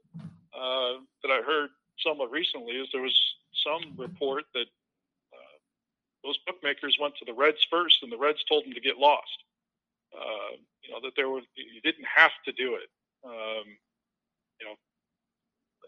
uh, 0.56 0.96
that 1.22 1.28
I 1.30 1.42
heard 1.44 1.68
somewhat 2.00 2.30
recently 2.30 2.72
is 2.72 2.88
there 2.90 3.02
was 3.02 3.16
some 3.62 3.94
report 3.96 4.44
that 4.54 4.64
those 6.24 6.38
bookmakers 6.46 6.98
went 7.00 7.14
to 7.16 7.24
the 7.24 7.32
Reds 7.32 7.64
first, 7.70 8.02
and 8.02 8.12
the 8.12 8.18
Reds 8.18 8.44
told 8.48 8.64
them 8.64 8.74
to 8.74 8.80
get 8.80 8.98
lost. 8.98 9.44
Uh, 10.14 10.56
you 10.82 10.90
know 10.92 11.00
that 11.02 11.12
there 11.16 11.28
was 11.28 11.44
you 11.54 11.80
didn't 11.82 12.06
have 12.06 12.32
to 12.44 12.52
do 12.52 12.74
it. 12.74 12.88
Um, 13.24 13.66
you 14.60 14.66
know, 14.66 14.74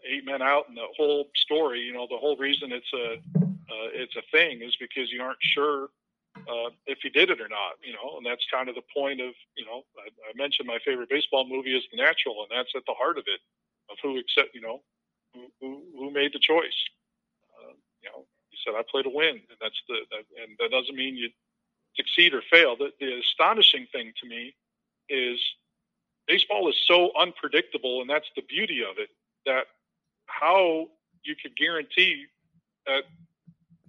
eight 0.07 0.25
men 0.25 0.41
out, 0.41 0.69
and 0.69 0.77
the 0.77 0.87
whole 0.95 1.29
story. 1.35 1.81
You 1.81 1.93
know, 1.93 2.07
the 2.09 2.17
whole 2.17 2.37
reason 2.37 2.71
it's 2.71 2.91
a 2.93 3.13
uh, 3.43 3.89
it's 3.93 4.15
a 4.15 4.23
thing 4.31 4.61
is 4.61 4.75
because 4.79 5.11
you 5.11 5.21
aren't 5.21 5.41
sure 5.41 5.89
uh, 6.47 6.69
if 6.85 6.99
he 7.01 7.09
did 7.09 7.29
it 7.29 7.41
or 7.41 7.49
not. 7.49 7.77
You 7.83 7.93
know, 7.93 8.17
and 8.17 8.25
that's 8.25 8.45
kind 8.51 8.69
of 8.69 8.75
the 8.75 8.87
point 8.95 9.21
of 9.21 9.33
you 9.55 9.65
know 9.65 9.83
I, 9.97 10.07
I 10.29 10.31
mentioned 10.35 10.67
my 10.67 10.79
favorite 10.85 11.09
baseball 11.09 11.47
movie 11.47 11.75
is 11.75 11.83
The 11.91 12.01
Natural, 12.01 12.45
and 12.47 12.57
that's 12.57 12.71
at 12.75 12.83
the 12.87 12.95
heart 12.97 13.17
of 13.17 13.25
it 13.27 13.41
of 13.91 13.97
who 14.01 14.17
accept 14.17 14.55
you 14.55 14.61
know 14.61 14.81
who 15.33 15.47
who, 15.59 15.81
who 15.97 16.11
made 16.11 16.33
the 16.33 16.39
choice. 16.39 16.79
Uh, 17.59 17.73
you 18.01 18.09
know, 18.09 18.25
said, 18.63 18.73
I 18.77 18.83
play 18.89 19.03
to 19.03 19.09
win, 19.09 19.41
and 19.49 19.57
that's 19.61 19.79
the 19.87 19.95
that, 20.11 20.25
and 20.41 20.57
that 20.59 20.71
doesn't 20.71 20.95
mean 20.95 21.15
you 21.15 21.29
succeed 21.95 22.33
or 22.33 22.41
fail. 22.49 22.75
The, 22.75 22.91
the 22.99 23.19
astonishing 23.19 23.87
thing 23.91 24.13
to 24.21 24.27
me 24.27 24.55
is 25.09 25.39
baseball 26.27 26.69
is 26.69 26.75
so 26.87 27.11
unpredictable, 27.19 28.01
and 28.01 28.09
that's 28.09 28.27
the 28.35 28.41
beauty 28.41 28.81
of 28.81 28.97
it. 28.97 29.09
That 29.45 29.65
how 30.25 30.87
you 31.23 31.35
could 31.41 31.55
guarantee 31.55 32.25
that 32.85 33.03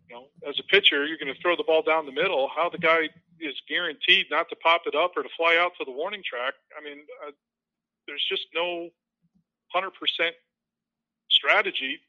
you 0.09 0.15
know 0.15 0.27
as 0.49 0.59
a 0.59 0.65
pitcher 0.65 1.07
you're 1.07 1.19
going 1.19 1.33
to 1.33 1.41
throw 1.41 1.57
the 1.57 1.65
ball 1.65 1.83
down 1.83 2.07
the 2.07 2.13
middle. 2.13 2.51
How 2.55 2.69
the 2.69 2.79
guy 2.79 3.09
is 3.41 3.55
guaranteed 3.69 4.27
not 4.31 4.49
to 4.49 4.57
pop 4.57 4.83
it 4.87 4.95
up 4.95 5.13
or 5.17 5.23
to 5.23 5.29
fly 5.37 5.57
out 5.57 5.73
to 5.79 5.85
the 5.85 5.91
warning 5.91 6.23
track. 6.25 6.55
I 6.79 6.85
mean, 6.85 6.99
uh, 7.27 7.33
there's 8.07 8.25
just 8.29 8.47
no 8.55 8.91
hundred 9.73 9.93
percent 9.95 10.35
strategy 11.31 12.01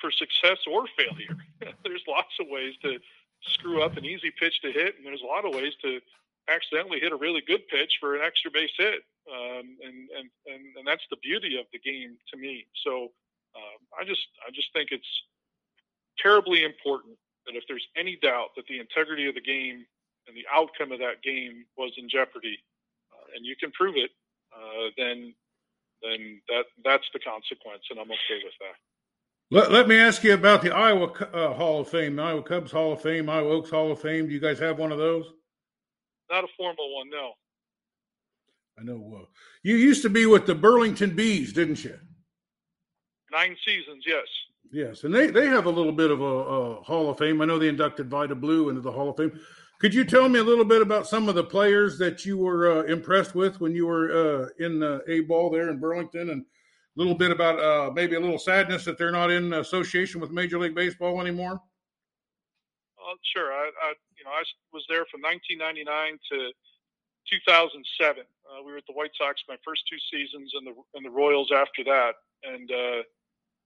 for 0.00 0.10
success 0.10 0.58
or 0.70 0.86
failure. 0.96 1.36
there's 1.84 2.04
lots 2.06 2.34
of 2.40 2.46
ways 2.48 2.74
to 2.82 2.98
screw 3.42 3.82
up 3.82 3.96
an 3.96 4.04
easy 4.04 4.32
pitch 4.38 4.60
to 4.62 4.72
hit, 4.72 4.96
and 4.96 5.06
there's 5.06 5.22
a 5.22 5.26
lot 5.26 5.44
of 5.44 5.54
ways 5.54 5.74
to 5.82 6.00
accidentally 6.48 6.98
hit 7.00 7.12
a 7.12 7.16
really 7.16 7.42
good 7.46 7.66
pitch 7.68 7.98
for 8.00 8.16
an 8.16 8.22
extra 8.24 8.50
base 8.50 8.72
hit. 8.76 9.02
Um, 9.28 9.76
and, 9.84 10.08
and, 10.16 10.30
and, 10.46 10.62
and 10.76 10.86
that's 10.86 11.04
the 11.10 11.20
beauty 11.22 11.58
of 11.60 11.66
the 11.72 11.78
game 11.78 12.16
to 12.32 12.38
me. 12.38 12.66
So 12.84 13.12
um, 13.54 13.80
I 13.98 14.04
just 14.04 14.24
I 14.46 14.50
just 14.50 14.72
think 14.72 14.88
it's 14.90 15.08
terribly 16.18 16.64
important 16.64 17.16
that 17.46 17.56
if 17.56 17.64
there's 17.68 17.86
any 17.96 18.16
doubt 18.16 18.56
that 18.56 18.66
the 18.68 18.80
integrity 18.80 19.28
of 19.28 19.34
the 19.34 19.44
game 19.44 19.84
and 20.26 20.36
the 20.36 20.44
outcome 20.52 20.92
of 20.92 20.98
that 21.00 21.22
game 21.22 21.64
was 21.76 21.92
in 21.96 22.08
jeopardy, 22.08 22.58
uh, 23.12 23.36
and 23.36 23.44
you 23.44 23.56
can 23.56 23.70
prove 23.72 23.96
it, 23.96 24.10
uh, 24.52 24.88
then 24.96 25.34
then 26.02 26.40
that 26.48 26.66
that's 26.84 27.08
the 27.12 27.20
consequence, 27.20 27.84
and 27.90 27.98
I'm 27.98 28.10
okay 28.10 28.40
with 28.44 28.56
that. 28.60 28.76
Let, 29.50 29.72
let 29.72 29.88
me 29.88 29.96
ask 29.96 30.22
you 30.24 30.34
about 30.34 30.60
the 30.60 30.74
Iowa 30.74 31.06
uh, 31.06 31.54
Hall 31.54 31.80
of 31.80 31.88
Fame, 31.88 32.16
the 32.16 32.22
Iowa 32.22 32.42
Cubs 32.42 32.70
Hall 32.70 32.92
of 32.92 33.00
Fame, 33.00 33.30
Iowa 33.30 33.50
Oaks 33.50 33.70
Hall 33.70 33.90
of 33.90 34.00
Fame. 34.00 34.26
Do 34.28 34.34
you 34.34 34.40
guys 34.40 34.58
have 34.58 34.78
one 34.78 34.92
of 34.92 34.98
those? 34.98 35.24
Not 36.30 36.44
a 36.44 36.48
formal 36.56 36.94
one, 36.96 37.08
no. 37.08 37.32
I 38.78 38.84
know. 38.84 39.20
Uh, 39.22 39.24
you 39.62 39.76
used 39.76 40.02
to 40.02 40.10
be 40.10 40.26
with 40.26 40.46
the 40.46 40.54
Burlington 40.54 41.16
Bees, 41.16 41.52
didn't 41.54 41.82
you? 41.82 41.98
Nine 43.32 43.56
seasons, 43.64 44.04
yes. 44.06 44.26
Yes, 44.70 45.04
and 45.04 45.14
they, 45.14 45.28
they 45.28 45.46
have 45.46 45.64
a 45.64 45.70
little 45.70 45.92
bit 45.92 46.10
of 46.10 46.20
a, 46.20 46.24
a, 46.24 46.82
Hall 46.82 47.08
of 47.08 47.18
Fame. 47.18 47.40
I 47.40 47.46
know 47.46 47.58
they 47.58 47.68
inducted 47.68 48.10
Vida 48.10 48.34
Blue 48.34 48.68
into 48.68 48.82
the 48.82 48.92
Hall 48.92 49.10
of 49.10 49.16
Fame. 49.16 49.38
Could 49.80 49.94
you 49.94 50.04
tell 50.04 50.28
me 50.28 50.40
a 50.40 50.44
little 50.44 50.64
bit 50.64 50.82
about 50.82 51.06
some 51.06 51.28
of 51.28 51.34
the 51.34 51.44
players 51.44 51.98
that 51.98 52.26
you 52.26 52.36
were 52.36 52.80
uh, 52.80 52.82
impressed 52.82 53.34
with 53.34 53.60
when 53.60 53.74
you 53.74 53.86
were 53.86 54.10
uh, 54.10 54.48
in 54.58 54.78
the 54.78 55.02
A 55.08 55.20
ball 55.20 55.50
there 55.50 55.70
in 55.70 55.78
Burlington, 55.78 56.30
and 56.30 56.44
little 56.98 57.14
bit 57.14 57.30
about 57.30 57.60
uh, 57.60 57.92
maybe 57.92 58.16
a 58.16 58.20
little 58.20 58.38
sadness 58.38 58.84
that 58.84 58.98
they're 58.98 59.12
not 59.12 59.30
in 59.30 59.52
association 59.52 60.20
with 60.20 60.32
Major 60.32 60.58
League 60.58 60.74
Baseball 60.74 61.20
anymore? 61.20 61.62
Uh, 62.98 63.14
sure. 63.22 63.52
I, 63.52 63.70
I, 63.82 63.94
you 64.16 64.24
know 64.24 64.32
I 64.32 64.42
was 64.72 64.84
there 64.88 65.06
from 65.10 65.22
1999 65.22 66.18
to 66.32 66.50
2007. 67.30 68.24
Uh, 68.50 68.62
we 68.64 68.72
were 68.72 68.78
at 68.78 68.86
the 68.88 68.92
White 68.92 69.12
Sox 69.16 69.40
my 69.48 69.56
first 69.64 69.82
two 69.88 69.98
seasons, 70.10 70.50
and 70.54 70.66
the 70.66 70.74
and 70.94 71.06
the 71.06 71.10
Royals 71.10 71.52
after 71.54 71.84
that. 71.84 72.14
And 72.42 72.70
uh, 72.70 73.02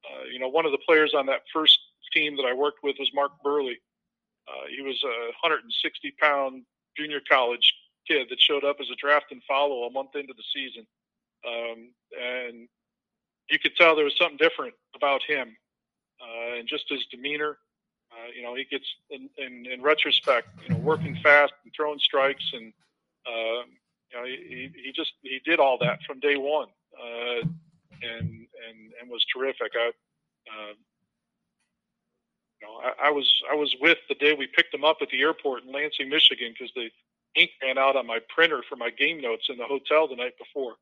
uh, 0.04 0.24
you 0.30 0.38
know, 0.38 0.48
one 0.48 0.66
of 0.66 0.72
the 0.72 0.84
players 0.86 1.14
on 1.16 1.24
that 1.26 1.42
first 1.52 1.78
team 2.12 2.36
that 2.36 2.44
I 2.44 2.52
worked 2.52 2.82
with 2.82 2.96
was 2.98 3.10
Mark 3.14 3.32
Buehrle. 3.44 3.74
He 4.68 4.82
was 4.82 5.00
a 5.04 5.32
160 5.40 6.14
pound 6.20 6.64
junior 6.96 7.20
college 7.28 7.72
kid 8.06 8.26
that 8.28 8.40
showed 8.40 8.64
up 8.64 8.76
as 8.80 8.90
a 8.90 8.96
draft 8.96 9.32
and 9.32 9.42
follow 9.48 9.84
a 9.84 9.90
month 9.90 10.14
into 10.14 10.34
the 10.36 10.44
season, 10.52 10.86
um, 11.48 11.92
and 12.20 12.68
you 13.52 13.58
could 13.58 13.76
tell 13.76 13.94
there 13.94 14.04
was 14.04 14.16
something 14.18 14.38
different 14.38 14.74
about 14.96 15.22
him, 15.22 15.56
uh, 16.20 16.56
and 16.58 16.66
just 16.66 16.88
his 16.88 17.04
demeanor. 17.10 17.58
Uh, 18.10 18.30
you 18.36 18.42
know, 18.42 18.54
he 18.54 18.64
gets 18.64 18.84
in, 19.10 19.30
in, 19.38 19.66
in 19.66 19.82
retrospect, 19.82 20.48
you 20.64 20.74
know, 20.74 20.80
working 20.80 21.16
fast 21.22 21.52
and 21.64 21.72
throwing 21.74 21.98
strikes 21.98 22.44
and 22.52 22.72
um, 23.26 23.64
you 24.10 24.18
know, 24.18 24.26
he, 24.26 24.70
he 24.84 24.92
just 24.92 25.12
he 25.22 25.40
did 25.44 25.58
all 25.58 25.78
that 25.78 26.00
from 26.06 26.20
day 26.20 26.36
one, 26.36 26.68
uh, 26.98 27.40
and 27.40 28.46
and 28.68 28.92
and 29.00 29.10
was 29.10 29.24
terrific. 29.34 29.72
I, 29.74 29.88
uh, 29.88 30.74
you 32.60 32.66
know, 32.66 32.74
I, 32.82 33.08
I 33.08 33.10
was 33.10 33.30
I 33.50 33.54
was 33.54 33.74
with 33.80 33.98
the 34.08 34.14
day 34.14 34.34
we 34.34 34.46
picked 34.46 34.74
him 34.74 34.84
up 34.84 34.98
at 35.00 35.08
the 35.10 35.20
airport 35.20 35.64
in 35.64 35.72
Lansing, 35.72 36.08
Michigan, 36.08 36.52
because 36.52 36.72
the 36.74 36.90
ink 37.40 37.50
ran 37.62 37.78
out 37.78 37.96
on 37.96 38.06
my 38.06 38.18
printer 38.34 38.62
for 38.68 38.76
my 38.76 38.90
game 38.90 39.20
notes 39.20 39.46
in 39.48 39.56
the 39.56 39.64
hotel 39.64 40.08
the 40.08 40.16
night 40.16 40.36
before. 40.38 40.74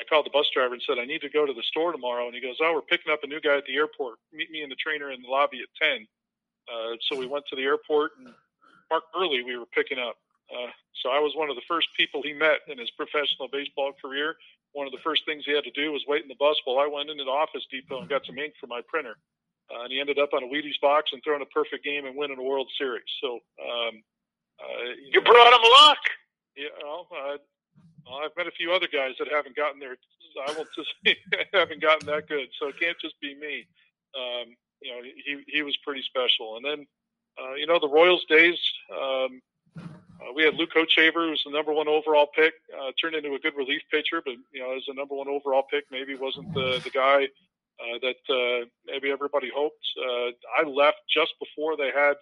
I 0.00 0.04
called 0.08 0.26
the 0.26 0.30
bus 0.30 0.46
driver 0.54 0.74
and 0.74 0.82
said 0.86 0.98
I 0.98 1.04
need 1.04 1.20
to 1.20 1.28
go 1.28 1.44
to 1.44 1.52
the 1.52 1.62
store 1.62 1.92
tomorrow, 1.92 2.26
and 2.26 2.34
he 2.34 2.40
goes, 2.40 2.56
"Oh, 2.60 2.72
we're 2.74 2.82
picking 2.82 3.12
up 3.12 3.22
a 3.22 3.26
new 3.26 3.40
guy 3.40 3.56
at 3.56 3.66
the 3.66 3.76
airport. 3.76 4.18
Meet 4.32 4.50
me 4.50 4.62
and 4.62 4.72
the 4.72 4.76
trainer 4.76 5.10
in 5.10 5.22
the 5.22 5.28
lobby 5.28 5.60
at 5.60 5.68
10. 5.80 6.06
Uh, 6.68 6.96
so 7.08 7.18
we 7.18 7.26
went 7.26 7.44
to 7.50 7.56
the 7.56 7.62
airport, 7.62 8.12
and 8.18 8.32
Mark 8.90 9.04
Buehrle 9.14 9.44
we 9.44 9.56
were 9.56 9.66
picking 9.66 9.98
up. 9.98 10.16
Uh, 10.52 10.70
so 11.02 11.10
I 11.10 11.18
was 11.18 11.32
one 11.34 11.50
of 11.50 11.56
the 11.56 11.66
first 11.68 11.88
people 11.96 12.22
he 12.22 12.32
met 12.32 12.60
in 12.68 12.78
his 12.78 12.90
professional 12.90 13.48
baseball 13.48 13.92
career. 14.00 14.36
One 14.72 14.86
of 14.86 14.92
the 14.92 15.04
first 15.04 15.24
things 15.26 15.44
he 15.44 15.52
had 15.52 15.64
to 15.64 15.70
do 15.72 15.92
was 15.92 16.04
wait 16.06 16.22
in 16.22 16.28
the 16.28 16.40
bus 16.40 16.56
while 16.64 16.78
I 16.78 16.86
went 16.86 17.10
into 17.10 17.24
the 17.24 17.30
Office 17.30 17.66
Depot 17.70 18.00
and 18.00 18.08
got 18.08 18.24
some 18.24 18.38
ink 18.38 18.54
for 18.60 18.66
my 18.66 18.80
printer. 18.86 19.16
Uh, 19.72 19.84
and 19.84 19.92
he 19.92 20.00
ended 20.00 20.18
up 20.18 20.32
on 20.32 20.42
a 20.42 20.46
Wheaties 20.46 20.80
box 20.80 21.10
and 21.12 21.22
throwing 21.24 21.42
a 21.42 21.46
perfect 21.46 21.84
game 21.84 22.04
and 22.04 22.16
winning 22.16 22.38
a 22.38 22.42
World 22.42 22.68
Series. 22.78 23.08
So 23.20 23.40
um, 23.60 24.02
uh, 24.60 24.92
you, 25.10 25.20
brought 25.20 25.52
him 25.52 25.64
luck. 25.64 26.02
Yeah, 26.56 26.68
well, 26.82 27.08
uh, 27.10 27.36
well, 28.06 28.20
I've 28.24 28.36
met 28.36 28.46
a 28.46 28.52
few 28.52 28.72
other 28.72 28.88
guys 28.92 29.14
that 29.18 29.28
haven't 29.30 29.56
gotten 29.56 29.80
there. 29.80 29.96
I 30.48 30.52
won't 30.54 30.68
just 30.76 30.92
haven't 31.52 31.82
gotten 31.82 32.06
that 32.06 32.28
good. 32.28 32.48
So 32.58 32.68
it 32.68 32.78
can't 32.80 32.96
just 33.00 33.20
be 33.20 33.34
me. 33.34 33.66
Um, 34.14 34.54
you 34.80 34.92
know, 34.92 35.00
he 35.02 35.42
he 35.46 35.62
was 35.62 35.76
pretty 35.84 36.02
special. 36.02 36.56
And 36.56 36.64
then, 36.64 36.86
uh, 37.40 37.54
you 37.54 37.66
know, 37.66 37.78
the 37.78 37.88
Royals 37.88 38.24
days. 38.28 38.58
Um, 38.90 39.40
uh, 40.22 40.32
we 40.34 40.44
had 40.44 40.54
Luke 40.54 40.70
Hochevar, 40.74 41.24
who 41.24 41.30
was 41.30 41.42
the 41.44 41.50
number 41.50 41.72
one 41.72 41.88
overall 41.88 42.28
pick, 42.34 42.54
uh, 42.78 42.92
turned 43.00 43.16
into 43.16 43.34
a 43.34 43.38
good 43.38 43.56
relief 43.56 43.82
pitcher, 43.90 44.22
but 44.24 44.34
you 44.52 44.60
know, 44.60 44.76
as 44.76 44.82
a 44.88 44.94
number 44.94 45.14
one 45.14 45.28
overall 45.28 45.64
pick, 45.70 45.84
maybe 45.90 46.14
wasn't 46.14 46.52
the 46.54 46.80
the 46.84 46.90
guy 46.90 47.24
uh, 47.80 47.98
that 48.02 48.22
uh, 48.30 48.66
maybe 48.86 49.10
everybody 49.10 49.50
hoped. 49.54 49.84
Uh, 49.98 50.30
I 50.58 50.68
left 50.68 50.98
just 51.12 51.32
before 51.40 51.76
they 51.76 51.90
had 51.94 52.14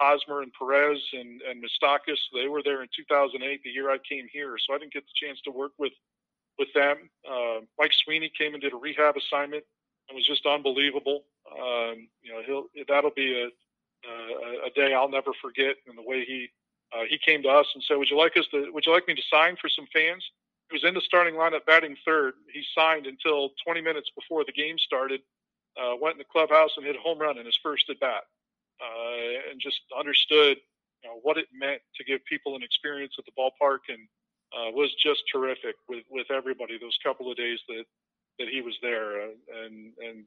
Hosmer 0.00 0.42
and 0.42 0.52
Perez 0.58 0.98
and 1.12 1.40
and 1.42 1.62
Moustakas. 1.62 2.18
They 2.32 2.48
were 2.48 2.62
there 2.62 2.82
in 2.82 2.88
2008, 2.96 3.62
the 3.62 3.70
year 3.70 3.90
I 3.90 3.98
came 4.08 4.26
here, 4.32 4.56
so 4.58 4.74
I 4.74 4.78
didn't 4.78 4.92
get 4.92 5.04
the 5.04 5.26
chance 5.26 5.40
to 5.42 5.50
work 5.50 5.72
with 5.78 5.92
with 6.58 6.68
them. 6.74 7.10
Uh, 7.28 7.60
Mike 7.78 7.92
Sweeney 8.04 8.30
came 8.36 8.54
and 8.54 8.62
did 8.62 8.72
a 8.72 8.76
rehab 8.76 9.16
assignment 9.16 9.64
and 10.08 10.16
was 10.16 10.26
just 10.26 10.46
unbelievable. 10.46 11.24
Um, 11.50 12.08
you 12.22 12.32
know, 12.32 12.42
he'll 12.46 12.84
that'll 12.88 13.14
be 13.14 13.42
a 13.42 13.48
a 14.66 14.70
day 14.74 14.94
I'll 14.94 15.08
never 15.08 15.32
forget, 15.40 15.76
and 15.86 15.96
the 15.96 16.02
way 16.02 16.24
he 16.24 16.48
uh, 16.92 17.04
he 17.08 17.18
came 17.18 17.42
to 17.42 17.48
us 17.48 17.66
and 17.74 17.82
said, 17.86 17.96
"Would 17.96 18.10
you 18.10 18.18
like 18.18 18.36
us 18.36 18.46
to? 18.52 18.70
Would 18.72 18.86
you 18.86 18.92
like 18.92 19.08
me 19.08 19.14
to 19.14 19.22
sign 19.30 19.56
for 19.60 19.68
some 19.68 19.86
fans?" 19.92 20.24
He 20.70 20.76
was 20.76 20.84
in 20.84 20.94
the 20.94 21.00
starting 21.04 21.34
lineup 21.34 21.66
batting 21.66 21.96
third. 22.04 22.34
He 22.52 22.64
signed 22.74 23.06
until 23.06 23.50
20 23.64 23.80
minutes 23.82 24.10
before 24.16 24.44
the 24.44 24.52
game 24.52 24.78
started. 24.78 25.20
Uh, 25.76 25.94
went 26.00 26.14
in 26.14 26.18
the 26.18 26.32
clubhouse 26.32 26.70
and 26.76 26.86
hit 26.86 26.96
a 26.96 27.00
home 27.00 27.18
run 27.18 27.36
in 27.36 27.44
his 27.44 27.58
first 27.62 27.90
at 27.90 27.98
bat, 28.00 28.22
uh, 28.80 29.50
and 29.50 29.60
just 29.60 29.80
understood 29.96 30.58
you 31.02 31.08
know, 31.08 31.18
what 31.22 31.38
it 31.38 31.46
meant 31.52 31.82
to 31.96 32.04
give 32.04 32.24
people 32.24 32.56
an 32.56 32.62
experience 32.62 33.14
at 33.18 33.24
the 33.24 33.32
ballpark, 33.38 33.88
and 33.88 34.08
uh, 34.52 34.70
was 34.70 34.94
just 35.02 35.22
terrific 35.30 35.76
with 35.88 36.04
with 36.10 36.30
everybody 36.30 36.78
those 36.78 36.98
couple 37.02 37.30
of 37.30 37.36
days 37.36 37.58
that 37.68 37.84
that 38.38 38.48
he 38.48 38.60
was 38.60 38.74
there. 38.82 39.22
Uh, 39.22 39.64
and 39.64 39.92
and 39.98 40.24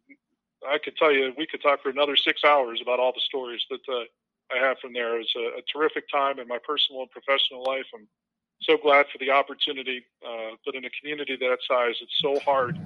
I 0.67 0.77
could 0.77 0.97
tell 0.97 1.11
you, 1.11 1.33
we 1.37 1.47
could 1.47 1.61
talk 1.61 1.83
for 1.83 1.89
another 1.89 2.15
six 2.15 2.43
hours 2.43 2.79
about 2.81 2.99
all 2.99 3.11
the 3.11 3.21
stories 3.21 3.61
that 3.69 3.81
uh, 3.89 4.05
I 4.53 4.65
have 4.65 4.79
from 4.79 4.93
there. 4.93 5.15
It 5.15 5.19
was 5.19 5.33
a, 5.35 5.59
a, 5.59 5.61
terrific 5.71 6.09
time 6.09 6.39
in 6.39 6.47
my 6.47 6.57
personal 6.57 7.01
and 7.01 7.11
professional 7.11 7.63
life. 7.63 7.85
I'm 7.93 8.07
so 8.61 8.77
glad 8.77 9.05
for 9.11 9.17
the 9.19 9.31
opportunity, 9.31 10.03
uh, 10.25 10.55
but 10.65 10.73
in 10.73 10.85
a 10.85 10.89
community 10.99 11.35
that 11.35 11.57
size, 11.67 11.95
it's 12.01 12.17
so 12.21 12.39
hard 12.39 12.77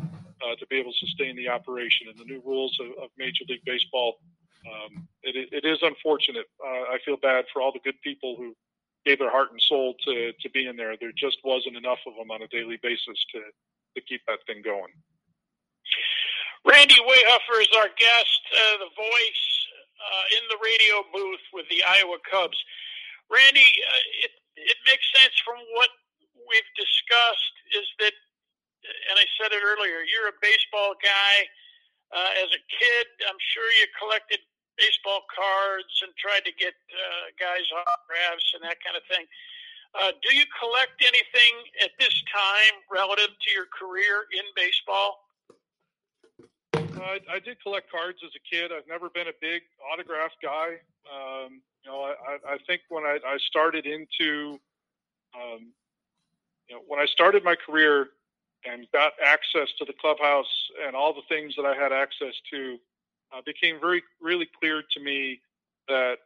uh, 0.42 0.56
to 0.56 0.68
be 0.68 0.78
able 0.78 0.92
to 0.92 0.98
sustain 0.98 1.36
the 1.36 1.48
operation 1.48 2.08
and 2.10 2.18
the 2.18 2.26
new 2.26 2.42
rules 2.46 2.78
of, 2.80 3.04
of 3.04 3.10
Major 3.18 3.46
League 3.48 3.64
Baseball. 3.66 4.20
Um, 4.66 5.08
it, 5.24 5.50
it 5.52 5.66
is 5.68 5.80
unfortunate. 5.82 6.46
Uh, 6.64 6.94
I 6.94 6.98
feel 7.04 7.18
bad 7.18 7.46
for 7.52 7.62
all 7.62 7.72
the 7.72 7.84
good 7.84 8.00
people 8.04 8.36
who 8.38 8.56
gave 9.06 9.20
their 9.20 9.32
heart 9.32 9.52
and 9.52 9.62
soul 9.62 9.96
to, 10.06 10.32
to 10.34 10.50
be 10.50 10.68
in 10.68 10.76
there. 10.76 10.96
There 10.98 11.14
just 11.18 11.38
wasn't 11.44 11.78
enough 11.78 12.00
of 12.06 12.14
them 12.16 12.30
on 12.30 12.42
a 12.42 12.48
daily 12.48 12.78
basis 12.82 13.18
to, 13.34 13.42
to 13.96 14.00
keep 14.06 14.22
that 14.28 14.46
thing 14.46 14.62
going. 14.62 14.94
Randy 16.66 17.02
Wehofer 17.02 17.58
is 17.62 17.74
our 17.74 17.90
guest, 17.98 18.42
uh, 18.54 18.78
the 18.86 18.94
voice 18.94 19.46
uh, 19.98 20.26
in 20.38 20.44
the 20.54 20.60
radio 20.62 21.02
booth 21.10 21.46
with 21.54 21.66
the 21.74 21.82
Iowa 21.82 22.22
Cubs. 22.30 22.58
Randy, 23.34 23.66
uh, 23.66 24.26
it 24.26 24.32
it 24.62 24.78
makes 24.86 25.06
sense 25.18 25.34
from 25.42 25.58
what 25.74 25.90
we've 26.36 26.72
discussed 26.78 27.56
is 27.74 27.88
that, 28.04 28.14
and 29.10 29.18
I 29.18 29.26
said 29.40 29.56
it 29.56 29.64
earlier, 29.64 30.06
you're 30.06 30.30
a 30.30 30.38
baseball 30.42 30.94
guy. 31.02 31.50
Uh, 32.12 32.44
as 32.44 32.52
a 32.52 32.62
kid, 32.68 33.08
I'm 33.24 33.40
sure 33.40 33.64
you 33.80 33.88
collected 33.96 34.44
baseball 34.82 35.22
cards 35.30 35.94
and 36.02 36.10
tried 36.18 36.42
to 36.50 36.54
get 36.58 36.74
uh, 36.90 37.30
guys 37.38 37.70
autographs 37.70 38.58
and 38.58 38.66
that 38.66 38.82
kind 38.82 38.98
of 38.98 39.06
thing. 39.06 39.30
Uh, 39.94 40.12
do 40.26 40.34
you 40.34 40.46
collect 40.58 40.98
anything 41.06 41.54
at 41.86 41.94
this 42.02 42.16
time 42.34 42.74
relative 42.90 43.30
to 43.46 43.50
your 43.54 43.70
career 43.70 44.26
in 44.34 44.42
baseball? 44.58 45.30
I, 46.74 47.20
I 47.30 47.40
did 47.40 47.62
collect 47.62 47.92
cards 47.92 48.20
as 48.26 48.32
a 48.34 48.44
kid. 48.50 48.72
I've 48.72 48.88
never 48.88 49.10
been 49.10 49.28
a 49.28 49.38
big 49.42 49.62
autograph 49.92 50.32
guy. 50.42 50.82
Um, 51.06 51.62
you 51.84 51.92
know, 51.92 52.02
I, 52.02 52.38
I 52.48 52.58
think 52.66 52.82
when 52.90 53.04
I, 53.04 53.20
I 53.26 53.38
started 53.38 53.86
into, 53.86 54.60
um, 55.36 55.74
you 56.68 56.76
know, 56.76 56.82
when 56.88 57.00
I 57.00 57.06
started 57.06 57.44
my 57.44 57.56
career 57.56 58.10
and 58.66 58.88
got 58.94 59.14
access 59.24 59.68
to 59.80 59.86
the 59.86 59.94
clubhouse 60.00 60.70
and 60.86 60.96
all 60.96 61.14
the 61.14 61.26
things 61.28 61.56
that 61.58 61.66
I 61.66 61.76
had 61.76 61.92
access 61.92 62.36
to, 62.52 62.78
uh, 63.34 63.42
became 63.46 63.80
very, 63.80 64.04
really 64.22 64.50
clear 64.60 64.84
to 64.92 65.00
me 65.00 65.42
that 65.88 66.18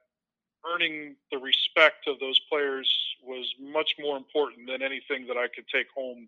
earning 0.74 1.16
the 1.32 1.38
respect 1.38 2.08
of 2.08 2.20
those 2.20 2.40
players 2.50 2.90
was 3.24 3.54
much 3.60 3.96
more 4.00 4.18
important 4.18 4.68
than 4.68 4.82
anything 4.82 5.28
that 5.28 5.38
I 5.38 5.48
could 5.48 5.68
take 5.68 5.88
home 5.96 6.28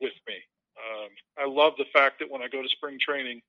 with 0.00 0.14
me. 0.26 0.36
Um, 0.78 1.08
I 1.38 1.46
love 1.46 1.74
the 1.78 1.84
fact 1.92 2.18
that 2.20 2.30
when 2.30 2.42
I 2.42 2.48
go 2.48 2.62
to 2.62 2.68
spring 2.68 2.98
training, 3.00 3.42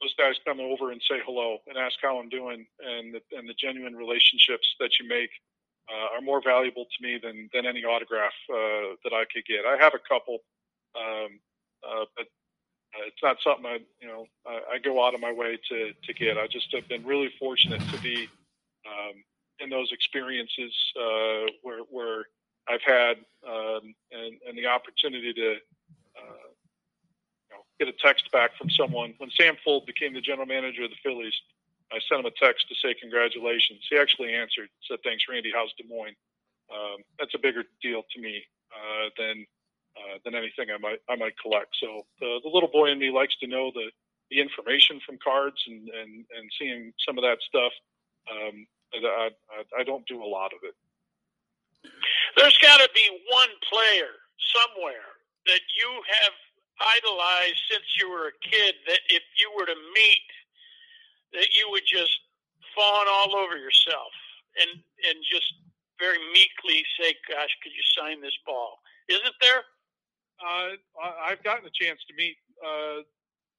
those 0.00 0.14
guys 0.18 0.34
come 0.44 0.60
over 0.60 0.92
and 0.92 1.00
say 1.08 1.20
hello 1.24 1.58
and 1.66 1.78
ask 1.78 1.96
how 2.02 2.18
I'm 2.18 2.28
doing, 2.28 2.66
and 2.84 3.14
the, 3.14 3.20
and 3.36 3.48
the 3.48 3.54
genuine 3.54 3.96
relationships 3.96 4.74
that 4.80 4.90
you 5.00 5.08
make 5.08 5.30
uh, 5.88 6.16
are 6.16 6.20
more 6.20 6.42
valuable 6.42 6.84
to 6.84 7.02
me 7.02 7.18
than 7.22 7.48
than 7.52 7.66
any 7.66 7.84
autograph 7.84 8.32
uh, 8.50 8.96
that 9.04 9.12
I 9.12 9.24
could 9.32 9.44
get. 9.46 9.64
I 9.66 9.76
have 9.76 9.94
a 9.94 10.02
couple, 10.08 10.38
um, 10.96 11.38
uh, 11.86 12.04
but 12.16 12.26
uh, 12.94 13.06
it's 13.06 13.22
not 13.22 13.36
something 13.42 13.66
I 13.66 13.78
you 14.00 14.08
know 14.08 14.26
I, 14.46 14.74
I, 14.74 14.78
go 14.78 15.04
out 15.04 15.14
of 15.14 15.20
my 15.20 15.32
way 15.32 15.58
to 15.68 15.92
to 15.92 16.12
get. 16.12 16.38
I 16.38 16.46
just 16.46 16.72
have 16.74 16.88
been 16.88 17.04
really 17.04 17.30
fortunate 17.38 17.82
to 17.90 17.98
be 18.00 18.28
um, 18.86 19.24
in 19.60 19.70
those 19.70 19.90
experiences 19.92 20.72
uh, 20.96 21.50
where 21.62 21.80
where 21.90 22.26
I've 22.68 22.82
had 22.82 23.18
um, 23.46 23.94
and 24.12 24.38
and 24.46 24.56
the 24.56 24.66
opportunity 24.66 25.32
to 25.34 25.56
get 27.78 27.88
a 27.88 27.92
text 27.92 28.30
back 28.30 28.56
from 28.56 28.70
someone 28.70 29.14
when 29.18 29.30
Sam 29.30 29.56
Fuld 29.66 29.86
became 29.86 30.14
the 30.14 30.20
general 30.20 30.46
manager 30.46 30.84
of 30.84 30.90
the 30.90 30.96
Phillies. 31.02 31.34
I 31.92 31.98
sent 32.08 32.20
him 32.20 32.26
a 32.26 32.44
text 32.44 32.68
to 32.68 32.74
say 32.74 32.94
congratulations. 32.94 33.80
He 33.90 33.98
actually 33.98 34.34
answered, 34.34 34.68
said 34.88 34.98
thanks, 35.04 35.24
Randy. 35.28 35.52
How's 35.54 35.72
Des 35.74 35.86
Moines? 35.88 36.16
Um, 36.72 37.04
that's 37.18 37.34
a 37.34 37.38
bigger 37.38 37.64
deal 37.82 38.02
to 38.14 38.20
me 38.20 38.42
uh, 38.72 39.10
than 39.18 39.46
uh, 39.96 40.18
than 40.24 40.34
anything 40.34 40.68
I 40.74 40.78
might 40.78 41.00
I 41.08 41.16
might 41.16 41.34
collect. 41.40 41.76
So 41.80 42.06
the, 42.20 42.40
the 42.42 42.50
little 42.50 42.70
boy 42.70 42.90
in 42.90 42.98
me 42.98 43.10
likes 43.10 43.36
to 43.40 43.46
know 43.46 43.70
the 43.74 43.90
the 44.30 44.40
information 44.40 45.00
from 45.06 45.18
cards 45.22 45.58
and 45.66 45.88
and 45.88 46.24
and 46.36 46.50
seeing 46.58 46.92
some 47.06 47.18
of 47.18 47.22
that 47.22 47.38
stuff. 47.46 47.72
Um, 48.30 48.66
I, 48.94 49.30
I, 49.50 49.80
I 49.80 49.82
don't 49.82 50.06
do 50.06 50.22
a 50.22 50.24
lot 50.24 50.52
of 50.54 50.62
it. 50.62 50.74
There's 52.36 52.58
got 52.58 52.78
to 52.78 52.88
be 52.94 53.06
one 53.30 53.52
player 53.68 54.14
somewhere 54.54 55.18
that 55.46 55.60
you 55.74 55.90
have 56.22 56.34
idolized 56.78 57.60
since 57.70 57.84
you 57.98 58.10
were 58.10 58.30
a 58.30 58.36
kid 58.42 58.74
that 58.86 59.00
if 59.10 59.22
you 59.36 59.50
were 59.58 59.66
to 59.66 59.78
meet, 59.94 60.30
that 61.32 61.54
you 61.54 61.68
would 61.70 61.86
just 61.86 62.14
fawn 62.74 63.06
all 63.08 63.36
over 63.36 63.56
yourself 63.56 64.10
and 64.58 64.70
and 64.78 65.16
just 65.26 65.50
very 65.98 66.18
meekly 66.32 66.82
say, 66.98 67.14
"Gosh, 67.28 67.50
could 67.62 67.72
you 67.72 67.84
sign 67.94 68.20
this 68.20 68.36
ball?" 68.46 68.80
Isn't 69.08 69.34
there? 69.40 69.62
Uh, 70.42 70.76
I've 71.24 71.42
gotten 71.42 71.66
a 71.66 71.70
chance 71.70 72.00
to 72.08 72.14
meet 72.14 72.36
uh, 72.64 73.02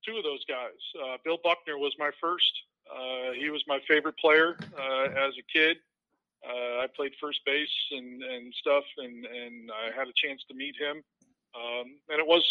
two 0.05 0.17
of 0.17 0.23
those 0.23 0.43
guys. 0.45 0.79
Uh, 0.95 1.17
Bill 1.23 1.39
Buckner 1.43 1.77
was 1.77 1.93
my 1.97 2.11
first. 2.21 2.51
Uh, 2.89 3.33
he 3.37 3.49
was 3.49 3.63
my 3.67 3.79
favorite 3.87 4.17
player 4.17 4.57
uh, 4.77 5.05
as 5.09 5.33
a 5.39 5.45
kid. 5.51 5.77
Uh, 6.47 6.83
I 6.83 6.87
played 6.95 7.13
first 7.19 7.39
base 7.45 7.73
and, 7.91 8.21
and 8.21 8.53
stuff, 8.53 8.83
and, 8.97 9.25
and 9.25 9.71
I 9.71 9.97
had 9.97 10.07
a 10.07 10.13
chance 10.15 10.43
to 10.49 10.53
meet 10.53 10.75
him. 10.79 11.03
Um, 11.55 11.95
and 12.09 12.19
it 12.19 12.27
was 12.27 12.43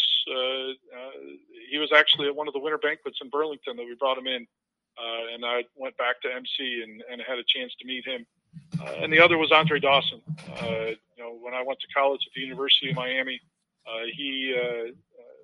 he 1.69 1.77
was 1.77 1.91
actually 1.95 2.27
at 2.27 2.35
one 2.35 2.47
of 2.47 2.55
the 2.55 2.59
winter 2.59 2.79
banquets 2.79 3.19
in 3.21 3.29
Burlington 3.29 3.77
that 3.77 3.85
we 3.85 3.93
brought 3.93 4.17
him 4.17 4.25
in, 4.25 4.47
and 5.31 5.45
I 5.45 5.63
went 5.75 5.95
back 5.97 6.21
to 6.23 6.33
MC 6.33 6.81
and, 6.83 7.03
and 7.11 7.21
had 7.21 7.37
a 7.37 7.43
chance 7.45 7.71
to 7.79 7.85
meet 7.85 8.03
him. 8.03 8.25
And 8.97 9.13
the 9.13 9.19
other 9.19 9.37
was 9.37 9.51
Andre 9.51 9.79
Dawson. 9.79 10.21
You 10.63 10.97
know, 11.19 11.37
when 11.39 11.53
I 11.53 11.61
went 11.61 11.79
to 11.81 11.87
college 11.95 12.21
at 12.25 12.33
the 12.33 12.41
University 12.41 12.89
of 12.89 12.95
Miami, 12.95 13.39
he 14.15 14.55
uh, 14.57 14.89
uh, 14.89 15.41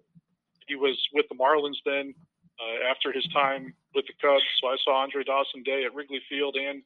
he 0.68 0.76
was 0.76 0.98
with 1.14 1.26
the 1.30 1.36
Marlins 1.36 1.78
then. 1.86 2.14
Uh, 2.62 2.92
after 2.92 3.12
his 3.12 3.26
time 3.34 3.74
with 3.96 4.06
the 4.06 4.14
Cubs, 4.22 4.44
so 4.62 4.68
I 4.68 4.76
saw 4.86 5.02
Andre 5.02 5.24
Dawson 5.24 5.64
Day 5.64 5.84
at 5.84 5.96
Wrigley 5.96 6.22
Field 6.30 6.56
and 6.56 6.84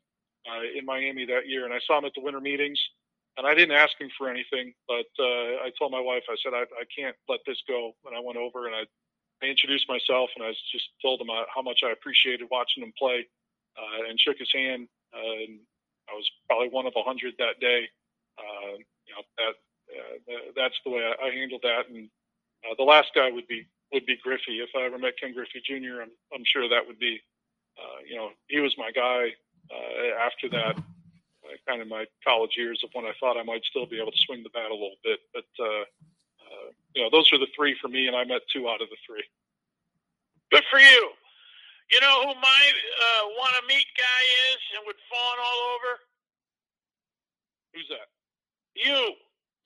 uh, 0.48 0.64
in 0.77 0.86
Miami 0.86 1.26
that 1.26 1.48
year, 1.48 1.65
and 1.65 1.73
I 1.73 1.80
saw 1.86 1.98
him 1.98 2.06
at 2.06 2.14
the 2.15 2.22
winter 2.22 2.40
meetings 2.40 2.80
and 3.38 3.45
I 3.45 3.53
didn't 3.53 3.76
ask 3.76 3.91
him 3.99 4.10
for 4.18 4.30
anything, 4.30 4.73
but 4.88 5.11
uh, 5.19 5.68
I 5.68 5.72
told 5.77 5.91
my 5.91 5.99
wife, 5.99 6.23
I 6.30 6.40
said, 6.40 6.56
I, 6.56 6.64
I 6.80 6.88
can't 6.88 7.15
let 7.27 7.44
this 7.45 7.60
go. 7.68 7.91
And 8.07 8.15
I 8.15 8.22
went 8.23 8.40
over 8.40 8.68
and 8.68 8.76
I, 8.76 8.88
I 9.44 9.52
introduced 9.52 9.91
myself 9.91 10.30
and 10.36 10.45
I 10.45 10.56
just 10.72 10.88
told 11.02 11.19
him 11.19 11.30
uh, 11.30 11.44
how 11.53 11.61
much 11.61 11.84
I 11.84 11.91
appreciated 11.91 12.48
watching 12.49 12.84
him 12.84 12.94
play 12.98 13.27
uh, 13.76 14.07
and 14.07 14.19
shook 14.19 14.40
his 14.40 14.52
hand. 14.56 14.88
Uh, 15.11 15.52
and 15.52 15.60
I 16.07 16.15
was 16.15 16.27
probably 16.48 16.72
one 16.72 16.88
of 16.88 16.95
a 16.95 17.03
hundred 17.03 17.36
that 17.40 17.60
day. 17.60 17.91
Uh, 18.40 18.80
you 19.03 19.11
know, 19.11 19.23
that, 19.44 19.60
uh, 19.96 20.52
that's 20.56 20.76
the 20.86 20.92
way 20.92 21.02
I, 21.02 21.28
I 21.28 21.30
handled 21.32 21.62
that. 21.64 21.90
And 21.90 22.10
uh, 22.64 22.76
the 22.78 22.84
last 22.84 23.10
guy 23.16 23.32
would 23.32 23.48
be, 23.48 23.68
would 23.94 24.06
be 24.06 24.18
Griffey. 24.22 24.60
If 24.60 24.70
I 24.76 24.86
ever 24.86 24.98
met 24.98 25.14
Ken 25.20 25.34
Griffey 25.34 25.62
Jr., 25.66 26.02
I'm, 26.02 26.12
I'm 26.34 26.44
sure 26.46 26.68
that 26.68 26.86
would 26.88 27.00
be, 27.00 27.22
uh, 27.78 28.00
you 28.08 28.16
know, 28.16 28.30
he 28.48 28.60
was 28.60 28.76
my 28.78 28.92
guy. 28.92 29.34
Uh, 29.72 30.22
after 30.22 30.48
that, 30.50 30.78
kind 31.68 31.82
of 31.82 31.88
my 31.88 32.06
college 32.24 32.54
years 32.58 32.82
of 32.84 32.90
when 32.94 33.06
I 33.06 33.14
thought 33.20 33.38
I 33.38 33.44
might 33.44 33.64
still 33.66 33.86
be 33.86 34.00
able 34.00 34.12
to 34.12 34.26
swing 34.26 34.44
the 34.44 34.54
bat 34.54 34.72
a 34.72 34.74
little 34.74 35.00
bit. 35.04 35.20
But 35.34 35.50
uh, 35.60 35.84
uh, 36.46 36.68
you 36.94 37.04
know, 37.04 37.10
those 37.12 37.32
are 37.34 37.40
the 37.40 37.50
three 37.56 37.76
for 37.82 37.88
me, 37.88 38.08
and 38.08 38.16
I 38.16 38.24
met 38.24 38.42
two 38.52 38.70
out 38.70 38.82
of 38.82 38.90
the 38.90 38.98
three. 39.06 39.24
Good 40.52 40.64
for 40.70 40.80
you. 40.80 41.10
You 41.92 42.02
know 42.02 42.22
who 42.22 42.34
my 42.42 42.64
uh, 42.72 43.24
want 43.38 43.54
to 43.62 43.68
meet 43.68 43.86
guy 43.98 44.22
is 44.54 44.62
and 44.78 44.86
would 44.86 44.96
fawn 45.10 45.38
all 45.38 45.60
over? 45.76 45.92
Who's 47.74 47.90
that? 47.90 48.10
You. 48.76 49.14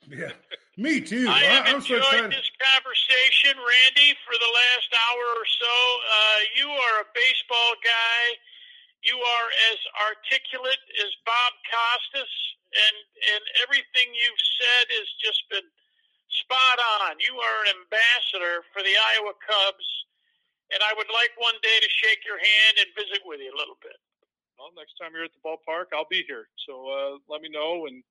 Yeah, 0.08 0.32
me 0.78 1.02
too. 1.02 1.28
I 1.28 1.44
have 1.50 1.68
I'm 1.68 1.76
enjoyed 1.82 2.02
so 2.02 2.08
excited. 2.08 2.32
this 2.32 2.52
conversation, 2.62 3.58
Randy, 3.58 4.16
for 4.24 4.34
the 4.34 4.52
last 4.56 4.90
hour 4.96 5.26
or 5.38 5.48
so. 5.48 5.76
Uh, 6.08 6.40
you 6.56 6.68
are 6.70 6.96
a 7.02 7.08
baseball 7.14 7.74
guy 7.84 8.40
you 9.04 9.16
are 9.16 9.50
as 9.72 9.80
articulate 10.12 10.84
as 11.00 11.12
Bob 11.24 11.54
Costas, 11.64 12.34
and 12.76 12.96
and 13.32 13.44
everything 13.64 14.12
you've 14.12 14.46
said 14.60 14.86
has 14.92 15.08
just 15.24 15.42
been 15.48 15.68
spot 16.44 16.78
on. 17.00 17.16
You 17.24 17.40
are 17.40 17.60
an 17.66 17.80
ambassador 17.80 18.68
for 18.76 18.84
the 18.84 18.94
Iowa 19.16 19.34
Cubs, 19.40 19.88
and 20.76 20.84
I 20.84 20.92
would 21.00 21.10
like 21.10 21.32
one 21.40 21.56
day 21.64 21.80
to 21.80 21.90
shake 21.90 22.28
your 22.28 22.40
hand 22.44 22.84
and 22.84 22.88
visit 22.94 23.24
with 23.24 23.40
you 23.40 23.52
a 23.56 23.58
little 23.58 23.80
bit. 23.80 23.96
Well, 24.60 24.76
next 24.76 25.00
time 25.00 25.16
you're 25.16 25.24
at 25.24 25.32
the 25.32 25.44
ballpark, 25.48 25.96
I'll 25.96 26.10
be 26.12 26.28
here. 26.28 26.52
So 26.68 26.74
uh, 26.92 27.14
let 27.32 27.40
me 27.40 27.48
know, 27.48 27.88
and 27.88 28.04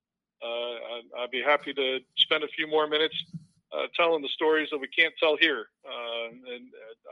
uh, 0.43 1.20
I'd 1.23 1.31
be 1.31 1.43
happy 1.43 1.73
to 1.74 1.98
spend 2.16 2.44
a 2.44 2.48
few 2.48 2.66
more 2.66 2.86
minutes 2.86 3.16
uh, 3.73 3.86
telling 3.94 4.23
the 4.23 4.28
stories 4.28 4.69
that 4.70 4.78
we 4.78 4.89
can't 4.89 5.15
tell 5.19 5.36
here. 5.36 5.66
Uh, 5.85 6.28
and 6.28 6.69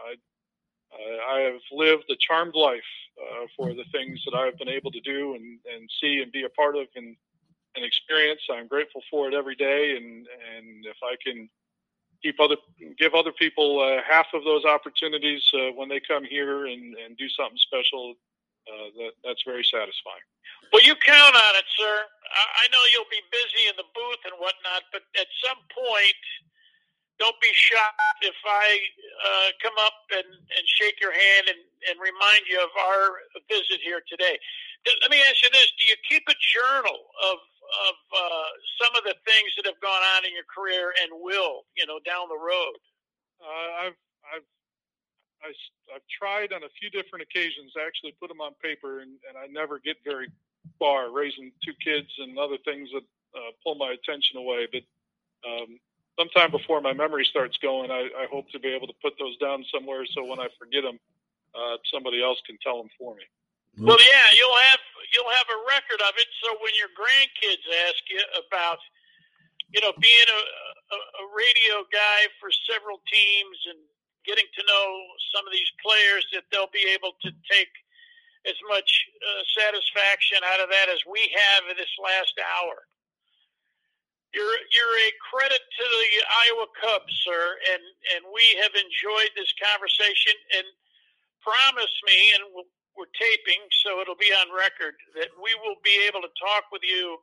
I, 0.08 1.36
I 1.36 1.40
have 1.40 1.60
lived 1.72 2.04
a 2.10 2.16
charmed 2.18 2.54
life 2.54 2.80
uh, 3.20 3.46
for 3.56 3.74
the 3.74 3.84
things 3.92 4.22
that 4.24 4.34
I've 4.34 4.58
been 4.58 4.68
able 4.68 4.90
to 4.90 5.00
do 5.00 5.34
and, 5.34 5.58
and 5.72 5.90
see 6.00 6.22
and 6.22 6.32
be 6.32 6.44
a 6.44 6.48
part 6.50 6.76
of 6.76 6.86
and, 6.96 7.16
and 7.74 7.84
experience. 7.84 8.40
I'm 8.50 8.68
grateful 8.68 9.02
for 9.10 9.28
it 9.28 9.34
every 9.34 9.56
day. 9.56 9.96
And, 9.96 10.26
and 10.56 10.86
if 10.86 10.96
I 11.02 11.16
can 11.22 11.48
keep 12.22 12.40
other, 12.40 12.56
give 12.98 13.14
other 13.14 13.32
people 13.32 13.80
uh, 13.80 14.02
half 14.08 14.26
of 14.32 14.44
those 14.44 14.64
opportunities 14.64 15.42
uh, 15.54 15.72
when 15.74 15.88
they 15.88 16.00
come 16.00 16.24
here 16.24 16.66
and, 16.66 16.94
and 16.94 17.16
do 17.16 17.28
something 17.28 17.58
special, 17.58 18.14
uh, 18.68 18.90
that, 18.96 19.10
that's 19.24 19.42
very 19.44 19.64
satisfying. 19.64 20.24
Well, 20.72 20.82
you 20.82 20.94
count 21.00 21.34
on 21.34 21.52
it, 21.56 21.68
sir. 21.78 21.94
I, 22.36 22.66
know 22.68 22.82
you'll 22.92 23.08
be 23.08 23.22
busy 23.32 23.70
in 23.70 23.76
the 23.78 23.86
booth 23.94 24.22
and 24.26 24.34
whatnot, 24.36 24.84
but 24.92 25.06
at 25.16 25.30
some 25.40 25.56
point, 25.72 26.20
don't 27.16 27.38
be 27.40 27.48
shocked 27.54 28.20
if 28.20 28.36
I 28.44 28.76
uh, 29.24 29.48
come 29.62 29.76
up 29.80 30.04
and, 30.12 30.26
and 30.26 30.64
shake 30.76 31.00
your 31.00 31.14
hand 31.14 31.48
and, 31.48 31.62
and 31.88 31.96
remind 31.96 32.44
you 32.44 32.60
of 32.60 32.68
our 32.76 33.24
visit 33.48 33.80
here 33.80 34.04
today. 34.04 34.36
Let 35.00 35.10
me 35.10 35.22
ask 35.24 35.40
you 35.40 35.50
this: 35.50 35.72
Do 35.80 35.84
you 35.88 35.96
keep 36.04 36.28
a 36.28 36.36
journal 36.36 37.08
of 37.24 37.38
of 37.88 37.94
uh, 38.14 38.50
some 38.78 38.92
of 38.94 39.02
the 39.02 39.16
things 39.26 39.50
that 39.58 39.66
have 39.66 39.80
gone 39.82 40.04
on 40.14 40.22
in 40.28 40.30
your 40.30 40.46
career 40.46 40.94
and 41.02 41.10
will, 41.18 41.66
you 41.74 41.82
know, 41.88 41.98
down 42.04 42.28
the 42.28 42.38
road? 42.38 42.76
Uh, 43.40 43.88
I've 43.88 43.98
I've 44.28 44.46
I, 45.42 45.50
i 45.90 45.98
have 45.98 46.06
tried 46.06 46.52
on 46.52 46.62
a 46.62 46.72
few 46.78 46.90
different 46.90 47.24
occasions 47.24 47.72
to 47.74 47.80
actually 47.82 48.12
put 48.20 48.28
them 48.28 48.40
on 48.40 48.52
paper, 48.62 49.00
and, 49.00 49.18
and 49.28 49.36
I 49.36 49.46
never 49.48 49.78
get 49.78 49.96
very 50.04 50.28
far. 50.78 51.10
Raising 51.10 51.52
two 51.64 51.74
kids 51.82 52.08
and 52.18 52.38
other 52.38 52.58
things 52.64 52.90
that 52.92 53.04
uh, 53.34 53.50
pull 53.62 53.74
my 53.74 53.92
attention 53.92 54.36
away, 54.38 54.66
but 54.70 54.82
um, 55.46 55.78
sometime 56.18 56.50
before 56.50 56.80
my 56.80 56.92
memory 56.92 57.24
starts 57.28 57.56
going, 57.58 57.90
I, 57.90 58.08
I, 58.16 58.26
hope 58.32 58.50
to 58.50 58.58
be 58.58 58.72
able 58.72 58.86
to 58.88 58.96
put 59.04 59.14
those 59.18 59.36
down 59.36 59.64
somewhere 59.72 60.04
so 60.06 60.24
when 60.24 60.40
I 60.40 60.48
forget 60.58 60.82
them, 60.82 60.98
uh, 61.54 61.76
somebody 61.92 62.24
else 62.24 62.40
can 62.46 62.58
tell 62.64 62.80
them 62.80 62.90
for 62.98 63.14
me. 63.14 63.24
Well, 63.76 64.00
yeah, 64.00 64.26
you'll 64.32 64.56
have 64.72 64.80
you'll 65.12 65.36
have 65.36 65.48
a 65.52 65.60
record 65.68 66.00
of 66.00 66.16
it. 66.16 66.28
So 66.40 66.56
when 66.64 66.72
your 66.80 66.88
grandkids 66.96 67.60
ask 67.84 68.00
you 68.08 68.24
about, 68.40 68.80
you 69.68 69.84
know, 69.84 69.92
being 70.00 70.28
a, 70.32 70.40
a, 70.40 70.98
a 71.20 71.24
radio 71.36 71.84
guy 71.92 72.32
for 72.40 72.48
several 72.64 73.04
teams 73.04 73.56
and 73.68 73.76
getting 74.24 74.48
to 74.48 74.62
know 74.64 74.88
some 75.28 75.44
of 75.44 75.52
these 75.52 75.68
players, 75.84 76.24
that 76.32 76.48
they'll 76.48 76.72
be 76.72 76.88
able 76.88 77.20
to 77.20 77.28
take 77.52 77.68
as 78.46 78.58
much 78.70 78.88
uh, 79.20 79.42
satisfaction 79.58 80.38
out 80.46 80.62
of 80.62 80.70
that 80.70 80.88
as 80.88 81.02
we 81.04 81.20
have 81.34 81.66
in 81.70 81.76
this 81.76 81.92
last 81.98 82.34
hour. 82.38 82.86
You're 84.34 84.58
you're 84.74 84.96
a 85.06 85.12
credit 85.32 85.62
to 85.62 85.84
the 85.86 86.06
Iowa 86.46 86.66
Cubs, 86.76 87.14
sir, 87.24 87.42
and 87.72 87.82
and 88.14 88.22
we 88.30 88.44
have 88.62 88.74
enjoyed 88.74 89.32
this 89.34 89.50
conversation. 89.58 90.34
And 90.58 90.66
promise 91.40 91.94
me, 92.04 92.34
and 92.34 92.42
we're 92.98 93.12
taping, 93.14 93.62
so 93.86 94.02
it'll 94.02 94.18
be 94.18 94.34
on 94.34 94.50
record 94.50 94.98
that 95.14 95.30
we 95.38 95.54
will 95.62 95.78
be 95.86 95.94
able 96.10 96.20
to 96.26 96.32
talk 96.42 96.66
with 96.74 96.82
you 96.82 97.22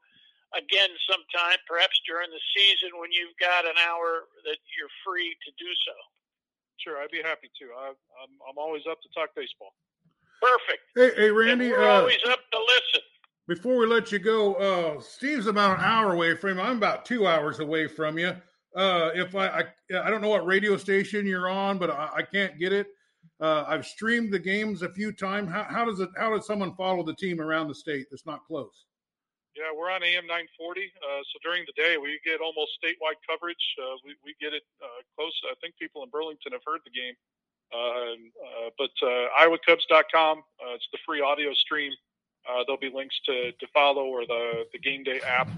again 0.56 0.90
sometime, 1.10 1.60
perhaps 1.68 1.98
during 2.08 2.30
the 2.30 2.44
season 2.56 2.96
when 3.02 3.12
you've 3.12 3.36
got 3.42 3.68
an 3.68 3.76
hour 3.82 4.30
that 4.48 4.62
you're 4.78 4.94
free 5.04 5.34
to 5.44 5.52
do 5.60 5.70
so. 5.84 5.96
Sure, 6.82 6.98
I'd 7.02 7.14
be 7.14 7.22
happy 7.22 7.52
to. 7.62 7.66
I, 7.74 7.94
I'm 7.94 8.34
I'm 8.48 8.58
always 8.58 8.88
up 8.90 9.02
to 9.02 9.10
talk 9.14 9.36
baseball. 9.36 9.76
Perfect. 10.42 10.82
Hey, 10.96 11.12
hey 11.16 11.32
Randy. 11.32 11.68
And 11.68 11.74
we're 11.74 11.90
uh, 11.90 12.00
always 12.00 12.24
up 12.28 12.40
to 12.52 12.60
listen 12.60 13.02
before 13.48 13.78
we 13.78 13.86
let 13.86 14.12
you 14.12 14.20
go, 14.20 14.56
uh, 14.56 15.02
Steve's 15.02 15.48
about 15.48 15.78
an 15.78 15.84
hour 15.84 16.14
away 16.14 16.36
from 16.36 16.58
you. 16.58 16.64
I'm 16.64 16.78
about 16.78 17.06
two 17.06 17.28
hours 17.28 17.60
away 17.60 17.88
from 17.88 18.18
you. 18.18 18.36
Uh, 18.76 19.12
if 19.14 19.36
I, 19.36 19.48
I, 19.48 19.64
I 20.02 20.10
don't 20.10 20.22
know 20.22 20.30
what 20.30 20.46
radio 20.46 20.78
station 20.78 21.28
you're 21.28 21.50
on, 21.50 21.78
but 21.78 21.92
I, 21.92 22.10
I 22.18 22.22
can't 22.24 22.58
get 22.58 22.72
it. 22.72 22.88
Uh, 23.40 23.66
I've 23.68 23.86
streamed 23.86 24.32
the 24.32 24.40
games 24.40 24.82
a 24.82 24.90
few 24.90 25.12
times. 25.12 25.52
How, 25.52 25.64
how, 25.70 25.86
does 25.86 26.00
it? 26.00 26.10
How 26.18 26.36
does 26.36 26.48
someone 26.48 26.76
follow 26.76 27.04
the 27.04 27.16
team 27.16 27.42
around 27.42 27.68
the 27.68 27.76
state 27.76 28.08
that's 28.10 28.26
not 28.26 28.46
close? 28.48 28.86
Yeah, 29.56 29.70
we're 29.76 29.92
on 29.92 30.02
AM 30.02 30.26
940. 30.26 30.82
Uh, 30.98 31.22
so 31.30 31.36
during 31.44 31.64
the 31.68 31.76
day, 31.78 31.98
we 31.98 32.20
get 32.26 32.42
almost 32.42 32.74
statewide 32.82 33.20
coverage. 33.30 33.62
Uh, 33.78 33.96
we, 34.04 34.16
we 34.26 34.34
get 34.42 34.54
it 34.54 34.64
uh, 34.82 35.04
close. 35.16 35.34
I 35.46 35.54
think 35.62 35.76
people 35.78 36.02
in 36.04 36.10
Burlington 36.10 36.54
have 36.54 36.66
heard 36.66 36.82
the 36.88 36.96
game. 36.96 37.14
Uh, 37.74 37.80
uh, 37.80 38.70
but 38.78 38.94
uh, 39.02 39.28
iowacubs.com, 39.42 40.44
it's 40.76 40.88
the 40.92 41.00
free 41.06 41.22
audio 41.22 41.54
stream. 41.54 41.92
There'll 42.46 42.80
be 42.80 42.92
links 42.94 43.20
to, 43.26 43.52
to 43.52 43.68
follow 43.74 44.06
or 44.06 44.26
the, 44.26 44.66
the 44.72 44.80
game 44.80 45.04
day 45.04 45.22
app 45.26 45.50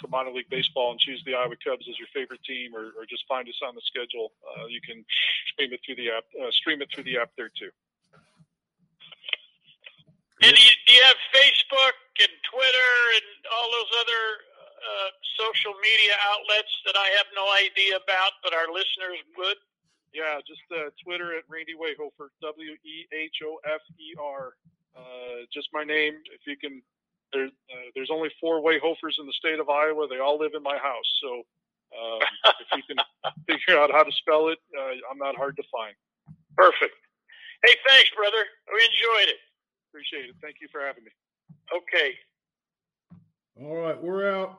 for 0.00 0.08
minor 0.08 0.30
league 0.30 0.48
baseball 0.50 0.92
and 0.92 1.00
choose 1.00 1.22
the 1.26 1.34
Iowa 1.34 1.56
Cubs 1.62 1.86
as 1.88 1.98
your 1.98 2.08
favorite 2.14 2.42
team 2.44 2.74
or, 2.74 2.94
or 2.96 3.04
just 3.08 3.24
find 3.28 3.48
us 3.48 3.58
on 3.66 3.74
the 3.74 3.82
schedule. 3.84 4.32
You 4.68 4.80
can 4.80 5.04
stream 5.52 5.72
it 5.72 5.80
through 5.84 5.96
the 5.96 6.10
app, 6.10 6.24
stream 6.52 6.80
it 6.80 6.88
through 6.94 7.04
the 7.04 7.18
app 7.18 7.30
there 7.36 7.50
too. 7.50 7.70
And 10.42 10.52
do 10.52 10.62
you, 10.62 10.74
do 10.86 10.92
you 10.92 11.04
have 11.08 11.16
Facebook 11.32 11.96
and 12.20 12.34
Twitter 12.52 12.92
and 13.16 13.28
all 13.56 13.68
those 13.72 13.92
other 14.04 14.24
uh, 14.84 15.10
social 15.40 15.72
media 15.80 16.12
outlets 16.28 16.72
that 16.84 16.96
I 16.96 17.08
have 17.16 17.28
no 17.32 17.48
idea 17.56 17.96
about, 17.96 18.36
but 18.44 18.52
our 18.52 18.68
listeners 18.68 19.16
would? 19.40 19.56
Yeah, 20.12 20.38
just 20.46 20.62
uh, 20.72 20.90
Twitter 21.04 21.36
at 21.36 21.44
Randy 21.48 21.74
Wehofer, 21.74 22.28
W 22.40 22.72
E 22.84 23.06
H 23.12 23.36
O 23.44 23.58
F 23.64 23.80
E 23.98 24.14
R. 24.18 24.54
Uh, 24.96 25.44
just 25.52 25.68
my 25.72 25.84
name. 25.84 26.14
If 26.32 26.40
you 26.46 26.56
can, 26.56 26.80
there, 27.32 27.46
uh, 27.46 27.88
there's 27.94 28.10
only 28.10 28.30
four 28.40 28.62
Wehofers 28.62 29.20
in 29.20 29.26
the 29.26 29.36
state 29.36 29.60
of 29.60 29.68
Iowa. 29.68 30.08
They 30.08 30.18
all 30.18 30.38
live 30.38 30.52
in 30.56 30.62
my 30.62 30.78
house. 30.78 31.10
So 31.20 31.44
um, 31.92 32.20
if 32.60 32.68
you 32.76 32.82
can 32.88 33.04
figure 33.46 33.78
out 33.78 33.90
how 33.92 34.02
to 34.02 34.12
spell 34.12 34.48
it, 34.48 34.58
uh, 34.76 34.96
I'm 35.10 35.18
not 35.18 35.36
hard 35.36 35.56
to 35.56 35.62
find. 35.70 35.94
Perfect. 36.56 36.94
Hey, 37.64 37.74
thanks, 37.86 38.10
brother. 38.16 38.44
We 38.72 38.80
enjoyed 38.80 39.28
it. 39.28 39.40
Appreciate 39.90 40.30
it. 40.30 40.36
Thank 40.40 40.56
you 40.60 40.68
for 40.72 40.80
having 40.80 41.04
me. 41.04 41.10
Okay. 41.74 42.14
All 43.60 43.76
right, 43.76 44.02
we're 44.02 44.30
out. 44.30 44.58